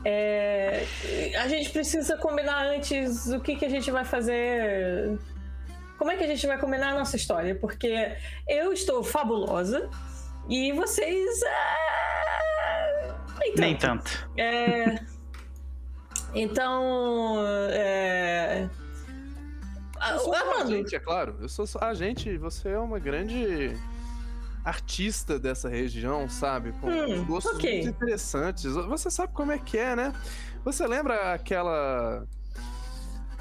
[0.05, 0.85] É,
[1.41, 5.17] a gente precisa combinar antes o que, que a gente vai fazer.
[5.97, 7.55] Como é que a gente vai combinar a nossa história?
[7.55, 8.15] Porque
[8.47, 9.89] eu estou fabulosa
[10.47, 11.39] e vocês.
[11.43, 13.61] ah, nem tanto.
[13.61, 14.29] Nem tanto.
[14.37, 14.99] É,
[16.35, 17.37] então.
[17.71, 18.69] É,
[20.11, 21.35] Eu sou só Armando, agente, é claro.
[21.39, 23.73] Eu sou só agente e você é uma grande
[24.63, 26.73] artista dessa região, sabe?
[26.73, 27.73] Com Hum, gostos ok.
[27.83, 28.65] muito interessantes.
[28.65, 30.13] Você sabe como é que é, né?
[30.65, 32.25] Você lembra aquela.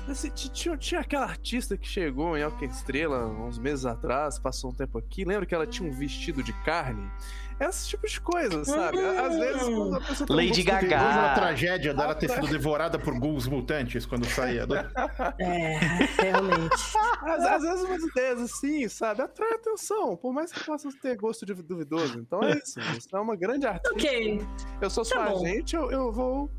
[0.09, 4.75] Esse- ti- tinha, tinha aquela artista que chegou em Alquestrela uns meses atrás, passou um
[4.75, 5.25] tempo aqui.
[5.25, 7.10] Lembra que ela tinha um vestido de carne?
[7.59, 8.99] Esse tipo de coisa, sabe?
[9.01, 10.81] Às vezes, quando a pessoa tem um Lady Gaga.
[10.81, 14.67] Teve uma tragédia dela ter sido devorada por ghouls mutantes quando saía.
[14.67, 15.78] do- É,
[16.20, 16.75] realmente.
[17.23, 19.23] Às, às vezes umas ideias assim, sabe?
[19.23, 22.18] Atrai atenção, por mais que possa ter gosto de duvidoso.
[22.18, 22.78] Então é isso.
[22.81, 23.94] Você é uma grande artista.
[23.94, 24.47] Ok,
[24.83, 26.51] Eu sou sua Tá agente, eu, eu vou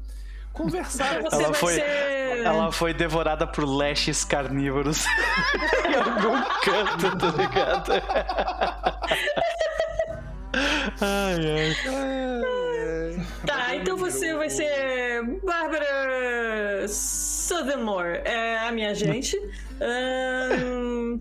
[0.52, 1.22] conversar.
[1.22, 2.18] você Ela foi- ser.
[2.44, 5.06] Ela foi devorada por leshes carnívoros
[5.88, 7.92] em algum canto, tá ligado?
[11.02, 13.26] ai, ai.
[13.46, 19.38] Tá, então você vai ser Bárbara Suthermore, é a minha agente.
[19.82, 21.20] Ahn,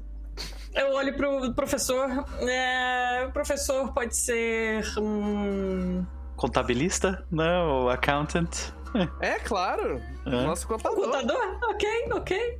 [0.74, 2.24] eu olho pro professor.
[2.42, 4.84] é, o professor pode ser.
[4.98, 6.04] hum,
[6.36, 7.24] Contabilista?
[7.30, 8.72] Não, accountant.
[9.20, 10.02] É, claro.
[10.26, 10.46] Hã?
[10.46, 11.04] Nosso contador.
[11.04, 11.58] contador?
[11.64, 12.58] Ok, ok.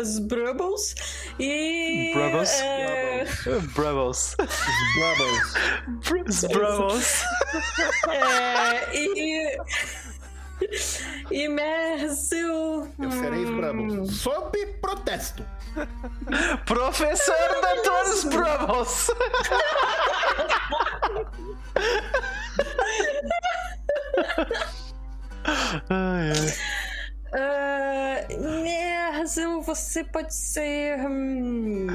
[0.00, 0.94] As Brubbles.
[1.38, 2.12] E.
[2.14, 2.60] Brubbles?
[2.60, 3.24] é,
[3.74, 4.36] Brubbles.
[4.94, 6.44] Bubbles.
[6.52, 7.24] Brubbles.
[8.08, 9.58] é, e.
[11.30, 12.88] E Merzel.
[12.98, 14.16] Eu serei hum, Brubbles.
[14.16, 15.44] Sob protesto.
[16.66, 18.28] Professor Dr.
[18.30, 19.10] Brubbles.
[25.44, 26.54] ai, ai.
[28.62, 30.98] Merzel, você pode ser.
[31.00, 31.86] hum,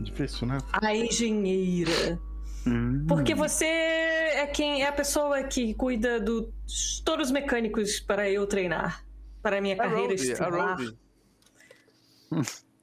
[0.00, 0.58] Difícil, né?
[0.72, 2.18] a engenheira.
[2.66, 3.04] Hum.
[3.08, 8.46] Porque você é quem é a pessoa que cuida dos todos os mecânicos para eu
[8.46, 9.04] treinar.
[9.42, 10.76] Para a minha A carreira Road, a estilar.
[10.76, 10.96] Road.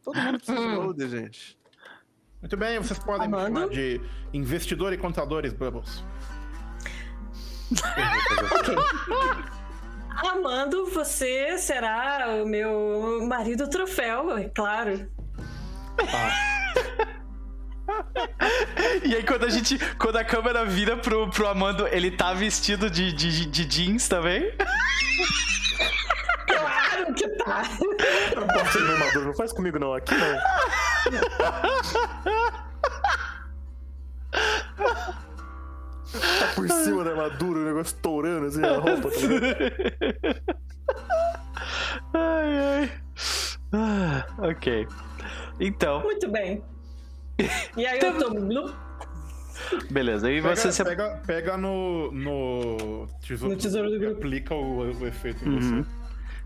[0.04, 1.58] Todo mundo precisa de Road, gente.
[2.42, 3.60] Muito bem, vocês podem me Amando?
[3.60, 4.02] chamar de
[4.34, 6.04] investidor e contadores Bubbles.
[10.16, 15.10] Amando, você será o meu marido troféu, é claro.
[19.04, 19.78] E aí quando a gente.
[19.98, 24.52] Quando a câmera vira pro, pro Amando, ele tá vestido de, de, de jeans também?
[26.48, 27.64] Claro que tá.
[28.34, 30.36] Eu não posso ser meu maduro, não faz comigo não, aqui não.
[36.40, 39.10] Tá por cima da armadura, o negócio estourando assim, a roupa.
[42.14, 42.92] Ai, ai.
[43.74, 44.88] Ah, ok.
[45.60, 46.64] Então, Muito bem.
[47.76, 48.30] E aí eu tô.
[48.34, 48.74] blup,
[49.92, 50.32] beleza.
[50.32, 50.84] E Pega, você se.
[50.84, 54.18] pega, pega no, no tesouro, No tesouro do e grupo.
[54.18, 55.84] aplica o, o efeito em Uhum.
[55.84, 55.90] você.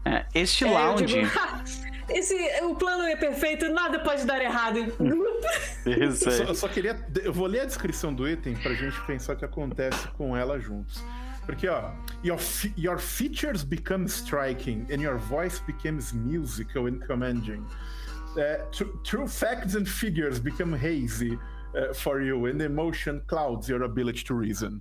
[0.05, 1.05] É, este é, lounge.
[1.05, 1.63] digo, "Ha,
[2.09, 4.79] esse, o plano é perfeito, nada pode dar errado.
[5.85, 6.47] Isso Eu só, aí.
[6.49, 6.99] eu só queria.
[7.23, 10.59] Eu vou ler a descrição do item pra gente pensar o que acontece com ela
[10.59, 11.03] juntos.
[11.45, 11.91] Porque, ó,
[12.23, 12.37] your,
[12.77, 17.65] your features become striking and your voice becomes musical and commanding.
[18.37, 21.33] Uh, tr- true facts and figures become hazy
[21.75, 24.79] uh, for you and emotion clouds your ability to reason.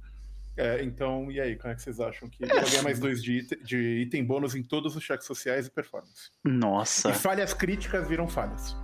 [0.59, 3.23] É, então, e aí, como é que vocês acham que eu vou ganhar mais dois
[3.23, 6.33] de, de item bônus em todos os cheques sociais e performance?
[6.45, 7.11] Nossa.
[7.11, 8.77] E falhas críticas viram falhas.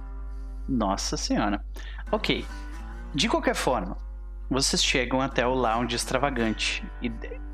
[0.69, 1.65] Nossa senhora.
[2.13, 2.47] Ok.
[3.13, 3.99] De qualquer forma,
[4.49, 6.85] vocês chegam até o lounge extravagante,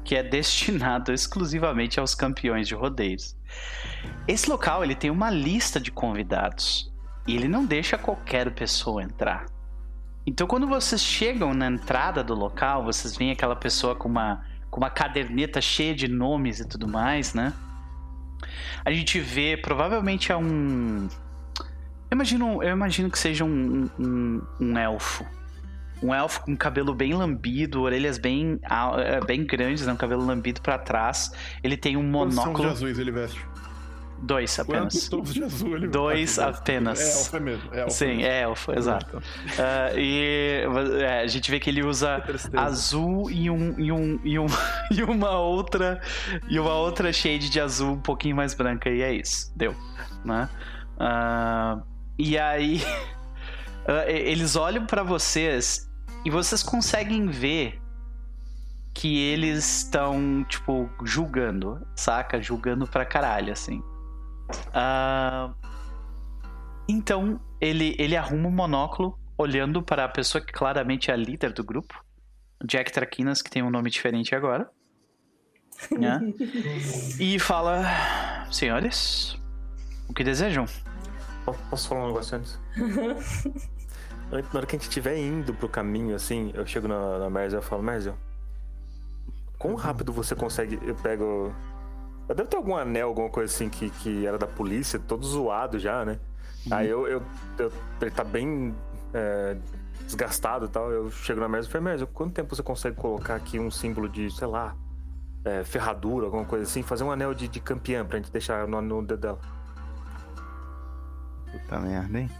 [0.04, 3.34] que é destinado exclusivamente aos campeões de rodeios.
[4.28, 6.92] Esse local ele tem uma lista de convidados
[7.26, 9.46] E ele não deixa qualquer pessoa entrar.
[10.26, 14.78] Então, quando vocês chegam na entrada do local, vocês veem aquela pessoa com uma, com
[14.80, 17.52] uma caderneta cheia de nomes e tudo mais, né?
[18.84, 21.08] A gente vê, provavelmente é um.
[22.10, 25.24] Eu imagino, eu imagino que seja um, um, um elfo.
[26.02, 29.92] Um elfo com cabelo bem lambido, orelhas bem, al- eh, bem grandes, né?
[29.92, 31.30] um cabelo lambido pra trás.
[31.62, 32.70] Ele tem um Quantos são de monóculo.
[32.70, 33.38] azuis ele veste?
[34.22, 35.08] Dois apenas.
[35.32, 37.00] De azul ele Dois apenas.
[37.00, 37.74] É elfo é mesmo.
[37.74, 38.22] É elfo Sim, mesmo.
[38.22, 39.22] é elfo, exato.
[39.58, 40.62] Ah, e
[41.02, 42.22] é, a gente vê que ele usa
[42.54, 44.46] azul e um, e um, e um
[44.92, 46.00] e uma outra
[46.48, 49.74] e uma outra shade de azul um pouquinho mais branca e é isso, deu,
[50.24, 50.48] né?
[50.98, 51.80] Ah,
[52.18, 52.82] e aí
[54.06, 55.90] e- eles olham pra vocês
[56.24, 57.80] e vocês conseguem ver
[58.92, 62.42] que eles estão tipo julgando, saca?
[62.42, 63.82] Julgando pra caralho assim.
[64.74, 65.52] Ah,
[66.88, 71.52] então, ele, ele arruma um monóculo, olhando para a pessoa que claramente é a líder
[71.52, 72.04] do grupo,
[72.64, 74.70] Jack Traquinas, que tem um nome diferente agora.
[75.92, 76.20] né?
[77.18, 77.82] e fala:
[78.50, 79.38] Senhores,
[80.08, 80.66] o que desejam?
[81.44, 82.58] Po- Posso falar um negócio antes?
[84.30, 87.58] Na hora que a gente estiver indo pro caminho, assim, eu chego na, na Merzel
[87.58, 88.16] e falo, Merzel,
[89.58, 90.78] quão rápido você consegue.
[90.82, 91.52] Eu pego.
[92.30, 95.80] Eu deve ter algum anel, alguma coisa assim que, que era da polícia, todo zoado
[95.80, 96.20] já, né?
[96.70, 97.20] Aí eu, eu,
[97.58, 98.72] eu- Ele tá bem
[99.12, 99.56] é,
[100.04, 100.92] desgastado e tal.
[100.92, 104.08] Eu chego na Merzel e falo, Merzel, quanto tempo você consegue colocar aqui um símbolo
[104.08, 104.76] de, sei lá,
[105.44, 106.84] é, ferradura, alguma coisa assim?
[106.84, 109.38] Fazer um anel de, de campeã pra gente deixar no, no dedo dela.
[111.50, 112.30] Puta merda, hein?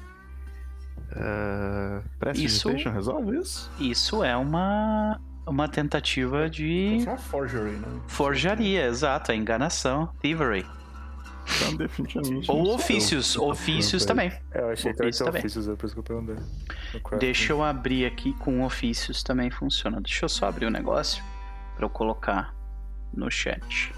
[1.10, 3.68] Uh, Prestidigitation resolve isso?
[3.80, 8.00] Isso é uma, uma tentativa de Isso é uma forgery, né?
[8.06, 10.64] forjaria, exato, é enganação, thievery.
[11.56, 12.50] Então, definitivamente.
[12.50, 12.74] Ou sou eu.
[12.74, 14.32] ofícios, ofícios Não também.
[14.52, 15.40] É, eu achei que era Ofícios também.
[15.40, 16.36] ofícios, é por isso que eu perguntei.
[17.18, 20.00] Deixa eu abrir aqui com ofícios também funciona.
[20.00, 21.22] Deixa eu só abrir o negócio
[21.74, 22.54] para eu colocar
[23.12, 23.92] no chat.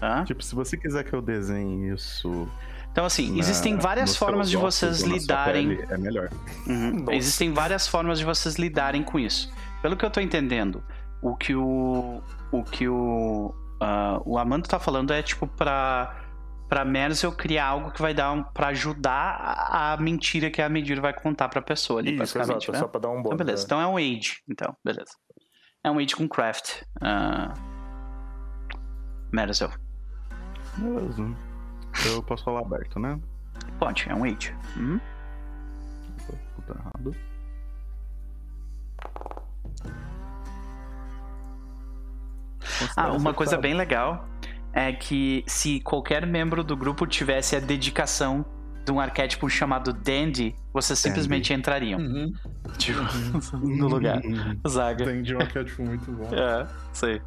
[0.00, 0.24] Tá?
[0.24, 2.48] Tipo, se você quiser que eu desenhe isso.
[2.90, 5.76] Então, assim, na- existem várias formas de vocês lidarem.
[5.76, 6.30] pele, É melhor.
[6.66, 7.06] Uhum.
[7.10, 9.52] Existem várias formas de vocês lidarem com isso.
[9.84, 10.82] Pelo que eu tô entendendo,
[11.20, 12.22] o que o.
[12.50, 13.54] O que o.
[13.78, 16.22] ah, o Amando tá falando é tipo pra.
[16.70, 19.36] Pra Merzel criar algo que vai dar um, pra ajudar
[19.70, 22.64] a, mentira que a Medir vai contar pra pessoa ali, Isso, basicamente.
[22.64, 22.78] exato, né?
[22.78, 23.26] só pra dar um bônus.
[23.26, 23.60] Então, beleza.
[23.60, 23.64] né?
[23.66, 24.42] Então é um age.
[24.48, 25.10] Então, beleza.
[25.84, 26.80] É um age com craft.
[27.02, 27.52] Uh...
[29.34, 29.70] Merzel.
[30.78, 31.36] Beleza.
[32.06, 33.20] Eu posso falar aberto, né?
[33.78, 34.56] Pode, é um age.
[34.78, 34.98] Uhum.
[36.56, 37.33] Puta errado.
[42.96, 44.28] Ah, uma coisa bem legal
[44.72, 48.44] é que se qualquer membro do grupo tivesse a dedicação
[48.84, 52.32] de um arquétipo chamado Dandy, vocês simplesmente entrariam Uhum.
[52.76, 53.00] tipo,
[53.66, 54.20] no lugar.
[54.22, 54.58] Uhum.
[54.68, 55.04] Zaga.
[55.04, 56.28] Entendi um arquétipo muito bom.
[56.34, 57.22] É, sei.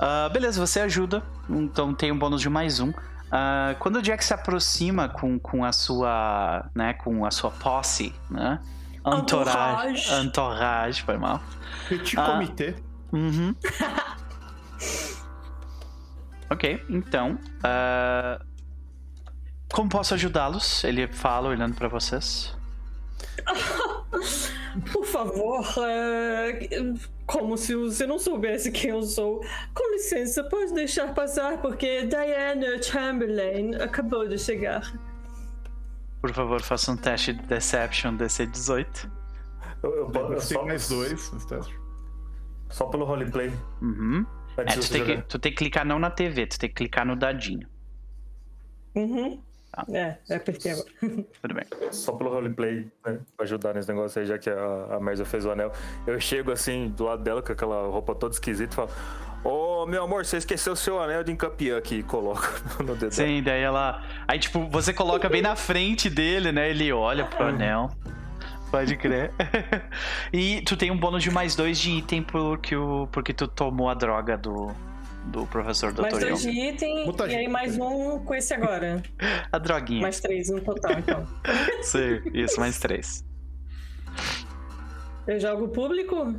[0.00, 1.22] Ah, beleza, você ajuda.
[1.48, 2.92] Então tem um bônus de mais um.
[3.30, 6.68] Ah, quando o Jack se aproxima com, com a sua.
[6.74, 8.58] né, com a sua posse, né?
[9.06, 10.12] Entourage.
[10.24, 11.02] Entourage.
[11.02, 11.40] Foi mal.
[11.88, 12.24] Petit Ah.
[12.32, 12.74] comitê.
[13.12, 13.54] Uhum.
[16.50, 17.38] ok, então.
[17.62, 18.40] ah,
[19.72, 20.84] como posso ajudá-los?
[20.84, 22.56] Ele fala olhando pra vocês.
[24.92, 26.68] Por favor, é,
[27.26, 29.40] como se você não soubesse quem eu sou.
[29.74, 34.92] Com licença, pode deixar passar, porque Diana Chamberlain acabou de chegar.
[36.20, 39.10] Por favor, faça um teste de Deception DC 18.
[39.82, 41.32] Eu, eu, eu, Tem só, mais dois.
[42.70, 43.52] Só pelo roleplay.
[43.82, 44.24] Uhum.
[44.56, 47.04] É, tu, tem que, tu tem que clicar não na TV, tu tem que clicar
[47.04, 47.66] no dadinho.
[48.94, 49.42] Uhum.
[49.72, 49.84] Tá.
[49.92, 50.86] É, é porque agora.
[51.42, 51.64] Tudo bem.
[51.90, 53.18] Só pelo roleplay, né?
[53.36, 55.72] Pra ajudar nesse negócio aí, já que a, a Merza fez o anel.
[56.06, 58.90] Eu chego assim, do lado dela, com aquela roupa toda esquisita e falo:
[59.42, 62.04] Ô, meu amor, você esqueceu o seu anel de campeã aqui.
[62.04, 63.00] Coloco no dedo.
[63.00, 63.12] dela.
[63.12, 64.02] Sim, daí ela.
[64.28, 66.70] Aí, tipo, você coloca bem na frente dele, né?
[66.70, 67.90] Ele olha pro anel.
[68.74, 69.30] Pode crer.
[70.34, 73.88] e tu tem um bônus de mais dois de item porque, o, porque tu tomou
[73.88, 74.74] a droga do,
[75.26, 76.02] do professor Dr.
[76.02, 79.00] Mais dois de item e aí mais um com esse agora.
[79.52, 80.02] A droguinha.
[80.02, 81.24] Mais três no total, então.
[81.82, 83.24] Sim, isso, mais três.
[85.28, 86.34] Eu jogo público?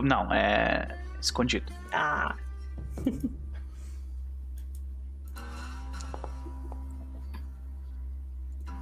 [0.00, 1.72] Não, é escondido.
[1.92, 2.36] Ah,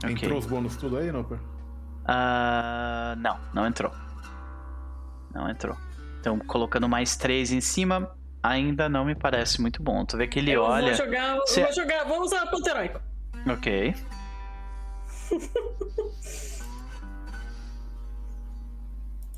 [0.04, 0.12] Ok.
[0.12, 1.24] Entrou os bônus tudo aí, não,
[2.06, 3.92] Ah, não, não entrou.
[5.34, 5.76] Não entrou.
[6.20, 8.10] Então, colocando mais três em cima,
[8.42, 10.04] ainda não me parece muito bom.
[10.04, 10.86] Tu vê que ele eu olha.
[10.86, 13.00] vou jogar, Cê- vou jogar, vou usar ponto heróico.
[13.46, 13.94] Ok.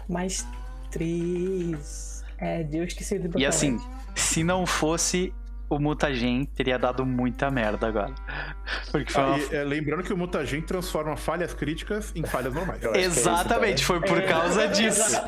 [0.09, 0.47] Mais
[0.91, 2.25] três.
[2.39, 3.81] É, Deus que se E assim,
[4.15, 5.33] se não fosse
[5.69, 8.15] o Mutagen, teria dado muita merda agora.
[8.93, 9.39] Porque foi Ah, uma...
[9.39, 12.83] e, é, lembrando que o Mutagen transforma falhas críticas em falhas normais.
[12.85, 15.21] É Exatamente, foi por causa disso.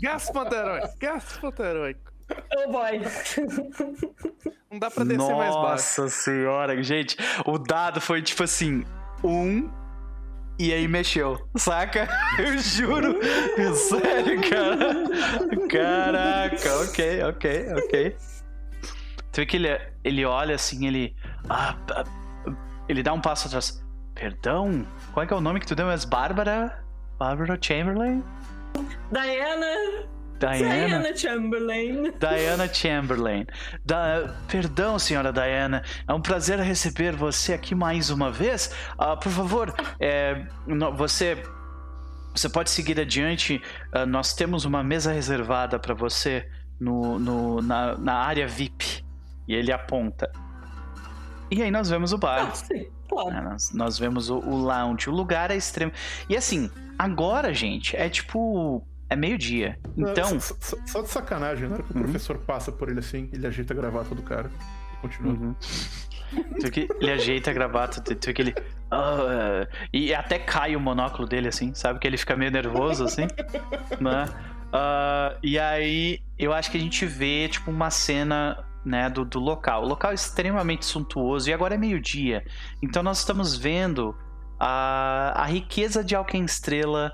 [0.00, 2.12] Gasto panteróico, gasto panteróico.
[2.56, 3.00] Oh boy.
[4.70, 6.00] Não dá pra descer mais baixo.
[6.00, 8.84] Nossa senhora, gente, o dado foi tipo assim,
[9.22, 9.70] um
[10.58, 12.08] e aí mexeu, saca?
[12.38, 13.18] Eu juro,
[13.74, 15.66] sério, cara.
[15.68, 18.16] Caraca, ok, ok, ok.
[19.32, 19.68] Tu vê que ele,
[20.04, 21.16] ele olha assim, ele.
[21.48, 22.04] ah, ah,
[22.88, 23.82] ele dá um passo atrás.
[24.14, 24.86] Perdão?
[25.12, 25.90] Qual é que é o nome que tu deu?
[25.90, 26.84] É Bárbara?
[27.18, 28.22] Bárbara Chamberlain?
[29.10, 29.66] Diana.
[30.38, 30.88] Diana?
[30.98, 32.12] Diana Chamberlain.
[32.18, 33.46] Diana Chamberlain.
[33.84, 35.82] Da- Perdão, senhora Diana.
[36.06, 38.74] É um prazer receber você aqui mais uma vez.
[38.98, 40.44] Ah, por favor, é,
[40.96, 41.42] você.
[42.34, 43.62] Você pode seguir adiante.
[43.92, 46.46] Ah, nós temos uma mesa reservada para você
[46.80, 49.04] no, no- na, na área VIP.
[49.48, 50.30] E ele aponta.
[51.50, 52.48] E aí nós vemos o bar.
[52.50, 53.30] Ah, sim, claro.
[53.30, 53.40] né?
[53.42, 55.10] Nós, nós vemos o, o lounge.
[55.10, 55.92] O lugar é extremo.
[56.28, 58.86] E assim, agora, gente, é tipo.
[59.10, 59.78] É meio-dia.
[59.96, 60.40] Então.
[60.40, 62.02] Só, só- só de sacanagem, na hora que o Uhum.
[62.04, 64.50] professor passa por ele assim, ele ajeita a gravata do cara
[64.94, 65.32] e continua.
[65.34, 65.54] Uhum.
[66.72, 68.54] Que ele ajeita a gravata, tu que ele.
[68.90, 71.98] "Ah", e até cai o monóculo dele, assim, sabe?
[71.98, 73.26] Que ele fica meio nervoso, assim.
[74.00, 74.24] né?
[74.72, 78.64] Ah, e aí, eu acho que a gente vê, tipo, uma cena.
[78.84, 79.84] Né, do, do local.
[79.84, 82.44] O local é extremamente suntuoso e agora é meio-dia.
[82.82, 84.12] Então nós estamos vendo
[84.58, 87.12] a, a riqueza de Alquenstrela,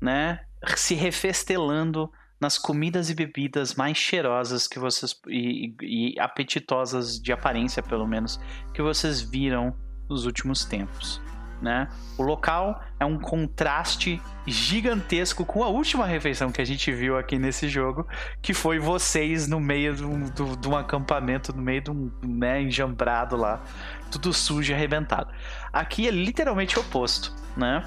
[0.00, 0.40] né,
[0.76, 2.08] se refestelando
[2.40, 8.38] nas comidas e bebidas mais cheirosas que vocês e- e apetitosas de aparência, pelo menos,
[8.72, 9.74] que vocês viram
[10.08, 11.20] nos últimos tempos,
[11.60, 11.88] né?
[12.16, 17.38] O local é um contraste gigantesco com a última refeição que a gente viu aqui
[17.38, 18.06] nesse jogo,
[18.40, 22.62] que foi vocês no meio de um, de um acampamento, no meio de um né,
[22.62, 23.62] enjambrado lá,
[24.10, 25.30] tudo sujo e arrebentado.
[25.72, 27.86] Aqui é literalmente o oposto, né?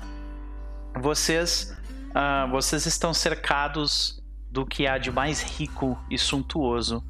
[1.00, 1.76] Vocês,
[2.14, 7.04] ah, vocês estão cercados do que há de mais rico e suntuoso.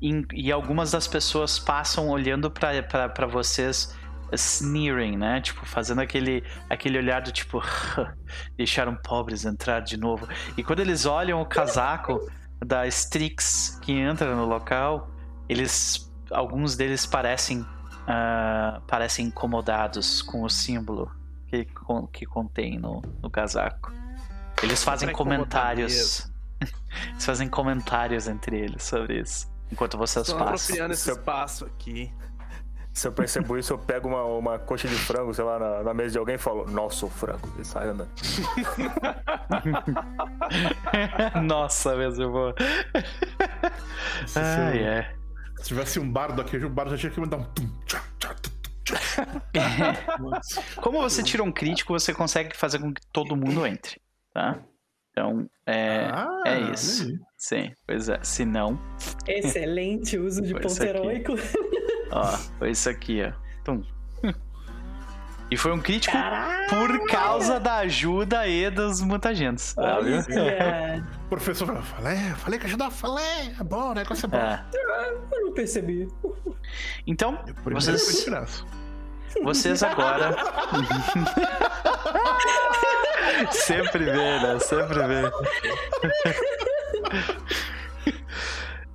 [0.00, 3.94] E, e algumas das pessoas passam olhando para vocês
[4.32, 5.40] sneering, né?
[5.40, 7.62] Tipo, fazendo aquele, aquele olhar do tipo,
[8.56, 10.28] deixaram pobres entrar de novo.
[10.56, 12.20] E quando eles olham o casaco
[12.64, 15.10] da Strix que entra no local,
[15.48, 17.64] eles, alguns deles parecem,
[18.06, 21.10] ah, parecem incomodados com o símbolo
[21.46, 23.92] que, con- que contém no, no casaco.
[24.62, 26.30] Eles fazem comentários.
[27.12, 29.46] Eles fazem comentários entre eles sobre isso.
[29.70, 30.54] Enquanto vocês Estão passam.
[30.56, 32.12] apropriando esse espaço aqui.
[32.98, 35.94] Se eu percebo isso, eu pego uma, uma coxa de frango, sei lá, na, na
[35.94, 37.48] mesa de alguém e falo, nossa, o frango.
[37.56, 38.10] E sai andando.
[41.44, 42.52] Nossa, mesmo, eu vou.
[44.26, 45.14] Se- é.
[45.58, 47.44] se tivesse um bardo aqui, o bardo já tinha que mandar um.
[47.44, 48.50] tum, tchá, tchá, tum.
[50.82, 54.00] Como você tira um crítico, você consegue fazer com que todo mundo entre,
[54.34, 54.58] tá?
[55.12, 57.12] Então, é, Ah, é isso.
[57.36, 58.18] Sim, pois é.
[58.24, 58.76] Se não,
[59.24, 61.34] Excelente uso de ponto heróico.
[62.10, 62.24] Ó,
[62.58, 63.32] foi isso aqui, ó.
[63.64, 63.82] Tum.
[65.50, 66.14] E foi um crítico
[66.68, 69.72] por causa da ajuda aí dos mutagentos.
[69.72, 70.18] tá, viu?
[70.18, 74.36] Olha, O professor falou: falei, falei que ajudar, falei, é bom, o negócio é bom.
[74.36, 74.62] É.
[75.32, 76.06] eu não percebi.
[77.06, 78.26] Então, vocês,
[79.42, 80.36] vocês agora.
[83.52, 84.58] Sempre vê, né?
[84.58, 85.22] Sempre vê.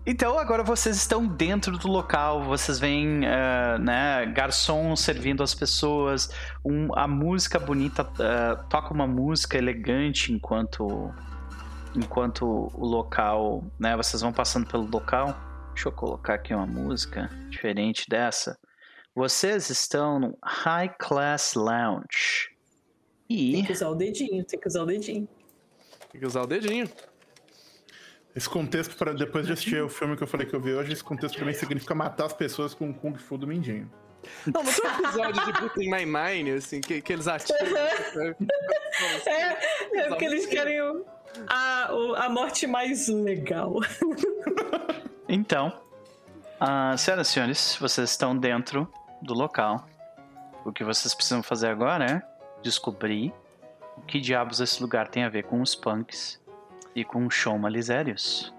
[0.06, 6.30] Então agora vocês estão dentro do local, vocês veem eh, né, garçom servindo as pessoas,
[6.64, 11.14] um- a música bonita eh, toca uma música elegante enquanto
[11.96, 15.38] enquanto o local, né, vocês vão passando pelo local.
[15.74, 18.58] Deixa eu colocar aqui uma música diferente dessa.
[19.16, 22.50] Vocês estão no High Class Lounge.
[23.30, 25.28] Tem E que usar o dedinho, tem que usar o dedinho.
[26.12, 26.90] Tem que usar o dedinho.
[28.36, 30.92] Esse contexto, para depois de assistir o filme que eu falei que eu vi hoje,
[30.94, 33.92] esse contexto pra mim significa matar as pessoas com o Kung Fu do Mindinho.
[34.48, 37.60] Não, não tem um episódio de Brooklyn Nine-Nine, assim, que, que eles atiram.
[39.26, 41.04] É, é porque eles querem o-
[41.48, 43.74] a, o- a morte mais legal.
[45.28, 45.74] então,
[46.60, 48.88] ah, senhoras e senhores, vocês estão dentro
[49.22, 49.88] do local.
[50.64, 52.22] O que vocês precisam fazer agora é
[52.62, 53.34] descobrir
[53.98, 56.40] o que diabos esse lugar tem a ver com os punks
[56.96, 58.54] e com o Shoma Lisérios.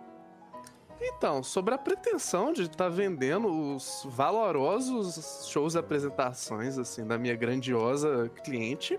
[1.00, 7.36] Então, sobre a pretensão de estar vendendo os valorosos shows e apresentações, assim, da minha
[7.36, 8.98] grandiosa cliente,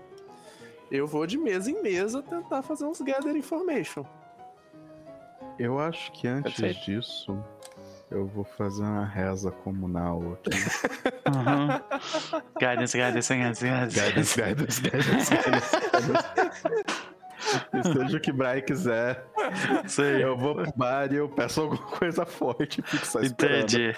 [0.90, 4.04] eu vou de mesa em mesa tentar fazer uns gather information.
[5.58, 7.36] Eu acho que antes disso,
[8.10, 10.50] eu vou fazer uma reza comunal aqui.
[11.26, 11.66] Uhum.
[12.60, 14.00] guidance, guidance, guidance, guidance.
[14.00, 17.06] Guidance, guidance, guidance, guidance.
[17.92, 19.24] Seja o que Brian quiser,
[19.86, 20.22] Sei.
[20.22, 23.54] eu vou pro bar e eu peço alguma coisa forte fico só esperando.
[23.56, 23.96] Entendi.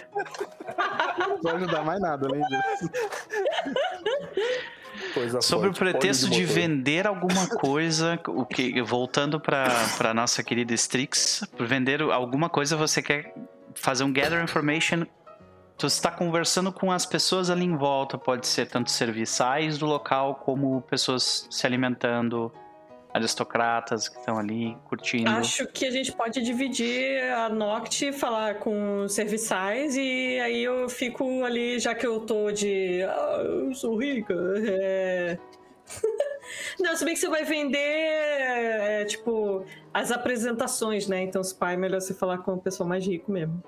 [1.19, 2.91] Não vou ajudar mais nada além disso.
[5.15, 6.55] Coisa Sobre o forte, pretexto pole de motor.
[6.55, 12.77] vender alguma coisa, o que voltando para para nossa querida Strix, por vender alguma coisa
[12.77, 13.35] você quer
[13.75, 15.05] fazer um gather information.
[15.79, 20.35] Você está conversando com as pessoas ali em volta, pode ser tanto serviçais do local
[20.35, 22.53] como pessoas se alimentando,
[23.13, 25.31] aristocratas que estão ali curtindo.
[25.31, 30.89] Acho que a gente pode dividir a Noct, falar com os serviçais e aí eu
[30.89, 33.03] fico ali, já que eu tô de.
[33.03, 34.35] Ah, eu sou rica.
[34.81, 35.39] É...
[36.79, 41.23] Não, se bem que você vai vender, é, tipo, as apresentações, né?
[41.23, 43.63] Então, se pai, é melhor você falar com o pessoal mais rico mesmo.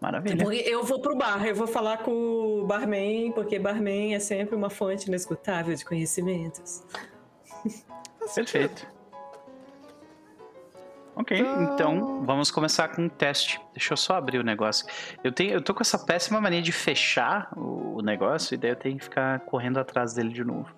[0.00, 0.44] Maravilha.
[0.44, 4.54] Porque eu vou pro bar, eu vou falar com o barman, porque barman é sempre
[4.54, 6.82] uma fonte inesgotável de conhecimentos.
[8.34, 8.86] Perfeito.
[11.16, 13.60] Ok, então vamos começar com um teste.
[13.72, 14.84] Deixa eu só abrir o negócio.
[15.22, 18.70] Eu, tenho, eu tô com essa péssima mania de fechar o, o negócio e daí
[18.70, 20.68] eu tenho que ficar correndo atrás dele de novo.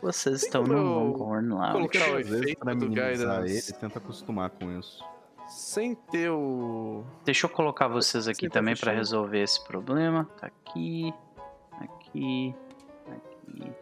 [0.00, 1.72] Vocês estão no Longhorn lá.
[1.72, 5.04] colocar o efeito pra do guidance ele, tenta acostumar com isso.
[5.48, 7.04] sem ter o.
[7.24, 8.98] Deixa eu colocar vocês aqui tá também pra fechando?
[8.98, 10.24] resolver esse problema.
[10.40, 11.12] Tá aqui,
[11.80, 12.54] aqui,
[13.08, 13.72] aqui,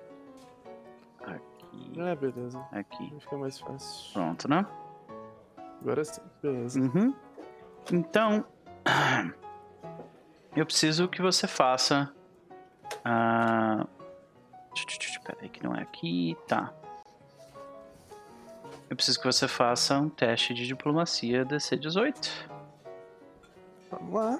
[1.77, 2.67] aqui, É, beleza.
[2.73, 3.11] aqui.
[3.11, 4.13] Vai ficar mais fácil.
[4.13, 4.67] Pronto, né?
[5.81, 6.81] Agora sim, beleza.
[6.81, 7.15] Uhum.
[7.93, 8.45] Então,
[10.57, 12.13] eu preciso que você faça.
[13.05, 13.87] ah,
[15.25, 16.37] Peraí, que não é aqui.
[16.47, 16.73] Tá.
[18.89, 22.31] Eu preciso que você faça um teste de diplomacia DC18.
[23.91, 24.39] Vamos lá.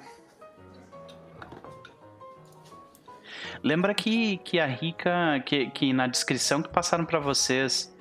[3.63, 7.93] Lembra que, que a Rica, que, que na descrição que passaram pra vocês,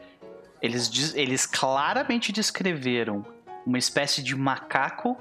[0.63, 3.25] eles, eles claramente descreveram
[3.67, 5.17] uma espécie de macaco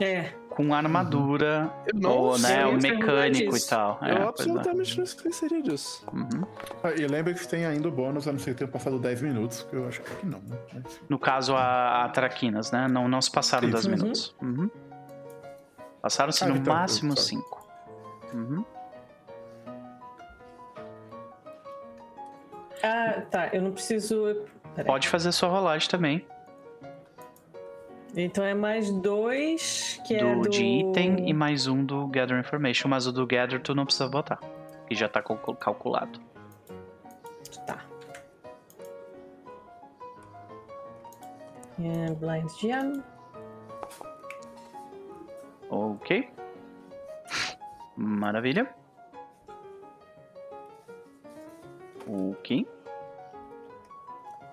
[0.00, 3.98] É, com armadura, não ou né, o perguntar mecânico e tal.
[4.02, 4.28] É, eu pois é.
[4.28, 6.04] absolutamente não esqueceria disso.
[6.12, 6.46] Uhum.
[6.82, 9.20] Ah, e lembra que tem ainda o bônus, a não ser que tenha passado 10
[9.22, 10.38] minutos, que eu acho que não.
[10.40, 10.56] né?
[10.72, 12.88] Mas- No caso, a, a Traquinas, né?
[12.88, 13.74] Não, não se passaram Isso.
[13.76, 13.92] 10 Uhum.
[13.92, 14.34] minutos.
[14.40, 14.70] Uhum.
[16.00, 17.20] Passaram-se Ah, no então, máximo tá.
[17.20, 17.68] 5.
[18.32, 18.64] Uhum.
[22.82, 23.48] Ah, tá.
[23.52, 24.46] Eu não preciso.
[24.74, 24.86] Peraí.
[24.86, 26.26] Pode fazer sua rolagem também.
[28.16, 30.48] Então é mais dois, que do, é do.
[30.48, 32.88] De item e mais um do Gather Information.
[32.88, 34.40] Mas o do Gather tu não precisa botar.
[34.88, 36.20] Que já tá cal- calculado.
[37.66, 37.84] Tá.
[41.78, 43.02] É, Blind Gem.
[45.70, 46.28] Ok.
[47.96, 48.74] Maravilha.
[52.10, 52.66] Ok.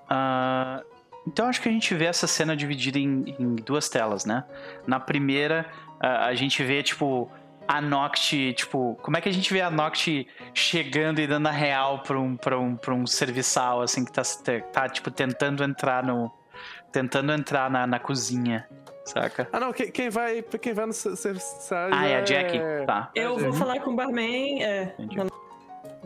[0.10, 0.84] Ah,
[1.28, 4.44] então acho que a gente vê essa cena dividida em, em duas telas, né?
[4.86, 5.66] Na primeira,
[6.00, 7.30] ah, a gente vê, tipo,
[7.68, 11.52] a Noct, tipo, como é que a gente vê a Noct chegando e dando a
[11.52, 14.22] real pra um, pra um, pra um serviçal, assim, que tá,
[14.72, 16.32] tá, tipo, tentando entrar no...
[16.92, 18.68] Tentando entrar na, na cozinha,
[19.04, 19.48] saca?
[19.52, 22.58] Ah, não, quem, quem vai, quem vai no serviço Ah, é a Jack?
[22.88, 23.12] Tá.
[23.14, 24.64] Eu vou falar com o barman.
[24.64, 25.30] É, Entendi.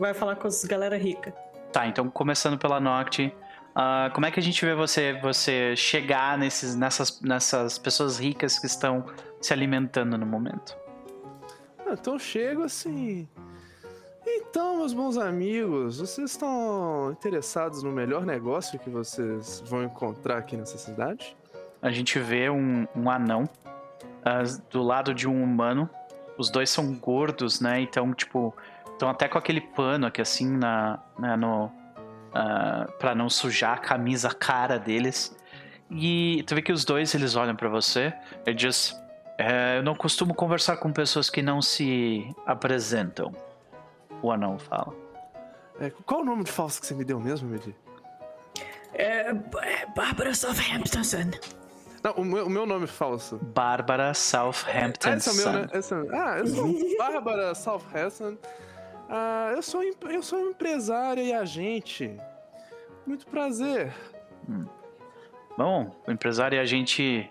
[0.02, 1.32] Vai falar com as galera rica.
[1.72, 3.32] Tá, então começando pela Noct,
[3.72, 8.58] ah, como é que a gente vê você você chegar nesses, nessas, nessas pessoas ricas
[8.58, 9.06] que estão
[9.40, 10.76] se alimentando no momento?
[11.86, 13.28] Ah, então eu chego assim.
[14.26, 20.56] Então, meus bons amigos, vocês estão interessados no melhor negócio que vocês vão encontrar aqui
[20.56, 21.36] nessa cidade?
[21.80, 23.48] A gente vê um, um anão
[24.24, 25.88] ah, do lado de um humano.
[26.36, 27.80] Os dois são gordos, né?
[27.80, 28.54] Então, tipo,
[29.02, 31.72] estão até com aquele pano aqui assim na, né, no,
[32.32, 35.36] ah, pra não sujar a camisa a cara deles.
[35.90, 38.14] E tu vê que os dois eles olham pra você
[38.46, 38.96] e diz:
[39.36, 43.34] "É, Eu não costumo conversar com pessoas que não se apresentam.
[44.22, 44.94] O anão fala.
[45.80, 47.74] É, qual o nome de falso que você me deu mesmo, Medi?
[48.94, 51.30] É, é Bárbara Southamptonson.
[52.04, 53.38] Não, o meu, o meu nome falso.
[53.38, 55.08] Bárbara Southampton.
[55.08, 55.68] Ah, esse é o meu, né?
[55.72, 56.16] Esse é o meu.
[56.16, 58.36] Ah, eu sou Bárbara Southampton.
[59.14, 62.16] Ah, eu sou, eu sou empresária e agente.
[63.06, 63.92] Muito prazer.
[65.54, 67.30] Bom, o empresário e a gente.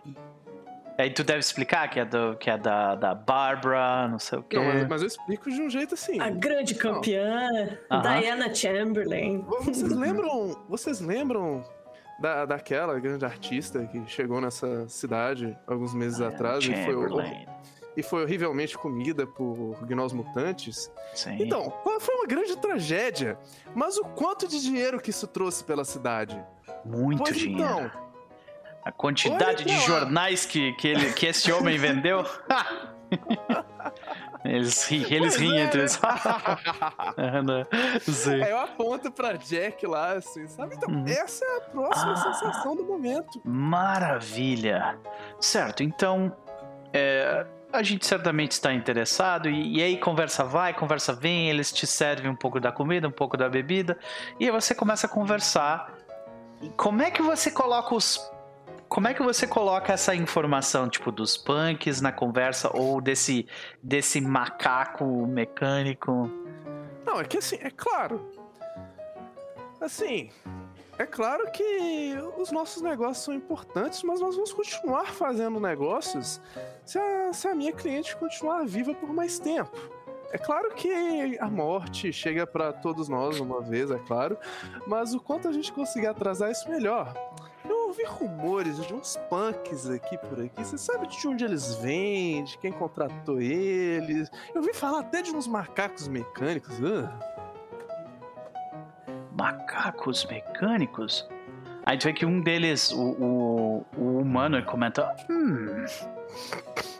[0.95, 4.43] Aí tu deve explicar que é, do, que é da, da Barbara, não sei o
[4.43, 4.59] quê.
[4.59, 6.21] Não, mas, eu explico de um jeito assim.
[6.21, 7.49] A grande campeã,
[7.89, 8.19] Aham.
[8.19, 9.43] Diana Chamberlain.
[9.61, 11.63] Vocês lembram, vocês lembram
[12.19, 17.47] da, daquela grande artista que chegou nessa cidade alguns meses atrás e foi, Chamberlain.
[17.95, 20.91] E foi horrivelmente comida por gnós mutantes?
[21.13, 21.37] Sim.
[21.39, 23.37] Então, foi uma grande tragédia.
[23.75, 26.41] Mas o quanto de dinheiro que isso trouxe pela cidade?
[26.85, 27.63] Muito pois dinheiro.
[27.63, 27.91] então,
[28.83, 29.79] A quantidade de lá.
[29.81, 32.25] jornais que, que, ele, que esse homem vendeu.
[34.43, 35.83] eles ri, eles riem é, entre né?
[35.83, 35.99] eles.
[37.17, 37.67] É, né?
[38.43, 40.75] Aí eu aponto pra Jack lá, assim, sabe?
[40.75, 41.05] Então, Uhum.
[41.07, 42.15] essa é a próxima Ah.
[42.15, 43.41] sensação do momento.
[43.43, 44.97] Maravilha.
[45.39, 46.35] Certo, então.
[46.93, 51.87] é, a gente certamente está interessado, e, e aí conversa vai, conversa vem, eles te
[51.87, 53.97] servem um pouco da comida, um pouco da bebida,
[54.39, 55.93] e aí você começa a conversar.
[56.61, 58.19] E como é que você coloca os.
[58.87, 63.47] Como é que você coloca essa informação, tipo, dos punks na conversa, ou desse,
[63.81, 66.29] desse macaco mecânico?
[67.05, 68.29] Não, é que assim, é claro.
[69.79, 70.29] Assim,
[71.01, 76.39] é claro que os nossos negócios são importantes, mas nós vamos continuar fazendo negócios
[76.85, 79.75] se a, se a minha cliente continuar viva por mais tempo.
[80.31, 84.37] É claro que a morte chega pra todos nós uma vez, é claro,
[84.85, 87.13] mas o quanto a gente conseguir atrasar isso, melhor.
[87.67, 90.63] Eu ouvi rumores de uns punks aqui por aqui.
[90.63, 94.29] Você sabe de onde eles vêm, de quem contratou eles?
[94.53, 96.75] Eu ouvi falar até de uns macacos mecânicos.
[96.83, 97.40] Ah.
[99.37, 101.27] Macacos mecânicos?
[101.85, 105.85] Aí tu vê que um deles, o, o, o humano, ele comenta: Hum.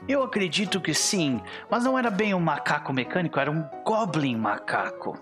[0.07, 5.17] Eu acredito que sim, mas não era bem um macaco mecânico, era um goblin macaco.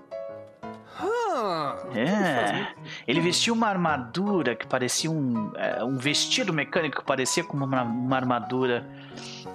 [1.95, 2.67] É.
[3.07, 7.83] Ele vestia uma armadura que parecia um, é, um vestido mecânico que parecia como uma,
[7.83, 8.87] uma armadura.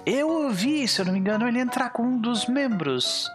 [0.05, 3.29] Eu ouvi, se eu não me engano, ele entrar com um dos membros.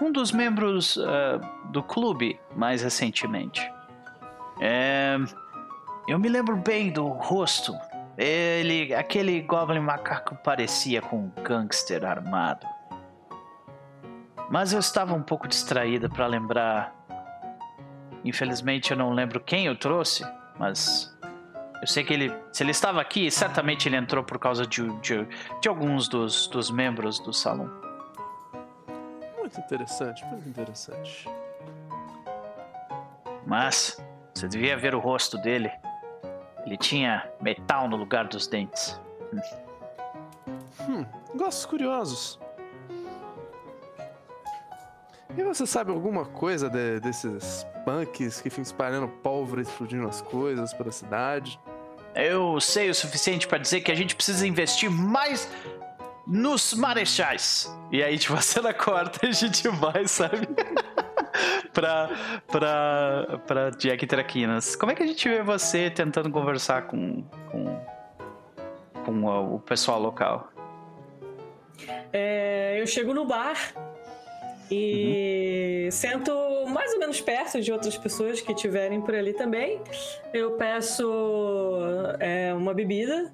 [0.00, 3.70] Um dos membros ah, do clube mais recentemente.
[4.60, 5.16] É,
[6.08, 7.74] eu me lembro bem do rosto.
[8.16, 12.66] Ele, aquele goblin macaco parecia com um gangster armado.
[14.50, 16.96] Mas eu estava um pouco distraída para lembrar
[18.26, 20.26] Infelizmente eu não lembro quem eu trouxe,
[20.58, 21.16] mas
[21.80, 25.24] eu sei que ele, se ele estava aqui, certamente ele entrou por causa de, de,
[25.60, 27.70] de alguns dos, dos membros do salão.
[29.46, 31.28] Muito interessante, muito interessante.
[33.46, 33.96] Mas
[34.34, 35.70] você devia ver o rosto dele.
[36.64, 39.00] Ele tinha metal no lugar dos dentes.
[40.88, 42.40] Hum, gostos curiosos.
[45.36, 50.22] E você sabe alguma coisa de- desses punks que ficam espalhando pólvora e explodindo as
[50.22, 51.60] coisas pela cidade?
[52.14, 55.48] Eu sei o suficiente para dizer que a gente precisa investir mais
[56.26, 57.72] nos marechais.
[57.90, 60.48] E aí, tipo, a cena corta e a gente vai, sabe?
[61.72, 62.10] pra,
[62.48, 64.74] pra, pra Jack Traquinas.
[64.74, 67.80] Como é que a gente vê você tentando conversar com, com,
[69.04, 69.24] com
[69.54, 70.50] o, pessoal local?
[72.12, 73.56] É, eu chego no bar
[74.70, 75.90] e Uhum.
[75.92, 76.32] sento
[76.68, 79.80] mais ou menos perto de outras pessoas que estiverem por ali também.
[80.32, 81.78] Eu peço
[82.18, 83.32] é, uma bebida.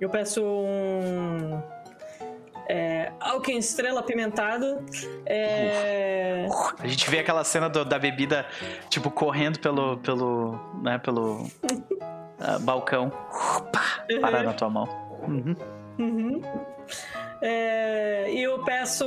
[0.00, 1.62] Eu peço um.
[2.68, 4.84] É, Alken Estrela Apimentado.
[5.26, 6.46] É,
[6.78, 8.46] A gente vê aquela cena do- da bebida,
[8.88, 11.46] tipo, correndo pelo, pelo, né, pelo
[12.40, 13.10] ah, balcão.
[13.70, 14.88] Pá, parar na tua mão.
[15.28, 15.56] Uhum.
[15.98, 16.40] Uhum.
[17.42, 19.04] É, e eu peço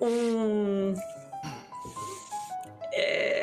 [0.00, 0.94] um.
[2.92, 3.35] É,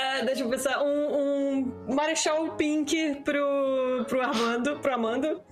[0.00, 0.82] ah, deixa eu pensar.
[0.82, 4.76] Um, um Marechal Pink pro, pro Armando.
[4.76, 5.42] Pro Amando.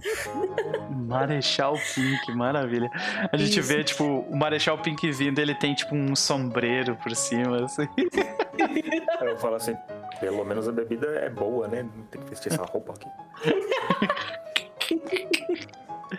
[0.91, 2.91] Marechal Pink, maravilha.
[3.31, 3.68] A gente Isso.
[3.68, 7.89] vê, tipo, o Marechal Pink vindo, ele tem, tipo, um sombreiro por cima, assim.
[9.20, 9.77] Eu falo assim,
[10.20, 11.83] pelo menos a bebida é boa, né?
[11.83, 13.09] Não tem que vestir essa roupa aqui.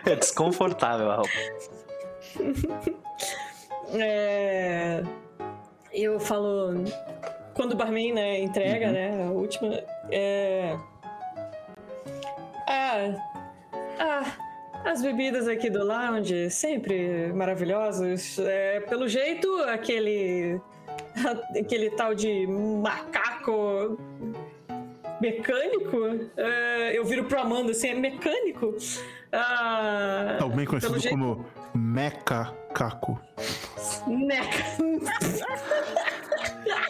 [0.06, 1.30] É desconfortável a roupa.
[3.92, 5.02] É,
[5.92, 6.84] eu falo.
[7.60, 8.92] Quando o barman né, entrega, Uhum.
[8.92, 9.22] né?
[9.28, 9.84] A última.
[10.10, 10.78] É.
[12.66, 13.14] Ah.
[13.98, 14.24] Ah.
[14.82, 18.38] As bebidas aqui do lounge, sempre maravilhosas.
[18.38, 20.58] É, pelo jeito, aquele.
[21.60, 23.98] Aquele tal de macaco
[25.20, 25.98] mecânico.
[26.38, 28.74] é, eu viro pro Amanda assim, é mecânico.
[29.30, 33.20] Ah, Também conhecido pelo jeito- como Meca Caco.
[34.08, 34.64] Meca.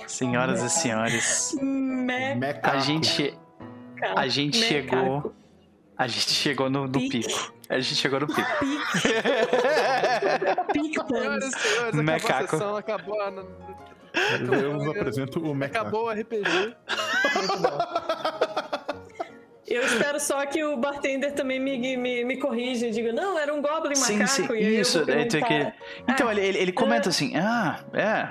[0.07, 2.35] Senhoras e senhores, Meca.
[2.37, 2.77] Mecaco.
[2.77, 3.39] a gente,
[4.17, 4.73] a gente Mecaco.
[4.97, 5.35] chegou.
[5.97, 7.53] A gente chegou no, no pico.
[7.69, 8.41] A gente chegou no pico.
[10.73, 12.33] Pica, Senhoras e senhores, acabou Mecaco.
[12.45, 13.33] a sessão, acabou a...
[14.41, 15.87] Eu vos apresento o Mecaco.
[15.87, 16.75] Acabou o RPG.
[17.37, 17.79] Muito bom.
[19.69, 23.55] Eu espero só que o bartender também me, me, me corrija e diga, não, era
[23.55, 24.31] um Goblin Sim, macaco.
[24.31, 25.05] sim, e aí eu isso.
[25.05, 25.73] vou é, tem que-
[26.09, 28.29] Então, "Ah, ele, ele, ele comenta assim: ah, é.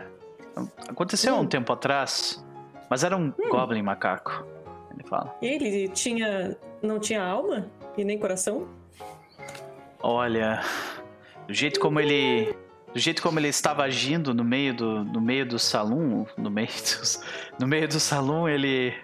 [0.87, 2.43] Aconteceu há um tempo atrás,
[2.89, 4.45] mas era um Goblin macaco.
[4.93, 6.57] Ele fala: Ele tinha.
[6.81, 7.67] não tinha alma?
[7.97, 8.67] E nem coração?
[10.01, 10.61] olha,
[11.47, 12.55] do jeito como ele.
[12.93, 16.67] Do jeito como ele estava agindo no meio do, no meio do salão, no meio
[16.67, 17.21] dos,
[17.59, 18.95] no meio do salão, ele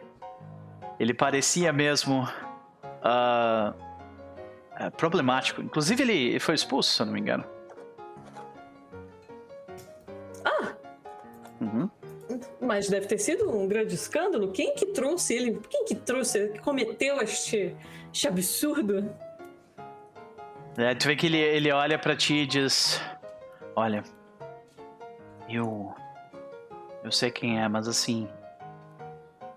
[1.00, 2.28] ele parecia mesmo
[4.80, 5.62] é, problemático.
[5.62, 7.44] Inclusive ele foi expulso, se eu não me engano.
[11.66, 11.90] Uhum.
[12.62, 14.52] Mas deve ter sido um grande escândalo.
[14.52, 15.60] Quem que trouxe ele?
[15.70, 17.76] Quem que trouxe, que cometeu este,
[18.12, 19.10] este absurdo?
[20.78, 23.00] É, tu vê que ele, ele olha pra ti e diz:
[23.76, 24.04] Olha,
[25.50, 25.94] eu.
[27.04, 28.28] Eu sei quem é, mas assim.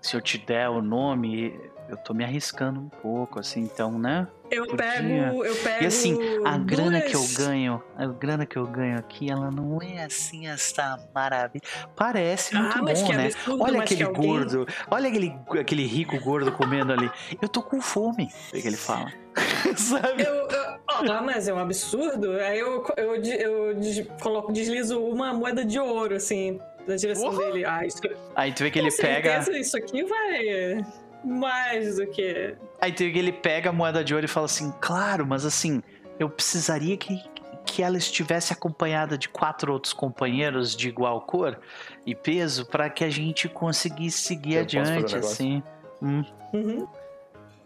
[0.01, 4.27] Se eu te der o nome, eu tô me arriscando um pouco, assim, então, né?
[4.51, 4.77] Eu Podia.
[4.93, 5.45] pego.
[5.45, 5.83] Eu pego.
[5.83, 9.51] E assim, a grana que eu duas- ganho, a grana que eu ganho aqui, ela
[9.51, 11.61] não é assim essa maravilha.
[11.95, 13.25] Parece Ah, muito mas bom, né?
[13.25, 17.11] absurdo, Olha aquele alguém- gordo, olha aquele, aquele rico gordo comendo ali.
[17.41, 19.11] Eu tô com fome, é que ele fala.
[19.77, 20.23] Sabe?
[20.23, 22.31] Eu, eu- ah, mas é um absurdo.
[22.39, 27.45] Aí eu, eu, eu des- coloco, deslizo uma moeda de ouro, assim, na direção Porra!
[27.51, 27.65] dele.
[27.65, 28.01] Ah, isso,
[28.35, 29.29] Aí tu vê que com ele pega.
[29.43, 30.83] certeza isso aqui vai
[31.23, 32.55] mais do que.
[32.81, 35.81] Aí ele pega a moeda de ouro e fala assim: Claro, mas assim,
[36.19, 37.21] eu precisaria que,
[37.65, 41.59] que ela estivesse acompanhada de quatro outros companheiros de igual cor
[42.05, 45.17] e peso para que a gente conseguisse seguir Eu um adiante, negócio?
[45.17, 45.63] assim.
[46.01, 46.23] Hum.
[46.53, 46.87] Uhum.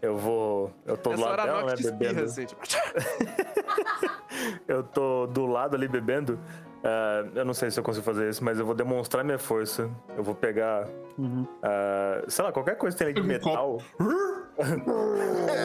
[0.02, 0.72] Eu vou.
[0.84, 1.74] Eu tô do Essa lado hora a dela, né?
[1.74, 2.22] espirra, Bebendo.
[2.24, 2.60] assim, tipo...
[4.68, 6.38] Eu tô do lado ali bebendo.
[6.84, 9.90] Ah, eu não sei se eu consigo fazer isso, mas eu vou demonstrar minha força.
[10.16, 10.86] Eu vou pegar.
[11.16, 11.46] Uhum.
[11.62, 13.78] ah, sei lá, qualquer coisa que tem ali de metal.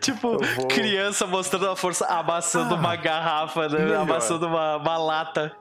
[0.00, 3.78] tipo, vou- criança mostrando a força, amassando uma garrafa, né?
[3.78, 4.00] melhor.
[4.02, 5.52] amassando uma, uma lata.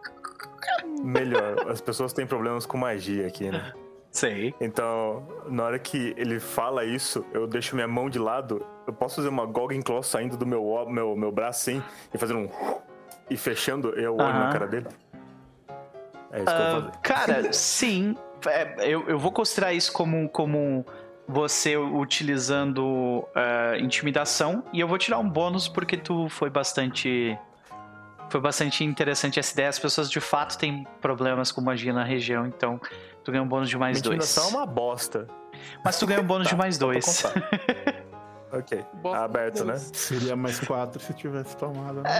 [1.03, 1.69] Melhor.
[1.69, 3.73] As pessoas têm problemas com magia aqui, né?
[4.13, 4.53] Sei.
[4.61, 8.63] Então, na hora que ele fala isso, eu deixo minha mão de lado.
[8.85, 11.83] Eu posso fazer uma Golden Claw saindo do meu, meu, meu braço assim
[12.13, 12.49] e fazendo um.
[13.27, 14.39] E fechando eu olho Aham.
[14.45, 14.87] na cara dele.
[16.31, 16.97] É isso que eu vou Ah, fazer.
[17.01, 18.15] cara, sim.
[18.45, 20.85] É, eu, eu vou considerar isso como, como
[21.27, 27.35] você utilizando ah, intimidação e eu vou tirar um bônus porque tu foi bastante.
[28.29, 29.69] Foi bastante interessante essa ideia.
[29.69, 32.79] As pessoas de fato têm problemas com magia na região, então
[33.23, 34.15] tu ganha um bônus de mais dois.
[34.17, 35.27] Intimidação é uma bosta.
[35.83, 37.05] Mas tu ganha um bônus de mais Só pra dois.
[37.05, 37.33] constar.
[38.51, 38.85] ok.
[38.95, 39.77] Bosta Aberto, né?
[39.77, 42.01] Seria mais quatro se tivesse tomado.
[42.01, 42.09] Né?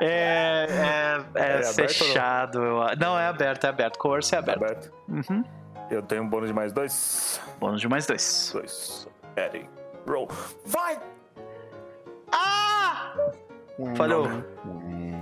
[0.00, 1.72] É, é, é É não?
[1.72, 2.62] fechado.
[2.62, 3.98] eu a- Não, é aberto, é aberto.
[3.98, 4.62] Coerce é aberto.
[4.62, 4.92] Aberto.
[5.08, 5.44] Uhum.
[5.90, 7.40] Eu tenho um bônus de mais dois.
[7.58, 8.50] Bônus de mais dois.
[8.52, 9.08] Dois.
[9.36, 9.68] Ready.
[10.08, 10.28] Roll.
[10.66, 11.00] Vai!
[12.32, 13.14] Ah!
[13.96, 14.28] Falhou.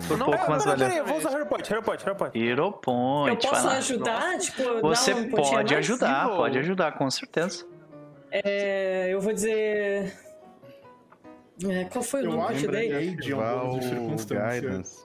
[0.06, 0.96] Por pouco, mas Pera, valeu.
[0.96, 2.38] eu vou usar Hero Point, Hero Point, Hero Point.
[2.38, 4.38] Hero Eu Point, vai posso ajudar?
[4.38, 7.66] Tipo, Você um pode ajudar, pode ajudar, com certeza.
[8.30, 10.14] É, eu vou dizer.
[11.68, 12.76] É, qual foi o Eu nome que eu acho que?
[12.94, 14.50] Aid é um bônus o.
[14.60, 15.04] Guidance.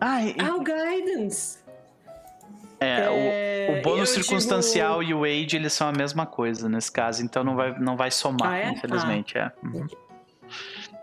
[0.00, 1.58] Ah, e- Ah, o Guidance.
[2.80, 6.26] é, o- é, o, bônus eu digo- circunstancial e o age, eles são a mesma
[6.26, 8.70] coisa nesse caso, então não vai, não vai somar, Ah, é?
[8.70, 9.36] infelizmente.
[9.38, 9.50] É.
[9.64, 9.86] Uhum.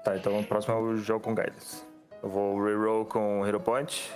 [0.04, 1.84] Tá, então o próximo é o jogo com Guidance.
[2.24, 4.12] Eu vou reroll com Hero Point.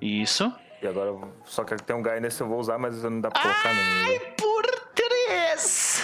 [0.00, 0.52] Isso.
[0.82, 1.12] E agora,
[1.44, 3.80] só que tem um Guidance eu vou usar, mas não dá pra colocar no...
[4.36, 4.64] Por
[4.94, 6.02] três!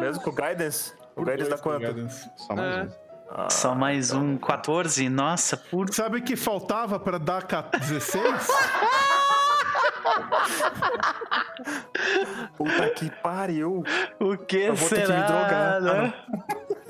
[0.00, 0.92] Mesmo com o Guidance?
[1.16, 1.80] O Guidance dá quanto?
[1.86, 2.30] Guidance.
[2.36, 2.82] Só mais É.
[2.82, 3.04] um.
[3.36, 5.08] Ah, Só mais um, 14.
[5.08, 8.46] Nossa, por Sabe o que faltava pra dar ca- 16?
[12.56, 13.82] Puta que pariu!
[14.20, 15.26] o que Eu vou ter que me será?
[15.26, 15.80] drogar.
[15.82, 16.14] né?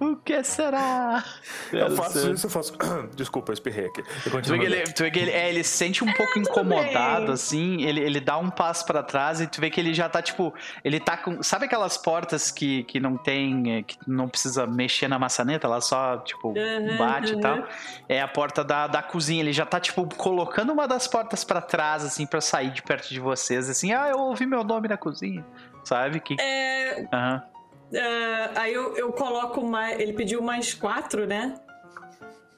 [0.00, 1.24] O que será?
[1.72, 2.72] Eu faço isso, eu faço.
[3.14, 4.02] Desculpa, eu espirrei aqui.
[4.26, 6.38] Eu Tu vê que ele, tu vê que ele, é, ele se sente um pouco
[6.38, 7.34] incomodado, bem.
[7.34, 10.20] assim, ele, ele dá um passo pra trás e tu vê que ele já tá,
[10.22, 10.52] tipo,
[10.84, 11.42] ele tá com...
[11.42, 15.80] Sabe aquelas portas que, que não tem, é, que não precisa mexer na maçaneta, ela
[15.80, 17.40] só, tipo, Uhum, bate e uhum.
[17.40, 17.68] tal?
[18.08, 21.60] É a porta da, da cozinha, ele já tá, tipo, colocando uma das portas pra
[21.60, 24.96] trás, assim, pra sair de perto de vocês, assim, ah, eu ouvi meu nome na
[24.96, 25.44] cozinha,
[25.84, 26.20] sabe?
[26.20, 26.36] Que...
[26.40, 27.51] É, Aham.
[27.92, 29.98] É, aí eu, eu coloco mais.
[30.00, 31.54] Ele pediu mais quatro, né?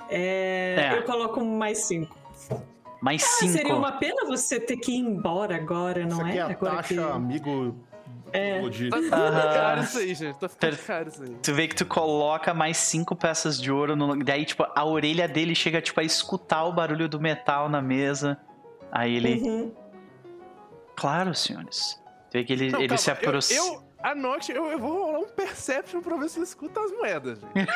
[0.09, 0.99] É, É.
[0.99, 2.17] Eu coloco mais cinco.
[3.01, 3.53] Mais Ah, cinco.
[3.53, 6.37] seria uma pena você ter que ir embora agora, não Isso aqui é?
[6.37, 7.01] é a agora taxa que...
[7.01, 7.77] amigo
[8.33, 8.61] É.
[8.63, 8.89] Lodi.
[8.91, 9.55] Tá ficando Aham.
[9.55, 10.39] caro isso aí, gente.
[10.39, 11.37] Tá ficando Per- caro isso aí.
[11.43, 14.17] Tu vê que tu coloca mais cinco peças de ouro no.
[14.25, 18.39] Daí, tipo, a orelha dele chega, tipo, a escutar o barulho do metal na mesa.
[18.91, 19.35] Aí ele.
[19.43, 19.73] Uhum.
[20.97, 22.01] Claro, senhores.
[22.31, 23.67] Tu vê que ele, Não, ele calma, se eu, aproxima.
[23.67, 26.93] eu, a Nox, eu, eu vou rolar um Perception pra ver se ele escuta as
[26.93, 27.53] moedas, gente.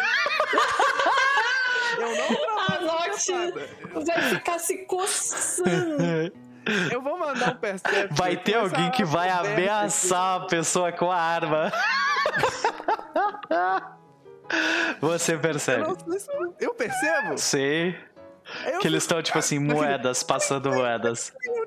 [1.99, 3.69] eu não A nada.
[4.05, 6.39] vai ficar se coçando.
[6.93, 8.15] Eu vou mandar um Perception.
[8.15, 9.63] Vai ter alguém que vai conversa aqui.
[9.63, 11.73] ameaçar a pessoa com a arma.
[15.01, 15.59] Você Eu, não
[16.19, 17.39] se eu- eu percebo.
[17.39, 17.97] Sei.
[18.67, 21.33] Eu Que eles estão, tipo assim, moedas, passando moedas.
[21.47, 21.65] Ei,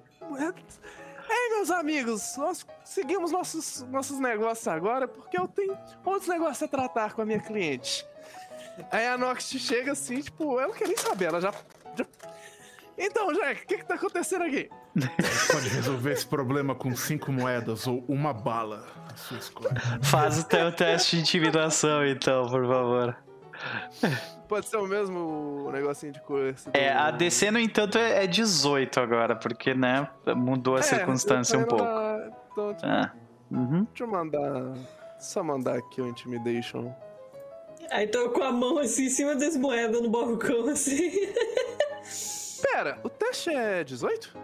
[1.52, 7.14] meus amigos, nós seguimos nossos, nossos negócios agora porque eu tenho outros negócios a tratar
[7.14, 8.06] com a minha cliente.
[8.92, 11.52] Aí a Nox chega assim, tipo, ela não quer nem saber, ela já.
[11.96, 12.06] já-
[12.98, 14.70] Então, Jack, o que que tá acontecendo aqui?
[15.52, 18.86] Pode resolver esse problema com cinco moedas ou uma bala.
[19.12, 19.72] A sua escolha.
[20.04, 23.18] Faz o teu teste de intimidação, então, por favor.
[24.52, 26.72] Pode ser o mesmo negocinho de coisa.
[26.74, 31.64] É, a DC, no entanto, é é 18 agora, porque, né, mudou a circunstância um
[31.64, 31.86] pouco.
[32.52, 33.12] Então, deixa Ah.
[33.50, 33.88] Uhum.
[33.98, 34.74] eu mandar.
[35.22, 36.94] Só mandar aqui o Intimidation.
[37.92, 41.12] Aí tô com a mão assim em cima das moedas no balcão, assim.
[42.62, 44.38] Pera, o teste é 18?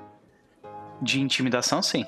[1.01, 2.05] De intimidação, sim.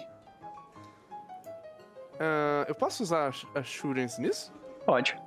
[2.17, 4.53] Ah, eu posso usar a Assurance nisso?
[4.85, 5.17] Pode.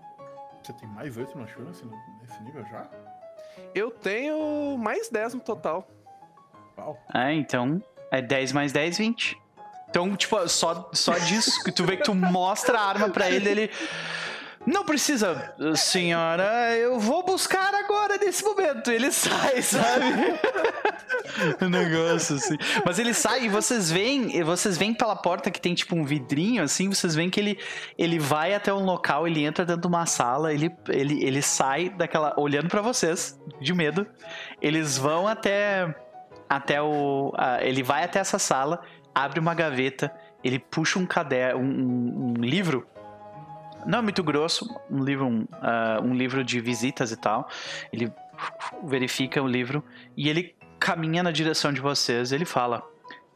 [0.63, 2.87] Você tem mais oito no Assurance no- nível já?
[3.75, 5.87] Eu tenho mais 10 no total.
[6.77, 6.99] Pau.
[7.13, 9.43] Ah, então é 10 mais 10, 20.
[9.89, 13.49] Então, tipo, só, só disso que tu vê que tu mostra a arma pra ele,
[13.49, 13.71] ele.
[14.65, 18.91] Não precisa, senhora, eu vou buscar agora nesse momento.
[18.93, 20.05] Ele sai, sabe?
[21.61, 22.57] um negócio assim.
[22.87, 26.63] Mas ele sai e vocês veem, vocês veem pela porta que tem tipo um vidrinho
[26.63, 27.59] assim, vocês veem que ele,
[27.99, 31.89] ele vai até um local, ele entra dentro de uma sala, ele, ele, ele sai
[31.89, 34.07] daquela olhando pra vocês, de medo.
[34.61, 35.93] Eles vão até
[36.49, 38.81] até o a- ele vai até essa sala,
[39.13, 40.13] abre uma gaveta,
[40.45, 42.87] ele puxa um caderno, um, um- um livro
[43.87, 47.49] não é muito grosso, um livro, um, ah, um livro de visitas e tal.
[47.93, 48.13] Ele
[48.85, 49.85] verifica o livro
[50.17, 52.33] e ele caminha na direção de vocês.
[52.33, 52.83] Ele fala: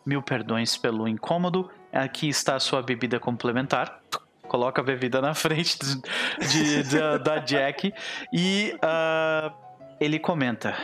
[0.05, 4.00] Mil perdões pelo incômodo, aqui está a sua bebida complementar.
[4.49, 7.92] Coloca a bebida na frente de, de- da, da Jack
[8.33, 9.52] e ah,
[10.00, 10.75] ele comenta: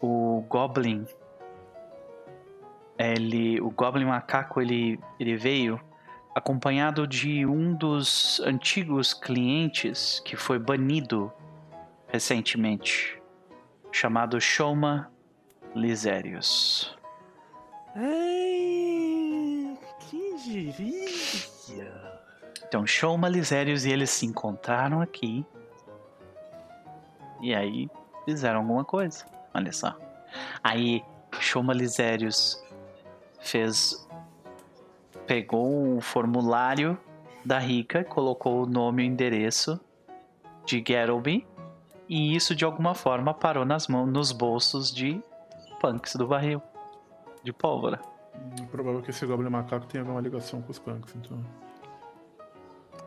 [0.00, 1.06] O Goblin.
[2.98, 5.78] Ele, o Goblin Macaco ele, ele veio
[6.36, 11.32] acompanhado de um dos antigos clientes que foi banido
[12.08, 13.18] recentemente,
[13.90, 15.10] chamado Shoma
[15.74, 16.94] Lisérios.
[17.94, 19.78] Ai,
[20.10, 22.20] quem diria?
[22.68, 25.42] Então, Shoma Lisérios e eles se encontraram aqui.
[27.40, 27.88] E aí
[28.26, 29.24] fizeram alguma coisa.
[29.54, 29.96] Olha só.
[30.62, 31.02] Aí
[31.40, 32.62] Shoma Lisérios
[33.40, 34.05] fez.
[35.26, 36.98] Pegou o formulário
[37.44, 39.80] da Rica, colocou o nome e o endereço
[40.64, 41.46] de Geralby.
[42.08, 45.20] E isso de alguma forma parou nas mãos, nos bolsos de
[45.80, 46.62] punks do barril.
[47.42, 48.00] De pólvora.
[48.60, 51.38] É provável que esse Goblin Macaco tenha alguma ligação com os punks, então.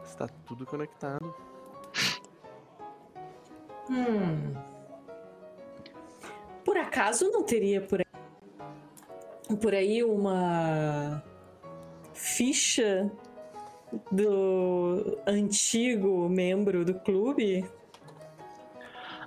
[0.04, 1.34] Está tudo conectado.
[3.90, 4.54] Hum.
[6.64, 11.24] Por acaso não teria por aí, por aí uma
[12.20, 13.10] ficha
[14.12, 17.66] do antigo membro do clube?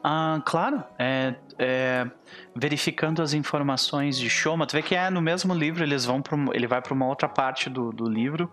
[0.05, 0.85] Ah, claro.
[0.99, 2.11] É, é,
[2.55, 6.37] verificando as informações de Shoma, tu vê que é no mesmo livro, eles vão pra,
[6.53, 8.53] ele vai para uma outra parte do, do livro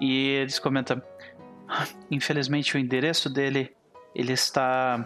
[0.00, 1.00] e eles comentam:
[1.68, 3.74] "Ah, infelizmente o endereço dele
[4.14, 5.04] ele está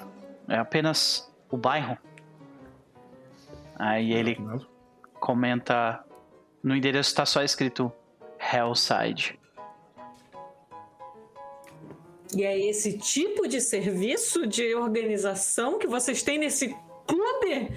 [0.49, 1.99] é apenas o bairro.
[3.79, 4.39] Aí ele
[5.15, 6.03] comenta:
[6.63, 7.93] no endereço está só escrito
[8.53, 9.39] Hellside.
[12.35, 17.73] E é esse tipo de serviço de organização que vocês têm nesse clube?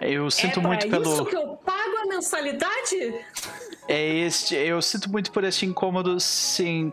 [0.00, 1.12] Eu sinto é muito pelo.
[1.12, 3.24] isso que eu pago a mensalidade?
[3.86, 6.92] É este, eu sinto muito por este incômodo, sim,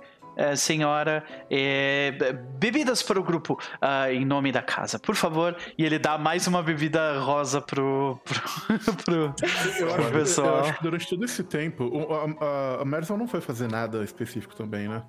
[0.56, 1.24] senhora.
[1.50, 5.56] É, be- bebidas para o grupo, ah, em nome da casa, por favor.
[5.78, 10.60] E ele dá mais uma bebida rosa pro, pro, pro, Eu pro acho, eu pessoal.
[10.62, 14.56] acho que durante todo esse tempo, o- a, a, a não foi fazer nada específico
[14.56, 15.04] também, né?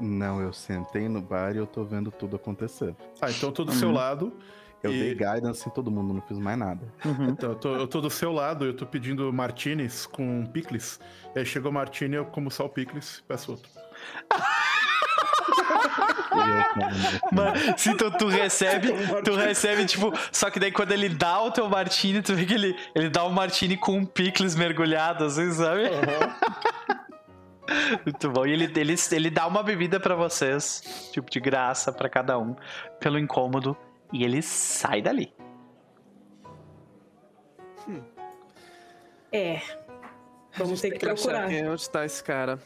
[0.00, 2.94] Não, eu sentei no bar e eu tô vendo tudo acontecer.
[3.20, 3.78] Ah, então eu tô do Uhum.
[3.78, 4.32] seu lado.
[4.82, 6.82] Eu E- dei guidance em todo mundo, não fiz mais nada.
[7.04, 7.28] Uhum.
[7.30, 11.00] Então, eu tô, eu tô do seu lado, eu tô pedindo martinis com picles.
[11.34, 13.68] E aí chegou o martini, eu como só o picles, peço outro.
[17.32, 18.92] Mano, se então tu recebe,
[19.24, 22.54] tu recebe, tipo, só que daí quando ele dá o teu martini, tu vê que
[22.54, 25.84] ele, ele dá um martini com um picles mergulhado, assim, sabe?
[28.04, 28.46] Muito bom.
[28.46, 32.54] E ele, ele, ele dá uma bebida pra vocês, tipo, de graça pra cada um,
[33.00, 33.76] pelo incômodo,
[34.12, 35.32] e ele sai dali.
[39.32, 39.60] É.
[40.56, 41.48] Vamos ter que procurar.
[41.48, 42.58] quem- Onde tá esse cara?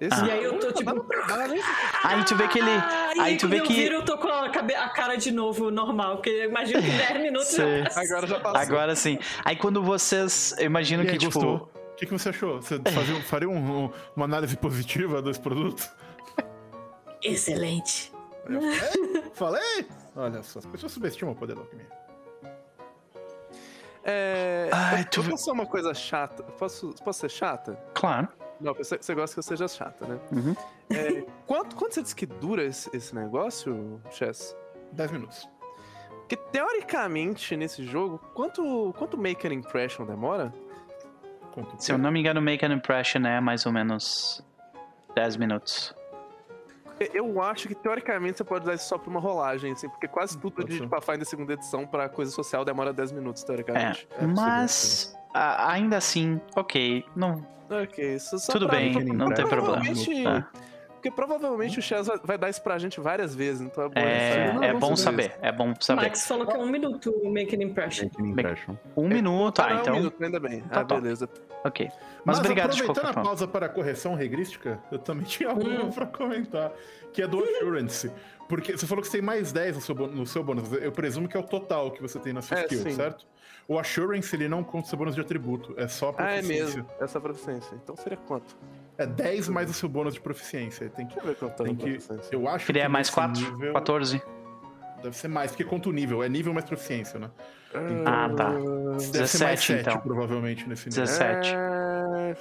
[0.00, 0.90] Esse E aí eu tô tipo.
[2.04, 2.70] Aí tu vê que ele.
[2.70, 3.72] Ah, Aí tu quando vê eu que.
[3.74, 6.88] viro, eu tô com a, cabe- a cara de novo normal, porque eu imagino que
[7.08, 8.00] 10 minutos já passa.
[8.00, 8.60] Agora já passou.
[8.60, 9.18] Agora sim.
[9.44, 10.54] Aí quando vocês.
[10.58, 11.32] Eu imagino E aí, que, tipo.
[11.40, 11.70] gostou?
[11.92, 12.62] O que, que você achou?
[12.62, 15.90] Você fazia, faria um- um- uma análise positiva dos produtos?
[17.22, 18.12] Excelente.
[19.34, 19.84] Falei!
[20.14, 21.86] Olha só, as pessoas subestimam o poder da alquimia.
[24.04, 24.68] É.
[24.72, 26.42] Ai, eu, tu eu posso ser uma coisa chata?
[26.44, 27.78] Posso, posso ser chata?
[27.94, 28.28] Claro.
[28.60, 30.18] Não, você, você gosta que eu seja chata, né?
[30.32, 30.54] Uhum.
[30.90, 34.56] É, quanto, quanto você disse que dura esse, esse negócio, Chess?
[34.92, 35.48] 10 minutos.
[36.18, 40.52] Porque teoricamente nesse jogo, quanto, quanto make an impression demora?
[41.52, 44.44] Conta o Se eu não me engano, Make an Impression é mais ou menos
[45.14, 45.94] 10 minutos.
[47.00, 50.08] E- Eu acho que teoricamente você pode usar isso só pra uma rolagem, assim, porque
[50.08, 50.86] quase tudo Pode de.
[50.86, 54.08] Pathfinder segunda edição pra coisa social demora 10 minutos, É, teoricamente.
[54.34, 59.46] mas a- ainda assim, ok, não, Ok, isso só tudo pra- bem, pra- não tem
[59.46, 59.84] problema.
[60.24, 60.48] Tá.
[61.10, 64.00] Porque provavelmente o Chess vai, vai dar isso pra gente várias vezes, então é bom.
[64.00, 64.54] É, saber.
[64.54, 66.02] Não, é bom saber, é bom O saber.
[66.02, 68.04] Max falou que é um minuto o Make an Impression.
[68.06, 68.74] Making impression.
[68.96, 70.60] Um minuto, Ah, ah, não, é um então, minuto, ainda bem.
[70.62, 71.00] Tá ah, top.
[71.00, 71.28] beleza.
[71.64, 71.88] ok.
[71.88, 73.22] Mas, Mas, obrigado aproveitando a forma.
[73.22, 75.90] pausa para a correção regrística, eu também tinha algo Hum.
[75.90, 76.72] pra comentar,
[77.12, 78.10] que é do Assurance.
[78.48, 80.72] Porque você falou que você tem mais 10 no seu, bônus- no seu bônus.
[80.72, 82.90] Eu presumo que é o total que você tem na sua É, skill, sim.
[82.92, 83.26] certo?
[83.68, 86.64] O Assurance, ele não conta seu bônus de atributo, é só Ah, é proficiência.
[86.78, 86.86] mesmo.
[86.98, 87.76] Essa proficiência.
[87.82, 88.56] Então seria quanto?
[88.96, 90.88] É 10 mais o seu bônus de proficiência.
[90.88, 92.34] Tem que, Deixa ver quanto tá tem que proficiência.
[92.34, 94.22] eu acho Queria que mais nesse 4, nível 14.
[95.02, 96.24] Deve ser mais, porque conta o nível.
[96.24, 97.30] É nível mais proficiência, né?
[98.06, 98.50] Ah, tá.
[98.52, 100.00] Deve ser mais 17, 7, então.
[100.00, 101.04] provavelmente, nesse nível.
[101.04, 101.54] 17.
[101.54, 102.34] É,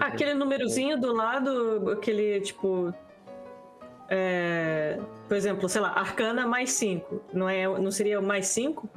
[0.00, 2.94] Aquele númerozinho do lado, aquele tipo.
[4.08, 7.22] é, por exemplo, sei lá, arcana mais 5.
[7.32, 8.88] Não, é, não seria o mais 5?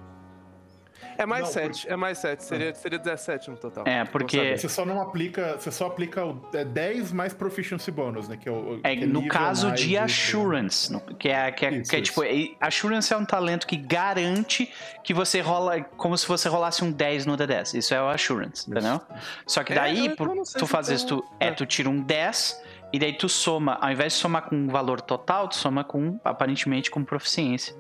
[1.18, 2.44] É mais Não, 7, é mais 7.
[2.44, 3.84] Seria, seria 17 no total.
[3.88, 4.58] É, porque-.
[4.58, 5.58] Você só não aplica.
[5.58, 8.38] Você só aplica o é 10 mais proficiency bônus, né?
[8.38, 11.66] Que é, o, É, que no nível caso de do- Assurance, no- que é, que
[11.66, 12.12] é, Isso, que é isso.
[12.12, 12.22] tipo,
[12.60, 14.72] Assurance é um talento que garante
[15.04, 17.78] que você rola como se você rolasse um 10 no D10.
[17.78, 19.00] Isso é o Assurance, entendeu?
[19.46, 20.66] Só que É, daí, eu- por tu isso, tô-
[21.08, 21.52] tu, é, é.
[21.52, 25.02] tu tira um 10 e daí tu soma, ao invés de somar com um valor
[25.02, 27.76] total, tu soma com, aparentemente, com proficiência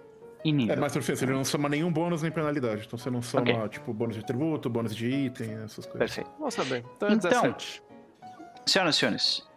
[0.46, 0.76] e nível.
[0.76, 2.84] É mais proficiência, ele não soma nenhum bônus nem penalidade.
[2.86, 3.70] Então você não soma, Ok.
[3.70, 5.98] tipo, bônus de atributo, bônus de item, essas coisas.
[5.98, 6.30] Perfeito.
[6.38, 6.86] Vamos saber.
[6.96, 7.84] Então é Então, 17.
[8.68, 9.48] Senhoras e senhores,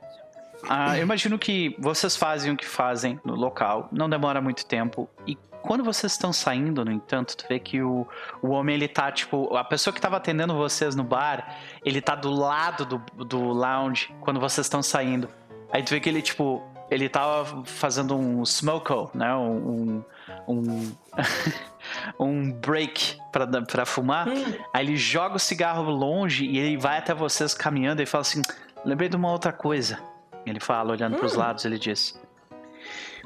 [0.68, 5.08] ah, eu imagino que vocês fazem o que fazem no local, não demora muito tempo.
[5.26, 8.06] E quando vocês estão saindo, no entanto, tu vê que o,
[8.42, 12.14] o homem, ele tá, tipo, a pessoa que tava atendendo vocês no bar, ele tá
[12.14, 15.28] do lado do, do lounge quando vocês estão saindo.
[15.70, 19.34] Aí tu vê que ele, tipo, ele tava fazendo um smoko, né?
[19.34, 19.68] Um.
[19.98, 20.04] Um,
[22.18, 24.26] um break pra, dar- pra fumar.
[24.72, 28.42] Aí ele joga o cigarro longe e ele vai até vocês caminhando e fala assim:
[28.84, 29.98] Lembrei de uma outra coisa.
[30.46, 32.18] Ele fala, olhando pros lados, ele diz: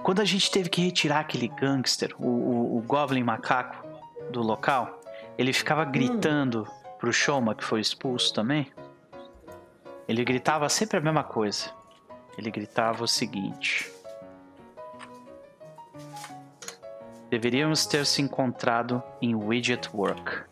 [0.03, 3.87] Quando a gente teve que retirar aquele gangster, o, o, o Goblin Macaco,
[4.31, 5.01] do local,
[5.39, 6.67] ele ficava gritando
[6.99, 8.73] pro Shoma, que foi expulso também.
[10.09, 11.71] Ele gritava sempre a mesma coisa.
[12.37, 13.91] Ele gritava o seguinte:
[17.33, 20.43] Deveríamos ter se encontrado em Widget Work,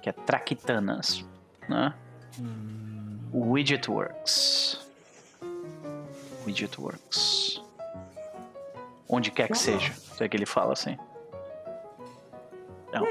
[0.00, 1.22] que é Traquitanas,
[1.68, 1.92] né?
[3.30, 4.80] Widget Works.
[6.46, 7.62] Widget Works.
[9.06, 9.92] Onde quer que seja.
[10.18, 10.96] É que ele fala assim.
[12.88, 13.04] Então,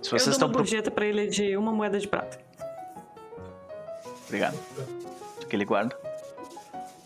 [0.00, 0.92] se eu vocês dou estão uma pro...
[0.92, 2.38] pra ele de uma moeda de prata.
[4.28, 4.56] Obrigado.
[5.50, 5.98] Que ele guarda.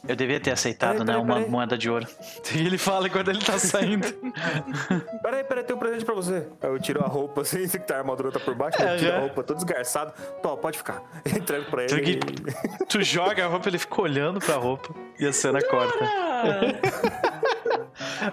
[0.08, 1.12] Eu devia ter aceitado, Peraí, né?
[1.12, 1.50] peraí, Uma peraí.
[1.50, 2.06] moeda de ouro.
[2.54, 4.06] E ele fala quando ele tá saindo.
[5.22, 6.48] Peraí, peraí, tem um presente pra você.
[6.62, 9.16] Aí eu tiro a roupa assim, que tá, a armadura tá por baixo, eu tiro
[9.16, 10.12] a roupa todo desgarçado.
[10.42, 11.02] Tó, pode ficar.
[11.26, 12.16] Entrego pra Tu, ele.
[12.16, 16.04] que- tu joga a roupa, ele fica olhando pra roupa e a cena corta.
[16.04, 16.60] Ah,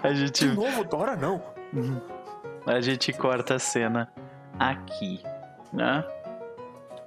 [0.02, 1.42] A gente, De novo, Dora não.
[2.66, 4.10] a gente corta a cena
[4.58, 5.22] aqui,
[5.72, 6.04] né?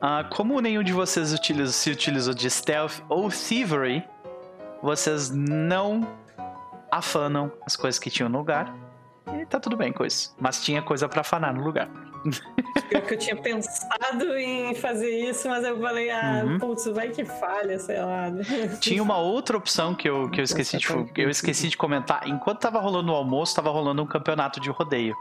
[0.02, 4.04] Ah, como nenhum de vocês utiliza- se utilizou de stealth ou thievery,
[4.82, 6.08] vocês não
[6.92, 8.74] afanam as coisas que tinham no lugar.
[9.40, 10.36] E tá tudo bem com isso.
[10.40, 11.90] Mas tinha coisa pra afanar no lugar.
[12.90, 16.58] pior que eu tinha pensado em fazer isso, mas eu falei, ah, Uhum.
[16.60, 18.26] putz, vai que falha, sei lá.
[18.80, 22.28] Tinha uma outra opção que eu, que eu, esqueci, de, eu esqueci de comentar.
[22.28, 25.16] Enquanto tava rolando o almoço, tava rolando um campeonato de rodeio.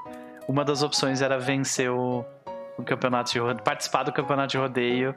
[0.49, 2.25] Uma das opções era vencer o,
[2.79, 5.15] o campeonato de rodeio, participar do campeonato de rodeio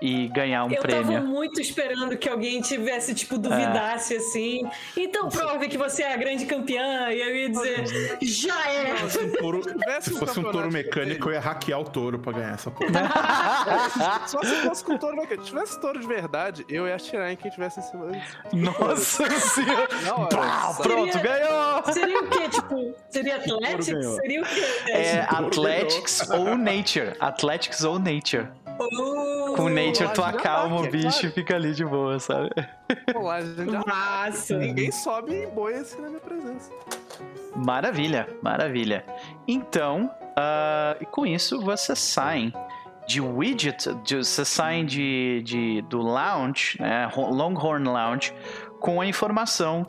[0.00, 1.12] e ganhar um eu prêmio.
[1.12, 4.62] tava muito esperando que alguém tivesse, tipo, duvidasse assim.
[4.96, 7.10] Então prove que você é a grande campeã.
[7.10, 9.08] E eu ia dizer, já é!
[9.08, 9.62] Se um touro-
[10.00, 12.90] se um fosse um touro mecânico, eu ia hackear o touro pra ganhar essa porra.
[14.26, 15.44] Só se fosse com touro mecânico.
[15.44, 18.22] Se tivesse touro de verdade, eu ia atirar em quem tivesse em cima dele.
[18.52, 19.88] Nossa senhora!
[20.30, 20.88] Pá, sabe?
[20.88, 21.82] pronto, ganhou!
[21.92, 22.48] Seria o quê?
[22.48, 24.06] Tipo, seria Athletics?
[24.16, 24.64] Seria o quê?
[24.88, 27.14] É Tipo, Athletics ou Nature.
[27.20, 28.48] Athletics ou Nature.
[28.80, 31.34] Oh, Com Nature, tu acalma o bicho e claro.
[31.34, 32.50] fica ali de boa, sabe?
[33.86, 34.56] Massa!
[34.58, 36.70] Ninguém sobe em boi assim na minha presença.
[37.54, 39.04] Maravilha, maravilha.
[39.46, 40.10] Então,
[41.00, 42.52] e com isso vocês saem
[43.06, 48.32] de widget, de, vocês saem de, de- do lounge, né, Ho- Longhorn Lounge,
[48.78, 49.86] com a informação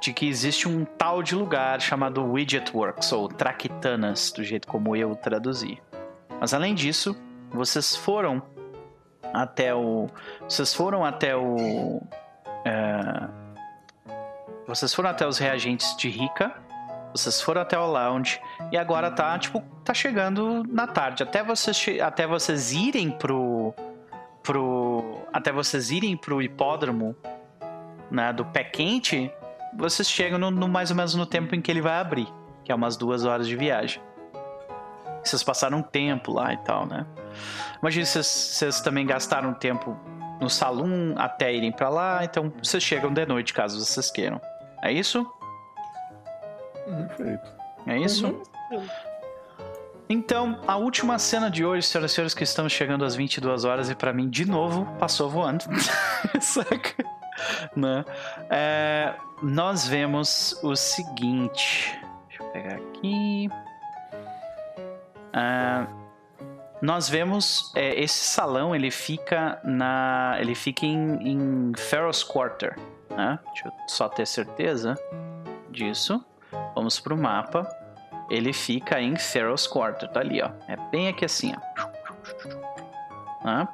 [0.00, 4.94] de que existe um tal de lugar chamado Widget Works, ou Traquitanas, do jeito como
[4.96, 5.80] eu traduzi.
[6.40, 7.16] Mas além disso,
[7.50, 8.42] vocês foram
[9.32, 10.08] até o.
[10.48, 12.00] Vocês foram até o.
[12.64, 13.28] é,
[14.66, 16.54] vocês foram até os reagentes de Rica.
[17.12, 18.38] Vocês foram até o lounge
[18.70, 21.22] e agora tá, tipo, tá chegando na tarde.
[21.22, 23.74] Até vocês, até vocês irem pro.
[24.42, 25.18] pro.
[25.32, 27.16] Até vocês irem pro hipódromo
[28.10, 29.30] né, do pé quente,
[29.76, 32.26] vocês chegam no, no- mais ou menos no tempo em que ele vai abrir,
[32.64, 34.00] que é umas duas horas de viagem.
[35.24, 37.06] Vocês passaram um tempo lá e tal, né?
[37.80, 39.96] Imagina se vocês, também gastaram tempo
[40.40, 44.40] no salão até irem pra lá, então vocês chegam de noite caso vocês queiram.
[44.82, 45.26] É isso?
[46.84, 47.52] Perfeito.
[47.86, 48.26] É isso?
[48.26, 48.86] Uhum.
[50.10, 53.90] Então, a última cena de hoje, senhoras e senhores, que estamos chegando às 22 horas
[53.90, 55.64] e pra mim, de novo, passou voando.
[56.40, 57.04] Saca?
[57.76, 58.04] Né?
[58.48, 61.94] É, nós vemos o seguinte.
[62.28, 63.50] Deixa eu pegar aqui.
[65.32, 65.86] Ah,
[66.80, 72.78] nós vemos é, esse salão, ele fica na, ele fica em, em Pharaoh's Quarter,
[73.10, 73.38] né?
[73.46, 74.94] Deixa eu só ter certeza
[75.70, 76.24] disso.
[76.74, 77.68] Vamos pro mapa.
[78.30, 80.50] Ele fica em Pharaoh's Quarter, tá ali, ó.
[80.68, 83.44] É bem aqui assim, ó.
[83.44, 83.68] Né?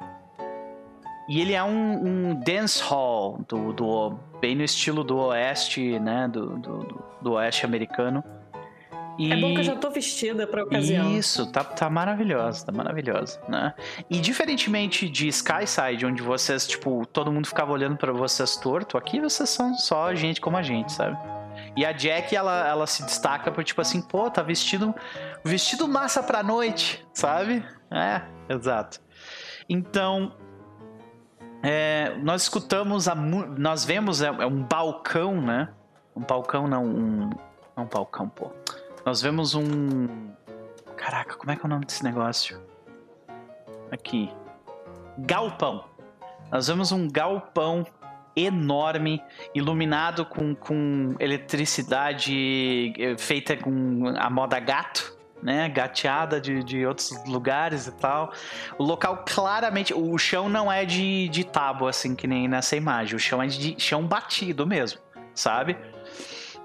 [1.27, 6.27] E ele é um, um dance hall do, do bem no estilo do oeste, né?
[6.27, 8.23] Do, do- do oeste americano.
[9.17, 9.31] E...
[9.31, 11.11] É bom que eu já tô vestida pra ocasião.
[11.11, 13.73] Isso, tá, tá maravilhosa, tá maravilhosa, né?
[14.09, 19.21] E diferentemente de Skyside, onde vocês, tipo, todo mundo ficava olhando pra vocês torto, aqui
[19.21, 21.17] vocês são só gente como a gente, sabe?
[21.75, 24.93] E a Jack, ela, ela se destaca por, tipo assim, pô, tá vestido,
[25.43, 27.63] vestido massa pra noite, sabe?
[27.91, 28.21] É,
[28.53, 28.99] exato.
[29.69, 30.33] Então,
[31.63, 35.69] é, nós escutamos, a, nós vemos é, é um balcão, né?
[36.15, 37.29] Um balcão, não, um,
[37.77, 38.51] um balcão, pô.
[39.05, 40.07] Nós vemos um.
[40.97, 42.59] Caraca, como é que é o nome desse negócio?
[43.91, 44.31] Aqui.
[45.19, 45.85] Galpão.
[46.51, 47.85] Nós vemos um galpão
[48.35, 49.21] enorme,
[49.53, 55.69] iluminado com, com eletricidade eh, feita com a moda gato, né?
[55.69, 58.33] Gateada de, de outros lugares e tal.
[58.75, 59.93] O local claramente.
[59.93, 63.15] O chão não é de, de tábua, assim, que nem nessa imagem.
[63.15, 64.99] O chão é de chão batido mesmo,
[65.35, 65.77] sabe?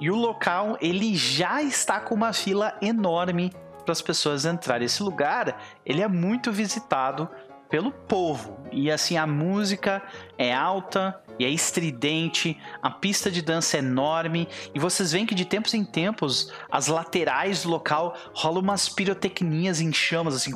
[0.00, 3.52] E o local, ele já está com uma fila enorme
[3.84, 4.86] para as pessoas entrarem.
[4.86, 7.28] Esse lugar, ele é muito visitado
[7.68, 8.58] pelo povo.
[8.72, 10.02] E assim, a música
[10.36, 15.34] é alta e é estridente, a pista de dança é enorme, e vocês veem que
[15.34, 20.52] de tempos em tempos, as laterais do local rolam umas pirotecnias em chamas, assim,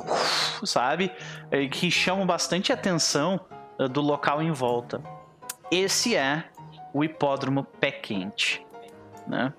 [0.63, 1.11] sabe?
[1.49, 3.39] Eh, Que chamam bastante atenção
[3.79, 5.01] eh, do local em volta.
[5.71, 6.43] Esse é
[6.93, 8.63] o hipódromo Pé Quente,
[9.27, 9.53] né?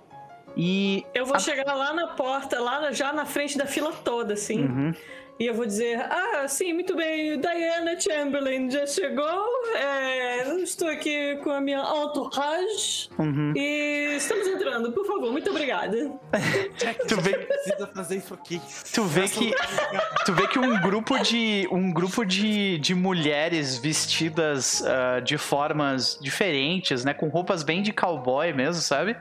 [0.56, 4.34] E Eu vou A- chegar lá na porta, lá já na frente da fila toda,
[4.34, 4.64] assim.
[4.64, 4.94] Uhum.
[5.38, 9.46] E eu vou dizer: Ah, sim, muito bem, Diana Chamberlain já chegou.
[9.76, 13.08] É, estou aqui com a minha entourage.
[13.18, 13.52] Uhum.
[13.54, 15.96] E estamos entrando, por favor, muito obrigada.
[17.08, 18.60] Tu vê, Precisa fazer isso aqui.
[18.94, 19.52] tu vê que
[20.24, 26.18] tu vê que um grupo de um grupo de, de mulheres vestidas ah, de formas
[26.20, 29.16] diferentes, né, com roupas bem de cowboy mesmo, sabe?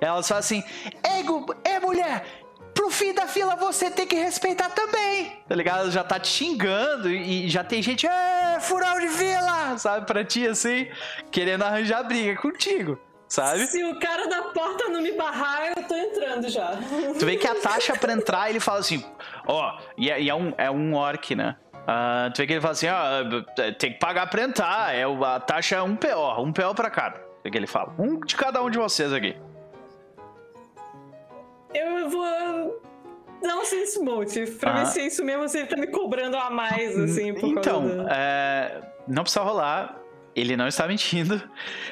[0.00, 0.62] Elas falam assim:
[1.14, 2.24] "Ei, gu- é mulher,
[2.74, 5.40] pro fim da fila você tem que respeitar também.
[5.48, 5.90] Tá ligado?
[5.90, 10.46] Já tá te xingando e já tem gente, é, furão de fila, sabe, pra ti
[10.46, 10.88] assim,
[11.30, 13.66] querendo arranjar briga contigo, sabe?
[13.66, 16.72] Se o cara da porta não me barrar, eu tô entrando já.
[17.18, 19.04] Tu vê que a taxa pra entrar, ele fala assim,
[19.46, 21.56] ó, e, é, e é um, é um orc, né?
[21.86, 25.24] Ah, tu vê que ele fala assim, ó, tem que pagar pra entrar, é, o-
[25.24, 27.18] a taxa é um PO, um PO pra cada.
[27.18, 29.36] Tu vê que ele fala, um de cada um de vocês aqui.
[31.74, 32.82] Eu vou
[33.42, 34.80] dar um sense motive pra Aham.
[34.84, 38.04] ver se é isso mesmo, se ele tá me cobrando a mais, assim, por Então,
[38.04, 38.12] da...
[38.14, 40.00] é, não precisa rolar,
[40.34, 41.40] ele não está mentindo.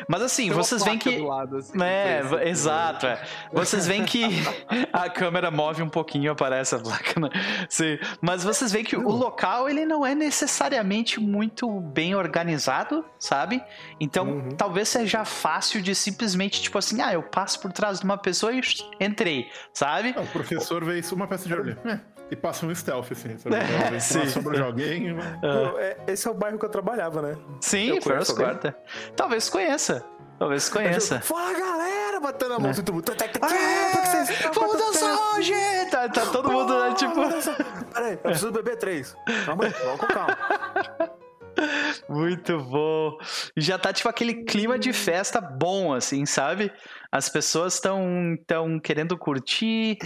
[0.09, 1.17] Mas assim, Tem vocês veem que.
[1.19, 3.07] do lado, assim, É, exato.
[3.07, 3.23] é.
[3.53, 4.23] Vocês veem que
[4.93, 7.21] a câmera move um pouquinho, aparece a placa.
[7.21, 7.29] Né?
[7.69, 7.99] Sim.
[8.21, 13.63] Mas vocês veem que o local ele não é necessariamente muito bem organizado, sabe?
[14.01, 14.49] Então Uhum.
[14.57, 18.53] talvez seja fácil de simplesmente, tipo assim, ah, eu passo por trás de uma pessoa
[18.53, 18.61] e
[19.01, 20.15] entrei, sabe?
[20.17, 22.05] O professor vê isso, uma peça de orelha.
[22.31, 23.37] É, e passa um stealth, assim.
[23.39, 23.57] Sabe?
[23.57, 24.19] É, sim.
[24.19, 25.15] uma sombra de alguém.
[25.15, 27.37] Pô, é- esse é o bairro que eu trabalhava, né?
[27.61, 28.47] Sim, Eu First conheço alguém.
[28.47, 28.77] Quarter.
[29.17, 30.05] Talvez conheça.
[30.39, 31.21] Talvez conheça.
[31.21, 33.13] Fala galera, batendo a mão, assim, todo mundo.
[33.13, 35.53] É, vamos dançar hoje!
[35.91, 37.15] Tá, tá todo mundo, né, tipo.
[37.93, 39.15] Peraí, eu preciso beber três.
[39.45, 40.39] Calma aí, vamos com calma.
[42.09, 43.19] Muito bom.
[43.55, 46.73] Já tá tipo aquele clima de festa bom, assim, sabe?
[47.13, 49.99] As pessoas estão tão querendo curtir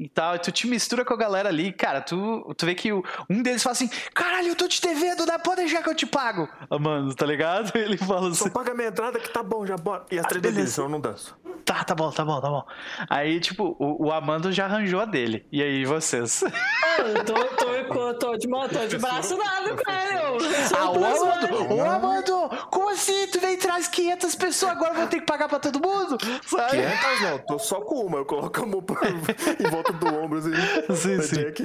[0.00, 0.34] e tal.
[0.34, 1.72] E tu te mistura com a galera ali.
[1.72, 5.26] Cara, tu, tu vê que o- um deles fala assim: Caralho, eu tô te devendo,
[5.26, 5.38] né?
[5.38, 6.48] Pode deixar que eu te pago.
[6.70, 7.70] Ah, mano, tá ligado?
[7.78, 10.04] Ele fala Só assim: paga minha entrada que tá bom, já bora.
[10.10, 10.82] E as três beleza.
[10.82, 11.38] eu não danço.
[11.64, 12.64] Tá, tá bom, tá bom, tá bom.
[13.08, 15.46] Aí, tipo, o, o Amando já arranjou a dele.
[15.52, 16.42] E aí, vocês?
[16.98, 20.10] Eu tô, tô, tô, de, tô de braço dado com ele.
[20.76, 21.74] Ah, o o Amando!
[21.74, 22.48] Ô, Amando!
[22.70, 23.26] Como assim?
[23.28, 26.16] Tu vem e traz 500 pessoas, agora eu vou ter que pagar pra todo mundo?
[26.46, 26.70] Sabe?
[26.78, 28.18] 500 não, tô só com uma.
[28.18, 28.82] Eu coloco a mão
[29.60, 30.50] em volta do ombro, assim.
[30.94, 31.36] Sim, sim.
[31.36, 31.62] Jack.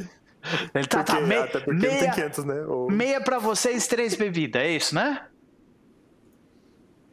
[0.76, 2.62] Ele tá, Porque, tá, meia, até porque não tem meia, 500, né?
[2.66, 5.28] Ou- meia pra vocês, três bebidas, é isso, né?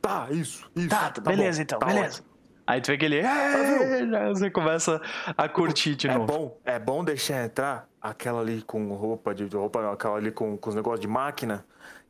[0.00, 0.88] Tá, isso, isso.
[0.88, 2.06] Tá, beleza bom, então, tá beleza.
[2.18, 2.26] ótimo.
[2.66, 3.18] Aí tu vê que ele.
[3.18, 3.22] "É",
[4.10, 5.00] já Você começa
[5.36, 6.26] a curtir de É novo.
[6.26, 10.30] bom, é bom deixar entrar aquela ali com roupa de de roupa, não, aquela ali
[10.32, 11.64] com, com os negócios de máquina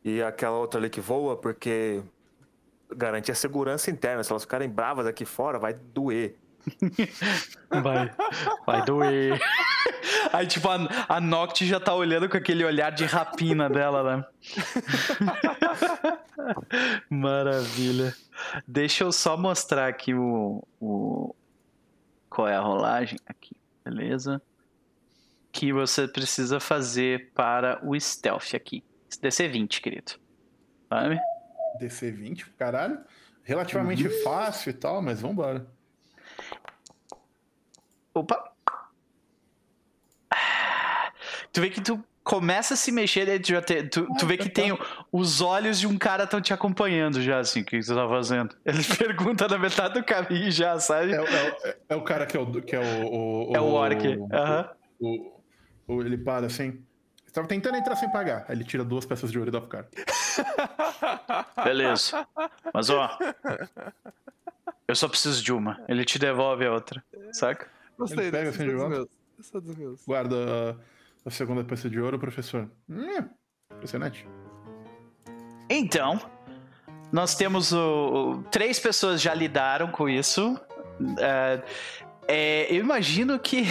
[0.05, 2.03] e aquela outra ali que voa, porque
[2.97, 4.23] garante a segurança interna.
[4.25, 6.37] Se elas ficarem bravas aqui fora, vai doer.
[7.83, 8.11] Vai,
[8.67, 9.41] vai doer.
[10.33, 14.25] Aí, tipo, a, a Noct já tá olhando com aquele olhar de rapina dela, né?
[17.11, 18.15] Maravilha.
[18.67, 21.35] Deixa eu só mostrar aqui o, o.
[22.29, 23.19] Qual é a rolagem?
[23.27, 24.41] Aqui, beleza.
[25.51, 28.83] Que você precisa fazer para o stealth aqui.
[29.21, 30.13] DC 20, querido.
[30.89, 31.21] Sabe?
[31.79, 32.99] DC 20, caralho.
[33.45, 35.67] Relativamente fácil e tal, mas vambora.
[38.15, 38.51] Opa!
[41.53, 44.37] Tu vê que tu começa a se mexer, daí tu, já te- tu, tu vê
[44.39, 44.79] que tem o-
[45.11, 48.57] os olhos de um cara estão te acompanhando já, assim, o que tu tá fazendo?
[48.65, 48.79] Ele
[49.37, 51.13] pergunta na metade do caminho já, sabe?
[51.13, 52.63] É, o- é o- é- o cara que é o.
[52.63, 54.03] Que é o, É o orc.
[54.33, 54.71] Aham.
[55.01, 55.41] o-
[55.89, 56.83] o- ele para assim.
[57.27, 58.45] Estava tentando entrar sem pagar.
[58.49, 59.89] Aí ele tira duas peças de ouro e dá pro cara.
[61.65, 62.27] Beleza.
[62.75, 63.19] Mas ó.
[64.87, 65.83] Eu só preciso de uma.
[65.89, 67.69] Ele te devolve a outra, saca?
[67.99, 68.89] Gostei Ele pega assim de volta?
[68.97, 69.09] meus.
[69.39, 70.05] Esse dos meus.
[70.07, 70.77] Guarda
[71.25, 72.71] a, a segunda peça de ouro, professor.
[72.89, 73.29] Hum,
[73.75, 74.27] impressionante.
[75.69, 76.21] Então,
[77.11, 80.59] nós temos o, o- três pessoas já lidaram com isso.
[81.19, 81.63] É,
[82.29, 83.65] é, eu imagino que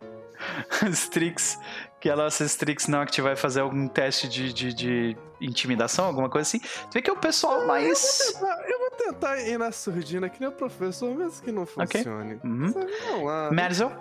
[0.82, 1.58] a Strix,
[2.00, 6.46] que a nossa Strix Noct vai fazer algum teste de, de, de intimidação, alguma coisa
[6.48, 6.58] assim.
[6.60, 8.32] Tu vê que é o pessoal mais.
[8.68, 12.38] Eu vou tentar ir na surdina que nem o professor, mesmo que não funcione.
[12.44, 12.68] Uhum.
[12.72, 13.50] Sabe, Vamos lá.
[13.50, 13.92] Merzel?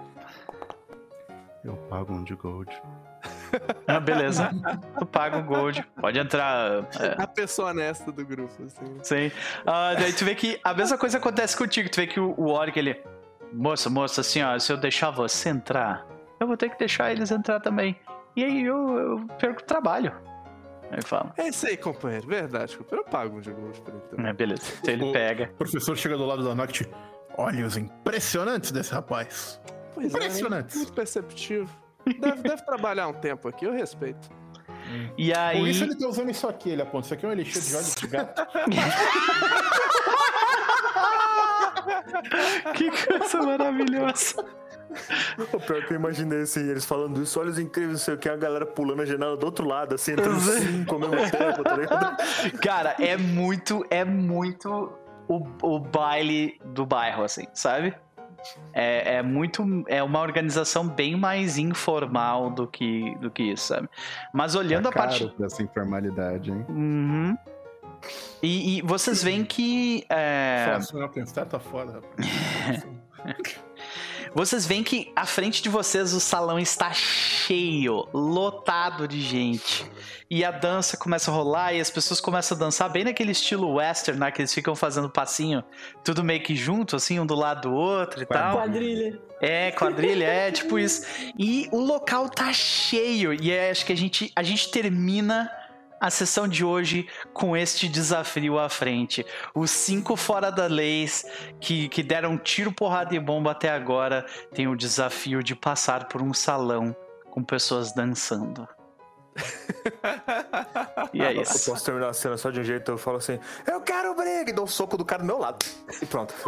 [1.63, 2.69] Eu pago um de gold.
[3.87, 4.51] Ah, beleza.
[4.99, 5.83] Tu paga o gold.
[5.99, 6.87] Pode entrar.
[6.99, 8.85] é, A pessoa honesta do grupo, assim.
[9.01, 9.31] Sim.
[9.65, 11.89] Ah, daí tu vê que a mesma coisa acontece contigo.
[11.89, 13.01] Tu vê que o, o Orc, ele...
[13.51, 16.05] Moça, moça, assim, ó, se eu deixar você entrar,
[16.39, 17.99] eu vou ter que deixar eles entrar também.
[18.35, 20.13] E aí eu, eu perco o trabalho.
[20.91, 21.33] Aí fala.
[21.37, 22.27] É isso aí, companheiro.
[22.27, 23.07] Verdade, companheiro.
[23.07, 24.27] Eu pago um de gold pra ele também.
[24.27, 24.63] É, beleza.
[24.81, 25.49] Então ele O- pega.
[25.53, 26.89] O professor chega do lado da Noct.
[27.37, 29.61] Olhos impressionantes desse rapaz.
[29.93, 30.75] Pois é, Impressionante.
[30.75, 31.69] Muito perceptivo.
[32.19, 34.29] Deve, deve trabalhar um tempo aqui, eu respeito.
[35.17, 35.69] E Por aí.
[35.69, 37.05] isso ele tá usando isso aqui, ele aponta.
[37.05, 38.41] Isso aqui é um elixir de olhos de gato.
[42.75, 44.45] Que coisa maravilhosa.
[45.53, 48.27] O pior que eu imaginei, assim, eles falando isso, olhos incríveis, não sei o que,
[48.29, 51.75] a galera pulando a janela do outro lado, assim, entrando cinco ao mesmo tempo, tá
[51.75, 52.17] ligado?
[52.61, 54.91] Cara, é muito, é muito
[55.27, 57.93] o, o baile do bairro, assim, sabe?
[58.73, 59.65] É, é muito.
[59.87, 63.89] É uma organização bem mais informal do que, do que isso, sabe?
[64.33, 65.19] Mas olhando Tá a parte.
[65.19, 66.65] caro pra essa informalidade, hein?
[66.69, 67.37] Uhum.
[68.41, 70.05] E, e vocês veem que.
[70.09, 72.87] é, Fala assim, não, tem tá foda, rapaz.
[74.33, 79.89] Vocês veem que à frente de vocês o salão está cheio, lotado de gente.
[80.29, 83.73] E a dança começa a rolar e as pessoas começam a dançar bem naquele estilo
[83.73, 84.31] western, né?
[84.31, 85.63] Que eles ficam fazendo passinho,
[86.03, 88.57] tudo meio que junto, assim, um do lado do outro e tal.
[88.57, 89.19] Quadrilha.
[89.41, 91.05] É, quadrilha, é tipo isso.
[91.37, 93.33] E o local tá cheio.
[93.33, 95.49] E é, acho que a gente, a gente termina
[95.99, 99.25] a sessão de hoje com este desafio à frente.
[99.53, 101.25] Os cinco fora da leis
[101.59, 106.21] que, que deram tiro, porrada e bomba até agora têm o desafio de passar por
[106.21, 106.95] um salão
[107.29, 108.67] com pessoas dançando.
[111.13, 111.71] E é Eu isso.
[111.71, 114.53] posso terminar a cena só de um jeito, eu falo assim, eu quero briga, e
[114.53, 115.65] dou um soco do cara do meu lado.
[116.01, 116.33] E pronto.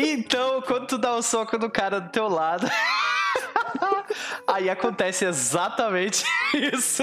[0.00, 2.68] Então, quando tu dá o soco no cara do teu lado,
[4.46, 7.02] aí acontece exatamente isso.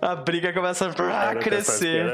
[0.00, 2.06] A briga começa a Cara, tá crescer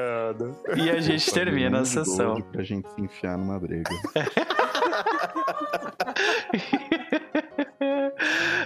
[0.76, 2.40] e a gente termina a sessão.
[2.42, 3.90] Pra gente se enfiar numa briga.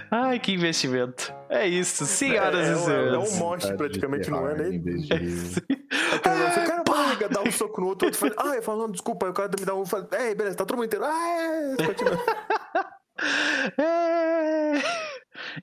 [0.09, 1.33] Ai, que investimento.
[1.49, 3.33] É isso, senhoras É, e é, um- é senhores.
[3.33, 4.75] um monte praticamente, não é nem.
[4.75, 5.29] Em vez de...
[5.29, 9.25] Você quer briga, dá um soco no outro, outro fala, ah, eu falo, não, desculpa,
[9.25, 11.85] aí o cara me dá um, fala, ei, beleza, tá todo mundo inteiro, ah, é,
[11.85, 12.17] continua.
[13.77, 15.11] É.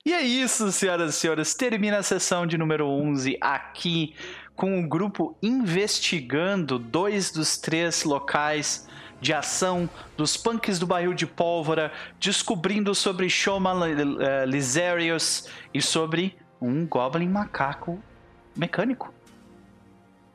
[0.05, 1.53] E é isso, senhoras e senhores.
[1.53, 4.15] Termina a sessão de número 11 aqui
[4.55, 8.87] com o grupo investigando dois dos três locais
[9.21, 16.37] de ação dos punks do barril de pólvora, descobrindo sobre Shoma eh, Lizarius e sobre
[16.61, 18.01] um goblin macaco
[18.55, 19.13] mecânico.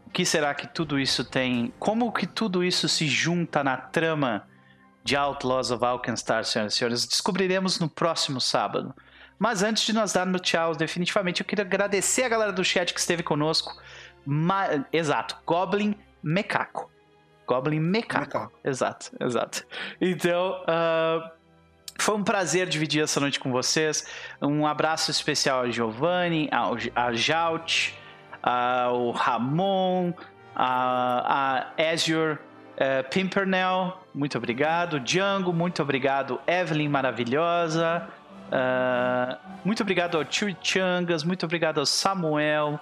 [0.07, 1.73] O que será que tudo isso tem?
[1.79, 4.47] Como que tudo isso se junta na trama
[5.05, 7.07] de Outlaws of Alkenstar, senhoras e senhores?
[7.07, 8.95] Descobriremos no próximo sábado.
[9.39, 13.01] Mas antes de nós darmos tchau, definitivamente eu queria agradecer a galera do chat que
[13.01, 13.77] esteve conosco.
[14.25, 16.91] Ma- Exato, Goblin Mecaco.
[17.47, 18.39] Goblin Mecaco.
[18.39, 18.53] Mecaco.
[18.65, 19.67] Exato, exato.
[20.01, 21.31] Então, ah,
[21.99, 24.07] foi um prazer dividir essa noite com vocês.
[24.41, 27.95] Um abraço especial ao Giovanni, ao, a Jaut,
[28.43, 30.15] ao Ramon,
[30.55, 32.39] a, a Azure
[32.77, 35.01] eh, Pimpernel, muito obrigado.
[35.01, 36.41] Django, muito obrigado.
[36.47, 38.09] Evelyn, maravilhosa.
[38.51, 42.79] Ah, muito obrigado ao Tio Changas, muito obrigado ao Samuel.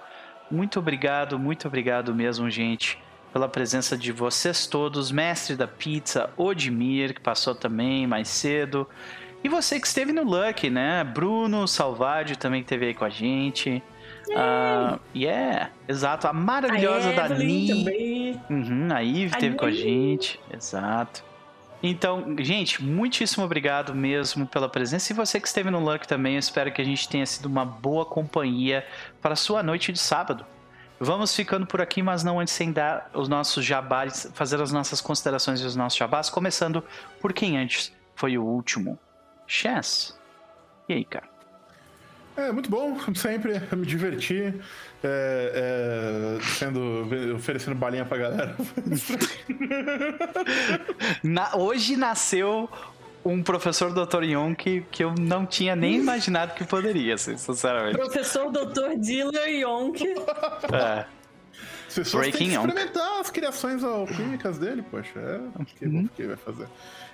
[0.51, 2.99] Muito obrigado, muito obrigado mesmo, gente,
[3.31, 5.11] pela presença de vocês todos.
[5.11, 8.87] Mestre da pizza, Odimir, que passou também mais cedo.
[9.43, 11.03] E você que esteve no Lucky, né?
[11.03, 13.81] Bruno Salvadio também esteve aí com a gente.
[14.35, 16.27] Ah, yeah, exato.
[16.27, 17.67] A maravilhosa a Dani.
[17.67, 18.41] Também.
[18.49, 20.39] Uhum, a Eve A esteve com a gente.
[20.51, 21.23] Exato.
[21.81, 25.11] Então, gente, muitíssimo obrigado mesmo pela presença.
[25.11, 27.65] E você que esteve no Luck também, eu espero que a gente tenha sido uma
[27.65, 28.87] boa companhia
[29.21, 30.45] para a sua noite de sábado.
[30.97, 35.01] Vamos ficando por aqui, mas não antes sem dar os nossos jabás, fazer as nossas
[35.01, 36.81] considerações e os nossos jabás, começando
[37.19, 38.97] por quem antes foi o último.
[39.45, 40.17] Chess.
[40.87, 41.32] E aí, cara?
[42.35, 44.53] É, muito bom, como sempre, eu me diverti,
[45.03, 48.55] é, é, sendo, oferecendo balinha pra galera.
[51.23, 52.69] Na- hoje nasceu
[53.25, 54.23] um professor Dr.
[54.23, 57.97] Young que, que eu não tinha nem imaginado que poderia, assim, sinceramente.
[57.97, 58.97] Professor Dr.
[58.99, 60.03] Diller Yonk.
[60.73, 61.05] É.
[61.87, 65.11] As pessoas Breaking têm que experimentar as criações alquímicas dele, poxa.
[65.19, 66.09] É, o que, Uhum.
[66.15, 66.67] que vai fazer?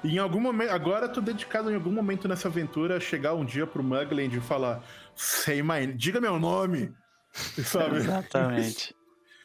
[0.04, 3.34] E em algum momento, agora eu tô dedicado em algum momento nessa aventura a chegar
[3.34, 4.82] um dia pro Mugland e falar:
[5.20, 6.94] Say my diga meu nome!
[7.34, 7.98] Sabe?
[7.98, 8.96] Exatamente.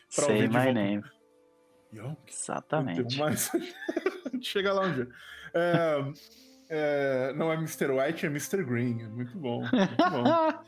[0.09, 1.03] Say my name.
[2.29, 3.19] Exatamente.
[3.19, 3.51] Mas
[4.41, 5.09] chega lá um dia.
[5.53, 6.05] É,
[6.69, 7.91] é, não é Mr.
[7.91, 8.63] White, é Mr.
[8.63, 9.03] Green.
[9.03, 9.63] É Muito bom.
[9.63, 10.65] Muito bom.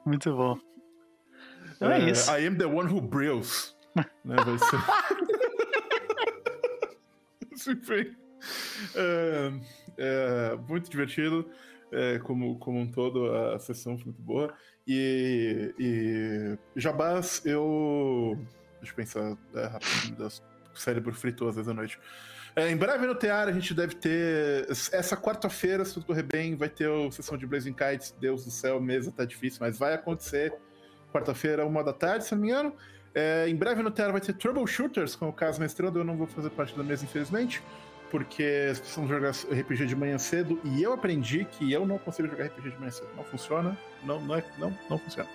[0.08, 0.58] Muito bom.
[1.76, 2.30] Então é, isso.
[2.30, 3.76] I am the one who brills.
[4.24, 4.80] né, vai ser.
[7.52, 8.16] Enfim.
[8.94, 9.52] É,
[9.98, 11.46] é, muito divertido.
[11.92, 14.54] É, como, como um todo, a sessão foi muito boa.
[14.86, 18.38] E, e Jabás, eu.
[18.78, 20.26] Deixa eu pensar é, rápido,
[20.74, 21.98] o cérebro fritou às vezes à noite.
[22.56, 24.66] É, em breve no TR a gente deve ter.
[24.68, 28.14] Essa quarta-feira, se tudo correr bem, vai ter a sessão de Blazing Kites.
[28.20, 30.52] Deus do céu, mesa tá difícil, mas vai acontecer.
[31.12, 32.74] Quarta-feira, uma da tarde, se não me engano.
[33.14, 35.98] É, em breve no TR vai ter Troubleshooters, com o caso mestrando.
[35.98, 37.62] Eu não vou fazer parte da mesa, infelizmente,
[38.10, 40.60] porque as pessoas jogar RPG de manhã cedo.
[40.64, 43.08] E eu aprendi que eu não consigo jogar RPG de manhã cedo.
[43.16, 43.78] Não funciona.
[44.04, 45.28] Não, não, é, não, não funciona.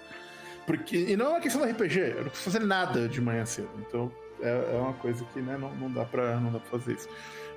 [0.66, 3.46] Porque, e não é uma questão do RPG, eu não preciso fazer nada de manhã
[3.46, 3.70] cedo.
[3.80, 6.94] Então é, é uma coisa que né, não, não, dá pra, não dá pra fazer
[6.94, 7.08] isso.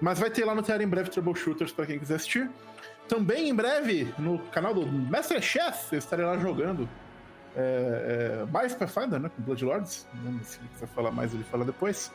[0.01, 2.51] Mas vai ter lá no TR em breve Troubleshooters para quem quiser assistir.
[3.09, 6.89] Também em breve, no canal do Mestre Chef, eu estarei lá jogando
[7.57, 9.31] é, é, mais Pathfinder, né?
[9.35, 10.07] Com Bloodlords.
[10.23, 12.13] Né, se ele quiser falar mais, ele fala depois.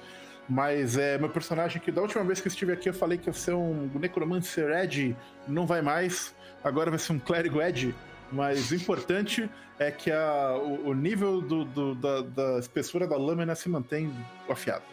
[0.47, 3.29] Mas é meu personagem que da última vez que eu estive aqui eu falei que
[3.29, 5.15] ia ser um Necromancer Ed,
[5.47, 6.35] não vai mais.
[6.63, 7.95] Agora vai ser um Clérigo Ed.
[8.31, 9.49] Mas o importante
[9.79, 14.11] é que a, o, o nível do, do, da, da, espessura da lâmina se mantém
[14.49, 14.83] afiado.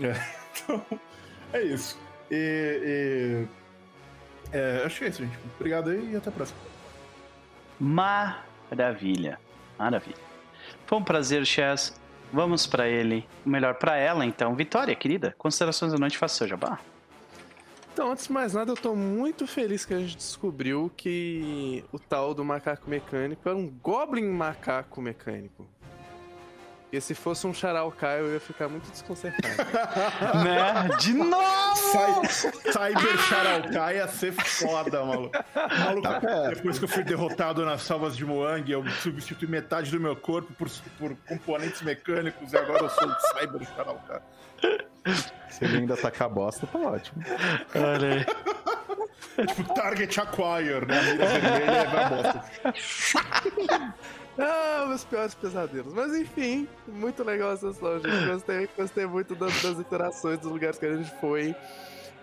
[0.00, 0.12] É,
[0.64, 0.84] então,
[1.52, 1.98] é isso.
[2.30, 3.46] E,
[4.52, 5.38] e é, acho que é isso, gente.
[5.56, 6.58] Obrigado aí e até a próxima.
[7.78, 9.38] Maravilha.
[9.78, 10.16] Maravilha.
[10.86, 11.94] Foi um prazer, Chess.
[12.34, 13.24] Vamos para ele.
[13.46, 14.56] Melhor para ela, então.
[14.56, 15.36] Vitória, querida.
[15.38, 16.80] Considerações da noite, faça seu jabá.
[17.92, 21.98] Então, antes de mais nada, eu tô muito feliz que a gente descobriu que o
[21.98, 25.64] tal do macaco mecânico era um Goblin macaco mecânico.
[26.84, 29.56] Porque se fosse um Charalkai, eu ia ficar muito desconcertado.
[30.44, 30.96] né?
[31.00, 32.28] De novo!
[32.28, 35.36] Cyber Charalkai ia ser foda, maluco.
[35.54, 39.98] maluco tá depois que eu fui derrotado nas salvas de Moang, eu substituí metade do
[39.98, 44.22] meu corpo por, por componentes mecânicos e agora eu sou o Cyber Charalkai.
[45.50, 47.24] Se ele ainda tacar bosta, tá ótimo.
[47.74, 48.53] Olha aí.
[49.54, 50.98] tipo, target acquire, né?
[50.98, 52.44] A mira vermelha é vai bosta.
[54.38, 55.92] ah, meus piores pesadelos.
[55.92, 58.26] Mas enfim, muito legal essa gente.
[58.26, 61.54] Gostei, gostei muito das, das interações, dos lugares que a gente foi.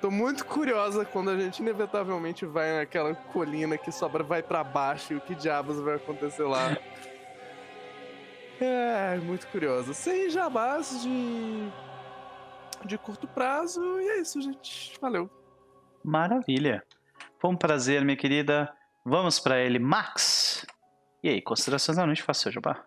[0.01, 5.13] Tô muito curiosa quando a gente inevitavelmente vai naquela colina que sobra vai para baixo
[5.13, 6.75] e o que diabos vai acontecer lá.
[8.59, 9.93] É, muito curiosa.
[9.93, 11.71] Sem jabás de
[12.85, 13.99] de curto prazo.
[13.99, 14.93] E é isso, gente.
[14.99, 15.29] Valeu.
[16.03, 16.83] Maravilha.
[17.41, 18.71] Foi um prazer, minha querida.
[19.03, 20.63] Vamos para ele, Max.
[21.23, 22.85] E aí, considerações da noite, faça seu jabá.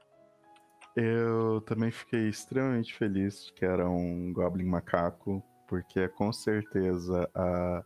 [0.94, 7.82] Eu também fiquei extremamente feliz que era um Goblin macaco, porque é com certeza a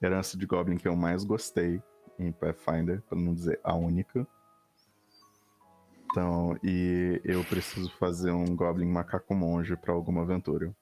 [0.00, 1.82] herança de Goblin que eu mais gostei
[2.16, 4.24] em Pathfinder, para não dizer a única.
[6.04, 10.72] Então, e eu preciso fazer um Goblin macaco monge para alguma aventura.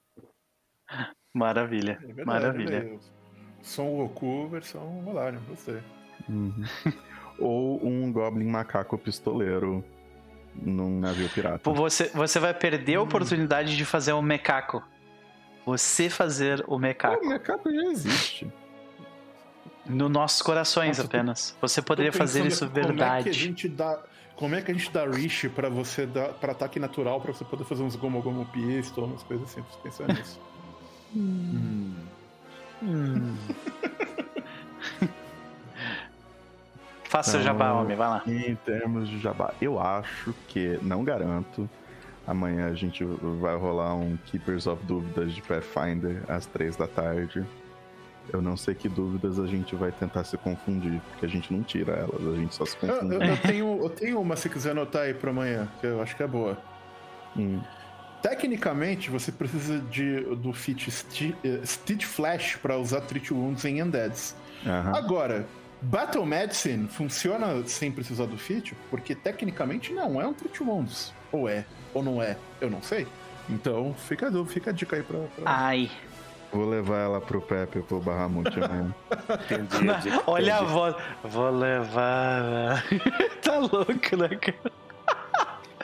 [1.32, 2.84] Maravilha, é verdade, maravilha.
[2.84, 3.19] Né?
[3.62, 5.80] Som Goku versão Rolarium, gostei.
[6.28, 6.64] Uhum.
[7.38, 9.84] Ou um Goblin macaco pistoleiro
[10.54, 11.70] num navio pirata.
[11.72, 13.04] Você, você vai perder a hum.
[13.04, 14.82] oportunidade de fazer um mecaco.
[15.64, 17.24] Você fazer o mecaco.
[17.24, 18.50] O mecaco já existe.
[19.86, 21.56] Nos nossos corações Nossa, apenas.
[21.60, 22.96] Você poderia fazer isso verdade.
[22.96, 24.02] Como é que a gente dá,
[24.36, 27.44] como é que a gente dá reach pra você dar para ataque natural pra você
[27.44, 30.40] poder fazer uns gomo gomo pistol, umas coisas assim, pra pensar nisso.
[31.12, 31.92] Hum.
[32.82, 33.36] Hum.
[37.04, 38.22] Faça então, o jabá, homem, vai lá.
[38.24, 41.68] Em termos de jabá, eu acho que, não garanto,
[42.24, 47.44] amanhã a gente vai rolar um Keepers of Dúvidas de Pathfinder às três da tarde.
[48.32, 51.64] Eu não sei que dúvidas a gente vai tentar se confundir, porque a gente não
[51.64, 53.16] tira elas, a gente só se confunde.
[53.16, 56.00] Eu, eu, eu tenho, eu tenho uma se quiser anotar aí pra amanhã, que eu
[56.00, 56.56] acho que é boa.
[57.36, 57.60] Hum.
[58.22, 60.88] Tecnicamente, você precisa de, do feat
[61.42, 64.36] eh, Stitch Flash para usar Treat Wounds em Undeads.
[64.64, 64.94] Uhum.
[64.94, 65.46] Agora,
[65.80, 68.74] Battle Medicine funciona sem precisar do feat?
[68.90, 71.14] Porque tecnicamente não é um Treat Wounds.
[71.32, 73.06] Ou é, ou não é, eu não sei.
[73.48, 75.44] Então, fica a, fica a dica aí pra, pra...
[75.46, 75.90] Ai.
[76.52, 78.94] Vou levar ela pro Pepe pro Bahamut amanhã.
[79.40, 80.96] entendi, Olha a voz.
[81.24, 82.84] Vou levar.
[83.40, 84.72] tá louco, né, cara?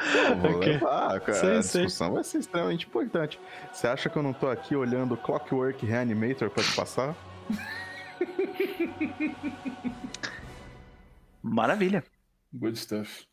[0.40, 0.74] vou okay.
[0.74, 1.34] levar, cara.
[1.34, 3.40] Sim, a discussão vai ser extremamente importante.
[3.72, 7.14] Você acha que eu não tô aqui olhando Clockwork Reanimator pra te passar?
[11.42, 12.04] Maravilha.
[12.52, 13.26] Good stuff.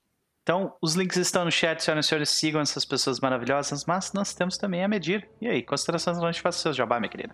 [0.44, 4.34] Então, os links estão no chat, senhoras e senhores, sigam essas pessoas maravilhosas, mas nós
[4.34, 5.30] temos também a medir.
[5.40, 7.34] E aí, considerações noite, faça seus jabá, minha querida.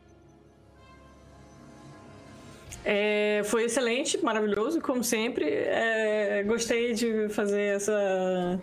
[2.85, 5.45] É, foi excelente, maravilhoso, como sempre.
[5.45, 8.59] É, gostei de fazer essa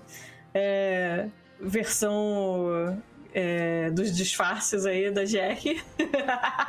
[0.58, 1.26] é,
[1.60, 2.98] versão
[3.34, 5.82] é, dos disfarces aí da Jack.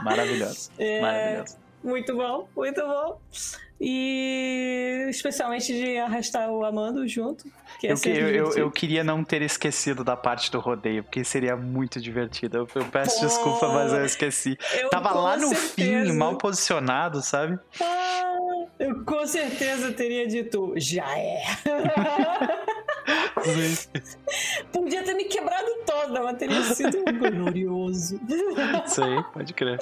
[0.04, 0.70] Maravilhoso.
[0.78, 1.56] É, Maravilhoso.
[1.84, 3.22] Muito bom, muito bom.
[3.80, 7.46] E especialmente de arrastar o Amando junto.
[7.80, 11.24] Que é Eu, que- eu, eu, queria não ter esquecido da parte do rodeio, porque
[11.24, 12.58] seria muito divertido.
[12.58, 14.58] Eu, eu peço Pô, desculpa, mas eu esqueci.
[14.82, 17.58] Eu Tava lá no certeza- fim, mal posicionado, sabe?
[17.80, 21.42] Ah, eu com certeza teria dito, já é.
[24.72, 28.20] Podia ter me quebrado toda, mas teria sido glorioso.
[28.86, 29.80] Isso aí, pode crer.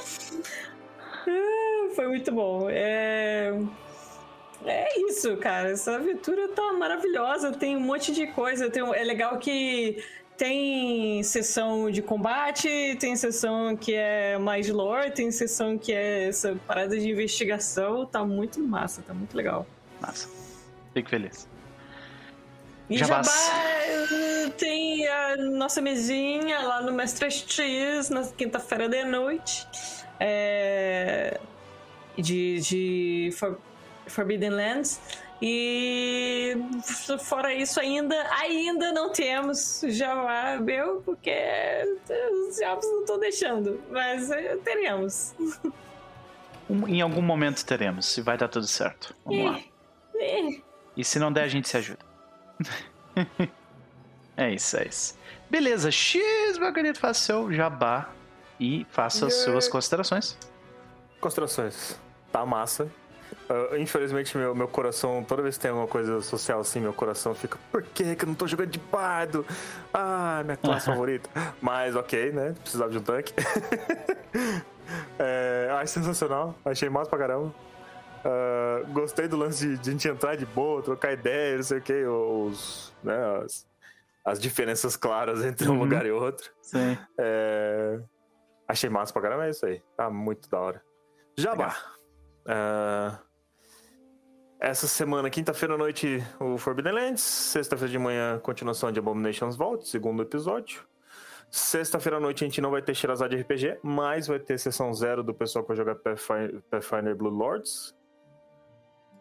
[1.95, 2.67] Foi muito bom.
[2.69, 3.53] É...
[4.65, 5.71] é isso, cara.
[5.71, 7.51] Essa aventura tá maravilhosa.
[7.51, 8.69] Tem um monte de coisa.
[8.69, 8.83] Tem...
[8.93, 10.03] É legal que
[10.37, 16.55] tem sessão de combate, tem sessão que é mais lore, tem sessão que é essa
[16.67, 18.05] parada de investigação.
[18.05, 19.65] Tá muito massa, tá muito legal.
[20.01, 20.29] Massa.
[20.93, 21.54] Fico feliz.
[22.89, 23.27] E Jabás.
[23.27, 29.67] Jabá eh, tem a nossa mesinha lá no Mestre X na quinta-feira de noite.
[30.19, 31.39] É,
[32.17, 33.57] de, de For-
[34.07, 35.01] Forbidden Lands.
[35.41, 36.55] E
[37.19, 41.33] fora isso, ainda, ainda não temos Jabá meu, porque
[42.49, 43.81] os jobs não estão deixando.
[43.91, 45.33] Mas eh, teremos.
[46.87, 49.13] Em algum momento teremos, e vai dar tudo certo.
[49.25, 49.59] Vamos lá.
[50.95, 52.04] E se não der, a gente se ajuda.
[54.37, 55.17] é isso, é isso.
[55.49, 58.09] Beleza, X, meu querido, faça seu jabá
[58.59, 59.51] e faça as Yeah.
[59.51, 60.37] suas considerações.
[61.19, 61.99] Considerações.
[62.31, 62.87] Tá massa.
[63.49, 67.33] Ah, infelizmente, meu, meu coração, toda vez que tem alguma coisa social assim, meu coração
[67.35, 69.45] fica, por que que eu não tô jogando de bardo?
[69.93, 71.29] Ah, minha classe favorita.
[71.61, 72.55] Mas ok, né?
[72.61, 73.33] Precisava de um tanque.
[75.19, 77.53] é, achei sensacional, achei massa pra caramba.
[78.27, 81.77] Ah, gostei do lance de, de a gente entrar de boa, trocar ideia, não sei
[81.77, 83.67] o que, os, né, as,
[84.25, 85.79] as diferenças claras entre um Uhum.
[85.79, 86.51] lugar e outro.
[86.61, 86.97] Sim.
[87.19, 87.99] É,
[88.67, 89.79] Achei massa pra caramba, é isso aí.
[89.95, 90.81] Tá muito da hora.
[91.37, 91.77] Jabá.
[92.47, 93.19] Ah,
[94.59, 97.21] Essa semana, quinta-feira à noite, o Forbidden Lands.
[97.21, 100.81] Sexta-feira de manhã, continuação de Abominations Vault, segundo episódio.
[101.51, 105.21] Sexta-feira à noite a gente não vai ter Shirazade RPG, mas vai ter sessão zero
[105.23, 107.94] do pessoal que vai jogar Pathfinder Blue Lords.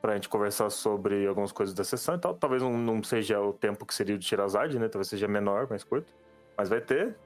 [0.04, 2.34] Pra gente conversar sobre algumas coisas da sessão e tal.
[2.34, 4.86] Talvez não, não seja o tempo que seria o de Shirazade, né?
[4.86, 6.12] Talvez seja menor, mais curto.
[6.58, 7.16] Mas vai ter.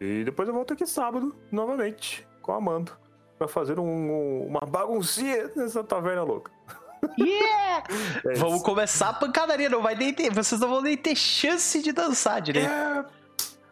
[0.00, 2.90] E depois eu volto aqui sábado, novamente, com o Amando.
[3.38, 6.50] Pra fazer um- um- uma baguncinha nessa taverna louca.
[7.16, 7.84] Yeah!
[8.26, 8.34] É.
[8.34, 11.92] Vamos começar a pancadaria, não vai nem ter, vocês não vão nem ter chance de
[11.92, 12.68] dançar direito.
[12.68, 13.04] É.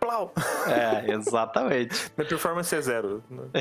[0.06, 0.32] Plau!
[0.68, 2.10] É, exatamente.
[2.16, 3.24] Minha performance é zero.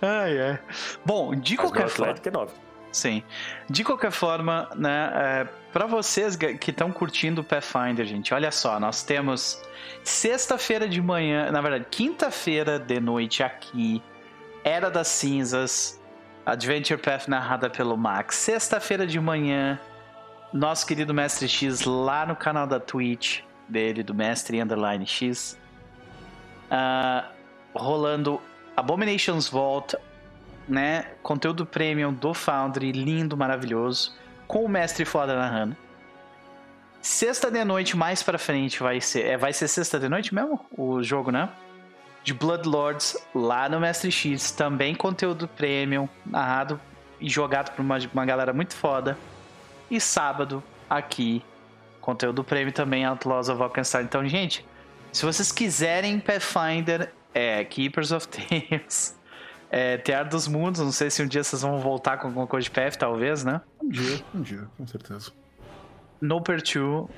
[0.00, 0.58] ai, ai.
[1.04, 2.14] Bom, de Mas qualquer forma.
[2.24, 2.52] É 9.
[2.90, 3.22] Sim.
[3.68, 8.80] De qualquer forma, né, é, para vocês que estão curtindo o Pathfinder, gente, olha só,
[8.80, 9.62] nós temos
[10.02, 14.02] sexta-feira de manhã, na verdade, quinta-feira de noite aqui,
[14.64, 16.00] Era das Cinzas,
[16.46, 18.36] Adventure Path narrada pelo Max.
[18.36, 19.78] Sexta-feira de manhã,
[20.50, 25.58] nosso querido Mestre X lá no canal da Twitch dele, do Mestre Underline X.
[26.70, 27.30] Ah,
[27.74, 28.40] rolando
[28.76, 29.96] Abominations Vault,
[30.68, 31.06] né?
[31.22, 34.14] Conteúdo premium do Foundry, lindo, maravilhoso,
[34.46, 35.76] com o mestre foda narrando.
[37.00, 39.24] Sexta de noite, mais pra frente, vai ser.
[39.24, 40.64] É, vai ser sexta de noite mesmo?
[40.76, 41.48] O jogo, né?
[42.24, 44.50] De Bloodlords, lá no Mestre X.
[44.50, 46.80] Também conteúdo premium, narrado
[47.20, 49.16] e jogado por uma, uma galera muito foda.
[49.90, 51.42] E sábado, aqui,
[52.08, 54.02] conteúdo premium também, Outlaws of Alkenstar.
[54.02, 54.64] Então, gente,
[55.12, 59.14] se vocês quiserem Pathfinder, é Keepers of Tales.
[59.70, 62.64] É, Teatro dos Mundos, não sei se um dia vocês vão voltar com alguma coisa
[62.64, 63.60] de PF, talvez, né?
[63.82, 65.30] Um dia, um dia, com certeza.
[66.18, 67.10] Noper 2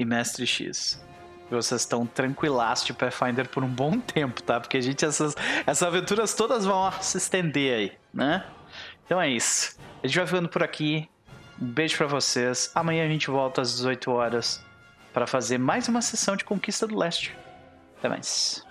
[0.00, 1.00] e Mestre X.
[1.48, 4.58] Vocês estão tranquilaço de Pathfinder por um bom tempo, tá?
[4.58, 8.44] Porque a gente, essas, essas aventuras todas vão se estender aí, né?
[9.06, 9.78] Então é isso.
[10.02, 11.08] A gente vai ficando por aqui.
[11.62, 12.72] Um beijo pra vocês.
[12.74, 14.60] Amanhã a gente volta às 18 horas
[15.12, 17.36] para fazer mais uma sessão de Conquista do Leste.
[17.98, 18.66] Até mais.